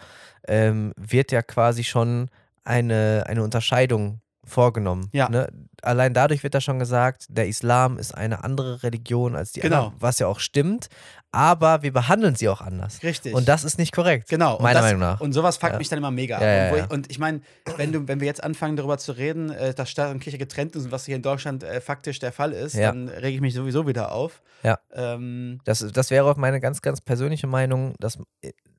ähm, 0.49 0.93
wird 0.97 1.31
ja 1.31 1.43
quasi 1.43 1.85
schon 1.85 2.31
eine, 2.65 3.25
eine 3.29 3.45
Unterscheidung 3.45 4.21
vorgenommen. 4.47 5.09
Ja. 5.13 5.29
Ne? 5.29 5.49
Allein 5.83 6.15
dadurch 6.15 6.43
wird 6.43 6.55
da 6.55 6.61
schon 6.61 6.79
gesagt, 6.79 7.27
der 7.29 7.47
Islam 7.49 7.99
ist 7.99 8.15
eine 8.15 8.45
andere 8.45 8.83
Religion 8.83 9.37
als 9.37 9.53
die 9.53 9.61
Genau. 9.61 9.87
anderen, 9.87 10.01
was 10.01 10.19
ja 10.19 10.27
auch 10.27 10.41
stimmt, 10.41 10.89
aber 11.33 11.83
wir 11.83 11.93
behandeln 11.93 12.35
sie 12.35 12.49
auch 12.49 12.61
anders. 12.61 13.03
Richtig. 13.03 13.35
Und 13.35 13.47
das 13.49 13.63
ist 13.65 13.79
nicht 13.79 13.93
korrekt. 13.93 14.29
Genau. 14.29 14.59
Meiner 14.61 14.81
das, 14.81 14.83
Meinung 14.85 15.01
nach. 15.01 15.21
Und 15.21 15.33
sowas 15.33 15.59
fuckt 15.59 15.73
Ja. 15.73 15.79
mich 15.79 15.89
dann 15.89 15.99
immer 15.99 16.11
mega. 16.11 16.41
Ja, 16.41 16.77
ja, 16.77 16.87
und. 16.87 17.07
Ich, 17.07 17.13
ich 17.13 17.19
meine, 17.19 17.41
wenn, 17.77 17.93
du, 17.93 18.09
wenn 18.09 18.21
wir 18.21 18.27
jetzt 18.27 18.43
anfangen, 18.43 18.77
darüber 18.77 18.97
zu 18.99 19.13
reden, 19.13 19.51
äh, 19.51 19.75
dass 19.75 19.91
Staat 19.91 20.11
und 20.13 20.21
Kirche 20.21 20.39
getrennt 20.39 20.73
sind, 20.75 20.91
was 20.93 21.05
hier 21.05 21.17
in 21.17 21.23
Deutschland 21.23 21.63
äh, 21.63 21.81
faktisch 21.81 22.19
der 22.19 22.33
Fall 22.33 22.53
ist, 22.53 22.77
dann 22.79 23.09
rege 23.09 23.37
ich 23.37 23.41
mich 23.41 23.55
sowieso 23.55 23.87
wieder 23.87 24.13
auf. 24.13 24.43
Ja. 24.63 24.79
Ähm, 24.95 25.61
Das, 25.65 25.81
das 25.93 26.11
wäre 26.11 26.25
auch 26.25 26.37
meine 26.37 26.61
ganz, 26.61 26.81
ganz 26.83 27.01
persönliche 27.01 27.47
Meinung, 27.47 27.95
dass 27.99 28.19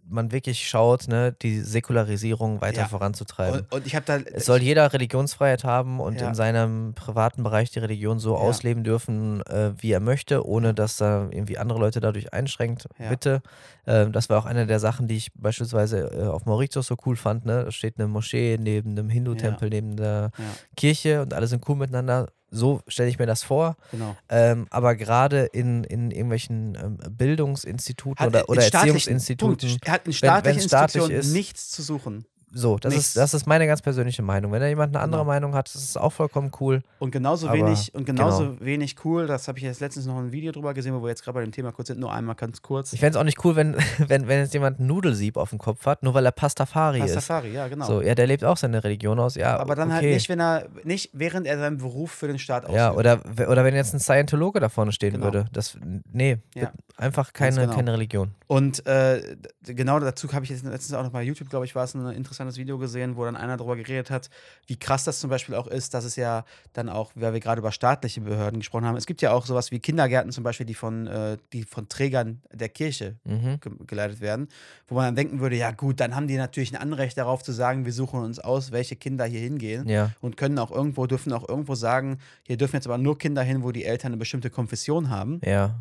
man 0.09 0.31
wirklich 0.31 0.67
schaut, 0.67 1.07
ne, 1.07 1.33
die 1.41 1.59
Säkularisierung 1.61 2.61
weiter 2.61 2.81
Ja. 2.81 2.87
voranzutreiben. 2.87 3.61
und, 3.61 3.71
und 3.71 3.85
ich 3.87 3.95
habe 3.95 4.05
da. 4.05 4.17
Es 4.17 4.45
soll 4.45 4.61
jeder 4.61 4.91
Religionsfreiheit 4.93 5.63
haben 5.63 5.99
und 5.99 6.21
Ja. 6.21 6.29
in 6.29 6.35
seinem 6.35 6.93
privaten 6.93 7.43
Bereich 7.43 7.71
die 7.71 7.79
Religion 7.79 8.19
so 8.19 8.33
Ja. 8.33 8.39
ausleben 8.41 8.83
dürfen, 8.83 9.41
äh, 9.47 9.71
wie 9.77 9.91
er 9.91 9.99
möchte, 9.99 10.45
ohne 10.47 10.73
dass 10.73 11.01
er 11.01 11.29
irgendwie 11.31 11.57
andere 11.57 11.79
Leute 11.79 11.99
dadurch 11.99 12.33
einschränkt. 12.33 12.87
Bitte. 13.09 13.41
Ähm, 13.85 14.11
das 14.11 14.29
war 14.29 14.39
auch 14.39 14.45
eine 14.45 14.65
der 14.67 14.79
Sachen, 14.79 15.07
die 15.07 15.17
ich 15.17 15.31
beispielsweise 15.35 16.11
äh, 16.11 16.23
auf 16.27 16.45
Mauritius 16.45 16.87
so 16.87 16.95
cool 17.05 17.15
fand. 17.15 17.45
Ne? 17.45 17.65
Da 17.65 17.71
steht 17.71 17.95
eine 17.97 18.07
Moschee 18.07 18.57
neben 18.59 18.91
einem 18.91 19.09
Hindu-Tempel, 19.09 19.69
neben 19.69 19.95
der 19.97 20.31
Kirche 20.75 21.21
und 21.21 21.33
alle 21.33 21.47
sind 21.47 21.67
cool 21.69 21.75
miteinander. 21.75 22.27
So 22.49 22.81
stelle 22.87 23.09
ich 23.09 23.19
mir 23.19 23.25
das 23.25 23.43
vor. 23.43 23.75
genau. 23.91 24.15
Ähm, 24.29 24.67
aber 24.69 24.95
gerade 24.95 25.45
in, 25.45 25.83
in 25.83 26.11
irgendwelchen 26.11 26.75
ähm, 26.75 26.97
Bildungsinstituten 27.11 28.19
Hat 28.19 28.27
oder, 28.29 28.49
oder 28.49 28.63
Erziehungsinstituten. 28.63 29.69
Punkt, 29.69 29.89
hat 29.89 30.01
in 30.01 30.07
wenn 30.07 30.13
staatlichen 30.13 30.61
staatlich 30.61 31.03
Institutionen 31.03 31.19
ist- 31.19 31.33
nichts 31.33 31.69
zu 31.71 31.81
suchen. 31.83 32.25
So, 32.53 32.77
das 32.77 32.93
Nichts. 32.93 33.07
ist, 33.09 33.17
das 33.17 33.33
ist 33.33 33.45
meine 33.45 33.67
ganz 33.67 33.81
persönliche 33.81 34.21
Meinung. 34.21 34.53
Wenn 34.53 34.61
da 34.61 34.67
jemand 34.67 34.95
eine 34.95 35.03
andere 35.03 35.21
Genau. 35.21 35.31
Meinung 35.31 35.53
hat, 35.53 35.67
das 35.73 35.83
ist 35.83 35.97
auch 35.97 36.13
vollkommen 36.13 36.49
cool. 36.61 36.81
Und 36.99 37.11
genauso 37.11 37.47
Aber, 37.47 37.57
wenig 37.57 37.93
und 37.93 38.05
genauso 38.05 38.45
genau. 38.51 38.61
wenig 38.61 38.95
cool, 39.03 39.27
das 39.27 39.47
habe 39.49 39.57
ich 39.57 39.65
jetzt 39.65 39.81
letztens 39.81 40.05
noch 40.05 40.17
ein 40.17 40.31
Video 40.31 40.53
drüber 40.53 40.73
gesehen, 40.73 40.93
wo 40.95 41.01
wir 41.03 41.09
jetzt 41.09 41.23
gerade 41.23 41.33
bei 41.35 41.41
dem 41.41 41.51
Thema 41.51 41.73
kurz 41.73 41.89
sind, 41.89 41.99
nur 41.99 42.13
einmal 42.13 42.35
ganz 42.35 42.61
kurz. 42.61 42.93
Ich 42.93 43.01
fände 43.01 43.17
es 43.17 43.21
auch 43.21 43.25
nicht 43.25 43.43
cool, 43.43 43.57
wenn, 43.57 43.75
wenn, 44.07 44.27
wenn 44.29 44.39
jetzt 44.39 44.53
jemand 44.53 44.79
einen 44.79 44.87
Nudelsieb 44.87 45.35
auf 45.35 45.49
dem 45.49 45.59
Kopf 45.59 45.85
hat, 45.85 46.03
nur 46.03 46.13
weil 46.13 46.25
er 46.25 46.31
Pastafari 46.31 46.99
ist. 46.99 47.15
Pastafari, 47.15 47.51
ja, 47.51 47.67
genau. 47.67 47.85
So, 47.85 48.01
ja, 48.01 48.15
der 48.15 48.27
lebt 48.27 48.45
auch 48.45 48.55
seine 48.57 48.81
Religion 48.83 49.19
aus. 49.19 49.35
Ja, 49.35 49.57
Aber 49.59 49.75
dann 49.75 49.89
okay. 49.89 49.95
halt 50.01 50.13
nicht, 50.13 50.29
wenn 50.29 50.39
er 50.39 50.67
nicht 50.85 51.09
während 51.13 51.47
er 51.47 51.57
seinen 51.59 51.77
Beruf 51.77 52.11
für 52.11 52.27
den 52.27 52.39
Staat 52.39 52.63
ausübt. 52.63 52.77
Ja, 52.77 52.93
oder, 52.93 53.19
oder 53.49 53.65
wenn 53.65 53.75
jetzt 53.75 53.93
ein 53.93 53.99
Scientologe 53.99 54.59
da 54.61 54.69
vorne 54.69 54.93
stehen 54.93 55.13
Genau. 55.13 55.25
würde. 55.25 55.45
Das, 55.51 55.77
nee, 56.13 56.37
Ja. 56.55 56.71
einfach 56.95 57.33
keine, 57.33 57.61
genau. 57.61 57.73
keine 57.75 57.91
Religion. 57.93 58.31
Und 58.47 58.85
äh, 58.85 59.35
genau 59.65 59.99
dazu 59.99 60.31
habe 60.31 60.45
ich 60.45 60.51
jetzt 60.51 60.63
letztens 60.63 60.93
auch 60.93 61.03
noch 61.03 61.11
bei 61.11 61.23
YouTube, 61.23 61.49
glaube 61.49 61.65
ich, 61.65 61.75
war 61.75 61.83
es 61.83 61.93
ein 61.93 62.05
interessantes 62.37 62.57
Video 62.57 62.77
gesehen, 62.77 63.15
wo 63.17 63.25
dann 63.25 63.35
einer 63.35 63.57
darüber 63.57 63.75
geredet 63.75 64.11
hat, 64.11 64.29
wie 64.67 64.77
krass 64.77 65.03
das 65.03 65.19
zum 65.19 65.29
Beispiel 65.29 65.55
auch 65.55 65.67
ist, 65.67 65.93
dass 65.93 66.05
es 66.05 66.15
ja 66.15 66.45
dann 66.73 66.89
auch, 66.89 67.11
weil 67.15 67.33
wir 67.33 67.39
gerade 67.39 67.59
über 67.59 67.71
staatliche 67.71 68.21
Behörden 68.21 68.59
gesprochen 68.59 68.85
haben, 68.85 68.95
es 68.95 69.05
gibt 69.05 69.21
ja 69.21 69.31
auch 69.31 69.45
sowas 69.45 69.71
wie 69.71 69.79
Kindergärten 69.79 70.31
zum 70.31 70.43
Beispiel, 70.43 70.65
die 70.65 70.73
von, 70.75 71.07
äh, 71.07 71.37
die 71.53 71.63
von 71.63 71.89
Trägern 71.89 72.41
der 72.51 72.69
Kirche 72.69 73.15
Mhm. 73.23 73.59
ge 73.59 73.71
geleitet 73.87 74.21
werden, 74.21 74.47
wo 74.87 74.95
man 74.95 75.05
dann 75.05 75.15
denken 75.15 75.39
würde, 75.39 75.55
ja 75.55 75.71
gut, 75.71 75.99
dann 75.99 76.15
haben 76.15 76.27
die 76.27 76.37
natürlich 76.37 76.71
ein 76.73 76.81
Anrecht 76.81 77.17
darauf 77.17 77.43
zu 77.43 77.51
sagen, 77.51 77.85
wir 77.85 77.93
suchen 77.93 78.21
uns 78.21 78.39
aus, 78.39 78.71
welche 78.71 78.95
Kinder 78.95 79.25
hier 79.25 79.39
hingehen 79.39 79.87
Ja, 79.89 80.11
und 80.21 80.37
können 80.37 80.59
auch 80.59 80.71
irgendwo, 80.71 81.07
dürfen 81.07 81.33
auch 81.33 81.47
irgendwo 81.47 81.75
sagen, 81.75 82.19
hier 82.45 82.57
dürfen 82.57 82.75
jetzt 82.75 82.87
aber 82.87 82.97
nur 82.97 83.17
Kinder 83.17 83.41
hin, 83.43 83.63
wo 83.63 83.71
die 83.71 83.85
Eltern 83.85 84.11
eine 84.11 84.17
bestimmte 84.17 84.49
Konfession 84.49 85.09
haben 85.09 85.39
ja. 85.43 85.75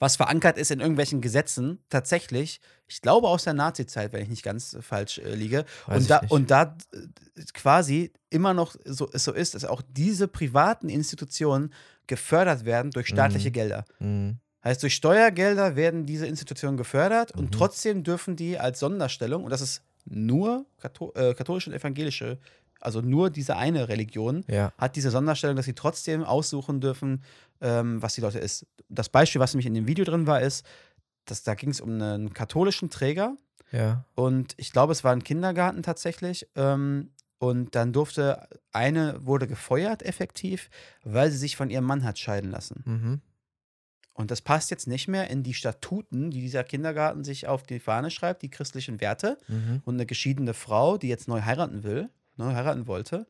Was 0.00 0.16
verankert 0.16 0.58
ist 0.58 0.70
in 0.72 0.80
irgendwelchen 0.80 1.20
Gesetzen, 1.20 1.78
tatsächlich, 1.90 2.60
ich 2.88 3.00
glaube 3.02 3.28
aus 3.28 3.44
der 3.44 3.52
Nazi-Zeit, 3.54 4.12
wenn 4.12 4.22
ich 4.22 4.28
nicht 4.30 4.42
ganz 4.42 4.74
äh, 4.74 4.82
falsch 4.82 5.18
äh, 5.18 5.34
liege, 5.34 5.64
Weiß 5.86 6.02
und 6.02 6.10
da, 6.10 6.20
nicht. 6.22 6.30
und 6.32 6.50
da 6.50 6.76
äh, 6.92 7.42
quasi 7.54 8.12
immer 8.30 8.54
noch 8.54 8.74
so, 8.84 9.08
so 9.12 9.32
ist, 9.32 9.54
dass 9.54 9.64
auch 9.64 9.82
diese 9.88 10.26
privaten 10.26 10.88
Institutionen 10.88 11.72
gefördert 12.06 12.64
werden 12.64 12.90
durch 12.90 13.06
staatliche 13.08 13.50
Mhm. 13.50 13.52
Gelder. 13.52 13.84
Mhm. 14.00 14.38
Heißt, 14.64 14.82
durch 14.82 14.94
Steuergelder 14.94 15.76
werden 15.76 16.04
diese 16.06 16.26
Institutionen 16.26 16.76
gefördert 16.76 17.34
Mhm. 17.34 17.40
und 17.42 17.52
trotzdem 17.52 18.02
dürfen 18.02 18.36
die 18.36 18.58
als 18.58 18.80
Sonderstellung, 18.80 19.44
und 19.44 19.50
das 19.50 19.60
ist 19.60 19.82
nur 20.06 20.64
Katho 20.80 21.12
äh, 21.14 21.34
katholische 21.34 21.70
und 21.70 21.76
evangelische, 21.76 22.38
also 22.80 23.02
nur 23.02 23.28
diese 23.28 23.56
eine 23.56 23.88
Religion, 23.88 24.44
Ja. 24.48 24.72
hat 24.78 24.96
diese 24.96 25.10
Sonderstellung, 25.10 25.56
dass 25.56 25.66
sie 25.66 25.74
trotzdem 25.74 26.24
aussuchen 26.24 26.80
dürfen, 26.80 27.22
ähm, 27.60 28.00
was 28.02 28.14
die 28.14 28.20
Leute 28.20 28.38
ist. 28.38 28.66
Das 28.88 29.08
Beispiel, 29.08 29.40
was 29.40 29.52
nämlich 29.54 29.66
in 29.66 29.74
dem 29.74 29.86
Video 29.86 30.04
drin 30.04 30.26
war, 30.26 30.40
ist, 30.40 30.64
dass 31.26 31.42
da 31.42 31.54
ging 31.54 31.70
es 31.70 31.80
um 31.80 31.90
einen 32.00 32.32
katholischen 32.34 32.90
Träger 32.90 33.36
Ja. 33.72 34.04
und 34.14 34.54
ich 34.56 34.72
glaube, 34.72 34.92
es 34.92 35.04
war 35.04 35.12
ein 35.12 35.24
Kindergarten 35.24 35.82
tatsächlich. 35.82 36.46
Ähm, 36.56 37.10
und 37.38 37.74
dann 37.74 37.94
durfte 37.94 38.48
eine, 38.70 39.24
wurde 39.24 39.46
gefeuert 39.46 40.02
effektiv, 40.02 40.68
weil 41.04 41.30
sie 41.30 41.38
sich 41.38 41.56
von 41.56 41.70
ihrem 41.70 41.84
Mann 41.86 42.04
hat 42.04 42.18
scheiden 42.18 42.50
lassen. 42.50 42.82
Mhm. 42.84 43.20
Und 44.12 44.30
das 44.30 44.42
passt 44.42 44.70
jetzt 44.70 44.86
nicht 44.86 45.08
mehr 45.08 45.30
in 45.30 45.42
die 45.42 45.54
Statuten, 45.54 46.30
die 46.30 46.42
dieser 46.42 46.64
Kindergarten 46.64 47.24
sich 47.24 47.46
auf 47.46 47.62
die 47.62 47.80
Fahne 47.80 48.10
schreibt, 48.10 48.42
die 48.42 48.50
christlichen 48.50 49.00
Werte. 49.00 49.38
Mhm. 49.48 49.80
Und 49.86 49.94
eine 49.94 50.04
geschiedene 50.04 50.52
Frau, 50.52 50.98
die 50.98 51.08
jetzt 51.08 51.28
neu 51.28 51.40
heiraten 51.40 51.82
will, 51.82 52.10
neu 52.36 52.52
heiraten 52.52 52.86
wollte, 52.86 53.26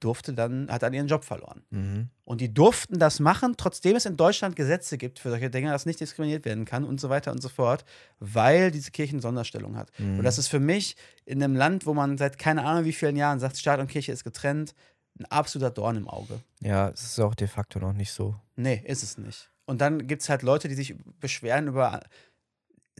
durfte 0.00 0.32
dann, 0.32 0.70
hat 0.70 0.82
dann 0.82 0.92
ihren 0.92 1.06
Job 1.06 1.24
verloren. 1.24 1.62
Mhm. 1.70 2.08
Und 2.24 2.40
die 2.40 2.52
durften 2.52 2.98
das 2.98 3.20
machen, 3.20 3.54
trotzdem 3.56 3.96
es 3.96 4.06
in 4.06 4.16
Deutschland 4.16 4.56
Gesetze 4.56 4.98
gibt 4.98 5.18
für 5.18 5.30
solche 5.30 5.50
Dinge, 5.50 5.70
dass 5.70 5.86
nicht 5.86 6.00
diskriminiert 6.00 6.44
werden 6.44 6.64
kann 6.64 6.84
und 6.84 7.00
so 7.00 7.10
weiter 7.10 7.32
und 7.32 7.42
so 7.42 7.48
fort, 7.48 7.84
weil 8.18 8.70
diese 8.70 8.90
Kirche 8.90 9.12
eine 9.12 9.22
Sonderstellung 9.22 9.76
hat. 9.76 9.90
Mhm. 9.98 10.18
Und 10.18 10.24
das 10.24 10.38
ist 10.38 10.48
für 10.48 10.60
mich 10.60 10.96
in 11.24 11.42
einem 11.42 11.54
Land, 11.54 11.86
wo 11.86 11.94
man 11.94 12.18
seit 12.18 12.38
keine 12.38 12.64
Ahnung 12.64 12.84
wie 12.84 12.92
vielen 12.92 13.16
Jahren 13.16 13.38
sagt, 13.38 13.58
Staat 13.58 13.80
und 13.80 13.88
Kirche 13.88 14.12
ist 14.12 14.24
getrennt, 14.24 14.74
ein 15.18 15.26
absoluter 15.26 15.70
Dorn 15.70 15.96
im 15.96 16.08
Auge. 16.08 16.40
Ja, 16.60 16.88
es 16.88 17.02
ist 17.02 17.20
auch 17.20 17.34
de 17.34 17.48
facto 17.48 17.78
noch 17.78 17.92
nicht 17.92 18.12
so. 18.12 18.36
Nee, 18.56 18.82
ist 18.86 19.02
es 19.02 19.18
nicht. 19.18 19.50
Und 19.66 19.80
dann 19.80 20.06
gibt 20.06 20.22
es 20.22 20.28
halt 20.28 20.42
Leute, 20.42 20.68
die 20.68 20.74
sich 20.74 20.96
beschweren 21.20 21.68
über 21.68 22.00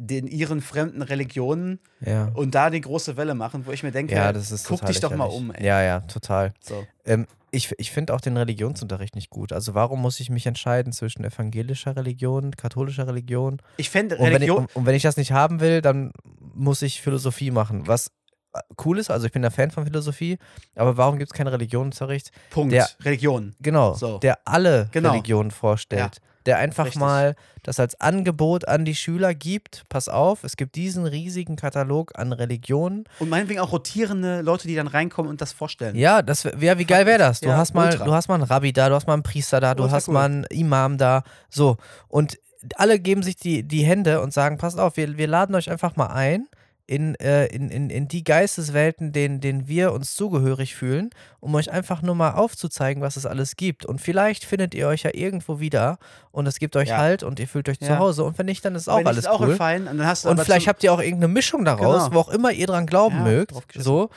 den 0.03 0.27
ihren 0.27 0.63
fremden 0.63 1.03
Religionen 1.03 1.79
Ja. 2.01 2.31
und 2.35 2.55
da 2.55 2.71
die 2.71 2.81
große 2.81 3.17
Welle 3.19 3.35
machen, 3.35 3.67
wo 3.67 3.71
ich 3.73 3.83
mir 3.83 3.93
denke, 3.93 4.15
Ja, 4.15 4.33
das 4.33 4.51
ist 4.51 4.67
guck 4.67 4.85
dich 4.87 5.01
doch 5.01 5.15
mal 5.15 5.27
um, 5.27 5.51
ey. 5.53 5.65
Ja, 5.67 5.83
ja, 5.83 6.01
total. 6.01 6.55
So. 6.61 6.87
Ähm, 7.05 7.27
ich 7.51 7.71
ich 7.79 7.91
finde 7.91 8.15
auch 8.15 8.21
den 8.21 8.37
Religionsunterricht 8.37 9.15
nicht 9.15 9.29
gut. 9.29 9.53
Also 9.53 9.75
warum 9.75 10.01
muss 10.01 10.19
ich 10.21 10.31
mich 10.31 10.47
entscheiden 10.47 10.93
zwischen 10.93 11.25
evangelischer 11.25 11.97
Religion, 11.97 12.53
katholischer 12.53 13.07
Religion? 13.09 13.61
Ich 13.77 13.91
fände 13.91 14.17
Und 14.17 14.23
wenn, 14.23 14.29
ich, 14.29 14.35
Religion. 14.37 14.59
und, 14.59 14.77
und 14.77 14.87
wenn 14.87 14.95
ich 14.95 15.03
das 15.03 15.17
nicht 15.17 15.33
haben 15.33 15.61
will, 15.61 15.83
dann 15.83 16.13
muss 16.55 16.81
ich 16.83 17.03
Philosophie 17.03 17.51
machen. 17.51 17.87
Was 17.87 18.11
äh, 18.55 18.61
cool 18.85 18.99
ist, 18.99 19.11
also 19.11 19.27
ich 19.27 19.33
bin 19.33 19.43
der 19.43 19.51
Fan 19.51 19.71
von 19.71 19.85
Philosophie, 19.85 20.39
aber 20.77 20.97
warum 20.97 21.19
gibt 21.19 21.31
es 21.33 21.37
keinen 21.37 21.49
Religionsunterricht? 21.49 22.31
Punkt. 22.51 22.73
der- 22.73 22.89
Religion. 23.03 23.55
Genau, 23.61 23.95
So. 23.95 24.19
der 24.19 24.39
alle 24.47 24.89
Genau. 24.93 25.11
Religionen 25.11 25.51
vorstellt. 25.51 26.21
Der 26.47 26.57
einfach 26.59 26.87
Richtig. 26.87 27.01
mal 27.01 27.37
das 27.63 27.79
als 27.79 28.01
Angebot 28.01 28.67
an 28.67 28.85
die 28.87 28.95
Schüler 28.95 29.35
gibt. 29.35 29.85
Pass 29.91 30.09
auf, 30.09 30.43
es 30.45 30.57
gibt 30.57 30.75
diesen 30.75 31.05
riesigen 31.05 31.57
Katalog 31.57 32.19
an 32.19 32.33
Religionen. 32.33 33.05
Und 33.19 33.29
meinetwegen 33.29 33.61
auch 33.61 33.73
rotierende 33.73 34.41
Leute, 34.41 34.67
die 34.67 34.75
dann 34.75 34.87
reinkommen 34.87 35.31
und 35.31 35.41
das 35.41 35.53
vorstellen. 35.53 35.95
Ja, 35.97 36.23
das 36.23 36.45
wär, 36.45 36.79
wie 36.79 36.87
geil 36.87 37.05
wäre 37.05 37.19
das? 37.19 37.41
Du 37.41 37.49
Ja, 37.51 37.57
hast 37.59 37.75
mal, 37.75 37.91
ultra. 37.93 38.05
du 38.05 38.13
hast 38.13 38.29
mal 38.29 38.37
einen 38.37 38.45
Rabbi 38.45 38.73
da, 38.73 38.89
du 38.89 38.95
hast 38.95 39.07
mal 39.07 39.13
einen 39.15 39.23
Priester 39.23 39.61
da, 39.61 39.75
du 39.75 39.83
Ultra 39.83 39.97
hast 39.97 40.09
cool. 40.09 40.15
mal 40.15 40.25
einen 40.25 40.45
Imam 40.45 40.97
da, 40.97 41.23
so 41.51 41.77
und 42.09 42.39
alle 42.77 42.99
geben 42.99 43.23
sich 43.23 43.37
die, 43.37 43.63
die 43.63 43.83
Hände 43.85 44.21
und 44.21 44.33
sagen, 44.35 44.59
passt 44.59 44.79
auf, 44.79 44.97
wir, 44.97 45.17
wir 45.17 45.27
laden 45.27 45.55
euch 45.55 45.71
einfach 45.71 45.97
mal 45.97 46.09
ein 46.09 46.47
in, 46.91 47.15
äh, 47.21 47.47
in, 47.47 47.71
in, 47.71 47.89
in 47.89 48.09
die 48.09 48.25
Geisteswelten, 48.25 49.13
denen, 49.13 49.41
denen 49.41 49.69
wir 49.69 49.93
uns 49.93 50.17
zugehörig 50.17 50.75
fühlen, 50.75 51.11
um 51.39 51.55
euch 51.55 51.71
einfach 51.71 52.03
nur 52.03 52.17
mal 52.17 52.33
aufzuzeigen, 52.33 53.01
was 53.01 53.17
es 53.17 53.27
alles 53.27 53.55
gibt. 53.55 53.87
Und 53.87 54.01
vielleicht 54.01 54.45
findet 54.45 54.75
ihr 54.75 54.89
euch 54.89 55.05
ja 55.05 55.11
irgendwo 55.15 55.61
wieder 55.61 55.99
und 56.33 56.47
es 56.49 56.59
gibt 56.59 56.75
euch 56.75 56.89
Ja. 56.89 56.97
Halt 56.99 57.23
und 57.23 57.39
ihr 57.39 57.47
fühlt 57.47 57.69
euch 57.69 57.79
zu 57.79 57.87
Ja. 57.91 57.99
Hause 57.99 58.25
und 58.25 58.37
wenn 58.39 58.47
nicht, 58.47 58.65
dann 58.65 58.75
ist 58.75 58.89
auch 58.89 58.99
Wenn 58.99 59.07
alles 59.07 59.21
ist 59.27 59.31
auch 59.31 59.41
cool. 59.41 59.55
fein. 59.55 59.87
Und, 59.87 59.99
dann 59.99 60.07
hast 60.07 60.25
du 60.25 60.31
Und 60.31 60.41
vielleicht 60.41 60.67
habt 60.67 60.83
ihr 60.83 60.93
auch 60.93 60.99
irgendeine 61.01 61.33
Mischung 61.33 61.65
daraus, 61.65 62.07
Genau. 62.07 62.15
wo 62.17 62.19
auch 62.19 62.29
immer 62.29 62.51
ihr 62.51 62.67
dran 62.67 62.87
glauben 62.87 63.19
Ja, 63.19 63.23
mögt. 63.23 63.55
So. 63.77 64.11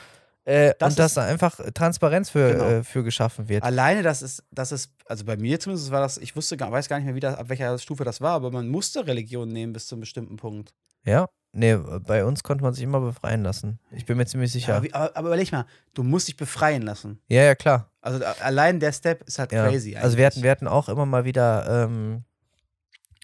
Äh, 0.44 0.74
Das 0.80 0.94
und 0.94 0.98
dass 0.98 1.14
da 1.14 1.22
einfach 1.26 1.60
Transparenz 1.74 2.28
für, 2.30 2.52
Genau. 2.52 2.64
äh, 2.64 2.82
für 2.82 3.04
geschaffen 3.04 3.48
wird. 3.48 3.62
Alleine, 3.62 4.02
das 4.02 4.20
ist, 4.20 4.42
das 4.50 4.72
ist, 4.72 4.90
also 5.06 5.24
bei 5.24 5.36
mir 5.36 5.60
zumindest 5.60 5.92
war 5.92 6.00
das, 6.00 6.18
ich 6.18 6.34
wusste 6.34 6.56
gar, 6.56 6.72
weiß 6.72 6.88
gar 6.88 6.96
nicht 6.96 7.06
mehr, 7.06 7.14
wie 7.14 7.20
das, 7.20 7.36
ab 7.36 7.48
welcher 7.48 7.78
Stufe 7.78 8.02
das 8.04 8.20
war, 8.20 8.32
aber 8.32 8.50
man 8.50 8.68
musste 8.68 9.06
Religion 9.06 9.48
nehmen 9.48 9.72
bis 9.72 9.86
zu 9.86 9.94
einem 9.94 10.00
bestimmten 10.00 10.36
Punkt. 10.36 10.74
Ja? 11.04 11.28
Nee, 11.56 11.76
bei 11.76 12.24
uns 12.24 12.42
konnte 12.42 12.64
man 12.64 12.74
sich 12.74 12.82
immer 12.82 13.00
befreien 13.00 13.44
lassen. 13.44 13.78
Ich 13.92 14.04
bin 14.06 14.16
mir 14.16 14.26
ziemlich 14.26 14.50
Ja, 14.52 14.60
sicher. 14.60 14.74
aber, 14.76 14.84
wie, 14.84 14.92
aber, 14.92 15.16
aber 15.16 15.28
überleg 15.28 15.52
mal, 15.52 15.66
du 15.94 16.02
musst 16.02 16.26
dich 16.26 16.36
befreien 16.36 16.82
lassen. 16.82 17.20
Ja, 17.28 17.42
ja, 17.42 17.54
klar. 17.54 17.90
Also 18.00 18.24
allein 18.42 18.80
der 18.80 18.92
Step 18.92 19.22
ist 19.22 19.38
halt 19.38 19.52
Ja. 19.52 19.68
crazy. 19.68 19.96
Also 19.96 20.16
wir 20.16 20.26
hatten, 20.26 20.34
eigentlich. 20.38 20.42
wir 20.42 20.50
hatten 20.50 20.66
auch 20.68 20.88
immer 20.88 21.06
mal 21.06 21.24
wieder 21.24 21.84
ähm, 21.84 22.24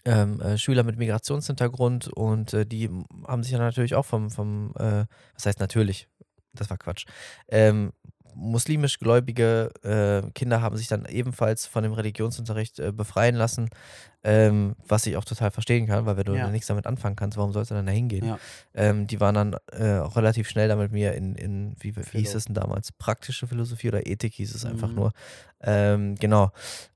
ähm, 0.05 0.39
äh, 0.41 0.57
Schüler 0.57 0.83
mit 0.83 0.97
Migrationshintergrund 0.97 2.07
und 2.07 2.53
äh, 2.53 2.65
die 2.65 2.89
haben 3.27 3.43
sich 3.43 3.51
ja 3.51 3.59
natürlich 3.59 3.95
auch 3.95 4.05
vom, 4.05 4.29
vom 4.31 4.73
äh, 4.77 5.05
was 5.35 5.45
heißt 5.45 5.59
natürlich, 5.59 6.07
das 6.53 6.69
war 6.69 6.77
Quatsch, 6.77 7.05
ähm, 7.49 7.91
muslimisch 8.35 8.99
gläubige 8.99 9.71
äh, 9.83 10.29
Kinder 10.31 10.61
haben 10.61 10.77
sich 10.77 10.87
dann 10.87 11.05
ebenfalls 11.05 11.65
von 11.65 11.83
dem 11.83 11.93
Religionsunterricht 11.93 12.79
äh, 12.79 12.91
befreien 12.91 13.35
lassen, 13.35 13.69
ähm, 14.23 14.75
was 14.87 15.05
ich 15.07 15.17
auch 15.17 15.25
total 15.25 15.51
verstehen 15.51 15.87
kann, 15.87 16.05
weil 16.05 16.17
wenn 16.17 16.25
du 16.25 16.35
Ja. 16.35 16.49
nichts 16.49 16.67
damit 16.67 16.85
anfangen 16.85 17.15
kannst, 17.15 17.37
warum 17.37 17.53
sollst 17.53 17.71
du 17.71 17.75
dann 17.75 17.85
da 17.87 17.91
hingehen? 17.91 18.25
Ja. 18.25 18.39
Ähm, 18.73 19.07
die 19.07 19.19
waren 19.19 19.35
dann 19.35 19.55
äh, 19.71 19.97
auch 19.99 20.15
relativ 20.15 20.47
schnell 20.49 20.67
da 20.67 20.75
mit 20.75 20.91
mir 20.91 21.13
in, 21.13 21.35
in 21.35 21.75
wie, 21.79 21.95
wie 21.95 22.01
hieß 22.19 22.35
es 22.35 22.45
denn 22.45 22.55
damals? 22.55 22.91
Praktische 22.91 23.47
Philosophie 23.47 23.87
oder 23.87 24.05
Ethik 24.07 24.33
hieß 24.33 24.53
es 24.53 24.65
einfach 24.65 24.89
Mhm. 24.89 24.95
nur. 24.95 25.11
Ähm, 25.61 26.15
genau. 26.15 26.51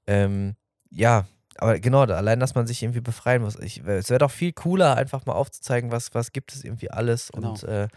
Ähm, 0.07 0.55
ja, 0.91 1.25
aber 1.57 1.79
genau, 1.79 2.05
da- 2.05 2.17
allein, 2.17 2.39
dass 2.39 2.53
man 2.53 2.67
sich 2.67 2.83
irgendwie 2.83 3.01
befreien 3.01 3.41
muss. 3.41 3.55
Ich, 3.59 3.79
es 3.85 4.09
wäre 4.09 4.19
doch 4.19 4.31
viel 4.31 4.51
cooler, 4.53 4.95
einfach 4.97 5.25
mal 5.25 5.33
aufzuzeigen, 5.33 5.91
was, 5.91 6.13
was 6.13 6.31
gibt 6.31 6.53
es 6.53 6.63
irgendwie 6.63 6.91
alles. 6.91 7.31
Genau. 7.33 7.49
Und 7.51 7.63
äh, 7.63 7.87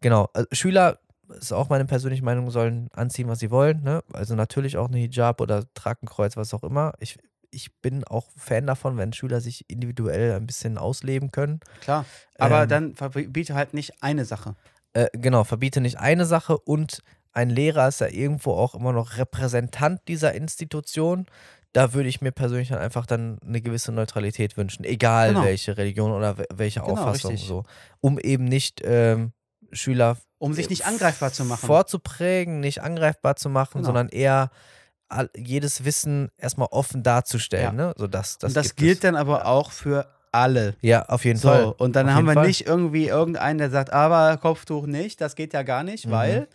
genau, 0.00 0.28
also 0.34 0.46
Schüler, 0.52 0.98
ist 1.38 1.52
auch 1.52 1.68
meine 1.68 1.84
persönliche 1.84 2.24
Meinung, 2.24 2.50
sollen 2.50 2.88
anziehen, 2.92 3.28
was 3.28 3.38
sie 3.38 3.50
wollen. 3.50 3.82
Ne? 3.82 4.02
Also 4.12 4.34
natürlich 4.34 4.76
auch 4.76 4.88
eine 4.88 4.98
Hijab 4.98 5.40
oder 5.40 5.64
Tragenkreuz, 5.74 6.36
was 6.36 6.52
auch 6.54 6.62
immer. 6.64 6.92
Ich, 7.00 7.18
ich 7.50 7.72
bin 7.80 8.04
auch 8.04 8.28
Fan 8.36 8.66
davon, 8.66 8.96
wenn 8.96 9.12
Schüler 9.12 9.40
sich 9.40 9.64
individuell 9.68 10.34
ein 10.34 10.46
bisschen 10.46 10.78
ausleben 10.78 11.30
können. 11.30 11.60
Klar. 11.80 12.04
Aber 12.38 12.62
Ähm, 12.62 12.68
dann 12.68 12.94
verbiete 12.94 13.54
halt 13.54 13.74
nicht 13.74 14.02
eine 14.02 14.24
Sache. 14.24 14.54
Äh, 14.92 15.06
genau, 15.12 15.44
verbiete 15.44 15.80
nicht 15.80 15.98
eine 15.98 16.26
Sache 16.26 16.58
und 16.58 17.02
ein 17.32 17.48
Lehrer 17.50 17.86
ist 17.88 18.00
ja 18.00 18.08
irgendwo 18.08 18.52
auch 18.54 18.74
immer 18.74 18.92
noch 18.92 19.16
Repräsentant 19.16 20.00
dieser 20.08 20.34
Institution. 20.34 21.26
Da 21.72 21.92
würde 21.92 22.08
ich 22.08 22.20
mir 22.20 22.32
persönlich 22.32 22.70
dann 22.70 22.78
einfach 22.80 23.06
dann 23.06 23.38
eine 23.46 23.60
gewisse 23.60 23.92
Neutralität 23.92 24.56
wünschen, 24.56 24.84
egal 24.84 25.28
Genau. 25.28 25.44
welche 25.44 25.76
Religion 25.76 26.10
oder 26.10 26.38
we- 26.38 26.46
welche 26.52 26.80
Genau, 26.80 26.92
Auffassung 26.94 27.30
richtig. 27.30 27.48
so, 27.48 27.62
um 28.00 28.18
eben 28.18 28.44
nicht 28.46 28.80
ähm, 28.84 29.32
Schüler 29.72 30.16
Um 30.38 30.52
sich 30.54 30.68
nicht 30.70 30.86
angreifbar 30.86 31.32
zu 31.32 31.44
machen. 31.44 31.66
vorzuprägen, 31.66 32.60
nicht 32.60 32.82
angreifbar 32.82 33.36
zu 33.36 33.48
machen, 33.48 33.78
Genau. 33.78 33.86
sondern 33.86 34.08
eher 34.08 34.50
jedes 35.36 35.84
Wissen 35.84 36.30
erstmal 36.38 36.68
offen 36.70 37.02
darzustellen. 37.02 37.64
Ja. 37.64 37.72
Ne? 37.72 37.94
So, 37.96 38.06
das, 38.06 38.38
das, 38.38 38.50
Und 38.50 38.56
das 38.56 38.76
gilt 38.76 38.94
es. 38.98 39.00
dann 39.00 39.16
aber 39.16 39.46
auch 39.46 39.72
für 39.72 40.06
alle. 40.32 40.76
Ja, 40.82 41.04
auf 41.06 41.24
jeden 41.24 41.38
So, 41.40 41.48
Fall. 41.48 41.64
und 41.78 41.96
dann 41.96 42.08
Auf 42.08 42.14
haben 42.14 42.26
wir 42.26 42.34
Fall. 42.34 42.46
nicht 42.46 42.64
irgendwie 42.66 43.08
irgendeinen, 43.08 43.58
der 43.58 43.70
sagt, 43.70 43.92
aber 43.92 44.36
Kopftuch 44.36 44.86
nicht, 44.86 45.20
das 45.20 45.34
geht 45.34 45.52
ja 45.52 45.62
gar 45.64 45.82
nicht, 45.82 46.06
Mhm. 46.06 46.10
weil, 46.12 46.48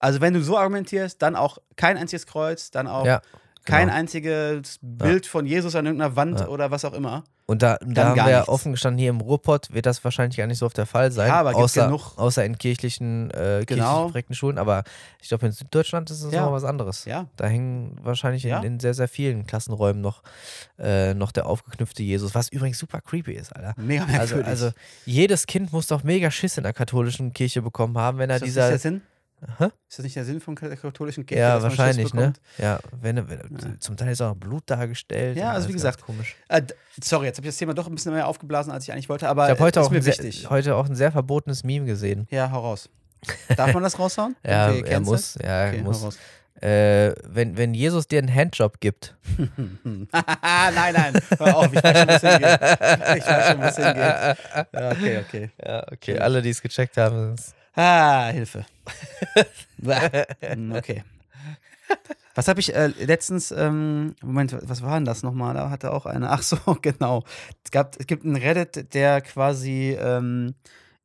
also 0.00 0.20
wenn 0.20 0.34
du 0.34 0.42
so 0.42 0.58
argumentierst, 0.58 1.22
dann 1.22 1.36
auch 1.36 1.58
kein 1.76 1.96
einziges 1.96 2.26
Kreuz, 2.26 2.72
dann 2.72 2.88
auch 2.88 3.06
Ja, 3.06 3.22
kein 3.66 3.86
genau. 3.88 3.98
einziges 3.98 4.78
Bild 4.80 5.26
von 5.26 5.44
Jesus 5.46 5.74
an 5.74 5.84
irgendeiner 5.86 6.16
Wand 6.16 6.40
Ja. 6.40 6.48
oder 6.48 6.70
was 6.70 6.84
auch 6.84 6.92
immer. 6.94 7.24
Und 7.48 7.62
da, 7.62 7.78
da 7.86 8.06
haben 8.08 8.16
wir 8.16 8.28
ja 8.28 8.36
nichts. 8.38 8.48
offen 8.48 8.72
gestanden, 8.72 8.98
hier 8.98 9.10
im 9.10 9.20
Ruhrpott 9.20 9.72
wird 9.72 9.86
das 9.86 10.02
wahrscheinlich 10.02 10.36
gar 10.36 10.48
nicht 10.48 10.58
so 10.58 10.66
oft 10.66 10.76
der 10.76 10.86
Fall 10.86 11.12
sein. 11.12 11.28
Ja, 11.28 11.34
aber 11.38 11.54
außer, 11.54 11.84
genug. 11.86 12.18
außer 12.18 12.44
in 12.44 12.58
kirchlichen, 12.58 13.30
äh, 13.30 13.34
kirchlich 13.58 13.66
Genau. 13.78 14.06
geprägten 14.06 14.34
Schulen. 14.34 14.58
Aber 14.58 14.82
ich 15.22 15.28
glaube, 15.28 15.46
in 15.46 15.52
Süddeutschland 15.52 16.10
ist 16.10 16.22
es 16.22 16.32
Ja. 16.32 16.40
nochmal 16.40 16.56
was 16.56 16.64
anderes. 16.68 17.04
Ja. 17.04 17.26
Da 17.36 17.46
hängen 17.46 17.96
wahrscheinlich 18.02 18.44
in, 18.44 18.50
Ja. 18.50 18.62
in 18.62 18.80
sehr, 18.80 18.94
sehr 18.94 19.06
vielen 19.06 19.46
Klassenräumen 19.46 20.02
noch, 20.02 20.22
äh, 20.78 21.14
noch 21.14 21.30
der 21.30 21.46
aufgeknüpfte 21.46 22.02
Jesus, 22.02 22.34
was 22.34 22.48
übrigens 22.48 22.78
super 22.78 23.00
creepy 23.00 23.34
ist, 23.34 23.54
Alter. 23.54 23.74
Mega 23.76 24.02
Also, 24.06 24.16
merkwürdig. 24.36 24.46
also 24.46 24.70
jedes 25.04 25.46
Kind 25.46 25.72
muss 25.72 25.86
doch 25.86 26.02
mega 26.02 26.32
Schiss 26.32 26.56
in 26.58 26.64
der 26.64 26.72
katholischen 26.72 27.32
Kirche 27.32 27.62
bekommen 27.62 27.96
haben, 27.96 28.18
wenn 28.18 28.28
er 28.30 28.36
ist 28.36 28.42
das 28.42 28.48
dieser. 28.48 28.62
nicht 28.62 28.72
der 28.72 28.78
Sinn? 28.90 29.02
Hä? 29.58 29.64
Ist 29.88 29.98
das 29.98 30.04
nicht 30.04 30.16
der 30.16 30.24
Sinn 30.24 30.40
der 30.62 30.76
katholischen 30.76 31.26
Kirche? 31.26 31.40
Ja, 31.40 31.62
wahrscheinlich, 31.62 32.14
ne? 32.14 32.32
Ja, 32.58 32.78
wenn, 33.00 33.28
wenn, 33.28 33.38
Ja. 33.38 33.80
zum 33.80 33.96
Teil 33.96 34.12
ist 34.12 34.20
auch 34.22 34.34
Blut 34.34 34.64
dargestellt. 34.66 35.36
Ja, 35.36 35.52
also 35.52 35.68
wie 35.68 35.72
gesagt, 35.74 36.00
Komisch. 36.00 36.34
Äh, 36.48 36.62
sorry, 37.02 37.26
jetzt 37.26 37.36
habe 37.36 37.46
ich 37.46 37.52
das 37.52 37.58
Thema 37.58 37.74
doch 37.74 37.86
ein 37.86 37.94
bisschen 37.94 38.14
mehr 38.14 38.26
aufgeblasen, 38.26 38.72
als 38.72 38.84
ich 38.84 38.92
eigentlich 38.92 39.08
wollte, 39.08 39.28
aber 39.28 39.44
Ich 39.44 39.50
habe 39.50 39.60
heute, 39.60 39.82
auch 39.82 39.92
ein 39.92 40.02
sehr, 40.02 40.14
heute 40.50 40.74
auch 40.76 40.86
ein 40.88 40.94
sehr 40.94 41.12
verbotenes 41.12 41.64
Meme 41.64 41.84
gesehen. 41.86 42.26
Ja, 42.30 42.50
hau 42.50 42.60
raus. 42.60 42.88
Darf 43.56 43.74
man 43.74 43.82
das 43.82 43.98
raushauen? 43.98 44.36
Ja, 44.46 44.70
Irgendwie 44.70 44.90
er 44.90 45.00
muss, 45.00 45.34
ja, 45.42 45.68
Okay, 45.68 45.78
hau 45.80 45.84
muss. 45.84 46.02
raus. 46.02 46.18
Äh, 46.62 47.12
wenn, 47.28 47.58
wenn 47.58 47.74
Jesus 47.74 48.08
dir 48.08 48.18
einen 48.18 48.34
Handjob 48.34 48.80
gibt, 48.80 49.14
nein, 49.36 50.08
nein, 50.94 51.12
hör 51.38 51.54
auf, 51.56 51.70
ich 51.70 51.82
weiß 51.84 51.98
schon, 51.98 52.08
wo 52.08 52.12
es 52.12 52.20
hingeht. 52.22 52.58
Ich 53.18 53.26
weiß 53.26 53.46
schon, 53.48 53.58
wo 53.60 53.64
es 53.64 53.76
hingeht. 53.76 53.96
Ja, 54.72 54.90
okay, 54.90 55.18
okay. 55.18 55.50
ja, 55.62 55.86
okay, 55.92 56.18
alle, 56.18 56.40
die 56.40 56.48
es 56.50 56.62
gecheckt 56.62 56.96
haben, 56.96 57.34
ist, 57.34 57.54
Ah, 57.76 58.30
Hilfe. 58.32 58.64
Hm, 60.40 60.72
okay. 60.72 61.04
Was 62.34 62.48
habe 62.48 62.60
ich 62.60 62.74
äh, 62.74 62.88
letztens, 62.88 63.50
ähm, 63.50 64.14
Moment, 64.22 64.54
was 64.68 64.82
war 64.82 64.94
denn 64.94 65.06
das 65.06 65.22
nochmal? 65.22 65.54
Da 65.54 65.70
hatte 65.70 65.92
auch 65.92 66.04
eine, 66.06 66.30
ach 66.30 66.42
so, 66.42 66.56
genau. 66.82 67.24
Es, 67.64 67.70
gab, 67.70 67.96
es 67.98 68.06
gibt 68.06 68.24
einen 68.24 68.36
Reddit, 68.36 68.92
der 68.94 69.22
quasi, 69.22 69.96
ähm, 69.98 70.54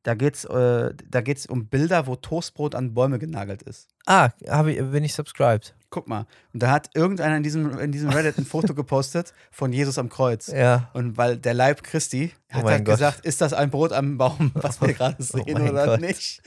da 0.02 0.14
geht's, 0.14 0.44
äh, 0.44 0.94
da 1.08 1.20
geht's 1.20 1.46
um 1.46 1.66
Bilder, 1.66 2.06
wo 2.06 2.16
Toastbrot 2.16 2.74
an 2.74 2.94
Bäume 2.94 3.18
genagelt 3.18 3.62
ist. 3.62 3.88
ah, 4.06 4.30
ich, 4.40 4.76
bin 4.78 5.04
ich 5.04 5.14
subscribed. 5.14 5.74
Guck 5.90 6.08
mal. 6.08 6.26
Und 6.54 6.62
da 6.62 6.70
hat 6.70 6.88
irgendeiner 6.94 7.36
in 7.36 7.42
diesem, 7.42 7.78
in 7.78 7.92
diesem 7.92 8.08
Reddit 8.10 8.38
ein 8.38 8.46
Foto 8.46 8.74
gepostet 8.74 9.34
von 9.50 9.72
Jesus 9.74 9.98
am 9.98 10.08
Kreuz. 10.08 10.46
Ja, 10.48 10.90
Und 10.94 11.18
weil 11.18 11.36
der 11.36 11.52
Leib 11.54 11.82
Christi 11.82 12.32
Oh 12.50 12.54
hat 12.56 12.64
mein 12.64 12.72
halt 12.74 12.84
Gott. 12.86 12.94
gesagt, 12.94 13.26
ist 13.26 13.40
das 13.42 13.52
ein 13.52 13.70
Brot 13.70 13.92
am 13.92 14.16
Baum, 14.18 14.50
was 14.54 14.80
wir 14.80 14.92
gerade 14.94 15.16
Oh 15.20 15.22
sehen 15.22 15.52
mein 15.52 15.70
oder 15.70 15.86
Gott. 15.86 16.00
nicht? 16.00 16.42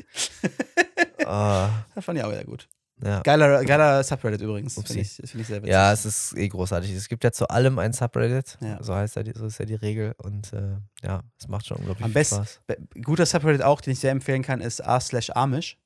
ah, 1.26 1.70
Das 1.96 2.04
fand 2.06 2.18
ich 2.18 2.24
auch 2.24 2.32
wieder 2.32 2.44
gut. 2.44 2.68
Ja. 3.04 3.22
Geiler, 3.22 3.64
geiler 3.66 4.04
Subreddit 4.04 4.42
übrigens. 4.42 4.76
Finde 4.76 5.02
ich, 5.02 5.12
find 5.14 5.36
ich 5.42 5.48
sehr 5.48 5.58
witzig. 5.62 5.72
ja, 5.72 5.92
es 5.92 6.06
ist 6.06 6.38
eh 6.38 6.48
großartig. 6.48 6.92
Es 6.94 7.08
gibt 7.10 7.24
ja 7.24 7.32
zu 7.32 7.48
allem 7.50 7.78
ein 7.80 7.92
Subreddit, 7.94 8.58
Ja. 8.62 8.82
so 8.82 8.96
heißt 8.96 9.16
ja, 9.18 9.24
die- 9.24 9.34
so 9.36 9.46
ist 9.48 9.60
ja 9.60 9.66
die 9.66 9.76
Regel 9.76 10.14
und 10.18 10.54
äh, 10.54 10.78
ja, 11.04 11.22
es 11.40 11.48
macht 11.48 11.66
schon 11.68 11.78
unglaublich 11.78 12.04
Am 12.06 12.12
viel 12.12 12.14
besten- 12.22 12.36
Spaß. 12.46 12.62
Guter 13.04 13.26
Subreddit 13.26 13.62
auch, 13.64 13.82
den 13.82 13.94
ich 13.94 14.00
sehr 14.00 14.12
empfehlen 14.12 14.44
kann, 14.44 14.62
ist 14.62 14.80
r 14.80 15.00
slash 15.02 15.30
Amish. 15.32 15.78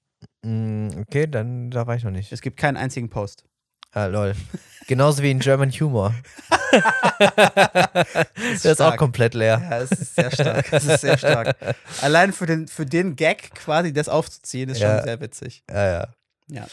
Mm, 0.44 0.90
okay, 1.00 1.28
dann 1.28 1.72
da 1.72 1.88
war 1.88 1.96
ich 1.96 2.04
noch 2.04 2.12
nicht. 2.12 2.32
Es 2.32 2.42
gibt 2.42 2.58
keinen 2.58 2.78
einzigen 2.78 3.10
Post. 3.10 3.46
Ah, 3.92 4.06
lol. 4.06 4.36
Genauso 4.88 5.24
wie 5.24 5.32
in 5.32 5.40
German 5.40 5.72
Humor. 5.72 6.14
Der 8.64 8.72
ist 8.72 8.82
auch 8.82 8.98
komplett 8.98 9.34
leer. 9.34 9.60
Ja, 9.70 9.80
es 9.80 9.92
ist 9.92 10.16
sehr 10.16 10.32
stark. 10.32 10.72
Es 10.72 10.86
ist 10.86 11.02
sehr 11.02 11.18
stark. 11.18 11.56
Allein 12.02 12.34
für 12.34 12.46
den, 12.46 12.68
für 12.68 12.86
den 12.86 13.16
Gag 13.16 13.52
quasi 13.56 13.92
das 13.94 14.10
aufzuziehen, 14.10 14.70
ist 14.70 14.80
Ja. 14.80 14.98
schon 14.98 15.06
sehr 15.06 15.22
witzig. 15.22 15.64
Ja, 15.70 15.92
ja. 15.92 16.08
Ja. 16.48 16.68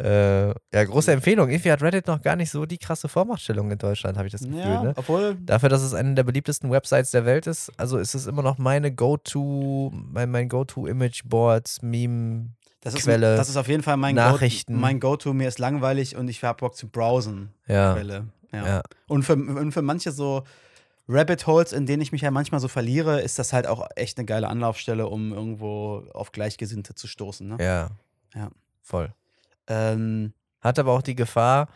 Äh, 0.00 0.48
ja, 0.74 0.84
große 0.84 1.12
Empfehlung. 1.12 1.50
Irgendwie 1.50 1.70
hat 1.70 1.82
Reddit 1.82 2.06
noch 2.06 2.22
gar 2.22 2.34
nicht 2.36 2.50
so 2.50 2.64
die 2.64 2.78
krasse 2.78 3.08
Vormachtstellung 3.08 3.70
in 3.70 3.78
Deutschland, 3.78 4.16
habe 4.16 4.26
ich 4.26 4.32
das 4.32 4.40
Gefühl. 4.42 4.58
ja 4.58 4.82
Ne? 4.82 4.92
obwohl, 4.96 5.34
Dafür, 5.40 5.68
dass 5.68 5.82
es 5.82 5.92
eine 5.94 6.14
der 6.14 6.22
beliebtesten 6.24 6.70
Websites 6.70 7.10
der 7.10 7.26
Welt 7.26 7.46
ist, 7.46 7.70
also 7.76 7.98
ist 7.98 8.14
es 8.14 8.26
immer 8.26 8.42
noch 8.42 8.56
meine 8.58 8.92
Go-To, 8.94 9.92
mein, 9.92 10.30
mein 10.30 10.48
Go-To-Image-Boards, 10.48 11.82
Meme. 11.82 12.50
das 12.80 12.94
ist, 12.94 13.04
Quelle, 13.04 13.36
das 13.36 13.48
ist 13.48 13.56
auf 13.56 13.68
jeden 13.68 13.82
Fall 13.82 13.96
mein 13.98 14.14
Nachrichten. 14.14 14.74
Go, 14.74 14.80
mein 14.80 15.00
Go-To. 15.00 15.34
Mir 15.34 15.48
ist 15.48 15.58
langweilig 15.58 16.16
und 16.16 16.28
ich 16.28 16.42
habe 16.42 16.58
Bock 16.58 16.74
zu 16.76 16.88
browsen. 16.88 17.52
Ja. 17.66 17.94
Quelle. 17.94 18.28
Ja. 18.52 18.66
Ja. 18.66 18.82
Und, 19.06 19.24
für, 19.24 19.34
und 19.34 19.72
für 19.72 19.82
manche 19.82 20.12
so 20.12 20.44
Rabbit 21.08 21.46
Holes, 21.46 21.72
in 21.72 21.86
denen 21.86 22.02
ich 22.02 22.12
mich 22.12 22.22
ja 22.22 22.30
manchmal 22.30 22.60
so 22.60 22.68
verliere, 22.68 23.20
ist 23.20 23.38
das 23.38 23.52
halt 23.52 23.66
auch 23.66 23.86
echt 23.96 24.18
eine 24.18 24.26
geile 24.26 24.48
Anlaufstelle, 24.48 25.06
um 25.08 25.32
irgendwo 25.32 26.04
auf 26.14 26.32
Gleichgesinnte 26.32 26.94
zu 26.94 27.06
stoßen. 27.06 27.48
Ne? 27.48 27.56
Ja. 27.60 27.88
Ja. 28.34 28.50
Voll. 28.80 29.12
Ähm, 29.70 30.34
Hat 30.60 30.78
aber 30.78 30.92
auch 30.92 31.02
die 31.02 31.14
Gefahr, 31.14 31.68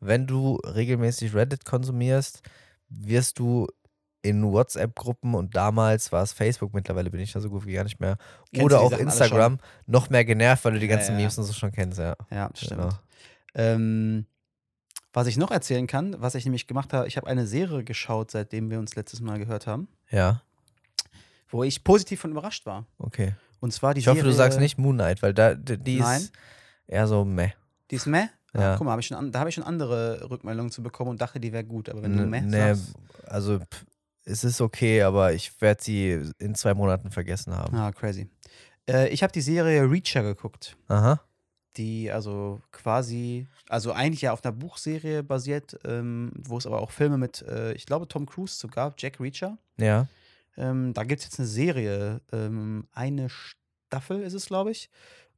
wenn 0.00 0.26
du 0.26 0.56
regelmäßig 0.56 1.34
Reddit 1.34 1.64
konsumierst, 1.64 2.42
wirst 2.88 3.38
du 3.40 3.66
in 4.22 4.44
WhatsApp-Gruppen 4.44 5.34
und 5.34 5.56
damals 5.56 6.12
war 6.12 6.22
es 6.22 6.32
Facebook, 6.32 6.74
mittlerweile 6.74 7.10
bin 7.10 7.20
ich 7.20 7.32
da 7.32 7.40
so 7.40 7.48
gut 7.50 7.66
wie 7.66 7.72
gar 7.72 7.84
nicht 7.84 8.00
mehr, 8.00 8.16
Kennst 8.52 8.64
oder 8.64 8.80
auch 8.80 8.90
Sachen 8.90 9.02
Instagram, 9.04 9.58
noch 9.86 10.10
mehr 10.10 10.24
genervt, 10.24 10.64
weil 10.64 10.72
du 10.74 10.78
die 10.80 10.86
Ja, 10.86 10.96
ganzen 10.96 11.12
ja. 11.12 11.18
Memes 11.18 11.38
und 11.38 11.44
so 11.44 11.52
schon 11.52 11.72
kennst, 11.72 11.98
ja. 11.98 12.14
ja, 12.30 12.50
stimmt. 12.54 12.80
Genau. 12.80 12.88
Ähm, 13.54 14.26
was 15.12 15.26
ich 15.26 15.36
noch 15.36 15.50
erzählen 15.50 15.86
kann, 15.86 16.16
was 16.20 16.34
ich 16.34 16.44
nämlich 16.44 16.66
gemacht 16.66 16.92
habe, 16.92 17.08
ich 17.08 17.16
habe 17.16 17.26
eine 17.26 17.46
Serie 17.46 17.82
geschaut, 17.84 18.30
seitdem 18.30 18.70
wir 18.70 18.78
uns 18.78 18.94
letztes 18.94 19.20
Mal 19.20 19.38
gehört 19.38 19.66
haben, 19.66 19.88
Ja, 20.10 20.42
wo 21.48 21.64
ich 21.64 21.82
positiv 21.82 22.20
von 22.20 22.30
überrascht 22.32 22.66
war. 22.66 22.86
okay. 22.98 23.34
Und 23.60 23.72
zwar 23.72 23.94
die 23.94 24.00
Ich 24.00 24.06
hoffe, 24.06 24.18
Serie, 24.18 24.30
du 24.30 24.36
sagst 24.36 24.60
nicht 24.60 24.78
Moon 24.78 24.94
Knight, 24.96 25.22
weil 25.22 25.34
da, 25.34 25.54
die, 25.54 25.98
Nein. 25.98 26.20
ist 26.22 26.32
eher 26.88 27.06
so 27.06 27.24
meh. 27.24 27.52
Die 27.90 27.96
ist 27.96 28.06
meh? 28.06 28.26
Ja. 28.54 28.76
guck 28.76 28.86
mal, 28.86 28.92
hab 28.92 29.00
ich 29.00 29.06
schon, 29.06 29.30
da 29.30 29.40
habe 29.40 29.50
ich 29.50 29.54
schon 29.54 29.64
andere 29.64 30.28
Rückmeldungen 30.30 30.72
zu 30.72 30.82
bekommen 30.82 31.10
und 31.10 31.20
dachte, 31.20 31.38
die 31.38 31.52
wäre 31.52 31.64
gut. 31.64 31.88
Aber 31.88 32.02
wenn 32.02 32.16
du 32.16 32.24
meh 32.24 32.40
nee, 32.40 32.74
sagst, 32.74 32.94
also 33.26 33.58
pff, 33.58 33.84
es 34.24 34.44
ist 34.44 34.60
okay, 34.60 35.02
aber 35.02 35.32
ich 35.32 35.60
werde 35.60 35.82
sie 35.82 36.30
in 36.38 36.54
zwei 36.54 36.74
Monaten 36.74 37.10
vergessen 37.10 37.54
haben. 37.54 37.76
ah, 37.76 37.92
crazy. 37.92 38.28
Äh, 38.88 39.08
ich 39.08 39.22
habe 39.22 39.32
die 39.32 39.40
Serie 39.40 39.90
Reacher 39.90 40.22
geguckt. 40.22 40.76
Aha. 40.88 41.20
die 41.76 42.10
also 42.10 42.60
quasi, 42.72 43.46
also 43.68 43.92
eigentlich 43.92 44.22
ja 44.22 44.32
auf 44.32 44.44
einer 44.44 44.52
Buchserie 44.52 45.22
basiert, 45.22 45.78
ähm, 45.84 46.32
wo 46.36 46.58
es 46.58 46.66
aber 46.66 46.80
auch 46.80 46.90
Filme 46.90 47.18
mit, 47.18 47.42
äh, 47.42 47.72
ich 47.74 47.86
glaube, 47.86 48.08
Tom 48.08 48.26
Cruise 48.26 48.58
zu 48.58 48.68
gab, 48.68 49.00
Jack 49.00 49.20
Reacher. 49.20 49.58
Ja. 49.78 50.08
Ähm, 50.56 50.92
da 50.92 51.04
gibt 51.04 51.20
es 51.20 51.26
jetzt 51.26 51.38
eine 51.38 51.48
Serie, 51.48 52.20
ähm, 52.32 52.88
eine 52.92 53.28
Staffel 53.28 54.22
ist 54.22 54.34
es, 54.34 54.46
glaube 54.46 54.72
ich. 54.72 54.90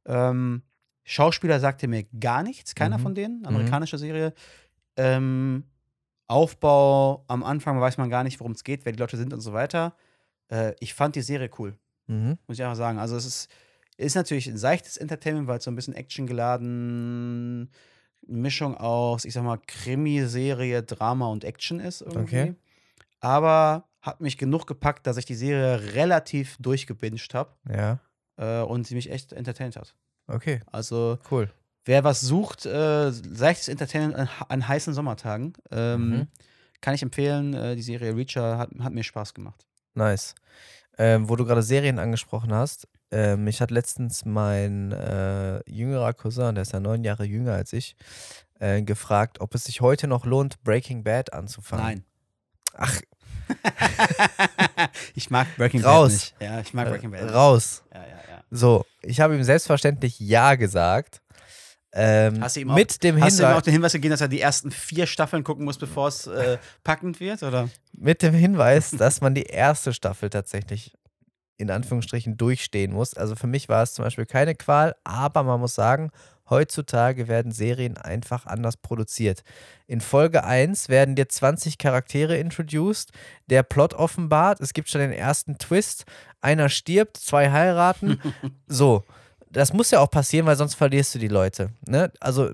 Ähm, 0.05 0.63
Schauspieler 1.03 1.59
sagte 1.59 1.87
mir 1.87 2.03
gar 2.19 2.43
nichts, 2.43 2.75
keiner 2.75 2.97
Mhm. 2.97 3.01
von 3.01 3.15
denen, 3.15 3.45
amerikanische 3.45 3.97
Serie. 3.97 4.33
Ähm, 4.97 5.63
Aufbau, 6.27 7.25
am 7.27 7.43
Anfang 7.43 7.79
weiß 7.81 7.97
man 7.97 8.09
gar 8.09 8.23
nicht, 8.23 8.39
worum 8.39 8.53
es 8.53 8.63
geht, 8.63 8.85
wer 8.85 8.93
die 8.93 8.99
Leute 8.99 9.17
sind 9.17 9.33
und 9.33 9.41
so 9.41 9.51
weiter. 9.53 9.95
Äh, 10.49 10.73
ich 10.79 10.93
fand 10.93 11.15
die 11.15 11.21
Serie 11.21 11.49
cool, 11.59 11.77
Mhm. 12.07 12.37
muss 12.47 12.57
ich 12.57 12.63
einfach 12.63 12.77
sagen. 12.77 12.99
Also 12.99 13.15
es 13.15 13.25
ist, 13.25 13.51
ist 13.97 14.15
natürlich 14.15 14.47
ein 14.47 14.57
seichtes 14.57 14.97
Entertainment, 14.97 15.47
weil 15.47 15.57
es 15.57 15.63
so 15.65 15.71
ein 15.71 15.75
bisschen 15.75 15.93
Action 15.93 16.27
geladen, 16.27 17.69
Mischung 18.27 18.75
aus, 18.77 19.25
ich 19.25 19.33
sag 19.33 19.43
mal, 19.43 19.59
Krimiserie, 19.67 20.83
Drama 20.83 21.27
und 21.27 21.43
Action 21.43 21.79
ist 21.79 22.01
irgendwie. 22.01 22.21
Okay. 22.21 22.55
Aber 23.19 23.87
hat 24.01 24.21
mich 24.21 24.37
genug 24.37 24.67
gepackt, 24.67 25.05
dass 25.07 25.17
ich 25.17 25.25
die 25.25 25.35
Serie 25.35 25.93
relativ 25.93 26.57
durchgebinged 26.59 27.33
habe 27.33 27.51
Ja. 27.69 27.99
äh, 28.37 28.61
und 28.63 28.87
sie 28.87 28.95
mich 28.95 29.11
echt 29.11 29.33
entertained 29.33 29.75
hat. 29.75 29.95
Okay, 30.27 30.61
Also, 30.71 31.17
cool. 31.29 31.49
wer 31.85 32.03
was 32.03 32.21
sucht, 32.21 32.65
äh, 32.65 33.11
seichtes 33.11 33.67
Entertainment 33.67 34.15
an, 34.15 34.29
an 34.49 34.67
heißen 34.67 34.93
Sommertagen, 34.93 35.53
ähm, 35.71 36.09
Mhm. 36.09 36.27
kann 36.81 36.93
ich 36.95 37.01
empfehlen. 37.03 37.53
Äh, 37.53 37.75
die 37.75 37.81
Serie 37.81 38.15
Reacher 38.15 38.57
hat, 38.57 38.69
hat 38.79 38.93
mir 38.93 39.03
Spaß 39.03 39.33
gemacht. 39.33 39.65
Nice. 39.93 40.35
Ähm, 40.97 41.29
wo 41.29 41.35
du 41.35 41.45
gerade 41.45 41.63
Serien 41.63 41.99
angesprochen 41.99 42.53
hast, 42.53 42.87
äh, 43.11 43.35
mich 43.35 43.61
hat 43.61 43.71
letztens 43.71 44.23
mein 44.25 44.91
äh, 44.91 45.61
jüngerer 45.69 46.13
Cousin, 46.13 46.55
der 46.55 46.61
ist 46.63 46.73
ja 46.73 46.79
neun 46.79 47.03
Jahre 47.03 47.23
jünger 47.25 47.53
als 47.53 47.73
ich, 47.73 47.95
äh, 48.59 48.81
gefragt, 48.83 49.41
ob 49.41 49.55
es 49.55 49.63
sich 49.65 49.81
heute 49.81 50.07
noch 50.07 50.25
lohnt, 50.25 50.61
Breaking 50.63 51.03
Bad 51.03 51.33
anzufangen. 51.33 51.85
Nein. 51.85 52.03
Ach, 52.73 53.01
ich 55.15 55.29
mag 55.29 55.47
Breaking 55.57 55.83
Raus. 55.83 56.11
Bad 56.11 56.41
nicht. 56.41 56.51
Ja, 56.51 56.59
ich 56.61 56.73
mag 56.73 56.89
Breaking 56.89 57.11
Bad. 57.11 57.33
raus. 57.33 57.83
Ja, 57.93 58.01
ja, 58.01 58.07
ja. 58.07 58.43
So, 58.49 58.85
ich 59.01 59.19
habe 59.19 59.35
ihm 59.35 59.43
selbstverständlich 59.43 60.19
Ja 60.19 60.55
gesagt. 60.55 61.21
Ähm, 61.93 62.41
Hast 62.41 62.55
du 62.55 62.61
ihm 62.61 62.71
auch- 62.71 62.75
mit 62.75 63.03
dem 63.03 63.21
Hast 63.21 63.39
du 63.39 63.43
ihm 63.43 63.49
auch 63.49 63.61
den 63.61 63.73
Hinweis 63.73 63.91
gegeben, 63.91 64.11
dass 64.11 64.21
er 64.21 64.29
die 64.29 64.39
ersten 64.39 64.71
vier 64.71 65.05
Staffeln 65.07 65.43
gucken 65.43 65.65
muss, 65.65 65.77
bevor 65.77 66.07
es 66.07 66.25
äh, 66.27 66.57
packend 66.83 67.19
wird? 67.19 67.43
Oder? 67.43 67.69
mit 67.93 68.21
dem 68.21 68.33
Hinweis, 68.33 68.91
dass 68.97 69.19
man 69.21 69.35
die 69.35 69.43
erste 69.43 69.93
Staffel 69.93 70.29
tatsächlich 70.29 70.93
in 71.61 71.71
Anführungsstrichen 71.71 72.37
durchstehen 72.37 72.91
muss. 72.91 73.13
Also 73.13 73.35
für 73.35 73.47
mich 73.47 73.69
war 73.69 73.83
es 73.83 73.93
zum 73.93 74.03
Beispiel 74.03 74.25
keine 74.25 74.55
Qual, 74.55 74.95
aber 75.03 75.43
man 75.43 75.59
muss 75.59 75.75
sagen, 75.75 76.11
heutzutage 76.49 77.27
werden 77.29 77.51
Serien 77.53 77.97
einfach 77.97 78.45
anders 78.45 78.75
produziert. 78.75 79.43
In 79.87 80.01
Folge 80.01 80.43
1 80.43 80.89
werden 80.89 81.15
dir 81.15 81.29
20 81.29 81.77
Charaktere 81.77 82.37
introduced, 82.37 83.11
der 83.49 83.63
Plot 83.63 83.93
offenbart, 83.93 84.59
es 84.59 84.73
gibt 84.73 84.89
schon 84.89 84.99
den 85.01 85.13
ersten 85.13 85.57
Twist, 85.57 86.05
einer 86.41 86.67
stirbt, 86.67 87.15
zwei 87.17 87.51
heiraten. 87.51 88.19
so, 88.67 89.03
das 89.49 89.71
muss 89.71 89.91
ja 89.91 89.99
auch 89.99 90.11
passieren, 90.11 90.45
weil 90.45 90.57
sonst 90.57 90.75
verlierst 90.75 91.15
du 91.15 91.19
die 91.19 91.27
Leute. 91.29 91.69
Ne? 91.87 92.11
Also 92.19 92.51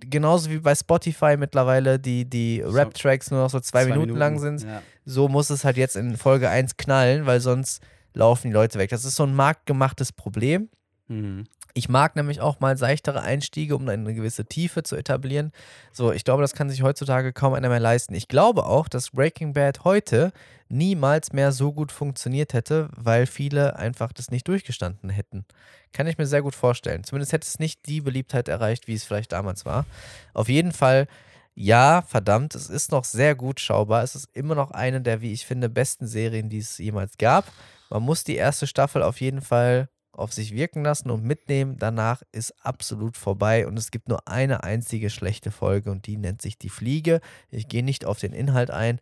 genauso 0.00 0.50
wie 0.50 0.58
bei 0.58 0.74
Spotify 0.74 1.36
mittlerweile 1.38 1.98
die, 1.98 2.24
die 2.24 2.62
So. 2.64 2.70
Rap-Tracks 2.70 3.30
nur 3.30 3.40
noch 3.40 3.50
so 3.50 3.60
zwei, 3.60 3.86
Minuten, 3.86 4.14
lang 4.14 4.38
sind, 4.38 4.62
Ja. 4.62 4.82
so 5.04 5.28
muss 5.28 5.50
es 5.50 5.64
halt 5.64 5.76
jetzt 5.76 5.96
in 5.96 6.16
Folge 6.16 6.48
1 6.48 6.76
knallen, 6.76 7.26
weil 7.26 7.40
sonst 7.40 7.82
laufen 8.18 8.48
die 8.48 8.52
Leute 8.52 8.78
weg. 8.78 8.90
Das 8.90 9.04
ist 9.04 9.16
so 9.16 9.22
ein 9.22 9.34
marktgemachtes 9.34 10.12
Problem. 10.12 10.68
Mhm. 11.06 11.44
Ich 11.74 11.88
mag 11.88 12.16
nämlich 12.16 12.40
auch 12.40 12.58
mal 12.58 12.76
seichtere 12.76 13.22
Einstiege, 13.22 13.76
um 13.76 13.88
eine 13.88 14.12
gewisse 14.12 14.44
Tiefe 14.46 14.82
zu 14.82 14.96
etablieren. 14.96 15.52
So, 15.92 16.12
ich 16.12 16.24
glaube, 16.24 16.42
das 16.42 16.54
kann 16.54 16.68
sich 16.68 16.82
heutzutage 16.82 17.32
kaum 17.32 17.54
einer 17.54 17.68
mehr 17.68 17.78
leisten. 17.78 18.14
Ich 18.14 18.26
glaube 18.26 18.66
auch, 18.66 18.88
dass 18.88 19.10
Breaking 19.10 19.52
Bad 19.52 19.84
heute 19.84 20.32
niemals 20.68 21.32
mehr 21.32 21.52
so 21.52 21.72
gut 21.72 21.92
funktioniert 21.92 22.52
hätte, 22.52 22.88
weil 22.96 23.26
viele 23.26 23.76
einfach 23.76 24.12
das 24.12 24.30
nicht 24.30 24.48
durchgestanden 24.48 25.08
hätten. 25.08 25.44
Kann 25.92 26.08
ich 26.08 26.18
mir 26.18 26.26
sehr 26.26 26.42
gut 26.42 26.56
vorstellen. 26.56 27.04
Zumindest 27.04 27.32
hätte 27.32 27.46
es 27.46 27.60
nicht 27.60 27.86
die 27.86 28.00
Beliebtheit 28.00 28.48
erreicht, 28.48 28.88
wie 28.88 28.94
es 28.94 29.04
vielleicht 29.04 29.32
damals 29.32 29.64
war. 29.64 29.86
Auf 30.34 30.48
jeden 30.48 30.72
Fall, 30.72 31.06
ja, 31.54 32.02
verdammt, 32.02 32.56
es 32.56 32.68
ist 32.68 32.90
noch 32.90 33.04
sehr 33.04 33.36
gut 33.36 33.60
schaubar. 33.60 34.02
Es 34.02 34.16
ist 34.16 34.28
immer 34.32 34.56
noch 34.56 34.72
eine 34.72 35.00
der, 35.00 35.20
wie 35.20 35.32
ich 35.32 35.46
finde, 35.46 35.68
besten 35.68 36.08
Serien, 36.08 36.48
die 36.48 36.58
es 36.58 36.78
jemals 36.78 37.16
gab. 37.18 37.44
Man 37.90 38.02
muss 38.02 38.24
die 38.24 38.36
erste 38.36 38.66
Staffel 38.66 39.02
auf 39.02 39.20
jeden 39.20 39.40
Fall 39.40 39.88
auf 40.12 40.32
sich 40.32 40.52
wirken 40.52 40.82
lassen 40.82 41.10
und 41.10 41.22
mitnehmen. 41.22 41.76
Danach 41.78 42.22
ist 42.32 42.52
absolut 42.64 43.16
vorbei 43.16 43.66
und 43.66 43.78
es 43.78 43.90
gibt 43.90 44.08
nur 44.08 44.26
eine 44.26 44.64
einzige 44.64 45.10
schlechte 45.10 45.50
Folge 45.50 45.90
und 45.90 46.06
die 46.06 46.16
nennt 46.16 46.42
sich 46.42 46.58
Die 46.58 46.70
Fliege. 46.70 47.20
Ich 47.50 47.68
gehe 47.68 47.84
nicht 47.84 48.04
auf 48.04 48.18
den 48.18 48.32
Inhalt 48.32 48.70
ein, 48.70 49.00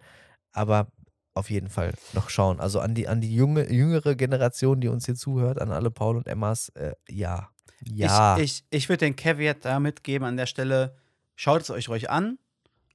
aber 0.53 0.93
auf 1.35 1.51
jeden 1.51 1.69
Fall 1.69 1.95
noch 2.13 2.31
schauen. 2.31 2.61
Also 2.61 2.81
an 2.81 2.95
die, 2.95 3.09
an 3.09 3.21
die 3.21 3.35
junge, 3.35 3.71
jüngere 3.73 4.15
Generation, 4.15 4.81
die 4.81 4.89
uns 4.89 5.07
hier 5.07 5.15
zuhört, 5.15 5.61
an 5.61 5.71
alle 5.71 5.91
Paul 5.91 6.17
und 6.17 6.27
Emmas, 6.27 6.69
äh, 6.71 6.95
ja. 7.09 7.51
Ja. 7.85 8.39
Ich, 8.39 8.43
ich, 8.43 8.65
ich 8.71 8.89
würde 8.89 9.05
den 9.05 9.17
Caveat 9.17 9.65
da 9.65 9.81
mitgeben 9.81 10.27
an 10.27 10.37
der 10.37 10.47
Stelle, 10.47 10.97
schaut 11.35 11.63
es 11.63 11.71
euch 11.71 11.89
ruhig 11.89 12.11
an, 12.11 12.39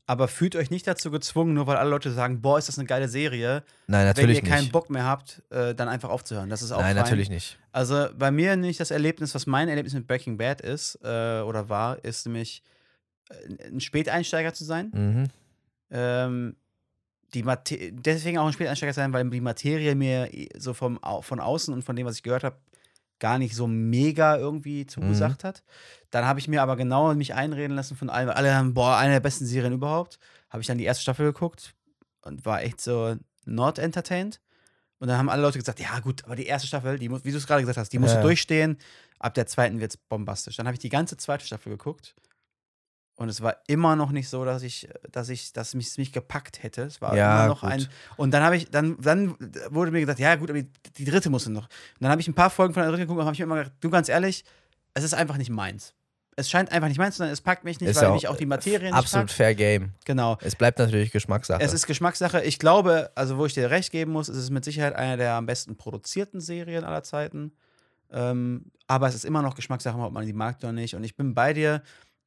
aber 0.08 0.28
fühlt 0.28 0.56
euch 0.56 0.70
nicht 0.72 0.88
dazu 0.88 1.12
gezwungen, 1.12 1.54
nur 1.54 1.68
weil 1.68 1.78
alle 1.78 1.90
Leute 1.90 2.12
sagen, 2.12 2.42
boah, 2.42 2.58
ist 2.58 2.68
das 2.68 2.78
eine 2.78 2.88
geile 2.88 3.08
Serie. 3.08 3.64
Nein, 3.88 4.02
Wenn 4.02 4.08
natürlich 4.08 4.38
ihr 4.38 4.44
keinen 4.44 4.62
nicht. 4.62 4.72
Bock 4.72 4.90
mehr 4.90 5.06
habt, 5.06 5.42
äh, 5.50 5.74
dann 5.74 5.88
einfach 5.88 6.10
aufzuhören. 6.10 6.50
Das 6.50 6.62
ist 6.62 6.72
auch 6.72 6.80
Nein, 6.80 6.96
fein. 6.96 7.04
natürlich 7.04 7.30
nicht. 7.30 7.58
Also 7.72 8.08
bei 8.18 8.32
mir 8.32 8.56
nicht 8.56 8.80
das 8.80 8.92
Erlebnis, 8.92 9.34
was 9.36 9.48
mein 9.48 9.70
Erlebnis 9.70 9.94
mit 9.94 10.08
Breaking 10.08 10.38
Bad 10.38 10.62
ist 10.62 11.00
äh, 11.04 11.42
oder 11.42 11.70
war, 11.70 12.04
ist 12.04 12.26
nämlich 12.26 12.64
äh, 13.30 13.68
ein 13.68 13.80
Späteinsteiger 13.80 14.54
zu 14.54 14.66
sein. 14.66 14.92
Mhm. 14.94 15.28
Ähm, 15.92 16.56
die 17.34 17.44
Mate 17.44 17.94
deswegen 17.94 18.38
auch 18.38 18.48
ein 18.48 18.54
Späteinsteiger 18.54 18.94
sein, 18.94 19.14
weil 19.14 19.30
die 19.30 19.40
Materie 19.40 19.96
mir 19.96 20.30
so 20.58 20.74
vom, 20.74 21.00
von 21.22 21.40
außen 21.40 21.74
und 21.74 21.84
von 21.84 21.96
dem, 21.96 22.06
was 22.06 22.16
ich 22.18 22.24
gehört 22.24 22.44
habe, 22.44 22.58
gar 23.22 23.38
nicht 23.38 23.56
so 23.56 23.68
mega 23.68 24.36
irgendwie 24.36 24.86
zugesagt 24.86 25.46
hat. 25.46 25.64
Dann 26.10 26.26
habe 26.26 26.40
ich 26.40 26.50
mir 26.50 26.62
aber 26.62 26.76
genau 26.76 27.14
mich 27.14 27.34
einreden 27.34 27.76
lassen 27.78 27.96
von 27.96 28.10
allen, 28.10 28.30
alle 28.30 28.54
haben, 28.54 28.74
boah, 28.74 28.98
eine 28.98 29.14
der 29.14 29.20
besten 29.22 29.46
Serien 29.46 29.72
überhaupt. 29.72 30.20
Habe 30.50 30.60
ich 30.60 30.68
dann 30.68 30.78
die 30.78 30.84
erste 30.84 31.04
Staffel 31.04 31.28
geguckt 31.28 31.74
und 32.24 32.46
war 32.46 32.62
echt 32.64 32.82
so 32.82 33.16
not 33.46 33.80
entertained. 33.80 34.42
Und 35.00 35.08
dann 35.08 35.18
haben 35.18 35.30
alle 35.30 35.42
Leute 35.42 35.58
gesagt, 35.58 35.80
ja 35.80 36.00
gut, 36.00 36.26
aber 36.26 36.36
die 36.36 36.46
erste 36.46 36.68
Staffel, 36.68 37.00
die 37.00 37.10
muss, 37.10 37.24
wie 37.24 37.32
du 37.32 37.38
es 37.38 37.48
gerade 37.48 37.62
gesagt 37.62 37.78
hast, 37.78 37.94
die 37.94 38.00
musst 38.00 38.16
Ja, 38.16 38.22
du 38.22 38.28
durchstehen. 38.28 38.78
Ab 39.20 39.36
der 39.36 39.48
zweiten 39.48 39.80
wird 39.80 39.92
es 39.92 39.98
bombastisch. 39.98 40.58
Dann 40.58 40.68
habe 40.68 40.76
ich 40.76 40.80
die 40.80 40.90
ganze 40.90 41.16
zweite 41.16 41.46
Staffel 41.46 41.72
geguckt. 41.72 42.16
Und 43.16 43.30
es 43.30 43.42
war 43.42 43.58
immer 43.68 43.96
noch 43.96 44.12
nicht 44.12 44.30
so, 44.30 44.44
dass 44.46 44.64
ich, 44.64 44.90
dass 45.12 45.30
ich, 45.30 45.54
dass 45.54 45.76
mich, 45.76 45.96
mich 45.98 46.12
gepackt 46.12 46.64
hätte. 46.64 46.84
Es 46.84 47.02
war 47.02 47.16
Ja, 47.16 47.36
immer 47.46 47.48
noch 47.50 47.62
gut. 47.62 47.70
ein. 47.70 47.88
Und 48.18 48.32
dann 48.32 48.42
habe 48.44 48.56
ich, 48.58 48.70
dann, 48.72 48.98
dann 49.00 49.36
wurde 49.70 49.92
mir 49.92 50.00
gesagt, 50.00 50.20
ja 50.20 50.36
gut, 50.36 50.50
aber 50.50 50.62
die, 50.62 50.70
die 50.98 51.06
dritte 51.06 51.30
muss 51.30 51.46
noch. 51.48 51.66
Und 51.66 51.70
dann 52.00 52.10
habe 52.10 52.20
ich 52.22 52.28
ein 52.28 52.34
paar 52.34 52.50
Folgen 52.50 52.74
von 52.74 52.82
der 52.82 52.90
dritten 52.92 53.04
geguckt 53.04 53.20
und 53.20 53.26
habe 53.26 53.34
ich 53.34 53.40
mir 53.40 53.46
immer 53.46 53.58
gedacht, 53.58 53.74
du 53.80 53.90
ganz 53.92 54.10
ehrlich, 54.10 54.44
es 54.96 55.04
ist 55.04 55.14
einfach 55.14 55.38
nicht 55.38 55.52
meins. 55.52 55.94
Es 56.38 56.50
scheint 56.50 56.72
einfach 56.72 56.88
nicht 56.88 56.98
meins 56.98 57.18
sein, 57.18 57.30
es 57.30 57.42
packt 57.42 57.64
mich 57.66 57.80
nicht, 57.82 57.90
Ist 57.90 57.98
weil 57.98 58.04
ja 58.06 58.14
mich 58.14 58.28
auch 58.28 58.38
die 58.38 58.46
Materie 58.46 58.88
nicht 58.90 58.96
Absolut 58.98 59.28
packt. 59.28 59.36
fair 59.38 59.54
game. 59.54 59.92
Genau. 60.06 60.38
Es 60.42 60.56
bleibt 60.56 60.80
natürlich 60.80 61.12
Geschmackssache. 61.12 61.62
Es 61.62 61.74
ist 61.74 61.86
Geschmackssache. 61.86 62.42
Ich 62.42 62.58
glaube, 62.58 63.12
also 63.16 63.38
wo 63.38 63.46
ich 63.46 63.54
dir 63.54 63.70
recht 63.70 63.92
geben 63.92 64.14
muss, 64.14 64.30
ist 64.30 64.38
es 64.38 64.50
mit 64.50 64.64
Sicherheit 64.66 64.96
eine 64.96 65.18
der 65.18 65.34
am 65.34 65.46
besten 65.46 65.76
produzierten 65.76 66.40
Serien 66.42 66.86
aller 66.86 67.04
Zeiten. 67.04 67.52
Ähm, 68.12 68.72
aber 68.88 69.08
es 69.08 69.16
ist 69.16 69.26
immer 69.26 69.42
noch 69.42 69.56
Geschmackssache, 69.56 69.98
ob 69.98 70.14
man 70.14 70.26
die 70.26 70.34
mag 70.34 70.58
oder 70.60 70.72
nicht. 70.72 70.96
Und 70.96 71.04
ich 71.04 71.16
bin 71.16 71.34
bei 71.34 71.54
dir, 71.54 71.82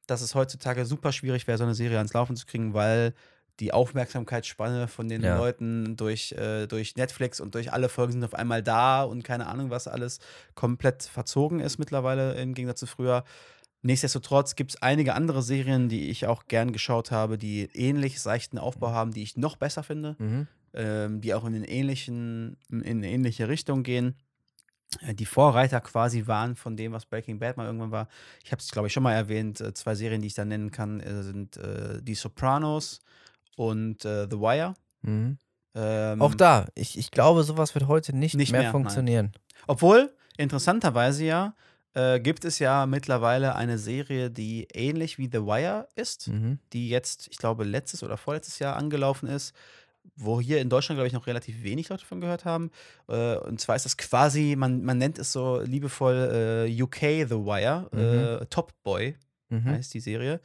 dass 0.07 0.21
es 0.21 0.35
heutzutage 0.35 0.85
super 0.85 1.11
schwierig 1.11 1.47
wäre, 1.47 1.57
so 1.57 1.63
eine 1.63 1.75
Serie 1.75 1.97
ans 1.97 2.13
Laufen 2.13 2.35
zu 2.35 2.45
kriegen, 2.45 2.73
weil 2.73 3.13
die 3.59 3.71
Aufmerksamkeitsspanne 3.71 4.87
von 4.87 5.07
den 5.07 5.23
Ja. 5.23 5.37
Leuten 5.37 5.95
durch, 5.95 6.33
äh, 6.33 6.67
durch 6.67 6.95
Netflix 6.95 7.39
und 7.39 7.55
durch 7.55 7.71
alle 7.71 7.89
Folgen 7.89 8.13
sind 8.13 8.23
auf 8.23 8.33
einmal 8.33 8.61
da 8.61 9.03
und 9.03 9.23
keine 9.23 9.47
Ahnung, 9.47 9.69
was 9.69 9.87
alles 9.87 10.19
komplett 10.55 11.03
verzogen 11.03 11.59
ist 11.59 11.77
mittlerweile 11.77 12.33
im 12.35 12.53
Gegensatz 12.53 12.81
zu 12.81 12.87
früher. 12.87 13.23
Nichtsdestotrotz 13.81 14.55
gibt 14.55 14.71
es 14.71 14.81
einige 14.81 15.13
andere 15.13 15.41
Serien, 15.41 15.89
die 15.89 16.09
ich 16.09 16.25
auch 16.25 16.47
gern 16.47 16.73
geschaut 16.73 17.11
habe, 17.11 17.37
die 17.37 17.69
ähnlich 17.73 18.19
seichten 18.19 18.57
Aufbau 18.57 18.91
haben, 18.91 19.11
die 19.11 19.23
ich 19.23 19.37
noch 19.37 19.57
besser 19.57 19.83
finde 19.83 20.15
mhm. 20.17 20.47
ähm, 20.73 21.21
die 21.21 21.33
auch 21.33 21.45
in, 21.45 21.53
den 21.53 21.63
ähnlichen, 21.63 22.57
in 22.69 22.83
eine 22.83 23.09
ähnliche 23.09 23.47
Richtung 23.47 23.83
gehen. 23.83 24.15
Äh, 25.01 25.13
Die 25.13 25.25
Vorreiter 25.25 25.81
quasi 25.81 26.27
waren 26.27 26.55
von 26.55 26.75
dem, 26.77 26.91
was 26.93 27.05
Breaking 27.05 27.39
Bad 27.39 27.57
mal 27.57 27.65
irgendwann 27.65 27.91
war. 27.91 28.07
Ich 28.43 28.51
habe 28.51 28.59
es, 28.61 28.71
glaube 28.71 28.87
ich, 28.87 28.93
schon 28.93 29.03
mal 29.03 29.13
erwähnt. 29.13 29.61
äh, 29.61 29.73
Zwei 29.73 29.95
Serien, 29.95 30.21
die 30.21 30.27
ich 30.27 30.33
da 30.33 30.45
nennen 30.45 30.71
kann, 30.71 30.99
äh, 30.99 31.23
sind 31.23 31.57
äh, 31.57 32.01
Die 32.01 32.15
Sopranos 32.15 32.99
und 33.55 34.05
äh, 34.05 34.27
The 34.29 34.37
Wire. 34.39 34.73
Mhm. 35.01 35.37
Ähm, 35.75 36.21
Auch 36.21 36.35
da, 36.35 36.67
ich, 36.75 36.97
ich 36.97 37.11
glaube, 37.11 37.43
sowas 37.43 37.75
wird 37.75 37.87
heute 37.87 38.15
nicht, 38.15 38.35
Nicht 38.35 38.51
mehr, 38.51 38.61
mehr, 38.61 38.67
nein. 38.69 38.71
funktionieren. 38.71 39.31
Obwohl, 39.67 40.13
interessanterweise 40.37 41.25
ja, 41.25 41.55
äh, 41.93 42.19
gibt 42.19 42.45
es 42.45 42.59
ja 42.59 42.85
mittlerweile 42.85 43.55
eine 43.55 43.77
Serie, 43.77 44.29
die 44.31 44.67
ähnlich 44.73 45.17
wie 45.17 45.29
The 45.31 45.39
Wire 45.41 45.87
ist, 45.95 46.27
Mhm. 46.29 46.59
die 46.71 46.89
jetzt, 46.89 47.27
ich 47.29 47.37
glaube, 47.37 47.63
letztes 47.65 48.03
oder 48.03 48.15
vorletztes 48.17 48.59
Jahr 48.59 48.75
angelaufen 48.77 49.27
ist, 49.27 49.53
wo 50.15 50.39
hier 50.39 50.61
in 50.61 50.69
Deutschland, 50.69 50.97
glaube 50.97 51.07
ich, 51.07 51.13
noch 51.13 51.27
relativ 51.27 51.63
wenig 51.63 51.89
Leute 51.89 52.05
von 52.05 52.21
gehört 52.21 52.45
haben. 52.45 52.71
Äh, 53.07 53.37
und 53.37 53.59
zwar 53.59 53.75
ist 53.75 53.85
das 53.85 53.97
quasi, 53.97 54.55
man, 54.57 54.83
man 54.83 54.97
nennt 54.97 55.19
es 55.19 55.31
so 55.31 55.59
liebevoll 55.61 56.67
äh, 56.67 56.81
UK 56.81 57.27
The 57.27 57.35
Wire, 57.35 58.41
äh, 58.41 58.45
Top 58.47 58.73
Boy 58.83 59.15
Mhm. 59.49 59.69
heißt 59.69 59.93
die 59.93 59.99
Serie, 59.99 60.41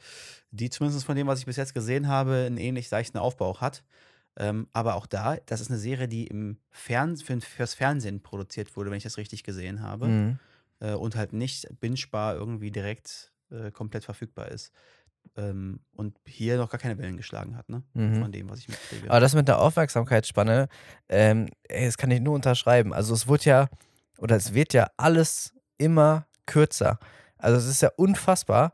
die 0.51 0.69
zumindest 0.69 1.05
von 1.05 1.15
dem, 1.15 1.27
was 1.27 1.39
ich 1.39 1.45
bis 1.45 1.55
jetzt 1.55 1.73
gesehen 1.73 2.07
habe, 2.07 2.45
einen 2.45 2.57
ähnlich 2.57 2.89
seichten 2.89 3.17
Aufbau 3.17 3.47
auch 3.49 3.61
hat. 3.61 3.83
Ähm, 4.37 4.67
aber 4.71 4.95
auch 4.95 5.05
da, 5.05 5.37
das 5.45 5.59
ist 5.59 5.69
eine 5.69 5.79
Serie, 5.79 6.07
die 6.07 6.27
im 6.27 6.57
Fern 6.69 7.17
für, 7.17 7.41
fürs 7.41 7.73
Fernsehen 7.73 8.21
produziert 8.21 8.75
wurde, 8.75 8.89
wenn 8.89 8.97
ich 8.97 9.03
das 9.03 9.17
richtig 9.17 9.43
gesehen 9.43 9.81
habe. 9.81 10.07
Mhm. 10.07 10.39
Äh, 10.79 10.93
und 10.93 11.15
halt 11.15 11.33
nicht 11.33 11.67
bingebar 11.79 12.35
irgendwie 12.35 12.71
direkt 12.71 13.33
äh, 13.49 13.71
komplett 13.71 14.05
verfügbar 14.05 14.49
ist. 14.49 14.71
Ähm, 15.37 15.79
und 15.95 16.17
hier 16.25 16.57
noch 16.57 16.69
gar 16.69 16.79
keine 16.79 16.97
Wellen 16.97 17.15
geschlagen 17.15 17.55
hat, 17.55 17.69
ne? 17.69 17.83
Mhm. 17.93 18.21
Von 18.21 18.31
dem, 18.31 18.49
was 18.49 18.59
ich 18.59 18.67
mitkriege. 18.67 19.09
Aber 19.09 19.19
das 19.21 19.33
mit 19.33 19.47
der 19.47 19.59
Aufmerksamkeitsspanne, 19.59 20.67
ähm, 21.07 21.47
ey, 21.63 21.85
das 21.85 21.97
kann 21.97 22.11
ich 22.11 22.19
nur 22.19 22.35
unterschreiben. 22.35 22.93
Also 22.93 23.13
es 23.13 23.27
wird 23.27 23.45
ja, 23.45 23.69
oder 24.17 24.35
es 24.35 24.53
wird 24.53 24.73
ja 24.73 24.89
alles 24.97 25.53
immer 25.77 26.27
kürzer. 26.45 26.99
Also 27.37 27.57
es 27.57 27.65
ist 27.65 27.81
ja 27.81 27.91
unfassbar. 27.95 28.73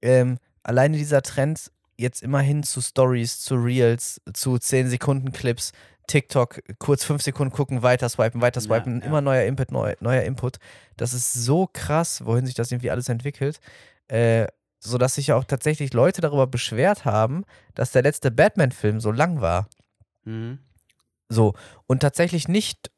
Ähm, 0.00 0.38
alleine 0.62 0.96
dieser 0.96 1.22
Trend 1.22 1.70
jetzt 1.98 2.22
immerhin 2.22 2.62
zu 2.62 2.80
Stories, 2.80 3.40
zu 3.40 3.56
Reels, 3.56 4.20
zu 4.32 4.58
10 4.58 4.88
Sekunden 4.88 5.32
Clips, 5.32 5.72
TikTok, 6.06 6.60
kurz 6.78 7.04
5 7.04 7.22
Sekunden 7.22 7.54
gucken, 7.54 7.82
weiter 7.82 8.08
swipen, 8.08 8.40
weiter 8.40 8.60
swipen, 8.60 9.00
ja. 9.00 9.06
immer 9.06 9.20
neuer 9.20 9.44
Input, 9.44 9.70
neu, 9.70 9.94
neuer 10.00 10.22
Input. 10.22 10.56
Das 10.96 11.12
ist 11.12 11.32
so 11.32 11.68
krass, 11.72 12.24
wohin 12.24 12.46
sich 12.46 12.54
das 12.54 12.72
irgendwie 12.72 12.90
alles 12.90 13.08
entwickelt. 13.08 13.60
Äh, 14.08 14.48
sodass 14.80 15.14
sich 15.14 15.28
ja 15.28 15.36
auch 15.36 15.44
tatsächlich 15.44 15.92
Leute 15.92 16.20
darüber 16.20 16.46
beschwert 16.46 17.04
haben, 17.04 17.44
dass 17.74 17.92
der 17.92 18.02
letzte 18.02 18.30
Batman-Film 18.30 18.98
so 19.00 19.12
lang 19.12 19.40
war. 19.40 19.68
Mhm. 20.24 20.58
So. 21.28 21.54
Und 21.86 22.00
tatsächlich 22.00 22.48
nicht, 22.48 22.90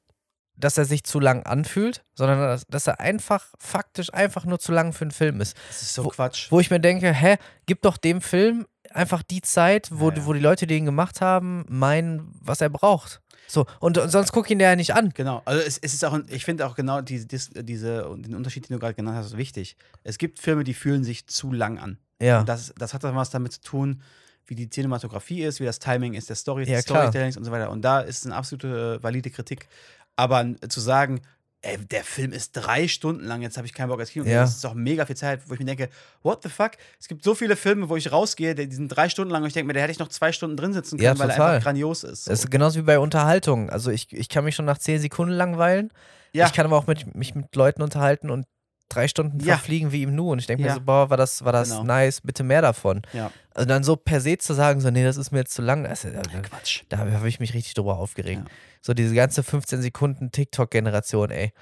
dass 0.57 0.78
er 0.78 0.85
sich 0.85 1.03
zu 1.05 1.18
lang 1.18 1.45
anfühlt, 1.45 2.05
sondern 2.14 2.39
dass, 2.39 2.66
dass 2.66 2.87
er 2.87 3.01
einfach 3.01 3.47
faktisch 3.59 4.12
einfach 4.12 4.45
nur 4.45 4.59
zu 4.59 4.70
lang 4.70 4.93
für 4.93 5.03
einen 5.03 5.11
Film 5.11 5.41
ist. 5.41 5.57
Das 5.68 5.83
ist 5.83 5.95
so 5.95 6.05
Wo- 6.05 6.09
Quatsch. 6.11 6.51
Wo 6.51 6.61
ich 6.61 6.70
mir 6.70 6.78
denke, 6.80 7.12
hä, 7.12 7.37
gib 7.66 7.83
doch 7.83 7.97
dem 7.97 8.20
Film 8.20 8.66
einfach 8.91 9.22
die 9.22 9.41
Zeit, 9.41 9.89
wo, 9.91 10.11
Ja, 10.11 10.16
ja. 10.18 10.26
wo 10.26 10.33
die 10.35 10.41
Leute, 10.41 10.66
die 10.66 10.76
ihn 10.76 10.85
gemacht 10.85 11.20
haben, 11.22 11.64
meinen, 11.68 12.30
was 12.41 12.61
er 12.61 12.68
braucht. 12.68 13.21
So, 13.49 13.66
und, 13.80 13.99
und 13.99 14.09
sonst 14.11 14.32
guck 14.32 14.49
ihn 14.51 14.59
der 14.59 14.70
ja 14.70 14.76
nicht 14.76 14.95
an. 14.95 15.11
Genau, 15.14 15.43
also 15.45 15.61
es, 15.62 15.78
es 15.78 15.93
ist 15.95 16.05
auch, 16.05 16.18
ich 16.28 16.45
finde 16.45 16.66
auch 16.66 16.74
genau 16.74 17.01
diese, 17.03 17.26
dis- 17.26 17.51
diese, 17.55 18.03
den 18.18 18.34
Unterschied, 18.34 18.68
den 18.68 18.74
du 18.74 18.78
gerade 18.80 18.95
genannt 18.95 19.16
hast, 19.18 19.36
wichtig. 19.36 19.76
Es 20.05 20.16
gibt 20.18 20.38
Filme, 20.38 20.64
die 20.64 20.74
fühlen 20.74 21.05
sich 21.05 21.26
zu 21.26 21.53
lang 21.53 21.78
an. 21.78 21.99
Ja. 22.20 22.40
Und 22.40 22.49
das, 22.49 22.72
das 22.78 22.95
hat 22.95 23.05
dann 23.05 23.14
was 23.16 23.30
damit 23.30 23.53
zu 23.53 23.61
tun, 23.61 24.01
wie 24.47 24.55
die 24.55 24.68
Cinematografie 24.70 25.43
ist, 25.43 25.61
wie 25.61 25.64
das 25.64 25.78
Timing 25.78 26.14
ist, 26.14 26.28
der 26.28 26.36
Story, 26.36 26.64
Ja. 26.64 26.80
Storytellings 26.80 27.36
und 27.36 27.45
so 27.45 27.51
weiter. 27.53 27.70
Und 27.70 27.82
da 27.82 28.01
ist 28.01 28.18
es 28.20 28.26
eine 28.26 28.36
absolute 28.36 28.99
äh, 28.99 29.03
valide 29.03 29.30
Kritik. 29.30 29.68
Aber 30.16 30.40
n- 30.40 30.59
zu 30.68 30.80
sagen, 30.80 31.20
ey, 31.62 31.78
der 31.78 32.02
Film 32.04 32.32
ist 32.32 32.52
drei 32.52 32.88
Stunden 32.88 33.24
lang, 33.24 33.40
jetzt 33.42 33.56
habe 33.56 33.66
ich 33.66 33.72
keinen 33.72 33.88
Bock 33.88 34.00
als 34.00 34.10
Kino, 34.10 34.24
Ja. 34.24 34.40
das 34.42 34.56
ist 34.56 34.64
auch 34.66 34.74
mega 34.74 35.06
viel 35.06 35.16
Zeit, 35.16 35.40
wo 35.48 35.54
ich 35.54 35.60
mir 35.60 35.66
denke, 35.66 35.88
what 36.22 36.42
the 36.42 36.48
fuck? 36.48 36.72
Es 37.00 37.08
gibt 37.08 37.22
so 37.24 37.34
viele 37.34 37.54
Filme, 37.56 37.88
wo 37.88 37.96
ich 37.96 38.10
rausgehe, 38.10 38.54
die 38.54 38.70
sind 38.74 38.88
drei 38.88 39.08
Stunden 39.08 39.30
lang 39.32 39.42
und 39.42 39.48
ich 39.48 39.54
denke 39.54 39.68
mir, 39.68 39.72
da 39.74 39.80
hätte 39.80 39.92
ich 39.92 39.98
noch 39.98 40.08
zwei 40.08 40.32
Stunden 40.32 40.56
drin 40.56 40.72
sitzen 40.72 40.98
können, 40.98 41.04
Ja, 41.04 41.18
weil 41.18 41.30
er 41.30 41.44
einfach 41.44 41.64
grandios 41.64 42.02
ist. 42.04 42.26
Das 42.28 42.40
So. 42.40 42.44
ist 42.46 42.50
genauso 42.50 42.78
wie 42.80 42.82
bei 42.84 42.98
Unterhaltung. 42.98 43.70
Also 43.70 43.90
ich, 43.90 44.12
ich 44.12 44.28
kann 44.28 44.44
mich 44.44 44.54
schon 44.56 44.64
nach 44.64 44.78
10 44.78 45.00
Sekunden 45.00 45.32
langweilen. 45.34 45.92
Ja. 46.32 46.46
Ich 46.46 46.52
kann 46.52 46.66
aber 46.66 46.76
auch 46.78 46.86
mit, 46.86 47.14
mich 47.14 47.34
mit 47.34 47.54
Leuten 47.54 47.82
unterhalten 47.82 48.30
und 48.30 48.46
drei 48.95 49.09
Stunden 49.09 49.40
Ja. 49.40 49.57
verfliegen 49.57 49.93
wie 49.93 50.03
im 50.03 50.14
Nu. 50.14 50.30
Und 50.32 50.38
ich 50.38 50.47
denke 50.47 50.62
Ja. 50.62 50.70
mir 50.70 50.74
so, 50.74 50.80
boah, 50.80 51.11
war 51.11 51.16
das, 51.16 51.45
war 51.45 51.53
das 51.53 51.70
Genau. 51.70 51.84
nice, 51.84 52.20
bitte 52.20 52.43
mehr 52.43 52.62
davon. 52.62 53.03
Ja. 53.12 53.30
Also 53.55 53.66
dann 53.68 53.84
so 53.84 53.97
per 53.97 54.20
se 54.20 54.38
zu 54.38 54.55
sagen, 54.55 54.80
so, 54.80 54.90
nee, 54.90 55.05
das 55.05 55.16
ist 55.16 55.30
mir 55.32 55.38
jetzt 55.38 55.55
zu 55.55 55.62
lang, 55.62 55.84
das, 55.84 56.03
da, 56.03 56.22
Quatsch. 56.40 56.82
da 56.88 56.99
habe 56.99 57.28
ich 57.28 57.40
mich 57.40 57.55
richtig 57.55 57.74
drüber 57.74 57.97
aufgeregt. 57.99 58.43
So 58.80 58.95
diese 58.95 59.14
ganze 59.14 59.43
15 59.43 59.82
Sekunden 59.82 60.30
TikTok-Generation, 60.32 61.30
ey. 61.30 61.53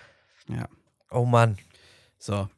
Ja. 0.48 0.68
Oh 1.10 1.24
Mann. 1.24 1.58
So, 2.18 2.48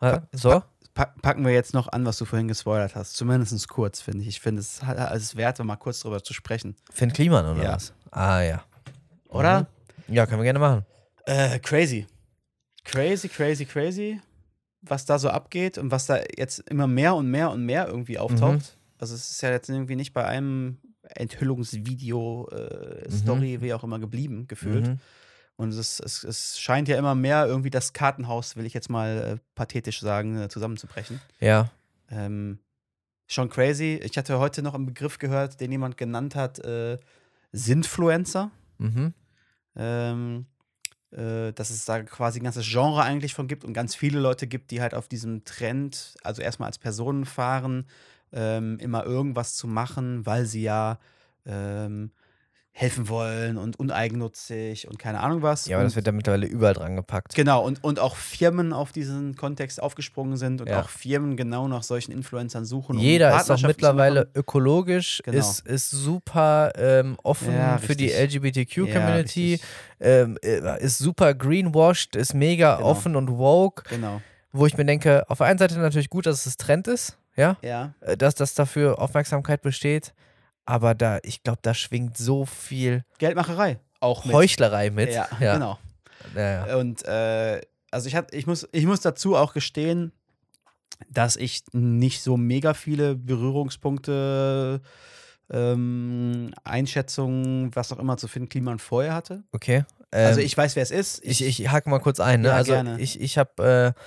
Hä? 0.00 0.18
So? 0.32 0.62
Pa- 0.94 1.14
packen 1.22 1.44
wir 1.46 1.52
jetzt 1.52 1.72
noch 1.74 1.88
an, 1.88 2.04
was 2.04 2.18
du 2.18 2.24
vorhin 2.26 2.48
gespoilert 2.48 2.94
hast. 2.96 3.14
Zumindest 3.16 3.66
kurz, 3.68 4.00
finde 4.02 4.22
ich. 4.22 4.28
Ich 4.28 4.40
finde 4.40 4.60
es 4.60 4.82
hat- 4.82 4.98
es 5.14 5.22
ist 5.22 5.36
wert, 5.36 5.58
mal 5.64 5.76
kurz 5.76 6.00
drüber 6.00 6.22
zu 6.22 6.34
sprechen. 6.34 6.76
Finn 6.92 7.12
Kliman 7.12 7.46
oder 7.46 7.62
Ja. 7.62 7.72
was? 7.74 7.94
Ah 8.10 8.40
ja. 8.40 8.62
Oder? 9.28 9.68
Mhm. 10.06 10.14
Ja, 10.14 10.26
können 10.26 10.40
wir 10.40 10.44
gerne 10.44 10.58
machen. 10.58 10.84
Äh, 11.24 11.58
crazy. 11.60 12.06
Crazy, 12.84 13.28
crazy, 13.28 13.64
crazy. 13.64 14.20
Was 14.80 15.04
da 15.04 15.18
so 15.18 15.28
abgeht 15.28 15.78
und 15.78 15.90
was 15.90 16.06
da 16.06 16.18
jetzt 16.36 16.58
immer 16.70 16.86
mehr 16.86 17.14
und 17.14 17.30
mehr 17.30 17.50
und 17.50 17.64
mehr 17.64 17.86
irgendwie 17.86 18.18
auftaucht. 18.18 18.54
Mhm. 18.54 18.98
Also 18.98 19.14
es 19.14 19.30
ist 19.30 19.42
ja 19.42 19.50
jetzt 19.50 19.68
irgendwie 19.68 19.96
nicht 19.96 20.12
bei 20.12 20.24
einem 20.24 20.78
Enthüllungsvideo, 21.02 22.48
äh, 22.48 23.10
Story, 23.10 23.60
wie 23.60 23.74
auch 23.74 23.84
immer, 23.84 23.98
geblieben, 23.98 24.46
gefühlt. 24.48 24.88
Mhm. 24.88 24.98
Und 25.56 25.72
es, 25.72 26.00
es, 26.00 26.24
es 26.24 26.58
scheint 26.58 26.88
ja 26.88 26.96
immer 26.96 27.14
mehr 27.14 27.46
irgendwie 27.46 27.70
das 27.70 27.92
Kartenhaus, 27.92 28.56
will 28.56 28.66
ich 28.66 28.74
jetzt 28.74 28.90
mal 28.90 29.38
äh, 29.38 29.38
pathetisch 29.54 30.00
sagen, 30.00 30.36
äh, 30.40 30.48
zusammenzubrechen. 30.48 31.20
Ja. 31.40 31.70
Ähm, 32.10 32.58
schon 33.26 33.48
crazy. 33.48 34.00
Ich 34.02 34.16
hatte 34.18 34.38
heute 34.38 34.62
noch 34.62 34.74
einen 34.74 34.86
Begriff 34.86 35.18
gehört, 35.18 35.60
den 35.60 35.70
jemand 35.70 35.96
genannt 35.96 36.34
hat, 36.34 36.58
äh, 36.60 36.98
Sintfluencer. 37.52 38.50
Mhm. 38.78 39.14
Ähm, 39.76 40.46
äh, 41.12 41.52
dass 41.52 41.70
es 41.70 41.84
da 41.84 42.02
quasi 42.02 42.40
ein 42.40 42.44
ganzes 42.44 42.66
Genre 42.66 43.02
eigentlich 43.02 43.34
von 43.34 43.48
gibt 43.48 43.64
und 43.64 43.72
ganz 43.72 43.94
viele 43.94 44.18
Leute 44.20 44.46
gibt, 44.46 44.70
die 44.70 44.80
halt 44.80 44.94
auf 44.94 45.08
diesem 45.08 45.44
Trend, 45.44 46.14
also 46.22 46.42
erstmal 46.42 46.68
als 46.68 46.78
Personen 46.78 47.24
fahren, 47.24 47.86
ähm, 48.32 48.78
immer 48.78 49.04
irgendwas 49.04 49.54
zu 49.54 49.66
machen, 49.66 50.24
weil 50.24 50.46
sie 50.46 50.62
ja 50.62 50.98
ähm, 51.44 52.10
helfen 52.74 53.08
wollen 53.10 53.58
und 53.58 53.78
uneigennützig 53.78 54.88
und 54.88 54.98
keine 54.98 55.20
Ahnung 55.20 55.42
was. 55.42 55.66
Ja, 55.66 55.76
aber 55.76 55.84
das 55.84 55.94
wird 55.94 56.06
ja 56.06 56.12
mittlerweile 56.12 56.46
überall 56.46 56.72
dran 56.72 56.96
gepackt. 56.96 57.34
Genau, 57.34 57.62
und, 57.64 57.84
und 57.84 57.98
auch 58.00 58.16
Firmen 58.16 58.72
auf 58.72 58.92
diesen 58.92 59.36
Kontext 59.36 59.80
aufgesprungen 59.82 60.38
sind 60.38 60.62
und 60.62 60.70
Ja. 60.70 60.80
auch 60.80 60.88
Firmen 60.88 61.36
genau 61.36 61.68
nach 61.68 61.82
solchen 61.82 62.12
Influencern 62.12 62.64
suchen. 62.64 62.96
um 62.96 63.02
Jeder 63.02 63.26
ist 63.28 63.32
doch 63.32 63.36
Partnerschaften 63.36 63.60
zu 63.60 63.68
mittlerweile 63.68 64.28
ökologisch, 64.34 65.20
Genau. 65.22 65.38
ist, 65.38 65.66
ist 65.66 65.90
super 65.90 66.72
ähm, 66.76 67.16
offen 67.22 67.52
Ja, 67.54 67.76
für 67.76 67.94
die. 67.94 68.10
LGBTQ-Community, 68.10 69.52
richtig. 69.52 69.68
ähm, 70.00 70.38
äh, 70.42 70.82
ist 70.82 70.98
super 70.98 71.34
greenwashed, 71.34 72.16
ist 72.16 72.34
mega 72.34 72.76
Genau. 72.76 72.88
offen 72.88 73.16
und 73.16 73.28
woke, 73.36 73.84
Genau, 73.90 74.22
wo 74.52 74.66
ich 74.66 74.76
mir 74.76 74.84
denke, 74.84 75.28
auf 75.28 75.38
der 75.38 75.46
einen 75.48 75.58
Seite 75.58 75.78
natürlich 75.78 76.10
gut, 76.10 76.26
dass 76.26 76.46
es 76.46 76.56
Trend 76.56 76.88
ist, 76.88 77.18
ja, 77.36 77.56
ja. 77.62 77.94
äh, 78.00 78.16
dass, 78.16 78.34
dass 78.34 78.54
dafür 78.54 78.98
Aufmerksamkeit 78.98 79.60
besteht, 79.62 80.14
aber 80.64 80.94
da, 80.94 81.18
ich 81.22 81.42
glaube, 81.42 81.60
da 81.62 81.74
schwingt 81.74 82.16
so 82.16 82.46
viel 82.46 83.04
Geldmacherei 83.18 83.78
auch 84.02 84.24
mit. 84.24 84.34
Heuchlerei 84.34 84.90
mit. 84.90 85.12
Ja, 85.12 85.28
ja. 85.40 85.54
genau. 85.54 85.78
Ja. 86.36 86.76
Und 86.76 87.04
äh, 87.04 87.60
also 87.90 88.08
ich, 88.08 88.16
hab, 88.16 88.32
ich, 88.34 88.46
muss, 88.46 88.68
ich 88.72 88.86
muss 88.86 89.00
dazu 89.00 89.36
auch 89.36 89.54
gestehen, 89.54 90.12
dass 91.08 91.36
ich 91.36 91.62
nicht 91.72 92.22
so 92.22 92.36
mega 92.36 92.74
viele 92.74 93.14
Berührungspunkte, 93.14 94.80
ähm, 95.50 96.52
Einschätzungen, 96.64 97.74
was 97.74 97.92
auch 97.92 97.98
immer 97.98 98.16
zu 98.16 98.28
finden, 98.28 98.48
Kliman 98.48 98.78
vorher 98.78 99.14
hatte. 99.14 99.42
Okay. 99.52 99.84
also 100.10 100.40
ähm, 100.40 100.46
ich 100.46 100.56
weiß, 100.56 100.76
wer 100.76 100.82
es 100.82 100.90
ist. 100.90 101.24
Ich, 101.24 101.44
ich 101.44 101.70
hake 101.70 101.90
mal 101.90 102.00
kurz 102.00 102.20
ein. 102.20 102.40
Ne? 102.40 102.48
Ja, 102.48 102.54
also 102.54 102.72
gerne. 102.72 103.00
ich, 103.00 103.20
ich 103.20 103.36
habe 103.36 103.94
äh, 103.96 104.00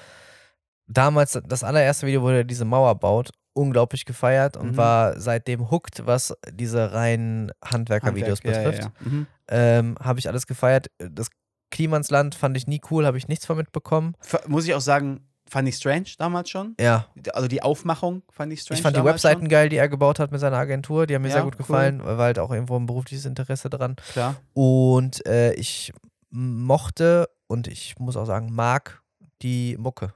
damals 0.88 1.40
das 1.48 1.64
allererste 1.64 2.08
Video, 2.08 2.22
wo 2.22 2.30
er 2.30 2.44
diese 2.44 2.66
Mauer 2.66 2.96
baut, 2.96 3.32
unglaublich 3.56 4.06
gefeiert 4.06 4.58
und 4.58 4.74
Mhm. 4.74 4.78
war 4.78 5.20
seitdem 5.20 5.72
hooked, 5.72 6.06
was 6.06 6.36
diese 6.52 6.92
reinen 6.94 7.52
Handwerker-Videos 7.64 8.40
Handwerk, 8.44 8.64
betrifft. 8.64 8.84
Ja, 8.84 8.92
ja. 9.06 9.10
Mhm. 9.10 9.28
Ähm, 9.48 9.96
habe 10.02 10.20
ich 10.20 10.28
alles 10.28 10.46
gefeiert. 10.46 10.88
Das 11.00 11.28
Klimansland 11.72 12.36
fand 12.36 12.56
ich 12.58 12.68
nie 12.68 12.82
cool, 12.92 13.06
habe 13.06 13.18
ich 13.18 13.28
nichts 13.28 13.46
von 13.46 13.58
mitbekommen. 13.58 14.16
F- 14.22 14.48
Muss 14.48 14.66
ich 14.66 14.74
auch 14.74 14.82
sagen, 14.82 15.28
fand 15.48 15.68
ich 15.70 15.76
strange 15.76 16.06
damals 16.18 16.50
schon. 16.50 16.76
Ja, 16.80 17.08
Also 17.34 17.48
die 17.48 17.62
Aufmachung 17.62 18.24
fand 18.32 18.52
ich 18.52 18.62
strange. 18.62 18.78
ich 18.80 18.84
fand 18.84 18.98
die 18.98 19.04
Webseiten 19.04 19.42
schon. 19.42 19.50
geil, 19.50 19.70
die 19.70 19.78
er 19.78 19.88
gebaut 19.90 20.20
hat 20.20 20.32
mit 20.32 20.42
seiner 20.42 20.58
Agentur. 20.58 21.06
Die 21.08 21.16
haben 21.16 21.22
mir 21.22 21.30
Ja, 21.30 21.36
sehr 21.36 21.44
gut 21.44 21.54
cool. 21.56 21.58
gefallen, 21.60 22.04
weil 22.04 22.18
war 22.18 22.26
halt 22.26 22.40
auch 22.40 22.52
irgendwo 22.52 22.76
ein 22.78 22.86
berufliches 22.88 23.26
Interesse 23.26 23.70
dran. 23.70 23.96
Klar. 24.12 24.36
Und 24.54 25.26
äh, 25.28 25.54
ich 25.54 25.94
mochte 26.32 27.30
und 27.48 27.68
ich 27.68 27.98
muss 28.00 28.18
auch 28.18 28.26
sagen, 28.26 28.54
mag 28.54 29.02
die 29.42 29.78
Mucke. 29.78 30.14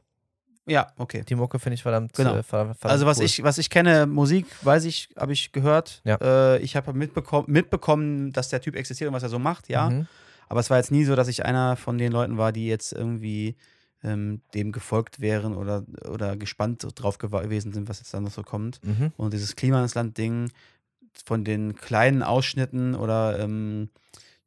Ja, 0.70 0.88
okay. 0.97 1.24
Die 1.28 1.36
Mucke 1.36 1.59
finde 1.59 1.76
ich 1.76 1.82
verdammt, 1.84 2.13
Genau. 2.13 2.36
äh, 2.36 2.43
verdammt, 2.43 2.78
verdammt 2.78 2.91
Also 2.93 3.05
was 3.05 3.17
cool. 3.20 3.26
ich, 3.26 3.43
was 3.43 3.57
ich 3.57 3.70
kenne, 3.70 4.05
Musik, 4.05 4.45
weiß 4.61 4.86
ich, 4.86 5.09
habe 5.17 5.34
ich 5.34 5.51
gehört. 5.51 6.01
Ja. 6.05 6.15
Äh, 6.22 6.59
ich 6.59 6.76
habe 6.76 6.93
mitbekommen, 6.93 7.45
mitbekommen, 7.51 8.32
dass 8.32 8.49
der 8.49 8.61
Typ 8.61 8.76
existiert 8.76 9.07
und 9.09 9.13
was 9.15 9.24
er 9.24 9.30
so 9.30 9.39
macht, 9.39 9.70
ja. 9.70 9.89
Mhm. 9.89 10.07
Aber 10.47 10.59
es 10.59 10.70
war 10.70 10.78
jetzt 10.78 10.91
nie 10.91 11.03
so, 11.05 11.15
dass 11.15 11.28
ich 11.28 11.45
einer 11.45 11.76
von 11.76 11.97
den 11.97 12.11
Leuten 12.11 12.38
war, 12.38 12.51
die 12.51 12.67
jetzt 12.67 12.91
irgendwie 12.93 13.55
ähm, 14.03 14.41
dem 14.53 14.72
gefolgt 14.72 15.20
wären 15.20 15.55
oder, 15.55 15.84
oder 16.09 16.38
gespannt 16.38 16.88
drauf 16.95 17.17
gewesen 17.17 17.74
sind, 17.74 17.89
was 17.89 17.99
jetzt 17.99 18.13
da 18.13 18.20
noch 18.20 18.32
so 18.32 18.43
kommt. 18.43 18.80
Mhm. 18.84 19.11
Und 19.17 19.34
dieses 19.34 19.55
Klimansland-Ding 19.55 20.51
von 21.26 21.43
den 21.43 21.76
kleinen 21.76 22.24
Ausschnitten 22.24 22.95
oder 22.95 23.38
ähm, 23.39 23.89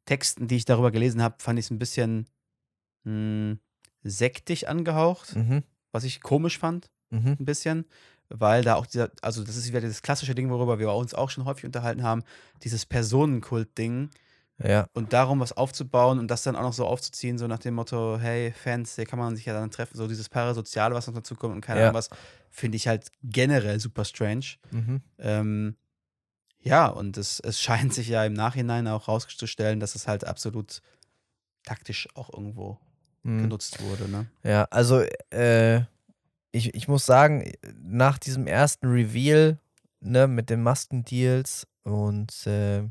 Texten, 0.05 0.47
die 0.47 0.55
ich 0.57 0.65
darüber 0.65 0.91
gelesen 0.91 1.21
habe, 1.21 1.35
fand 1.37 1.59
ich 1.59 1.65
es 1.65 1.71
ein 1.71 1.79
bisschen 1.79 2.27
mh, 3.03 3.57
sektig 4.03 4.67
angehaucht, 4.69 5.35
Mhm. 5.35 5.63
Was 5.93 6.03
ich 6.03 6.19
komisch 6.21 6.59
fand 6.59 6.89
Mhm. 7.09 7.37
ein 7.39 7.45
bisschen. 7.45 7.85
weil 8.35 8.63
da 8.63 8.75
auch 8.75 8.87
dieser, 8.87 9.11
also 9.21 9.43
das 9.43 9.55
ist 9.57 9.67
wieder 9.67 9.81
dieses 9.81 10.01
klassische 10.01 10.33
Ding, 10.33 10.49
worüber 10.49 10.79
wir 10.79 10.91
uns 10.93 11.13
auch 11.13 11.29
schon 11.29 11.45
häufig 11.45 11.65
unterhalten 11.65 12.01
haben, 12.01 12.23
dieses 12.63 12.83
Personenkult-Ding 12.87 14.09
Ja. 14.57 14.87
und 14.93 15.13
darum 15.13 15.39
was 15.39 15.51
aufzubauen 15.53 16.17
und 16.17 16.29
das 16.29 16.41
dann 16.41 16.55
auch 16.55 16.61
noch 16.63 16.73
so 16.73 16.87
aufzuziehen, 16.87 17.37
so 17.37 17.45
nach 17.47 17.59
dem 17.59 17.75
Motto, 17.75 18.17
hey, 18.19 18.51
Fans, 18.51 18.95
hier 18.95 19.05
kann 19.05 19.19
man 19.19 19.35
sich 19.35 19.45
ja 19.45 19.53
dann 19.53 19.69
treffen, 19.69 19.97
so 19.97 20.07
dieses 20.07 20.29
Parasoziale, 20.29 20.95
was 20.95 21.05
noch 21.05 21.13
dazu 21.13 21.35
kommt 21.35 21.53
und 21.53 21.61
keine 21.61 21.81
Ja. 21.81 21.85
Ahnung 21.89 21.95
was, 21.97 22.09
finde 22.49 22.77
ich 22.77 22.87
halt 22.87 23.11
generell 23.21 23.79
super 23.79 24.05
strange. 24.05 24.45
Mhm. 24.71 25.01
Ähm, 25.19 25.75
ja, 26.61 26.87
und 26.87 27.17
es, 27.17 27.39
es 27.41 27.59
scheint 27.91 27.93
sich 27.93 28.07
ja 28.07 28.23
im 28.25 28.33
Nachhinein 28.33 28.87
auch 28.87 29.07
rauszustellen, 29.09 29.79
dass 29.79 29.93
es 29.95 30.07
halt 30.07 30.25
absolut 30.25 30.81
taktisch 31.65 32.07
auch 32.15 32.31
irgendwo 32.33 32.79
Mhm. 33.23 33.43
genutzt 33.43 33.81
wurde, 33.81 34.09
ne? 34.09 34.25
Ja, 34.43 34.67
also 34.69 35.01
äh, 35.31 35.81
ich, 36.51 36.73
ich 36.75 36.87
muss 36.87 37.05
sagen, 37.05 37.51
nach 37.81 38.17
diesem 38.19 38.47
ersten 38.47 38.87
Reveal, 38.87 39.57
ne, 40.01 40.27
mit 40.27 40.49
den 40.49 40.61
Maskendeals 40.61 41.65
und 41.83 42.45
äh, 42.47 42.83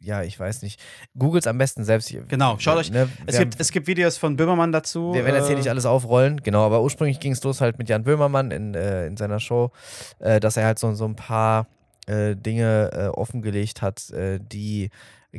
ja, 0.00 0.22
ich 0.22 0.38
weiß 0.38 0.62
nicht. 0.62 0.80
Googles 1.18 1.46
am 1.46 1.56
besten 1.56 1.82
selbst. 1.84 2.14
Genau, 2.28 2.58
schaut 2.58 2.76
euch- 2.76 2.90
Ne, 2.90 3.08
Es 3.26 3.38
gibt, 3.38 3.58
es 3.58 3.70
gibt 3.70 3.86
Videos 3.86 4.18
von 4.18 4.36
Böhmermann 4.36 4.70
dazu. 4.70 5.14
Wir 5.14 5.24
werden 5.24 5.36
jetzt 5.36 5.46
hier 5.46 5.56
äh, 5.56 5.58
nicht 5.58 5.70
alles 5.70 5.86
aufrollen, 5.86 6.42
genau, 6.42 6.64
aber 6.66 6.82
ursprünglich 6.82 7.20
ging 7.20 7.32
es 7.32 7.42
los 7.42 7.60
halt 7.62 7.78
mit 7.78 7.88
Jan 7.88 8.04
Böhmermann 8.04 8.50
in, 8.50 8.74
äh, 8.74 9.06
in 9.06 9.16
seiner 9.16 9.40
Show, 9.40 9.70
äh, 10.18 10.40
dass 10.40 10.56
er 10.58 10.66
halt 10.66 10.78
so, 10.78 10.92
so 10.94 11.06
ein 11.06 11.16
paar 11.16 11.68
äh, 12.06 12.36
Dinge 12.36 12.90
äh, 12.92 13.06
offengelegt 13.08 13.80
hat, 13.80 14.10
äh, 14.10 14.38
die 14.42 14.90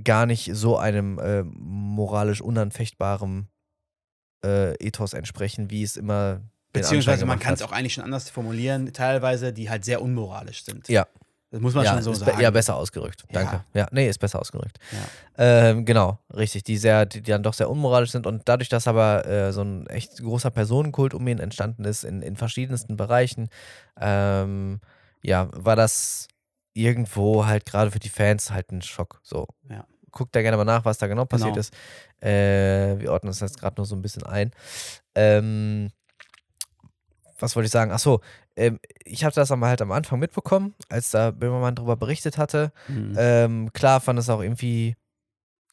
gar 0.03 0.25
nicht 0.25 0.51
so 0.53 0.77
einem 0.77 1.19
äh, 1.19 1.43
moralisch 1.43 2.41
unanfechtbaren 2.41 3.47
äh, 4.43 4.73
Ethos 4.75 5.13
entsprechen, 5.13 5.69
wie 5.69 5.83
es 5.83 5.95
immer 5.97 6.41
Beziehungsweise 6.73 7.25
man 7.25 7.39
kann 7.39 7.53
es 7.53 7.61
auch 7.61 7.71
eigentlich 7.71 7.93
schon 7.93 8.03
anders 8.03 8.29
formulieren, 8.29 8.91
teilweise, 8.91 9.53
die 9.53 9.69
halt 9.69 9.85
sehr 9.85 10.01
unmoralisch 10.01 10.63
sind. 10.63 10.89
Ja. 10.89 11.07
Das 11.51 11.61
muss 11.61 11.73
man 11.73 11.85
ja, 11.85 11.93
schon 11.93 12.01
so 12.01 12.11
be- 12.11 12.17
sagen. 12.17 12.41
Ja, 12.41 12.51
besser 12.51 12.75
ausgerückt. 12.75 13.23
Ja. 13.29 13.41
Danke. 13.41 13.63
Ja, 13.73 13.87
nee, 13.91 14.09
ist 14.09 14.19
besser 14.19 14.39
ausgerückt. 14.39 14.77
Ja. 14.91 14.99
Ähm, 15.69 15.85
genau, 15.85 16.19
richtig. 16.35 16.63
Die 16.63 16.75
sehr, 16.75 17.05
die, 17.05 17.21
die 17.21 17.31
dann 17.31 17.43
doch 17.43 17.53
sehr 17.53 17.69
unmoralisch 17.69 18.11
sind 18.11 18.27
und 18.27 18.41
dadurch, 18.45 18.67
dass 18.67 18.87
aber 18.89 19.25
äh, 19.25 19.53
so 19.53 19.61
ein 19.61 19.87
echt 19.87 20.21
großer 20.21 20.51
Personenkult 20.51 21.13
um 21.13 21.25
ihn 21.27 21.39
entstanden 21.39 21.85
ist 21.85 22.03
in, 22.03 22.21
in 22.21 22.35
verschiedensten 22.35 22.97
Bereichen, 22.97 23.47
ähm, 24.01 24.81
ja, 25.23 25.47
war 25.53 25.77
das 25.77 26.27
irgendwo 26.75 27.45
halt 27.45 27.65
gerade 27.65 27.89
für 27.89 27.99
die 27.99 28.09
Fans 28.09 28.51
halt 28.51 28.71
ein 28.71 28.81
Schock. 28.83 29.19
So. 29.23 29.47
Ja. 29.69 29.85
Guckt 30.11 30.35
da 30.35 30.41
gerne 30.41 30.57
mal 30.57 30.63
nach, 30.65 30.85
was 30.85 30.97
da 30.99 31.07
genau 31.07 31.25
passiert 31.25 31.49
Genau. 31.55 31.59
ist. 31.59 31.73
Äh, 32.21 32.99
wir 32.99 33.11
ordnen 33.11 33.29
das 33.31 33.39
jetzt 33.39 33.59
gerade 33.59 33.75
nur 33.77 33.85
so 33.85 33.95
ein 33.95 34.01
bisschen 34.01 34.23
ein. 34.23 34.51
Ähm, 35.15 35.89
was 37.39 37.55
wollte 37.55 37.65
ich 37.65 37.71
sagen? 37.71 37.91
Achso, 37.91 38.21
ähm, 38.55 38.79
ich 39.03 39.23
habe 39.25 39.35
das 39.35 39.51
aber 39.51 39.67
halt 39.67 39.81
am 39.81 39.91
Anfang 39.91 40.19
mitbekommen, 40.19 40.73
als 40.89 41.11
da 41.11 41.31
Böhmermann 41.31 41.75
darüber 41.75 41.97
berichtet 41.97 42.37
hatte. 42.37 42.71
Mhm. 42.87 43.15
Ähm, 43.17 43.73
klar 43.73 43.99
fand 43.99 44.19
es 44.19 44.29
auch 44.29 44.41
irgendwie 44.41 44.95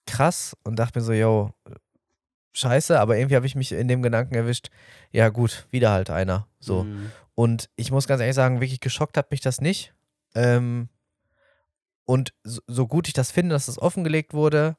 krass 0.06 0.56
und 0.64 0.76
dachte 0.78 0.98
mir 0.98 1.04
so, 1.04 1.12
yo, 1.12 1.50
scheiße, 2.52 2.98
aber 2.98 3.16
irgendwie 3.16 3.36
habe 3.36 3.46
ich 3.46 3.54
mich 3.54 3.72
in 3.72 3.86
dem 3.88 4.02
Gedanken 4.02 4.34
erwischt, 4.34 4.70
ja 5.12 5.28
gut, 5.28 5.66
wieder 5.70 5.90
halt 5.92 6.10
einer. 6.10 6.48
So. 6.58 6.84
Mhm. 6.84 7.12
Und 7.34 7.70
ich 7.76 7.90
muss 7.92 8.08
ganz 8.08 8.20
ehrlich 8.20 8.34
sagen, 8.36 8.60
wirklich 8.60 8.80
geschockt 8.80 9.16
hat 9.16 9.30
mich 9.30 9.40
das 9.40 9.60
nicht. 9.60 9.94
Ähm, 10.34 10.88
und 12.04 12.34
so, 12.44 12.86
gut 12.86 13.08
ich 13.08 13.14
das 13.14 13.30
finde, 13.30 13.54
dass 13.54 13.66
das 13.66 13.78
offengelegt 13.78 14.34
wurde 14.34 14.76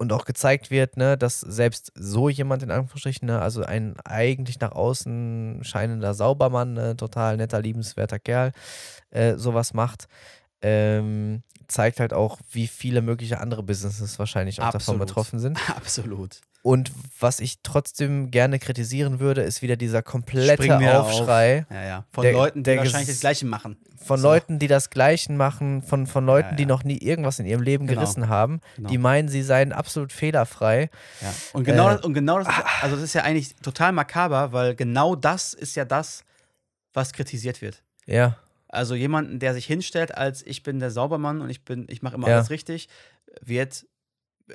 und 0.00 0.12
auch 0.12 0.24
gezeigt 0.24 0.70
wird, 0.70 0.96
ne, 0.96 1.18
dass 1.18 1.40
selbst 1.40 1.92
so 1.96 2.28
jemand 2.28 2.62
in 2.62 2.70
Anführungsstrichen, 2.70 3.26
ne, 3.26 3.40
also 3.42 3.64
ein 3.64 3.96
eigentlich 4.04 4.60
nach 4.60 4.72
außen 4.72 5.60
scheinender 5.64 6.14
Saubermann, 6.14 6.74
ne, 6.74 6.96
total 6.96 7.36
netter, 7.36 7.60
liebenswerter 7.60 8.20
Kerl, 8.20 8.52
äh, 9.10 9.34
sowas 9.36 9.74
macht, 9.74 10.06
ähm, 10.62 11.42
zeigt 11.68 12.00
halt 12.00 12.12
auch, 12.12 12.38
wie 12.50 12.66
viele 12.66 13.02
mögliche 13.02 13.40
andere 13.40 13.62
Businesses 13.62 14.18
wahrscheinlich 14.18 14.60
auch 14.60 14.66
davon 14.72 14.94
Absolut. 14.96 15.06
betroffen 15.06 15.38
sind. 15.38 15.58
Absolut. 15.76 16.40
Und 16.62 16.90
was 17.20 17.38
ich 17.40 17.58
trotzdem 17.62 18.30
gerne 18.32 18.58
kritisieren 18.58 19.20
würde, 19.20 19.42
ist 19.42 19.62
wieder 19.62 19.76
dieser 19.76 20.02
komplette 20.02 20.98
Aufschrei 21.00 21.66
Ja, 21.70 21.82
ja. 21.84 22.04
Von 22.10 22.24
Der- 22.24 22.32
Leuten, 22.32 22.62
die 22.64 22.76
wahrscheinlich 22.76 23.08
das 23.08 23.20
Gleiche 23.20 23.46
machen. 23.46 23.76
von 23.96 24.18
So. 24.20 24.26
Leuten, 24.28 24.58
die 24.58 24.66
das 24.66 24.90
Gleiche 24.90 25.32
machen, 25.32 25.82
von, 25.82 26.06
von 26.08 26.26
Leuten, 26.26 26.50
Ja, 26.50 26.56
die 26.56 26.66
noch 26.66 26.82
nie 26.82 26.98
irgendwas 26.98 27.38
in 27.38 27.46
ihrem 27.46 27.62
Leben 27.62 27.86
Genau. 27.86 28.00
gerissen 28.00 28.28
haben, 28.28 28.60
Genau. 28.76 28.88
die 28.90 28.98
meinen, 28.98 29.28
sie 29.28 29.42
seien 29.42 29.72
absolut 29.72 30.12
fehlerfrei. 30.12 30.90
Und 31.52 31.62
genau, 31.64 31.90
Äh, 31.90 31.94
das, 31.96 32.04
und 32.04 32.14
genau 32.14 32.38
das, 32.38 32.48
ist, 32.48 32.64
also 32.82 32.96
das 32.96 33.04
ist 33.04 33.14
ja 33.14 33.22
eigentlich 33.22 33.54
total 33.56 33.92
makaber, 33.92 34.52
weil 34.52 34.74
genau 34.74 35.14
das 35.14 35.54
ist 35.54 35.76
ja 35.76 35.84
das, 35.84 36.24
was 36.92 37.12
kritisiert 37.12 37.62
wird. 37.62 37.82
Ja, 38.06 38.36
Also 38.68 38.94
jemanden, 38.94 39.38
der 39.38 39.54
sich 39.54 39.66
hinstellt 39.66 40.14
als 40.16 40.46
ich 40.46 40.62
bin 40.62 40.78
der 40.78 40.90
Saubermann 40.90 41.40
und 41.40 41.50
ich 41.50 41.64
bin, 41.64 41.86
ich 41.88 42.02
mache 42.02 42.14
immer 42.16 42.28
Ja. 42.28 42.36
alles 42.36 42.50
richtig, 42.50 42.88
wird 43.42 43.86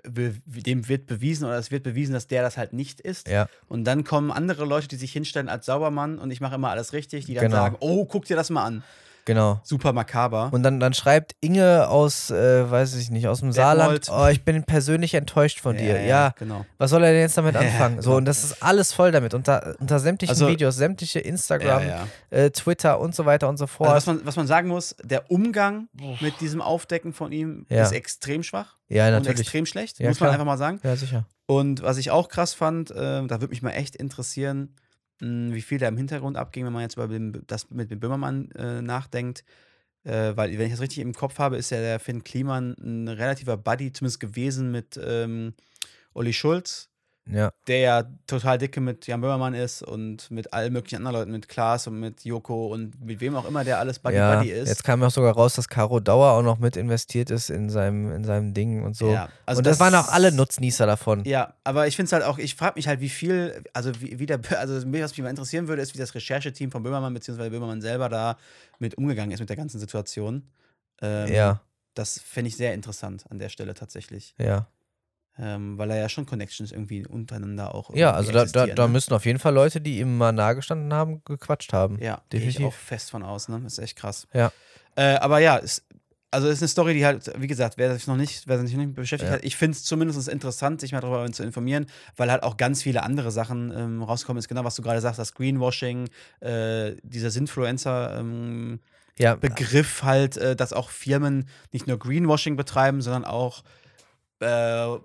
be- 0.04 0.36
dem 0.46 0.88
wird 0.88 1.06
bewiesen 1.06 1.46
oder 1.46 1.58
es 1.58 1.70
wird 1.72 1.84
bewiesen, 1.84 2.14
dass 2.14 2.28
der 2.28 2.42
das 2.42 2.58
halt 2.58 2.74
nicht 2.74 3.00
ist. 3.02 3.28
ja, 3.28 3.48
Und 3.68 3.84
dann 3.86 4.04
kommen 4.04 4.32
andere 4.32 4.66
Leute, 4.66 4.88
die 4.88 4.96
sich 4.96 5.12
hinstellen 5.14 5.50
als 5.50 5.66
Saubermann 5.66 6.18
und 6.20 6.32
ich 6.32 6.42
mache 6.42 6.56
immer 6.56 6.70
alles 6.70 6.94
richtig, 6.94 7.26
die 7.26 7.34
dann 7.36 7.46
Genau. 7.46 7.58
sagen, 7.58 7.78
oh, 7.80 8.06
guck 8.06 8.26
dir 8.26 8.36
das 8.36 8.50
mal 8.50 8.64
an. 8.66 8.84
Genau. 9.26 9.60
Super 9.64 9.94
makaber. 9.94 10.50
Und 10.52 10.64
dann, 10.64 10.80
dann 10.80 10.94
schreibt 10.94 11.36
Inge 11.42 11.88
aus, 11.88 12.30
äh, 12.32 12.70
weiß 12.70 12.96
ich 12.96 13.10
nicht, 13.12 13.28
aus 13.28 13.40
dem 13.40 13.52
Saarland, 13.52 14.08
oh, 14.12 14.28
ich 14.28 14.44
bin 14.44 14.64
persönlich 14.64 15.14
enttäuscht 15.14 15.60
von 15.60 15.78
dir. 15.78 16.02
Ja, 16.04 16.34
genau. 16.38 16.66
was 16.78 16.90
soll 16.92 17.04
er 17.04 17.12
denn 17.12 17.22
jetzt 17.22 17.38
damit 17.38 17.54
Ja, 17.56 17.62
anfangen? 17.62 18.02
So, 18.02 18.16
und 18.16 18.26
das 18.26 18.44
ist 18.44 18.62
alles 18.64 18.94
voll 18.94 19.12
damit. 19.12 19.34
Unter, 19.34 19.76
unter 19.80 20.00
sämtlichen 20.00 20.32
Also- 20.34 20.48
Videos, 20.48 20.76
sämtliche 20.76 21.20
Instagram, 21.20 21.82
Ja, 21.84 22.06
ja. 22.32 22.38
Äh, 22.38 22.52
Twitter 22.52 23.00
und 23.00 23.16
so 23.16 23.26
weiter 23.26 23.50
und 23.50 23.58
so 23.58 23.68
fort. 23.68 23.90
Also 23.90 24.08
was, 24.12 24.16
man, 24.18 24.26
was 24.26 24.36
man 24.36 24.48
sagen 24.48 24.68
muss, 24.68 24.96
der 25.04 25.30
Umgang 25.32 25.88
mit 26.22 26.40
diesem 26.42 26.62
Aufdecken 26.62 27.14
von 27.14 27.32
ihm 27.32 27.66
Ja. 27.70 27.84
ist 27.84 27.92
extrem 27.92 28.44
schwach 28.44 28.76
ja, 28.90 29.08
und 29.08 29.14
natürlich. 29.14 29.40
extrem 29.42 29.66
schlecht, 29.66 30.00
Ja, 30.00 30.10
muss 30.10 30.20
man 30.20 30.28
klar. 30.28 30.34
einfach 30.34 30.46
mal 30.46 30.58
sagen. 30.58 30.80
Ja, 30.84 30.96
sicher. 30.96 31.26
Und 31.46 31.82
was 31.84 31.98
ich 31.98 32.10
auch 32.12 32.30
krass 32.30 32.54
fand, 32.54 32.92
äh, 32.92 32.96
da 32.96 33.30
würde 33.42 33.48
mich 33.50 33.62
mal 33.62 33.72
echt 33.72 33.96
interessieren, 33.96 34.76
wie 35.24 35.62
viel 35.62 35.78
da 35.78 35.88
im 35.88 35.98
Hintergrund 35.98 36.38
abging, 36.38 36.66
wenn 36.66 36.74
man 36.74 36.82
jetzt 36.84 36.98
über 36.98 37.08
das 37.48 37.70
mit 37.70 37.92
dem 37.92 38.00
Böhmermann 38.00 38.52
äh, 38.52 38.82
nachdenkt. 38.82 39.44
Äh, 40.04 40.36
weil, 40.36 40.58
wenn 40.58 40.66
ich 40.66 40.74
das 40.74 40.82
richtig 40.82 41.00
im 41.00 41.14
Kopf 41.14 41.40
habe, 41.40 41.58
ist 41.58 41.70
ja 41.70 41.80
der 41.80 42.00
Finn 42.00 42.24
Kliman 42.24 42.76
ein 42.80 43.08
relativer 43.08 43.58
Buddy 43.58 43.94
zumindest 43.94 44.20
gewesen 44.20 44.72
mit 44.72 45.00
ähm, 45.02 45.54
Olli 46.14 46.34
Schulz, 46.34 46.90
Ja, 47.26 47.54
der 47.68 47.80
ja 47.80 48.04
total 48.28 48.58
dicke 48.58 48.82
mit 48.82 49.08
Jan 49.08 49.22
Böhmermann 49.22 49.54
ist 49.54 49.82
und 49.82 50.30
mit 50.30 50.52
allen 50.52 50.74
möglichen 50.74 50.98
anderen 50.98 51.16
Leuten, 51.16 51.32
mit 51.32 51.48
Klaas 51.48 51.88
und 51.88 51.98
mit 51.98 52.26
Joko 52.26 52.68
und 52.68 53.02
mit 53.02 53.22
wem 53.22 53.38
auch 53.38 53.48
immer 53.48 53.64
der 53.64 53.80
alles 53.80 54.00
Buddy 54.00 54.18
ja. 54.18 54.36
Buddy 54.36 54.52
ist. 54.52 54.68
Jetzt 54.68 54.84
kam 54.84 55.00
ja 55.00 55.08
auch 55.08 55.12
sogar 55.12 55.34
raus, 55.34 55.54
dass 55.54 55.70
Caro 55.70 56.02
Dauer 56.02 56.32
auch 56.32 56.42
noch 56.42 56.60
mit 56.60 56.76
investiert 56.76 57.32
ist 57.32 57.50
in 57.50 57.70
seinem, 57.70 58.12
in 58.12 58.26
seinem 58.26 58.54
Ding 58.54 58.84
und 58.84 58.98
so. 58.98 59.10
Ja, 59.10 59.30
also 59.46 59.60
und 59.60 59.66
das, 59.66 59.80
waren 59.80 59.96
auch 59.96 60.10
alle 60.10 60.34
Nutznießer 60.34 60.86
davon. 60.86 61.24
Ja, 61.24 61.54
aber 61.64 61.88
ich 61.88 61.96
finde 61.96 62.08
es 62.08 62.12
halt 62.12 62.24
auch, 62.24 62.38
ich 62.40 62.56
frage 62.56 62.74
mich 62.76 62.90
halt, 62.90 63.00
wie 63.00 63.10
viel, 63.10 63.64
also 63.72 63.92
wie, 64.02 64.20
wie 64.20 64.26
der, 64.26 64.42
also 64.60 64.86
mich, 64.86 65.02
was 65.02 65.12
mich 65.12 65.24
mal 65.24 65.30
interessieren 65.30 65.70
würde, 65.70 65.82
ist, 65.82 65.94
wie 65.94 66.00
das 66.00 66.14
Rechercheteam 66.14 66.72
von 66.72 66.84
Böhmermann 66.84 67.14
bzw. 67.14 67.50
Böhmermann 67.50 67.82
selber 67.82 68.10
da 68.10 68.38
mit 68.80 68.96
umgegangen 68.98 69.32
ist 69.32 69.40
mit 69.40 69.50
der 69.50 69.58
ganzen 69.58 69.80
Situation. 69.80 70.44
Ähm, 71.02 71.34
Ja, 71.34 71.62
Das 71.94 72.20
fände 72.20 72.50
ich 72.50 72.58
sehr 72.58 72.74
interessant 72.74 73.24
an 73.30 73.40
der 73.40 73.48
Stelle 73.48 73.74
tatsächlich. 73.76 74.36
ja. 74.38 74.68
Ähm, 75.40 75.80
weil 75.80 75.90
da 75.90 75.96
ja 75.96 76.10
schon 76.10 76.28
Connections 76.28 76.72
irgendwie 76.72 77.08
untereneinander 77.08 77.74
auch. 77.74 77.90
Ja, 77.96 78.16
irgendwie 78.18 78.38
also 78.38 78.54
da, 78.54 78.68
da, 78.68 78.74
da 78.74 78.88
ne? 78.88 78.94
müssen 78.94 79.14
auf 79.14 79.26
jeden 79.26 79.40
Fall 79.40 79.54
Leute, 79.54 79.82
die 79.82 80.00
ihm 80.00 80.18
mal 80.18 80.32
nahegestanden 80.32 80.94
haben, 80.94 81.24
gequatscht 81.26 81.74
haben. 81.74 81.98
Ja, 82.00 82.22
gehe 82.30 82.40
ich 82.42 82.56
definitiv. 82.56 82.66
auch 82.68 82.74
fest 82.74 83.10
von 83.10 83.24
aus, 83.24 83.50
ne? 83.50 83.60
Das 83.64 83.74
ist 83.74 83.80
echt 83.80 83.98
krass. 83.98 84.28
Ja. 84.34 84.52
Äh, 84.96 85.16
aber 85.16 85.40
ja, 85.40 85.58
es, 85.58 85.84
also 86.30 86.48
es 86.48 86.54
ist 86.56 86.62
eine 86.62 86.68
Story, 86.68 86.94
die 86.94 87.04
halt, 87.06 87.32
wie 87.38 87.48
gesagt, 87.48 87.78
wer 87.78 87.94
sich 87.96 88.06
noch 88.06 88.16
nicht, 88.16 88.48
wer 88.48 88.60
sich 88.60 88.76
noch 88.76 88.84
nicht 88.84 88.96
beschäftigt 88.96 89.30
Ja. 89.32 89.38
hat, 89.38 89.44
ich 89.44 89.56
finde 89.56 89.76
es 89.76 89.84
zumindest 89.84 90.28
interessant, 90.28 90.82
sich 90.82 90.92
mal 90.92 91.02
darüber 91.02 91.32
zu 91.32 91.44
informieren, 91.44 91.88
weil 92.16 92.32
halt 92.32 92.44
auch 92.44 92.58
ganz 92.58 92.84
viele 92.84 93.02
andere 93.02 93.32
Sachen 93.32 93.72
ähm, 93.76 94.04
rauskommen. 94.04 94.38
Ist 94.38 94.48
genau, 94.48 94.64
was 94.64 94.76
du 94.76 94.84
gerade 94.84 95.02
sagst, 95.02 95.18
das 95.18 95.34
Greenwashing, 95.34 96.10
äh, 96.42 96.94
dieser 97.02 97.32
Sinfluencer. 97.32 98.20
Ähm, 98.20 98.80
Ja, 99.18 99.36
Begriff 99.36 100.04
halt, 100.04 100.38
äh, 100.38 100.56
dass 100.56 100.74
auch 100.74 100.90
Firmen 100.90 101.48
nicht 101.72 101.88
nur 101.88 101.98
Greenwashing 101.98 102.56
betreiben, 102.56 103.02
sondern 103.02 103.26
auch, 103.26 103.64
äh, 104.40 104.98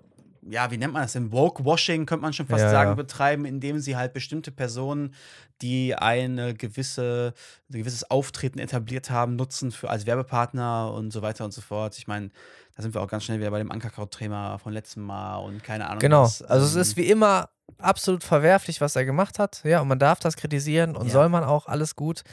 ja, 0.51 0.71
wie 0.71 0.77
nennt 0.77 0.93
man 0.93 1.01
das 1.03 1.13
denn? 1.13 1.31
Woke-Washing 1.31 2.05
könnte 2.05 2.21
man 2.23 2.33
schon 2.33 2.47
fast 2.47 2.63
Ja, 2.63 2.69
sagen, 2.71 2.91
ja. 2.91 2.95
betreiben, 2.95 3.45
indem 3.45 3.79
sie 3.79 3.95
halt 3.95 4.13
bestimmte 4.13 4.51
Personen, 4.51 5.13
die 5.61 5.95
eine 5.95 6.53
gewisse, 6.53 7.33
ein 7.71 7.79
gewisses 7.79 8.09
Auftreten 8.09 8.59
etabliert 8.59 9.09
haben, 9.09 9.35
nutzen 9.35 9.71
für 9.71 9.89
als 9.89 10.05
Werbepartner 10.05 10.91
und 10.93 11.11
so 11.11 11.21
weiter 11.21 11.45
und 11.45 11.51
so 11.53 11.61
fort. 11.61 11.97
Ich 11.97 12.07
meine, 12.07 12.29
da 12.75 12.81
sind 12.83 12.93
wir 12.93 13.01
auch 13.01 13.07
ganz 13.07 13.25
schnell 13.25 13.39
wieder 13.39 13.51
bei 13.51 13.57
dem 13.59 13.71
Ankerkraut-Thema 13.71 14.57
von 14.57 14.71
letztem 14.73 15.03
Mal 15.03 15.37
und 15.37 15.63
keine 15.63 15.87
Ahnung. 15.87 15.99
genau. 15.99 16.23
was, 16.23 16.41
Also 16.41 16.65
es 16.65 16.75
ähm, 16.75 16.81
ist 16.81 16.97
wie 16.97 17.09
immer 17.09 17.49
absolut 17.77 18.23
verwerflich, 18.23 18.81
was 18.81 18.95
er 18.95 19.05
gemacht 19.05 19.37
hat. 19.39 19.61
Ja, 19.63 19.81
und 19.81 19.87
man 19.87 19.99
darf 19.99 20.19
das 20.19 20.35
kritisieren 20.37 20.95
und 20.95 21.07
Ja. 21.07 21.11
soll 21.13 21.29
man 21.29 21.43
auch, 21.43 21.67
alles 21.67 21.95
gut. 21.95 22.23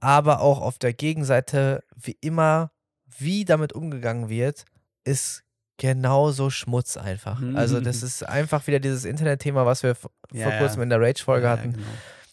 Aber 0.00 0.40
auch 0.40 0.60
auf 0.60 0.78
der 0.78 0.92
Gegenseite, 0.94 1.82
wie 1.96 2.16
immer, 2.20 2.70
wie 3.18 3.44
damit 3.44 3.72
umgegangen 3.72 4.28
wird, 4.28 4.64
ist 5.04 5.42
genauso 5.80 6.50
Schmutz 6.50 6.98
einfach. 6.98 7.40
Mhm. 7.40 7.56
Also 7.56 7.80
das 7.80 8.02
ist 8.02 8.22
einfach 8.22 8.66
wieder 8.66 8.80
dieses 8.80 9.06
Internet-Thema, 9.06 9.64
was 9.64 9.82
wir 9.82 9.94
vor 9.94 10.10
ja. 10.30 10.58
kurzem 10.58 10.82
in 10.82 10.90
der 10.90 11.00
Rage-Folge 11.00 11.46
ja, 11.46 11.52
hatten. 11.52 11.72
Genau. 11.72 11.86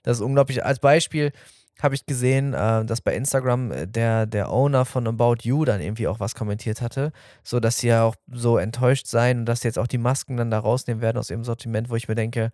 Das 0.04 0.18
ist 0.18 0.24
unglaublich. 0.24 0.66
Als 0.66 0.80
Beispiel, 0.80 1.32
habe 1.82 1.96
ich 1.96 2.06
gesehen, 2.06 2.54
äh, 2.54 2.84
dass 2.84 3.00
bei 3.00 3.16
Instagram 3.16 3.72
äh, 3.72 3.88
der, 3.88 4.26
der 4.26 4.52
Owner 4.52 4.84
von 4.84 5.08
About 5.08 5.38
You 5.44 5.64
dann 5.64 5.80
irgendwie 5.80 6.08
auch 6.08 6.20
was 6.20 6.36
kommentiert 6.36 6.82
hatte, 6.82 7.14
so 7.44 7.60
dass 7.60 7.78
sie 7.78 7.88
ja 7.88 8.04
auch 8.04 8.16
so 8.30 8.58
enttäuscht 8.58 9.08
seien 9.08 9.40
und 9.40 9.46
dass 9.46 9.62
sie 9.62 9.70
jetzt 9.70 9.80
auch 9.80 9.88
die 9.88 9.98
Masken 9.98 10.36
dann 10.36 10.52
da 10.52 10.60
rausnehmen 10.60 11.02
werden 11.02 11.18
aus 11.18 11.30
ihrem 11.30 11.46
Sortiment, 11.46 11.90
wo 11.90 11.96
ich 11.96 12.08
mir 12.08 12.16
denke, 12.16 12.52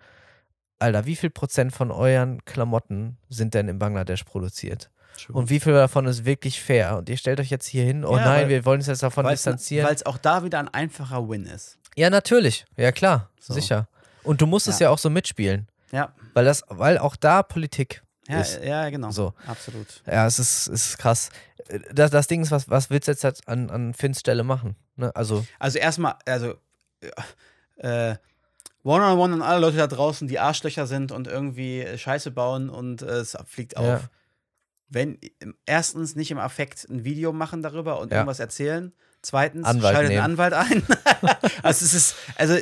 Alter, 0.78 1.06
wie 1.06 1.16
viel 1.16 1.30
Prozent 1.32 1.74
von 1.74 1.90
euren 1.90 2.46
Klamotten 2.46 3.18
sind 3.30 3.54
denn 3.54 3.68
in 3.68 3.80
Bangladesch 3.80 4.26
produziert? 4.26 4.92
Und 5.32 5.50
wie 5.50 5.60
viel 5.60 5.74
davon 5.74 6.06
ist 6.06 6.26
wirklich 6.26 6.62
fair? 6.62 6.98
Und 6.98 7.10
ihr 7.10 7.18
stellt 7.18 7.40
euch 7.40 7.50
jetzt 7.50 7.66
hier 7.68 7.84
hin, 7.84 8.04
oh 8.06 8.18
Ja, 8.18 8.26
nein, 8.26 8.42
weil- 8.44 8.50
wir 8.50 8.66
wollen 8.66 8.80
uns 8.80 8.88
jetzt 8.88 9.04
davon 9.04 9.26
Weil 9.26 9.34
distanzieren. 9.34 9.88
es 9.94 10.06
auch 10.06 10.18
da 10.18 10.44
wieder 10.44 10.60
ein 10.60 10.68
einfacher 10.70 11.28
Win 11.30 11.46
ist. 11.46 11.78
Ja, 11.96 12.10
natürlich. 12.10 12.66
Ja, 12.76 12.92
klar. 12.92 13.30
So. 13.40 13.54
Sicher. 13.54 13.88
Und 14.24 14.42
du 14.42 14.48
musst 14.48 14.68
es 14.68 14.80
Ja. 14.80 14.88
ja 14.88 14.90
auch 14.92 14.98
so 14.98 15.10
mitspielen. 15.10 15.68
Ja, 15.92 16.14
Weil 16.34 16.46
das, 16.46 16.64
weil 16.70 16.98
auch 16.98 17.16
da 17.16 17.44
Politik 17.44 18.02
ja, 18.28 18.40
ist. 18.40 18.60
ja 18.64 18.90
genau. 18.90 19.12
So. 19.12 19.34
Absolut. 19.46 20.02
Ja, 20.08 20.26
es 20.26 20.40
ist, 20.40 20.68
es 20.68 20.88
ist 20.90 20.98
krass. 20.98 21.30
Das, 21.94 22.10
das 22.10 22.28
Ding 22.28 22.42
ist, 22.42 22.52
was, 22.52 22.70
was 22.70 22.90
willst 22.90 23.08
du 23.08 23.12
jetzt 23.12 23.24
halt 23.24 23.40
an, 23.48 23.70
an 23.70 23.94
Finns 23.94 24.20
Stelle 24.22 24.44
machen? 24.44 24.76
Ne? 24.96 25.16
Also, 25.16 25.46
Also 25.60 25.78
erstmal, 25.80 26.16
also 26.26 26.56
äh, 27.78 28.16
One-on-One 28.84 29.36
an 29.36 29.42
alle 29.42 29.60
Leute 29.62 29.78
da 29.78 29.88
draußen, 29.88 30.28
die 30.28 30.40
Arschlöcher 30.40 30.88
sind 30.88 31.12
und 31.12 31.28
irgendwie 31.28 31.82
äh, 31.82 31.98
Scheiße 31.98 32.32
bauen 32.32 32.70
und 32.70 33.02
äh, 33.02 33.06
es 33.06 33.38
fliegt 33.46 33.78
auf. 33.78 33.86
Ja. 33.86 34.02
Wenn 34.94 35.18
erstens 35.66 36.16
nicht 36.16 36.32
im 36.32 36.38
Affekt 36.38 36.88
ein 36.90 37.04
Video 37.04 37.34
machen 37.34 37.62
darüber 37.64 38.00
und 38.00 38.12
Ja. 38.12 38.20
irgendwas 38.20 38.40
erzählen. 38.40 38.94
Zweitens 39.22 39.66
Anwalt 39.66 39.94
schaltet 39.96 40.10
nehmen. 40.12 40.24
einen 40.24 40.34
Anwalt 40.34 40.54
ein. 40.54 40.84
also 41.64 41.86
es 41.86 41.94
ist 41.94 42.16
also 42.36 42.56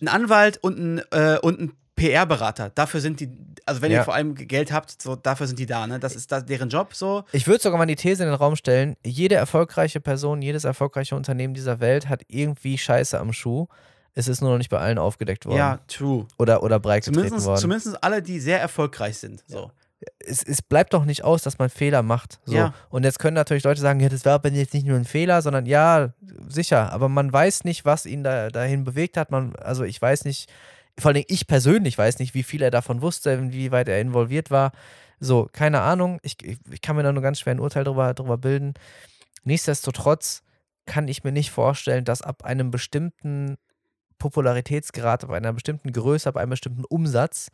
ein 0.00 0.08
Anwalt 0.08 0.58
und 0.62 0.78
ein, 0.78 1.02
äh, 1.12 1.38
und 1.40 1.60
ein 1.60 1.72
PR-Berater. 1.96 2.70
Dafür 2.70 3.00
sind 3.00 3.20
die, 3.20 3.28
also 3.66 3.82
wenn 3.82 3.90
Ja. 3.92 3.98
ihr 3.98 4.04
vor 4.04 4.14
allem 4.14 4.34
Geld 4.34 4.72
habt, 4.72 5.02
so 5.02 5.16
dafür 5.16 5.46
sind 5.46 5.58
die 5.58 5.66
da. 5.66 5.86
Ne? 5.86 5.98
Das 5.98 6.14
ist 6.16 6.30
da, 6.32 6.40
deren 6.40 6.68
Job 6.70 6.94
so. 6.94 7.24
ich 7.32 7.46
würde 7.46 7.62
sogar 7.62 7.76
mal 7.78 7.86
die 7.86 7.96
These 7.96 8.22
in 8.22 8.28
den 8.30 8.36
Raum 8.36 8.56
stellen: 8.56 8.96
jede 9.04 9.34
erfolgreiche 9.34 10.00
Person, 10.00 10.40
jedes 10.40 10.64
erfolgreiche 10.64 11.14
Unternehmen 11.16 11.54
dieser 11.54 11.80
Welt 11.80 12.08
hat 12.08 12.22
irgendwie 12.28 12.78
Scheiße 12.78 13.18
am 13.18 13.32
Schuh. 13.32 13.66
Es 14.14 14.26
ist 14.28 14.40
nur 14.40 14.50
noch 14.50 14.58
nicht 14.58 14.70
bei 14.70 14.78
allen 14.78 14.98
aufgedeckt 14.98 15.44
worden. 15.46 15.58
Ja, 15.58 15.78
true. 15.86 16.26
Oder, 16.38 16.62
oder 16.62 16.80
breit 16.80 17.04
getreten 17.04 17.18
Zumindest, 17.28 17.46
worden. 17.46 17.60
zumindest 17.60 18.02
alle, 18.02 18.22
die 18.22 18.40
sehr 18.40 18.60
erfolgreich 18.60 19.18
sind. 19.18 19.44
So. 19.46 19.70
Es, 20.20 20.42
es 20.42 20.62
bleibt 20.62 20.94
doch 20.94 21.04
nicht 21.04 21.24
aus, 21.24 21.42
dass 21.42 21.58
man 21.58 21.70
Fehler 21.70 22.02
macht. 22.02 22.40
So. 22.44 22.54
Ja. 22.54 22.74
Und 22.88 23.04
jetzt 23.04 23.18
können 23.18 23.34
natürlich 23.34 23.64
Leute 23.64 23.80
sagen, 23.80 24.00
ja, 24.00 24.08
das 24.08 24.24
war 24.24 24.34
aber 24.34 24.50
jetzt 24.50 24.74
nicht 24.74 24.86
nur 24.86 24.96
ein 24.96 25.04
Fehler, 25.04 25.42
sondern 25.42 25.66
ja, 25.66 26.12
sicher, 26.48 26.92
aber 26.92 27.08
man 27.08 27.32
weiß 27.32 27.64
nicht, 27.64 27.84
was 27.84 28.06
ihn 28.06 28.22
da, 28.22 28.48
dahin 28.48 28.84
bewegt 28.84 29.16
hat. 29.16 29.30
Man, 29.30 29.56
also 29.56 29.84
ich 29.84 30.00
weiß 30.00 30.24
nicht, 30.24 30.50
vor 30.98 31.10
allem 31.12 31.24
ich 31.28 31.46
persönlich 31.46 31.96
weiß 31.98 32.18
nicht, 32.18 32.34
wie 32.34 32.42
viel 32.42 32.62
er 32.62 32.70
davon 32.70 33.02
wusste, 33.02 33.30
inwieweit 33.30 33.88
er 33.88 34.00
involviert 34.00 34.50
war. 34.50 34.72
So, 35.20 35.48
keine 35.52 35.80
Ahnung. 35.80 36.18
Ich, 36.22 36.36
ich, 36.44 36.58
ich 36.70 36.80
kann 36.80 36.96
mir 36.96 37.02
da 37.02 37.12
nur 37.12 37.22
ganz 37.22 37.40
schwer 37.40 37.54
ein 37.54 37.60
Urteil 37.60 37.84
drüber, 37.84 38.14
drüber 38.14 38.38
bilden. 38.38 38.74
Nichtsdestotrotz 39.44 40.42
kann 40.86 41.08
ich 41.08 41.24
mir 41.24 41.32
nicht 41.32 41.50
vorstellen, 41.50 42.04
dass 42.04 42.22
ab 42.22 42.44
einem 42.44 42.70
bestimmten 42.70 43.56
Popularitätsgrad, 44.18 45.24
ab 45.24 45.30
einer 45.30 45.52
bestimmten 45.52 45.92
Größe, 45.92 46.28
ab 46.28 46.36
einem 46.36 46.50
bestimmten 46.50 46.84
Umsatz 46.84 47.50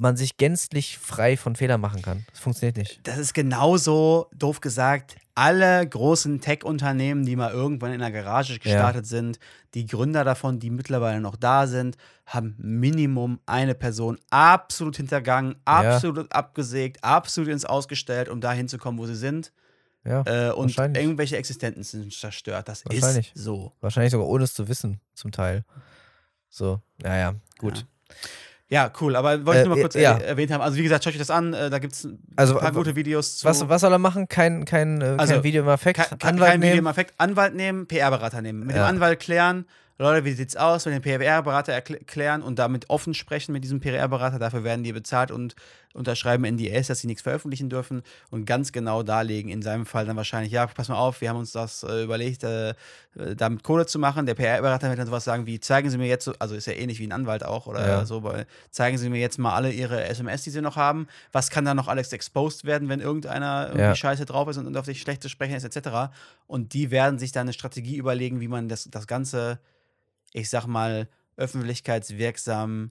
man 0.00 0.16
sich 0.16 0.38
gänzlich 0.38 0.98
frei 0.98 1.36
von 1.36 1.56
Fehlern 1.56 1.80
machen 1.80 2.00
kann. 2.00 2.24
Das 2.30 2.40
funktioniert 2.40 2.78
nicht. 2.78 3.00
Das 3.06 3.18
ist 3.18 3.34
genauso, 3.34 4.28
doof 4.34 4.60
gesagt, 4.60 5.16
alle 5.34 5.86
großen 5.86 6.40
Tech-Unternehmen, 6.40 7.26
die 7.26 7.36
mal 7.36 7.52
irgendwann 7.52 7.92
in 7.92 8.00
der 8.00 8.10
Garage 8.10 8.58
gestartet 8.58 9.06
sind, 9.06 9.38
die 9.74 9.86
Gründer 9.86 10.24
davon, 10.24 10.58
die 10.58 10.70
mittlerweile 10.70 11.20
noch 11.20 11.36
da 11.36 11.66
sind, 11.66 11.96
haben 12.26 12.54
Minimum 12.58 13.40
eine 13.44 13.74
Person 13.74 14.18
absolut 14.30 14.96
hintergangen, 14.96 15.56
absolut 15.66 16.32
abgesägt, 16.32 17.04
absolut 17.04 17.50
ins 17.50 17.66
Ausgestellt, 17.66 18.28
um 18.30 18.40
da 18.40 18.52
hinzukommen, 18.52 18.98
wo 18.98 19.06
sie 19.06 19.14
sind. 19.16 19.52
Ja, 20.02 20.22
Äh, 20.24 20.52
und 20.52 20.76
irgendwelche 20.78 21.36
Existenzen 21.36 21.84
sind 21.84 22.12
zerstört. 22.14 22.68
Das 22.68 22.80
ist 22.82 22.86
Wahrscheinlich. 23.02 23.32
so. 23.34 23.72
Wahrscheinlich 23.82 24.12
sogar 24.12 24.26
ohne 24.28 24.44
es 24.44 24.54
zu 24.54 24.66
wissen, 24.66 24.98
zum 25.12 25.30
Teil. 25.30 25.62
So, 26.48 26.80
naja, 27.02 27.34
gut. 27.58 27.78
Ja, 27.78 27.84
cool, 29.00 29.16
aber 29.16 29.44
wollte 29.44 29.60
ich 29.60 29.64
Äh, 29.64 29.68
nur 29.68 29.76
mal 29.76 29.82
kurz 29.82 29.94
ja. 29.94 30.12
er 30.18 30.24
erwähnt 30.28 30.52
haben. 30.52 30.60
Also, 30.60 30.76
wie 30.76 30.82
gesagt, 30.84 31.02
schaut 31.04 31.12
euch 31.12 31.18
das 31.18 31.30
an. 31.30 31.52
Äh, 31.54 31.70
da 31.70 31.78
gibt 31.80 31.92
es 31.94 32.04
ein 32.04 32.18
Also, 32.36 32.56
paar 32.56 32.70
äh, 32.70 32.72
gute 32.72 32.94
Videos 32.96 33.38
zu. 33.38 33.44
Was, 33.46 33.68
was 33.68 33.80
soll 33.80 33.92
er 33.92 33.98
machen? 33.98 34.28
Kein, 34.28 34.64
kein, 34.64 35.00
äh, 35.00 35.14
Also, 35.18 35.34
kein 35.34 35.42
Video 35.42 35.62
im 35.62 35.68
Effekt? 35.68 35.98
Kein, 35.98 36.20
Anwalt 36.34 36.50
kein 36.52 36.60
Video 36.62 36.70
im 36.70 36.76
nehmen? 36.76 36.86
Effekt. 36.86 37.14
Anwalt 37.18 37.54
nehmen, 37.54 37.86
PR-Berater 37.88 38.42
nehmen. 38.42 38.60
Mit 38.66 38.76
Ja. 38.76 38.84
dem 38.84 38.88
Anwalt 38.96 39.18
klären, 39.18 39.66
Leute, 39.98 40.24
wie 40.24 40.32
sieht's 40.32 40.56
aus, 40.56 40.86
wenn 40.86 40.92
den 40.94 41.02
PR-Berater 41.02 41.74
erkl- 41.74 42.04
klären 42.06 42.42
und 42.42 42.58
damit 42.58 42.88
offen 42.88 43.12
sprechen 43.12 43.52
mit 43.52 43.64
diesem 43.64 43.80
PR-Berater. 43.80 44.38
Dafür 44.38 44.62
werden 44.64 44.82
die 44.84 44.92
bezahlt 44.92 45.30
und 45.30 45.56
unterschreiben 45.92 46.44
NDAs, 46.44 46.86
dass 46.86 47.00
sie 47.00 47.08
nichts 47.08 47.22
veröffentlichen 47.22 47.68
dürfen 47.68 48.02
und 48.30 48.44
ganz 48.44 48.70
genau 48.70 49.02
darlegen. 49.02 49.50
In 49.50 49.60
seinem 49.60 49.86
Fall 49.86 50.06
dann 50.06 50.16
wahrscheinlich, 50.16 50.52
ja, 50.52 50.66
pass 50.66 50.88
mal 50.88 50.96
auf, 50.96 51.20
wir 51.20 51.28
haben 51.28 51.38
uns 51.38 51.50
das 51.50 51.82
äh, 51.82 52.04
überlegt, 52.04 52.44
äh, 52.44 52.70
äh, 52.70 52.74
damit 53.36 53.64
Kohle 53.64 53.86
zu 53.86 53.98
machen. 53.98 54.24
Der 54.24 54.34
PR-Berater 54.34 54.88
wird 54.88 55.00
dann 55.00 55.06
sowas 55.06 55.24
sagen 55.24 55.46
wie, 55.46 55.58
zeigen 55.58 55.90
Sie 55.90 55.98
mir 55.98 56.06
jetzt, 56.06 56.24
so, 56.24 56.32
also 56.38 56.54
ist 56.54 56.66
ja 56.66 56.74
ähnlich 56.74 57.00
wie 57.00 57.06
ein 57.08 57.12
Anwalt 57.12 57.44
auch 57.44 57.66
oder 57.66 57.84
Ja. 57.86 58.06
so, 58.06 58.22
zeigen 58.70 58.98
Sie 58.98 59.08
mir 59.10 59.18
jetzt 59.18 59.38
mal 59.38 59.52
alle 59.54 59.72
Ihre 59.72 60.04
SMS, 60.04 60.42
die 60.44 60.50
Sie 60.50 60.60
noch 60.60 60.76
haben. 60.76 61.08
Was 61.32 61.50
kann 61.50 61.64
da 61.64 61.74
noch 61.74 61.88
alles 61.88 62.12
exposed 62.12 62.64
werden, 62.64 62.88
wenn 62.88 63.00
irgendeiner 63.00 63.66
irgendwie 63.66 63.82
Ja. 63.86 63.94
scheiße 63.96 64.26
drauf 64.26 64.48
ist 64.48 64.58
und, 64.58 64.66
und 64.68 64.76
auf 64.76 64.86
dich 64.86 65.00
schlecht 65.00 65.22
zu 65.22 65.28
sprechen 65.28 65.54
ist, 65.56 65.64
etc. 65.64 66.12
Und 66.46 66.72
die 66.72 66.92
werden 66.92 67.18
sich 67.18 67.32
dann 67.32 67.42
eine 67.42 67.52
Strategie 67.52 67.96
überlegen, 67.96 68.40
wie 68.40 68.48
man 68.48 68.68
das, 68.68 68.84
das 68.90 69.08
Ganze, 69.08 69.58
ich 70.32 70.50
sag 70.50 70.66
mal, 70.66 71.08
öffentlichkeitswirksam 71.36 72.90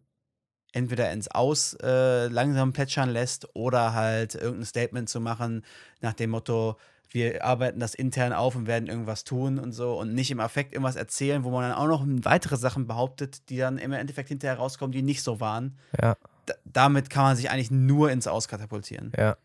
entweder 0.73 1.11
ins 1.11 1.27
Aus 1.29 1.75
äh, 1.81 2.27
langsam 2.27 2.73
plätschern 2.73 3.09
lässt 3.09 3.47
oder 3.55 3.93
halt 3.93 4.35
irgendein 4.35 4.65
Statement 4.65 5.09
zu 5.09 5.19
machen 5.19 5.63
nach 6.01 6.13
dem 6.13 6.31
Motto, 6.31 6.77
wir 7.11 7.43
arbeiten 7.43 7.79
das 7.79 7.95
intern 7.95 8.33
auf 8.33 8.55
und 8.55 8.67
werden 8.67 8.87
irgendwas 8.87 9.23
tun 9.23 9.57
und 9.57 9.71
so 9.71 9.99
und 9.99 10.13
nicht 10.13 10.29
im 10.29 10.39
Affekt 10.39 10.73
irgendwas 10.73 10.95
erzählen, 10.95 11.43
wo 11.43 11.49
man 11.49 11.63
dann 11.63 11.73
auch 11.77 11.87
noch 11.87 12.05
weitere 12.23 12.57
Sachen 12.57 12.85
behauptet, 12.85 13.49
die 13.49 13.57
dann 13.57 13.79
im 13.79 13.91
Endeffekt 13.93 14.29
hinterher 14.29 14.57
rauskommen, 14.57 14.91
die 14.91 15.01
nicht 15.01 15.23
so 15.23 15.39
waren. 15.39 15.77
Ja, 15.99 16.15
D 16.47 16.53
damit 16.65 17.09
kann 17.09 17.23
man 17.23 17.35
sich 17.35 17.49
eigentlich 17.49 17.71
nur 17.71 18.11
ins 18.11 18.27
Aus 18.27 18.47
katapultieren. 18.47 19.11
ja. 19.17 19.37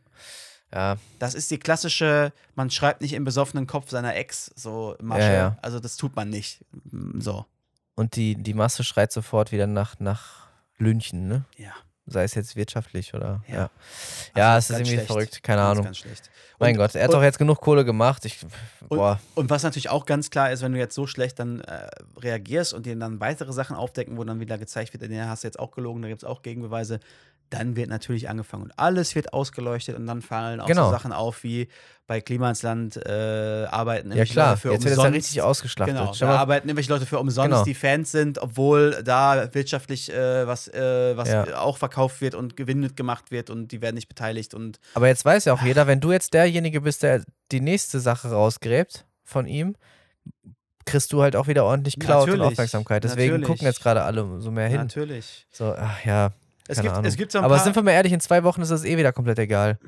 Ja, 0.72 0.96
Das 1.20 1.36
ist 1.36 1.52
die 1.52 1.58
klassische, 1.58 2.32
man 2.56 2.68
schreibt 2.68 3.00
nicht 3.00 3.12
im 3.12 3.22
besoffenen 3.22 3.68
Kopf 3.68 3.90
seiner 3.90 4.16
Ex 4.16 4.50
so 4.56 4.96
Masche. 5.00 5.22
Ja, 5.26 5.32
ja. 5.32 5.58
Also 5.62 5.78
das 5.78 5.96
tut 5.96 6.16
man 6.16 6.30
nicht. 6.30 6.64
So, 7.18 7.46
und 7.94 8.16
die, 8.16 8.34
die 8.34 8.54
Masse 8.54 8.84
schreit 8.84 9.12
sofort 9.12 9.52
wieder 9.52 9.66
nach, 9.66 9.98
nach 10.00 10.43
Lünchen, 10.78 11.28
ne? 11.28 11.44
ja. 11.56 11.72
Sei 12.06 12.24
es 12.24 12.34
jetzt 12.34 12.54
wirtschaftlich 12.54 13.14
oder. 13.14 13.42
Ja. 13.48 13.54
Ja, 13.54 13.70
ja. 14.36 14.54
Also 14.56 14.58
es 14.58 14.70
ist 14.70 14.76
irgendwie 14.76 14.92
schlecht. 14.96 15.06
verrückt, 15.06 15.42
keine 15.42 15.60
Ganz, 15.62 15.70
Ahnung. 15.70 15.84
Ganz 15.84 15.96
schlecht. 15.96 16.30
mein 16.58 16.72
Und- 16.74 16.76
Gott, 16.76 16.94
er 16.94 17.04
hat 17.04 17.08
und- 17.08 17.14
doch 17.14 17.22
jetzt 17.22 17.38
genug 17.38 17.62
Kohle 17.62 17.82
gemacht. 17.86 18.26
Ich, 18.26 18.44
boah, 18.90 19.18
Und 19.34 19.48
was 19.48 19.62
natürlich 19.62 19.88
auch 19.88 20.04
ganz 20.04 20.28
klar 20.28 20.52
ist, 20.52 20.60
wenn 20.60 20.72
du 20.72 20.78
jetzt 20.78 20.94
so 20.94 21.06
schlecht 21.06 21.38
dann 21.38 21.60
äh, 21.62 21.88
reagierst 22.20 22.74
und 22.74 22.84
dir 22.84 22.94
dann 22.94 23.20
weitere 23.20 23.54
Sachen 23.54 23.74
aufdecken, 23.74 24.18
wo 24.18 24.24
dann 24.24 24.38
wieder 24.38 24.58
gezeigt 24.58 24.92
wird, 24.92 25.02
den 25.10 25.26
hast 25.26 25.44
du 25.44 25.48
jetzt 25.48 25.58
auch 25.58 25.70
gelogen, 25.70 26.02
da 26.02 26.08
gibt 26.08 26.22
es 26.22 26.28
auch 26.28 26.42
Gegenbeweise, 26.42 27.00
dann 27.50 27.76
wird 27.76 27.88
natürlich 27.88 28.28
angefangen 28.28 28.64
und 28.64 28.78
alles 28.78 29.14
wird 29.14 29.32
ausgeleuchtet 29.32 29.96
und 29.96 30.06
dann 30.06 30.22
fallen 30.22 30.60
auch 30.60 30.66
Genau. 30.66 30.86
so 30.86 30.90
Sachen 30.90 31.12
auf 31.12 31.42
wie 31.44 31.68
bei 32.06 32.20
Klimansland 32.20 32.96
äh, 33.06 33.66
arbeiten 33.70 34.12
ja 34.12 34.24
klar, 34.24 34.50
Leute 34.50 34.60
für 34.60 34.72
jetzt 34.72 34.84
wird 34.84 34.92
es 34.92 34.96
ja 34.98 35.04
umsonst. 35.04 35.16
richtig 35.16 35.42
ausgeschlachtet. 35.42 35.96
Genau, 35.96 36.12
da 36.18 36.36
arbeiten 36.38 36.68
irgendwelche 36.68 36.92
Leute 36.92 37.06
für 37.06 37.18
umsonst, 37.18 37.50
Genau. 37.50 37.64
die 37.64 37.74
Fans 37.74 38.10
sind, 38.12 38.38
obwohl 38.38 39.02
da 39.04 39.54
wirtschaftlich 39.54 40.12
äh, 40.12 40.46
was, 40.46 40.68
äh, 40.68 41.16
was 41.16 41.28
Ja. 41.28 41.58
auch 41.60 41.78
verkauft 41.78 42.20
wird 42.20 42.34
und 42.34 42.56
Gewinn 42.56 42.80
mitgemacht 42.80 43.30
wird 43.30 43.48
und 43.50 43.68
die 43.72 43.80
werden 43.80 43.94
nicht 43.94 44.08
beteiligt 44.08 44.52
und 44.52 44.80
Aber 44.94 45.06
jetzt 45.08 45.24
weiß 45.24 45.46
ja 45.46 45.54
auch 45.54 45.62
jeder, 45.62 45.86
wenn 45.86 46.00
du 46.00 46.12
jetzt 46.12 46.34
derjenige 46.34 46.80
bist, 46.82 47.02
der 47.02 47.22
die 47.52 47.60
nächste 47.60 48.00
Sache 48.00 48.28
rausgräbt 48.28 49.06
von 49.22 49.46
ihm, 49.46 49.74
kriegst 50.86 51.12
du 51.14 51.22
halt 51.22 51.36
auch 51.36 51.46
wieder 51.46 51.64
ordentlich 51.64 51.98
Cloud 51.98 52.28
und 52.28 52.42
Aufmerksamkeit. 52.42 53.04
Deswegen 53.04 53.32
natürlich. 53.34 53.46
gucken 53.46 53.66
jetzt 53.66 53.82
gerade 53.82 54.02
alle 54.02 54.40
so 54.40 54.50
mehr 54.50 54.68
hin. 54.68 54.76
natürlich. 54.78 55.46
So, 55.50 55.74
ach 55.74 56.04
ja, 56.04 56.32
Es 56.68 56.76
keine 56.76 56.88
gibt, 56.88 56.96
Ahnung. 56.98 57.08
es 57.08 57.16
gibt 57.16 57.32
so 57.32 57.38
ein 57.38 57.44
Aber 57.44 57.56
paar, 57.56 57.64
sind 57.64 57.76
wir 57.76 57.82
mal 57.82 57.90
ehrlich, 57.92 58.12
in 58.12 58.20
zwei 58.20 58.42
Wochen 58.44 58.62
ist 58.62 58.70
das 58.70 58.84
eh 58.84 58.96
wieder 58.96 59.12
komplett 59.12 59.38
egal. 59.38 59.78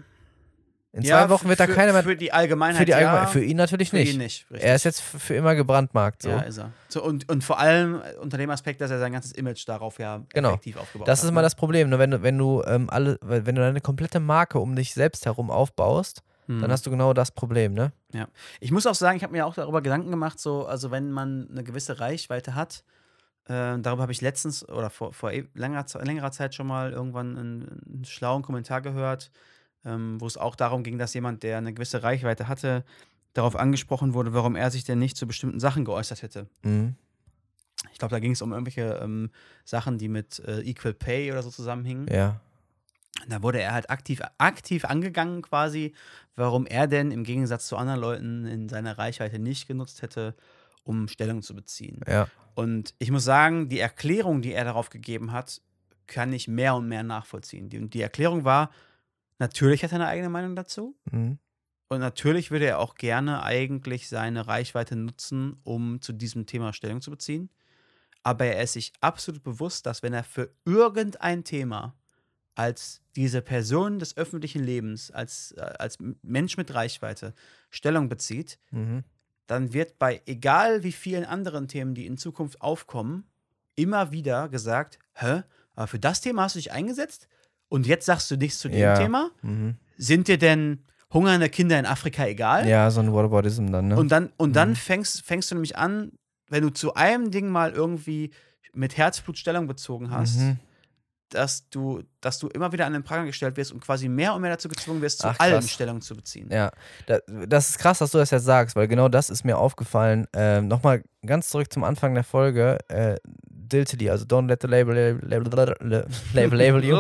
In 0.93 1.03
Ja, 1.03 1.23
zwei 1.25 1.31
Wochen 1.31 1.49
wird 1.49 1.61
da 1.61 1.67
für- 1.67 1.75
keiner 1.75 1.93
mehr. 1.93 2.03
Für 2.03 2.17
die 2.17 2.33
Allgemeinheit. 2.33 2.79
Für, 2.79 2.85
die 2.87 2.95
Allgemein 2.95 3.23
ja, 3.25 3.27
für 3.27 3.45
ihn 3.45 3.57
natürlich 3.59 3.91
für 3.91 3.97
nicht. 3.97 4.15
ihn 4.15 4.19
nicht. 4.19 4.47
Er 4.51 4.75
ist 4.75 4.85
jetzt 4.85 5.01
für 5.03 5.35
immer 5.35 5.55
gebrandmarkt. 5.55 6.23
So. 6.23 6.31
Ja, 6.31 6.41
ist 6.41 6.57
er. 6.59 6.73
So, 6.89 7.03
und, 7.05 7.29
und 7.31 7.45
vor 7.45 7.59
allem 7.59 8.01
unter 8.23 8.39
dem 8.39 8.49
Aspekt, 8.49 8.81
dass 8.81 8.91
er 8.91 8.99
sein 8.99 9.13
ganzes 9.13 9.33
Image 9.33 9.69
darauf 9.69 9.99
ja 9.99 10.23
Genau. 10.33 10.51
effektiv 10.51 10.79
aufgebaut 10.79 11.07
Das 11.07 11.19
hat. 11.19 11.25
ist 11.25 11.31
ne? 11.31 11.35
mal 11.35 11.43
das 11.43 11.55
Problem. 11.55 11.91
Ne? 11.91 11.99
Wenn 11.99 12.13
du, 12.13 12.23
wenn 12.23 12.39
du 12.39 12.63
ähm, 12.67 12.89
alle, 12.89 13.19
wenn 13.21 13.55
du 13.55 13.61
deine 13.61 13.83
komplette 13.83 14.21
Marke 14.21 14.59
um 14.59 14.75
dich 14.75 14.95
selbst 14.95 15.27
herum 15.27 15.51
aufbaust, 15.51 16.23
Hm. 16.49 16.61
dann 16.61 16.71
hast 16.71 16.87
du 16.87 16.91
genau 16.93 17.13
das 17.13 17.33
Problem, 17.33 17.75
ne? 17.75 17.91
Ich 18.61 18.71
muss 18.71 18.87
auch 18.87 18.95
sagen, 18.95 19.17
ich 19.17 19.25
habe 19.25 19.33
mir 19.33 19.45
auch 19.47 19.55
darüber 19.55 19.83
Gedanken 19.83 20.13
gemacht, 20.13 20.39
so, 20.39 20.65
also 20.65 20.93
wenn 20.93 21.11
man 21.11 21.49
eine 21.51 21.65
gewisse 21.65 21.99
Reichweite 21.99 22.55
hat, 22.55 22.85
äh, 23.49 23.79
darüber 23.79 24.03
habe 24.03 24.13
ich 24.13 24.21
letztens 24.21 24.69
oder 24.69 24.91
vor, 24.91 25.13
vor 25.13 25.33
e- 25.33 25.49
langer, 25.55 25.85
längerer 26.03 26.33
Zeit 26.33 26.55
schon 26.55 26.67
mal 26.67 26.93
irgendwann 26.93 27.39
einen, 27.39 27.83
einen 27.87 28.05
schlauen 28.05 28.43
Kommentar 28.43 28.81
gehört, 28.81 29.31
ähm, 29.85 30.21
wo 30.21 30.27
es 30.27 30.37
auch 30.37 30.57
darum 30.57 30.83
ging, 30.83 30.99
dass 30.99 31.15
jemand, 31.15 31.43
der 31.43 31.59
eine 31.59 31.73
gewisse 31.73 32.03
Reichweite 32.03 32.49
hatte, 32.49 32.85
darauf 33.35 33.55
angesprochen 33.55 34.15
wurde, 34.15 34.33
warum 34.33 34.57
er 34.57 34.71
sich 34.71 34.85
denn 34.85 34.99
nicht 34.99 35.17
zu 35.17 35.27
bestimmten 35.27 35.61
Sachen 35.61 35.85
geäußert 35.85 36.23
hätte. 36.23 36.49
Mhm. 36.63 36.97
Ich 37.93 37.99
glaube, 37.99 38.15
da 38.15 38.19
ging 38.19 38.33
es 38.33 38.43
um 38.43 38.53
irgendwelche 38.53 38.99
ähm, 39.03 39.31
Sachen, 39.65 39.99
die 39.99 40.09
mit 40.09 40.41
äh, 40.41 40.61
Equal 40.61 40.95
Pay 40.95 41.31
oder 41.31 41.43
so 41.43 41.51
zusammenhingen. 41.51 42.07
Ja. 42.11 42.41
Da 43.29 43.43
wurde 43.43 43.61
er 43.61 43.73
halt 43.73 43.91
aktiv, 43.91 44.21
aktiv 44.39 44.85
angegangen 44.85 45.43
quasi, 45.43 45.95
warum 46.35 46.67
er 46.67 46.87
denn 46.87 47.11
im 47.11 47.25
Gegensatz 47.25 47.67
zu 47.69 47.77
anderen 47.77 48.01
Leuten 48.01 48.47
in 48.47 48.69
seiner 48.69 48.99
Reichweite 48.99 49.39
nicht 49.39 49.69
genutzt 49.69 50.03
hätte, 50.03 50.35
um 50.87 51.09
Stellung 51.09 51.43
zu 51.43 51.55
beziehen. 51.55 52.01
Ja. 52.07 52.29
Und 52.55 52.95
ich 52.99 53.11
muss 53.11 53.25
sagen, 53.25 53.69
die 53.69 53.81
Erklärung, 53.81 54.41
die 54.41 54.53
er 54.53 54.65
darauf 54.65 54.89
gegeben 54.89 55.33
hat, 55.33 55.61
kann 56.07 56.33
ich 56.33 56.49
mehr 56.49 56.75
und 56.75 56.89
mehr 56.89 57.03
nachvollziehen. 57.03 57.69
Die, 57.69 57.91
die 57.91 58.01
Erklärung 58.01 58.45
war, 58.45 58.71
natürlich 59.39 59.83
hat 59.83 59.93
er 59.93 59.97
eine 59.97 60.07
eigene 60.07 60.31
Meinung 60.31 60.55
dazu. 60.57 60.97
Mhm. 61.11 61.39
Und 61.89 62.01
natürlich 62.01 62.51
würde 62.51 62.67
er 62.67 62.79
auch 62.79 62.95
gerne 62.95 63.43
eigentlich 63.43 64.09
seine 64.09 64.47
Reichweite 64.47 64.97
nutzen, 64.97 65.61
um 65.65 66.01
zu 66.01 66.13
diesem 66.13 66.47
Thema 66.47 66.73
Stellung 66.73 67.01
zu 67.01 67.11
beziehen. 67.11 67.51
Aber 68.23 68.45
er 68.47 68.63
ist 68.63 68.73
sich 68.73 68.93
absolut 69.01 69.43
bewusst, 69.45 69.87
dass 69.87 70.03
wenn 70.03 70.13
er 70.13 70.25
für 70.25 70.53
irgendein 70.65 71.45
Thema 71.45 71.95
als 72.57 73.03
diese 73.15 73.43
Person 73.43 73.99
des 73.99 74.17
öffentlichen 74.17 74.65
Lebens, 74.65 75.11
als, 75.11 75.53
äh, 75.53 75.61
als 75.61 75.99
Mensch 76.23 76.57
mit 76.57 76.75
Reichweite 76.75 77.35
Stellung 77.71 78.09
bezieht, 78.09 78.59
Mhm. 78.71 79.05
Dann 79.47 79.73
wird 79.73 79.99
bei 79.99 80.23
egal 80.27 80.83
wie 80.83 80.93
vielen 80.93 81.25
anderen 81.25 81.69
Themen, 81.69 81.95
die 81.95 82.07
in 82.07 82.17
Zukunft 82.19 82.61
aufkommen, 82.61 83.25
immer 83.75 84.11
wieder 84.13 84.49
gesagt, 84.49 84.99
hä, 85.15 85.43
aber 85.75 85.87
für 85.87 85.99
das 85.99 86.21
Thema 86.21 86.43
hast 86.43 86.55
du 86.57 86.59
dich 86.59 86.73
eingesetzt 86.73 87.29
und 87.69 87.87
jetzt 87.87 88.07
sagst 88.07 88.31
du 88.31 88.37
nichts 88.37 88.59
zu 88.59 88.69
dem 88.69 88.79
Ja. 88.81 88.95
Thema? 88.99 89.31
Mhm. 89.43 89.77
Sind 89.99 90.29
dir 90.29 90.39
denn 90.39 90.85
hungernde 91.13 91.49
Kinder 91.49 91.79
in 91.79 91.87
Afrika 91.87 92.27
egal? 92.27 92.67
Ja, 92.69 92.91
so 92.91 93.01
ein 93.01 93.13
Whataboutism 93.13 93.71
dann, 93.71 93.89
ne? 93.89 93.97
Und 93.97 94.11
dann, 94.13 94.33
und 94.37 94.55
dann 94.57 94.71
Mhm. 94.71 94.77
fängst, 94.77 95.23
fängst 95.23 95.51
du 95.51 95.55
nämlich 95.55 95.77
an, 95.77 96.13
wenn 96.49 96.63
du 96.63 96.71
zu 96.71 96.95
einem 96.95 97.31
Ding 97.31 97.49
mal 97.49 97.73
irgendwie 97.73 98.31
mit 98.73 98.97
Herzblut 98.97 99.39
Stellung 99.39 99.67
bezogen 99.67 100.11
hast, 100.11 100.37
Mhm. 100.39 100.59
Dass 101.31 101.69
du, 101.71 102.03
dass 102.21 102.39
du 102.39 102.49
immer 102.49 102.73
wieder 102.73 102.87
an 102.87 102.93
den 102.93 103.03
Pranger 103.03 103.27
gestellt 103.27 103.57
wirst 103.57 103.73
und 103.73 103.81
quasi 103.81 104.09
mehr 104.09 104.35
und 104.35 104.43
mehr 104.43 104.51
dazu 104.51 104.69
gezwungen 104.69 105.03
wirst, 105.03 105.21
zu 105.21 105.29
Ach, 105.29 105.39
allem 105.39 105.61
krass. 105.61 105.71
Stellung 105.71 106.01
zu 106.01 106.15
beziehen. 106.15 106.49
Ja, 106.51 106.71
da, 107.07 107.19
das 107.47 107.71
ist 107.71 107.79
krass, 107.79 107.99
dass 107.99 108.11
du 108.11 108.19
das 108.19 108.31
jetzt 108.31 108.45
sagst, 108.45 108.77
weil 108.77 108.89
genau 108.89 109.09
das 109.09 109.31
ist 109.31 109.45
mir 109.45 109.59
aufgefallen. 109.59 110.27
Ähm, 110.33 110.69
Nochmal 110.69 111.03
ganz 111.25 111.51
zurück 111.51 111.73
zum 111.73 111.85
Anfang 111.85 112.15
der 112.15 112.25
Folge. 112.25 112.79
Äh, 112.89 113.17
Diltily, 113.49 114.11
also 114.11 114.25
don't 114.25 114.47
let 114.47 114.63
the 114.63 114.69
label 114.69 114.95
label, 114.95 115.29
label, 115.29 116.09
label, 116.33 116.59
label 116.59 116.85
you. 116.85 116.97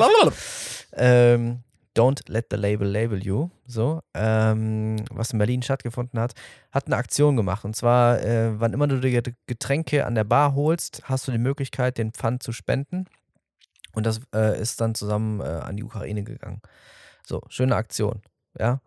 ähm, 0.95 1.63
don't 1.97 2.21
let 2.29 2.47
the 2.51 2.57
label 2.57 2.87
label 2.87 3.23
you. 3.23 3.51
So, 3.67 4.01
ähm, 4.15 4.97
was 5.11 5.33
in 5.33 5.39
Berlin 5.39 5.63
stattgefunden 5.63 6.21
hat, 6.21 6.35
hat 6.73 6.87
eine 6.87 6.97
Aktion 6.97 7.37
gemacht. 7.37 7.65
Und 7.65 7.75
zwar, 7.75 8.21
äh, 8.23 8.61
wann 8.61 8.73
immer 8.73 8.87
du 8.87 9.01
dir 9.01 9.23
Getränke 9.47 10.05
an 10.05 10.15
der 10.15 10.25
Bar 10.25 10.55
holst, 10.55 11.03
hast 11.05 11.27
du 11.27 11.33
die 11.33 11.39
Möglichkeit, 11.39 11.99
den 11.99 12.13
Pfand 12.13 12.43
zu 12.43 12.53
spenden. 12.53 13.07
Und 13.97 14.07
das 14.07 14.21
äh, 14.35 14.61
ist 14.61 14.81
dann 14.81 14.95
zusammen 14.95 15.41
äh, 15.41 15.45
an 15.45 15.77
die 15.77 15.83
Ukraine 15.83 16.23
gegangen. 16.23 16.61
So, 17.27 17.41
schöne 17.49 17.75
Aktion. 17.75 18.23
Ja. 18.59 18.81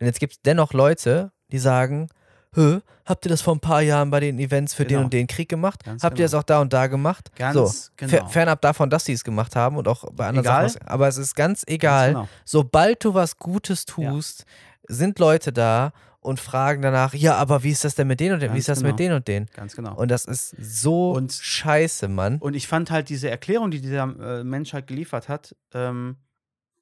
Und 0.00 0.06
jetzt 0.06 0.18
gibt 0.18 0.32
es 0.32 0.42
dennoch 0.42 0.72
Leute, 0.72 1.30
die 1.52 1.58
sagen, 1.58 2.08
Hö, 2.54 2.80
habt 3.04 3.26
ihr 3.26 3.28
das 3.28 3.42
vor 3.42 3.54
ein 3.54 3.60
paar 3.60 3.82
Jahren 3.82 4.10
bei 4.10 4.18
den 4.18 4.38
Events 4.38 4.72
für 4.72 4.84
den 4.84 4.88
Genau. 4.88 5.04
und 5.04 5.12
den 5.12 5.26
Krieg 5.26 5.46
gemacht? 5.50 5.84
Ganz 5.84 6.02
habt 6.02 6.14
ihr 6.14 6.24
genau. 6.24 6.26
das 6.26 6.34
auch 6.34 6.42
da 6.42 6.60
und 6.62 6.72
da 6.72 6.86
gemacht? 6.86 7.30
Ganz 7.36 7.54
so, 7.54 7.70
genau. 7.98 8.10
fer- 8.16 8.28
fernab 8.28 8.62
davon, 8.62 8.88
dass 8.88 9.04
sie 9.04 9.12
es 9.12 9.22
gemacht 9.24 9.54
haben 9.54 9.76
und 9.76 9.86
auch 9.88 10.04
bei 10.12 10.26
anderen 10.26 10.46
Egal. 10.46 10.68
Sachen. 10.70 10.88
Aber 10.88 11.06
es 11.06 11.18
ist 11.18 11.36
ganz 11.36 11.64
egal. 11.66 12.14
Ganz 12.14 12.26
genau. 12.28 12.40
Sobald 12.46 13.04
du 13.04 13.12
was 13.12 13.36
Gutes 13.36 13.84
Ja. 13.98 14.10
tust, 14.10 14.46
sind 14.88 15.18
Leute 15.18 15.52
da 15.52 15.92
und 16.26 16.40
fragen 16.40 16.82
danach, 16.82 17.14
ja, 17.14 17.36
aber 17.36 17.62
wie 17.62 17.70
ist 17.70 17.84
das 17.84 17.94
denn 17.94 18.06
mit 18.08 18.20
denen 18.20 18.34
und 18.34 18.40
denen? 18.40 18.54
Wie 18.54 18.58
ist 18.58 18.68
das 18.68 18.78
genau. 18.80 18.90
mit 18.90 18.98
denen 18.98 19.14
und 19.14 19.28
denen? 19.28 19.46
Ganz 19.54 19.74
genau. 19.76 19.94
Und 19.94 20.10
das 20.10 20.24
ist 20.24 20.50
so 20.60 21.12
Und- 21.12 21.32
scheiße, 21.32 22.08
Mann. 22.08 22.38
Und 22.38 22.54
ich 22.54 22.66
fand 22.66 22.90
halt 22.90 23.08
diese 23.08 23.30
Erklärung, 23.30 23.70
die 23.70 23.80
dieser 23.80 24.02
äh, 24.40 24.44
Mensch 24.44 24.72
halt 24.72 24.86
geliefert 24.86 25.28
hat, 25.28 25.54
ähm, 25.72 26.16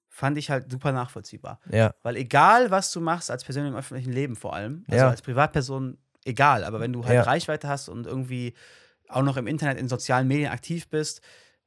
fand 0.09 0.39
ich 0.39 0.51
halt 0.51 0.71
super 0.71 0.93
nachvollziehbar. 0.93 1.59
Ja, 1.71 1.93
Weil 2.03 2.17
egal, 2.17 2.71
was 2.71 2.91
du 2.93 3.01
machst 3.01 3.31
als 3.31 3.45
Person 3.45 3.67
im 3.67 3.75
öffentlichen 3.77 4.13
Leben 4.13 4.37
vor 4.37 4.55
allem, 4.55 4.85
also 4.89 5.05
Ja. 5.05 5.11
als 5.11 5.23
Privatperson, 5.23 5.99
egal, 6.25 6.65
aber 6.65 6.81
wenn 6.81 6.93
du 6.93 7.05
halt 7.05 7.15
Ja. 7.15 7.23
Reichweite 7.23 7.69
hast 7.69 7.89
und 7.89 8.07
irgendwie 8.07 8.55
auch 9.09 9.23
noch 9.23 9.37
im 9.37 9.47
Internet, 9.47 9.79
in 9.79 9.89
sozialen 9.89 10.27
Medien 10.29 10.51
aktiv 10.51 10.89
bist, 10.89 11.21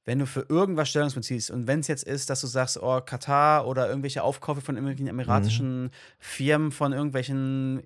wenn 0.07 0.19
du 0.19 0.25
für 0.25 0.45
irgendwas 0.47 0.87
Stellung 0.87 1.11
beziehst 1.11 1.51
und 1.51 1.67
wenn 1.67 1.81
es 1.81 1.87
jetzt 1.87 2.05
ist, 2.05 2.29
dass 2.29 2.39
du 2.39 2.47
sagst, 2.47 2.81
oh, 2.81 3.01
Katar 3.01 3.67
oder 3.67 3.89
irgendwelche 3.89 4.23
Aufkäufe 4.23 4.61
von 4.61 4.75
irgendwelchen 4.75 5.07
emiratischen 5.07 5.91
Firmen, 6.17 6.71
von 6.71 6.93
irgendwelchen 6.93 7.83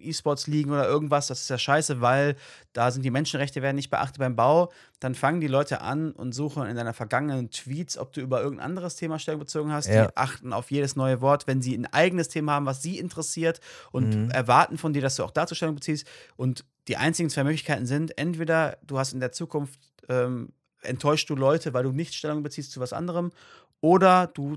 E-Sports-Ligen 0.00 0.70
oder 0.70 0.86
irgendwas, 0.88 1.26
das 1.26 1.42
ist 1.42 1.50
ja 1.50 1.58
scheiße, 1.58 2.00
weil 2.00 2.36
da 2.72 2.90
sind 2.90 3.02
die 3.04 3.10
Menschenrechte 3.10 3.60
werden 3.60 3.76
nicht 3.76 3.90
beachtet 3.90 4.18
beim 4.18 4.34
Bau, 4.34 4.72
dann 4.98 5.14
fangen 5.14 5.42
die 5.42 5.46
Leute 5.46 5.82
an 5.82 6.12
und 6.12 6.32
suchen 6.32 6.66
in 6.66 6.74
deiner 6.74 6.94
vergangenen 6.94 7.50
Tweets, 7.50 7.98
ob 7.98 8.14
du 8.14 8.22
über 8.22 8.40
irgendein 8.42 8.66
anderes 8.70 8.96
Thema 8.96 9.18
Stellung 9.18 9.40
bezogen 9.40 9.72
hast. 9.72 9.88
Ja. 9.88 10.06
Die 10.06 10.16
achten 10.16 10.54
auf 10.54 10.70
jedes 10.70 10.96
neue 10.96 11.20
Wort, 11.20 11.46
wenn 11.46 11.60
sie 11.60 11.76
ein 11.76 11.86
eigenes 11.86 12.28
Thema 12.30 12.52
haben, 12.52 12.64
was 12.66 12.80
sie 12.82 12.98
interessiert 12.98 13.60
und 13.92 14.16
Mhm. 14.16 14.30
erwarten 14.30 14.78
von 14.78 14.94
dir, 14.94 15.02
dass 15.02 15.16
du 15.16 15.24
auch 15.24 15.30
dazu 15.30 15.54
Stellung 15.54 15.74
beziehst. 15.74 16.06
Und 16.36 16.64
die 16.88 16.96
einzigen 16.96 17.28
zwei 17.28 17.44
Möglichkeiten 17.44 17.84
sind, 17.84 18.16
entweder 18.16 18.78
du 18.86 18.98
hast 18.98 19.12
in 19.12 19.20
der 19.20 19.32
Zukunft 19.32 19.78
ähm, 20.08 20.48
enttäuscht 20.82 21.28
du 21.30 21.36
Leute, 21.36 21.74
weil 21.74 21.84
du 21.84 21.92
nicht 21.92 22.14
Stellung 22.14 22.42
beziehst 22.42 22.72
zu 22.72 22.80
was 22.80 22.92
anderem, 22.92 23.32
oder 23.80 24.26
du 24.28 24.56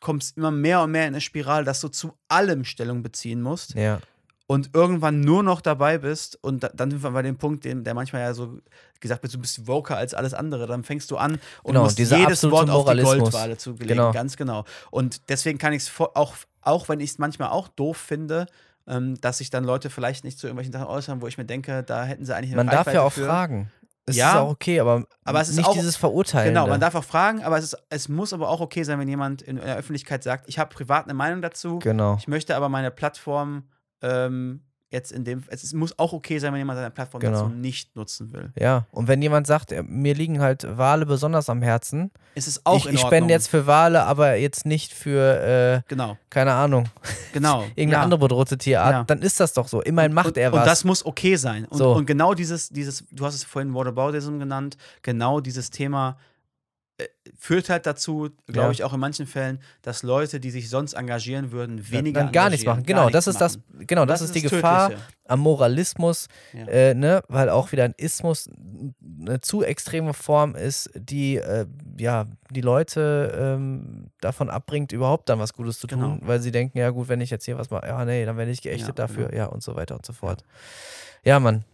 kommst 0.00 0.36
immer 0.36 0.50
mehr 0.50 0.82
und 0.82 0.90
mehr 0.90 1.02
in 1.04 1.14
eine 1.14 1.20
Spirale, 1.20 1.64
dass 1.64 1.80
du 1.80 1.88
zu 1.88 2.12
allem 2.28 2.64
Stellung 2.64 3.02
beziehen 3.02 3.40
musst 3.40 3.74
ja. 3.74 4.00
und 4.46 4.70
irgendwann 4.74 5.20
nur 5.20 5.42
noch 5.42 5.60
dabei 5.62 5.98
bist 5.98 6.38
und 6.42 6.62
da, 6.62 6.68
dann 6.74 6.90
sind 6.90 7.02
wir 7.02 7.10
bei 7.12 7.22
dem 7.22 7.38
Punkt, 7.38 7.64
den, 7.64 7.84
der 7.84 7.94
manchmal 7.94 8.22
ja 8.22 8.34
so 8.34 8.58
gesagt 9.00 9.22
wird, 9.22 9.32
du 9.32 9.38
bist 9.38 9.66
woker 9.66 9.96
als 9.96 10.12
alles 10.12 10.34
andere, 10.34 10.66
dann 10.66 10.84
fängst 10.84 11.10
du 11.10 11.16
an 11.16 11.38
und 11.62 11.72
Genau, 11.72 11.84
musst 11.84 11.98
jedes 11.98 12.42
Wort 12.50 12.68
auf 12.68 12.84
die 12.84 12.96
Moralismus. 12.96 13.18
Goldwaage 13.18 13.56
zugelegen, 13.56 13.96
Genau. 13.96 14.12
ganz 14.12 14.36
genau. 14.36 14.64
Und 14.90 15.28
deswegen 15.30 15.58
kann 15.58 15.72
ich 15.72 15.84
es 15.84 15.92
auch, 15.98 16.34
auch 16.60 16.88
wenn 16.88 17.00
ich 17.00 17.10
es 17.10 17.18
manchmal 17.18 17.48
auch 17.48 17.68
doof 17.68 17.96
finde, 17.96 18.46
ähm, 18.86 19.20
dass 19.20 19.38
sich 19.38 19.50
dann 19.50 19.64
Leute 19.64 19.90
vielleicht 19.90 20.24
nicht 20.24 20.38
zu 20.38 20.46
irgendwelchen 20.46 20.72
Sachen 20.72 20.86
äußern, 20.86 21.20
wo 21.22 21.26
ich 21.26 21.38
mir 21.38 21.44
denke, 21.44 21.82
da 21.82 22.04
hätten 22.04 22.24
sie 22.24 22.34
eigentlich 22.34 22.50
eine 22.50 22.56
Man 22.56 22.66
darf 22.66 22.86
ja 22.86 22.92
Reichweite 22.92 23.02
auch 23.02 23.12
für. 23.12 23.26
fragen. 23.26 23.70
Es 24.08 24.16
Ja, 24.16 24.30
ist 24.30 24.36
auch 24.36 24.50
okay, 24.50 24.80
aber, 24.80 25.04
aber 25.24 25.40
es 25.40 25.48
ist 25.48 25.56
nicht 25.56 25.66
auch- 25.68 25.72
dieses 25.74 25.96
Verurteilen. 25.96 26.48
Genau, 26.54 26.66
man 26.66 26.80
darf 26.80 26.94
auch 26.94 27.04
fragen, 27.04 27.42
aber 27.42 27.58
es, 27.58 27.64
ist, 27.64 27.76
es 27.90 28.08
muss 28.08 28.32
aber 28.32 28.48
auch 28.48 28.60
okay 28.60 28.82
sein, 28.82 28.98
wenn 28.98 29.08
jemand 29.08 29.42
in 29.42 29.56
der 29.56 29.76
Öffentlichkeit 29.76 30.22
sagt, 30.22 30.48
ich 30.48 30.58
habe 30.58 30.74
privat 30.74 31.04
eine 31.04 31.14
Meinung 31.14 31.42
dazu, 31.42 31.78
Genau. 31.80 32.16
ich 32.18 32.26
möchte 32.28 32.56
aber 32.56 32.68
meine 32.68 32.90
Plattform 32.90 33.64
ähm, 34.02 34.62
jetzt 34.90 35.12
in 35.12 35.24
dem, 35.24 35.44
es 35.48 35.72
muss 35.74 35.98
auch 35.98 36.12
okay 36.14 36.38
sein, 36.38 36.52
wenn 36.52 36.60
jemand 36.60 36.78
seine 36.78 36.90
Plattform 36.90 37.20
Genau. 37.20 37.42
dazu 37.42 37.48
nicht 37.54 37.94
nutzen 37.94 38.32
will. 38.32 38.52
Ja, 38.58 38.86
und 38.90 39.06
wenn 39.06 39.20
jemand 39.20 39.46
sagt, 39.46 39.70
äh, 39.72 39.82
mir 39.82 40.14
liegen 40.14 40.40
halt 40.40 40.66
Wale 40.78 41.04
besonders 41.04 41.50
am 41.50 41.60
Herzen, 41.62 42.10
Es 42.34 42.46
ist 42.48 42.64
auch 42.64 42.76
ich, 42.78 42.86
in 42.86 42.94
ich 42.94 43.00
spende 43.00 43.32
jetzt 43.34 43.48
für 43.48 43.66
Wale, 43.66 44.04
aber 44.04 44.36
jetzt 44.36 44.64
nicht 44.64 44.92
für, 44.94 45.82
äh, 45.84 45.88
Genau, 45.88 46.16
keine 46.30 46.52
Ahnung, 46.54 46.88
genau. 47.32 47.60
irgendeine 47.76 47.92
ja. 47.92 48.02
andere 48.02 48.20
bedrohte 48.20 48.56
Tierart, 48.56 48.92
Ja. 48.92 49.04
dann 49.04 49.20
ist 49.20 49.40
das 49.40 49.52
doch 49.52 49.68
so. 49.68 49.82
Immerhin 49.82 50.12
macht 50.14 50.28
und, 50.28 50.38
er 50.38 50.52
was. 50.52 50.60
Und 50.60 50.66
das 50.66 50.84
muss 50.84 51.04
okay 51.04 51.36
sein. 51.36 51.66
Und, 51.66 51.78
So. 51.78 51.92
und 51.94 52.06
genau 52.06 52.32
dieses, 52.34 52.70
dieses, 52.70 53.04
du 53.10 53.26
hast 53.26 53.34
es 53.34 53.44
vorhin 53.44 53.74
Whataboutism 53.74 54.38
genannt, 54.38 54.76
genau 55.02 55.40
dieses 55.40 55.70
Thema 55.70 56.16
führt 57.36 57.70
halt 57.70 57.86
dazu, 57.86 58.30
glaube 58.46 58.66
Ja. 58.66 58.70
ich, 58.72 58.82
auch 58.84 58.92
in 58.92 58.98
manchen 58.98 59.26
Fällen, 59.26 59.60
dass 59.82 60.02
Leute, 60.02 60.40
die 60.40 60.50
sich 60.50 60.68
sonst 60.68 60.94
engagieren 60.94 61.52
würden, 61.52 61.90
weniger 61.92 62.24
dann 62.24 62.32
gar 62.32 62.50
nichts 62.50 62.66
machen. 62.66 62.82
gar 62.82 62.86
Genau, 63.04 63.10
das 63.10 63.28
ist 63.28 63.40
das, 63.40 63.58
machen. 63.58 63.86
genau, 63.86 64.04
das, 64.04 64.20
ist 64.20 64.34
die 64.34 64.42
Gefahr 64.42 64.88
Tödliche. 64.88 65.08
am 65.26 65.38
Moralismus, 65.40 66.26
Ja. 66.52 66.66
äh, 66.66 66.94
ne, 66.94 67.22
weil 67.28 67.50
auch 67.50 67.70
wieder 67.70 67.84
ein 67.84 67.94
Ismus 67.96 68.50
eine 69.20 69.40
zu 69.40 69.62
extreme 69.62 70.12
Form 70.12 70.56
ist, 70.56 70.90
die 70.96 71.36
äh, 71.36 71.66
ja 71.98 72.26
die 72.50 72.62
Leute 72.62 73.32
ähm, 73.38 74.10
davon 74.20 74.50
abbringt, 74.50 74.90
überhaupt 74.90 75.28
dann 75.28 75.38
was 75.38 75.52
Gutes 75.52 75.78
zu 75.78 75.86
tun, 75.86 76.00
Genau. 76.00 76.18
weil 76.22 76.40
sie 76.40 76.50
denken, 76.50 76.78
ja 76.78 76.90
gut, 76.90 77.08
wenn 77.08 77.20
ich 77.20 77.30
jetzt 77.30 77.44
hier 77.44 77.56
was 77.58 77.70
mache, 77.70 77.86
ja 77.86 78.04
nee, 78.04 78.24
dann 78.24 78.36
werde 78.36 78.50
ich 78.50 78.62
geächtet 78.62 78.88
Ja, 78.98 79.06
dafür, 79.06 79.26
genau. 79.28 79.36
ja 79.38 79.46
und 79.46 79.62
so 79.62 79.76
weiter 79.76 79.94
und 79.94 80.04
so 80.04 80.12
fort. 80.12 80.42
Ja, 81.24 81.38
Mann, 81.38 81.64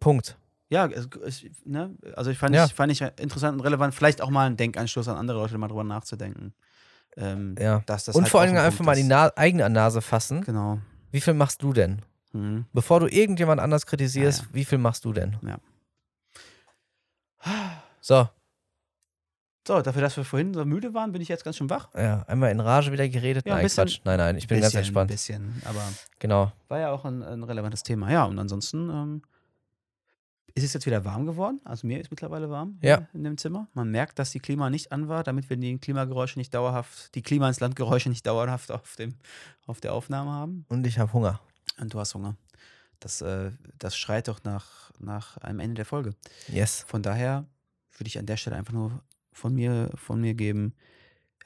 Punkt. 0.00 0.36
Ja, 0.70 0.86
es, 0.86 1.08
es, 1.24 1.44
ne? 1.64 1.94
also 2.16 2.30
ich 2.30 2.38
fand, 2.38 2.54
Ja. 2.54 2.64
ich 2.64 2.74
fand 2.74 2.90
ich 2.90 3.00
interessant 3.00 3.54
und 3.58 3.60
relevant, 3.64 3.94
vielleicht 3.94 4.20
auch 4.22 4.30
mal 4.30 4.46
ein 4.46 4.56
Denkanstoß 4.56 5.08
an 5.08 5.16
andere 5.16 5.38
Leute, 5.38 5.56
mal 5.58 5.68
drüber 5.68 5.84
nachzudenken. 5.84 6.54
Ähm, 7.16 7.54
Ja. 7.58 7.82
dass 7.86 8.04
das 8.04 8.16
und 8.16 8.22
halt 8.24 8.30
vor 8.30 8.40
allem 8.40 8.52
ein 8.56 8.58
einfach 8.64 8.84
mal 8.84 8.96
die. 8.96 9.04
Na 9.04 9.30
eigene 9.36 9.68
Nase 9.70 10.00
fassen. 10.02 10.40
Genau. 10.42 10.78
Wie 11.12 11.20
viel 11.20 11.34
machst 11.34 11.62
du 11.62 11.72
denn? 11.72 12.02
Mhm. 12.32 12.64
Bevor 12.72 12.98
du 13.00 13.06
irgendjemand 13.06 13.60
anders 13.60 13.86
kritisierst, 13.86 14.40
Ja, 14.42 14.48
wie 14.52 14.64
viel 14.64 14.78
machst 14.78 15.04
du 15.04 15.12
denn? 15.12 15.36
Ja. 15.42 15.58
So, 18.00 18.28
So, 19.66 19.80
dafür, 19.80 20.02
dass 20.02 20.16
wir 20.16 20.24
vorhin 20.24 20.52
so 20.52 20.64
müde 20.66 20.92
waren, 20.92 21.12
bin 21.12 21.22
ich 21.22 21.28
jetzt 21.28 21.42
ganz 21.44 21.56
schön 21.56 21.70
wach. 21.70 21.88
ja, 21.94 22.22
einmal 22.26 22.50
in 22.50 22.60
Rage 22.60 22.92
wieder 22.92 23.08
geredet. 23.08 23.46
Ja, 23.46 23.52
ein 23.52 23.56
nein, 23.58 23.64
bisschen- 23.64 23.84
Quatsch. 23.86 24.00
Nein, 24.04 24.18
nein, 24.18 24.36
ich 24.36 24.46
bin 24.46 24.60
ganz 24.60 24.72
Bisschen, 24.72 24.78
entspannt. 24.80 25.10
bisschen, 25.10 25.62
aber 25.64 25.82
Genau. 26.18 26.52
war 26.68 26.78
ja 26.80 26.90
auch 26.90 27.04
ein, 27.06 27.22
ein 27.22 27.42
relevantes 27.42 27.82
Thema. 27.82 28.10
Ja, 28.10 28.24
und 28.24 28.38
ansonsten 28.38 28.90
ähm, 28.90 29.22
ist 30.56 30.62
es 30.64 30.72
jetzt 30.72 30.86
wieder 30.86 31.04
warm 31.04 31.26
geworden. 31.26 31.60
Also 31.64 31.86
mir 31.86 32.00
ist 32.00 32.10
mittlerweile 32.10 32.48
warm 32.48 32.78
Ja. 32.80 33.08
in 33.12 33.24
dem 33.24 33.36
Zimmer. 33.38 33.66
Man 33.74 33.90
merkt, 33.90 34.18
dass 34.18 34.30
die 34.30 34.38
Klima 34.38 34.70
nicht 34.70 34.92
an 34.92 35.08
war, 35.08 35.24
damit 35.24 35.50
wir 35.50 35.56
die 35.56 35.78
Klimageräusche 35.78 36.38
nicht 36.38 36.54
dauerhaft, 36.54 37.14
die 37.14 37.22
Klima 37.22 37.48
ins 37.48 37.60
Landgeräusche 37.60 38.08
nicht 38.08 38.24
dauerhaft 38.26 38.70
auf, 38.70 38.94
dem, 38.96 39.14
auf 39.66 39.80
der 39.80 39.92
Aufnahme 39.94 40.30
haben. 40.30 40.64
Und 40.68 40.86
ich 40.86 40.98
habe 40.98 41.12
Hunger. 41.12 41.40
Und 41.80 41.92
du 41.92 41.98
hast 41.98 42.14
Hunger. 42.14 42.36
Das, 43.00 43.20
äh, 43.20 43.50
das 43.78 43.96
schreit 43.96 44.28
doch 44.28 44.44
nach, 44.44 44.92
nach 45.00 45.36
einem 45.38 45.58
Ende 45.58 45.74
der 45.74 45.84
Folge. 45.86 46.14
Yes. 46.48 46.84
Von 46.86 47.02
daher 47.02 47.44
würde 47.98 48.08
ich 48.08 48.18
an 48.18 48.26
der 48.26 48.36
Stelle 48.36 48.56
einfach 48.56 48.72
nur 48.72 49.02
von 49.32 49.52
mir, 49.54 49.90
von 49.96 50.20
mir 50.20 50.34
geben. 50.34 50.72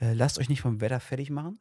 Äh, 0.00 0.12
lasst 0.12 0.38
euch 0.38 0.48
nicht 0.48 0.60
vom 0.60 0.80
Wetter 0.80 1.00
fertig 1.00 1.30
machen 1.30 1.58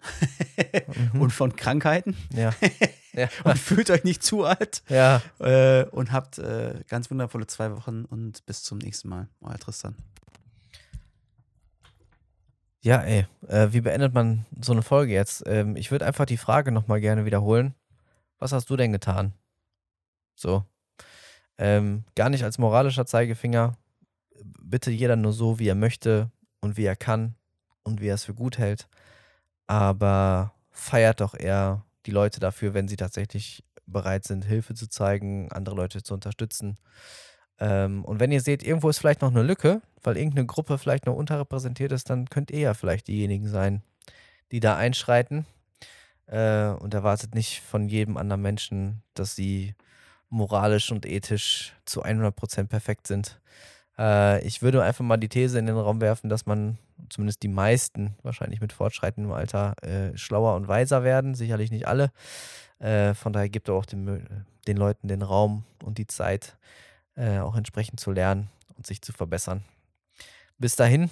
Mhm. 1.14 1.22
und 1.22 1.32
von 1.32 1.56
Krankheiten 1.56 2.16
Ja. 2.34 2.54
ja. 3.14 3.30
und 3.44 3.58
fühlt 3.58 3.90
euch 3.90 4.04
nicht 4.04 4.24
zu 4.24 4.44
alt 4.44 4.84
ja. 4.90 5.22
äh, 5.40 5.86
und 5.86 6.12
habt 6.12 6.38
äh, 6.38 6.84
ganz 6.88 7.10
wundervolle 7.10 7.48
zwei 7.48 7.72
Wochen 7.72 8.06
und 8.06 8.46
bis 8.46 8.64
zum 8.64 8.78
nächsten 8.78 9.10
Mal. 9.10 9.28
Euer 9.42 9.58
Tristan. 9.58 9.96
Ja, 12.82 13.02
ey, 13.02 13.26
äh, 13.48 13.70
wie 13.72 13.82
beendet 13.82 14.14
man 14.14 14.46
so 14.62 14.72
eine 14.72 14.82
Folge 14.84 15.14
jetzt? 15.14 15.44
Ähm, 15.46 15.76
ich 15.76 15.92
würde 15.92 16.06
einfach 16.06 16.26
die 16.26 16.38
Frage 16.38 16.72
nochmal 16.72 17.02
gerne 17.02 17.26
wiederholen. 17.26 17.74
Was 18.40 18.52
hast 18.52 18.70
du 18.70 18.78
denn 18.78 18.92
getan? 18.92 19.34
So. 20.36 20.64
Ähm, 21.58 22.04
gar 22.16 22.30
nicht 22.30 22.44
als 22.44 22.60
moralischer 22.60 23.06
Zeigefinger. 23.08 23.76
Bitte 24.62 24.92
jeder 24.92 25.16
nur 25.16 25.34
so, 25.34 25.58
wie 25.58 25.68
er 25.68 25.76
möchte 25.76 26.30
und 26.62 26.78
wie 26.78 26.86
er 26.86 26.96
kann 26.96 27.36
und 27.88 28.02
wie 28.02 28.10
er 28.10 28.16
es 28.16 28.26
für 28.26 28.34
gut 28.36 28.58
hält. 28.58 28.88
Aber 29.68 30.54
feiert 30.72 31.22
doch 31.22 31.34
eher 31.34 31.84
die 32.06 32.12
Leute 32.12 32.40
dafür, 32.40 32.74
wenn 32.74 32.88
sie 32.88 32.96
tatsächlich 32.96 33.64
bereit 33.86 34.26
sind, 34.26 34.46
Hilfe 34.46 34.76
zu 34.76 34.88
zeigen, 34.88 35.52
andere 35.52 35.76
Leute 35.76 36.04
zu 36.04 36.14
unterstützen. 36.14 36.78
Ähm, 37.60 38.06
und 38.06 38.20
wenn 38.20 38.32
ihr 38.32 38.42
seht, 38.42 38.64
irgendwo 38.64 38.90
ist 38.90 39.00
vielleicht 39.00 39.22
noch 39.22 39.32
eine 39.32 39.44
Lücke, 39.44 39.82
weil 40.04 40.18
irgendeine 40.18 40.46
Gruppe 40.46 40.78
vielleicht 40.78 41.06
noch 41.06 41.16
unterrepräsentiert 41.16 41.92
ist, 41.92 42.10
dann 42.10 42.30
könnt 42.30 42.52
ihr 42.52 42.60
ja 42.60 42.74
vielleicht 42.74 43.08
diejenigen 43.08 43.48
sein, 43.48 43.82
die 44.52 44.60
da 44.60 44.76
einschreiten. 44.78 45.46
Äh, 46.28 46.68
und 46.68 46.94
erwartet 46.94 47.34
nicht 47.34 47.62
von 47.62 47.88
jedem 47.88 48.18
anderen 48.18 48.42
Menschen, 48.42 49.02
dass 49.14 49.36
sie 49.36 49.76
moralisch 50.30 50.92
und 50.92 51.06
ethisch 51.06 51.74
zu 51.86 52.04
100% 52.04 52.68
perfekt 52.68 53.08
sind. 53.08 53.40
Äh, 53.98 54.46
ich 54.46 54.62
würde 54.62 54.84
einfach 54.84 55.04
mal 55.04 55.18
die 55.18 55.30
These 55.30 55.60
in 55.60 55.66
den 55.66 55.78
Raum 55.78 56.02
werfen, 56.02 56.30
dass 56.30 56.46
man 56.46 56.78
zumindest 57.10 57.44
die 57.44 57.48
meisten 57.48 58.16
wahrscheinlich 58.24 58.62
mit 58.62 58.74
fortschreitendem 58.74 59.32
Alter 59.32 59.76
äh, 59.84 60.16
schlauer 60.18 60.56
und 60.56 60.68
weiser 60.68 61.04
werden. 61.04 61.36
Sicherlich 61.36 61.72
nicht 61.72 61.88
alle. 61.88 62.12
Äh, 62.80 63.14
von 63.14 63.34
daher 63.34 63.50
gibt 63.50 63.70
auch 63.70 63.86
den, 63.86 64.46
den 64.68 64.78
Leuten 64.78 65.08
den 65.08 65.22
Raum 65.22 65.64
und 65.84 65.98
die 65.98 66.08
Zeit, 66.08 66.58
äh, 67.16 67.40
auch 67.40 67.56
entsprechend 67.56 68.00
zu 68.00 68.12
lernen 68.12 68.50
und 68.76 68.86
sich 68.86 69.02
zu 69.02 69.14
verbessern. 69.14 69.64
Bis 70.58 70.76
dahin, 70.76 71.10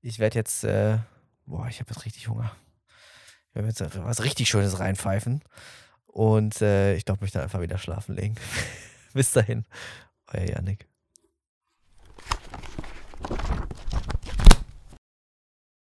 ich 0.00 0.18
werde 0.18 0.36
jetzt, 0.36 0.64
äh, 0.64 0.98
boah, 1.46 1.66
ich 1.68 1.80
habe 1.80 1.90
jetzt 1.90 2.04
richtig 2.04 2.28
Hunger. 2.28 2.52
Ich 3.50 3.54
werde 3.56 3.68
jetzt 3.68 4.04
was 4.04 4.22
richtig 4.22 4.48
Schönes 4.48 4.78
reinpfeifen 4.78 5.42
und 6.06 6.60
äh, 6.62 6.94
ich 6.94 7.04
glaube, 7.04 7.24
mich 7.24 7.32
dann 7.32 7.42
einfach 7.42 7.60
wieder 7.60 7.78
schlafen 7.78 8.14
legen. 8.14 8.36
Bis 9.14 9.32
dahin, 9.32 9.64
euer 10.32 10.44
Janik. 10.44 10.86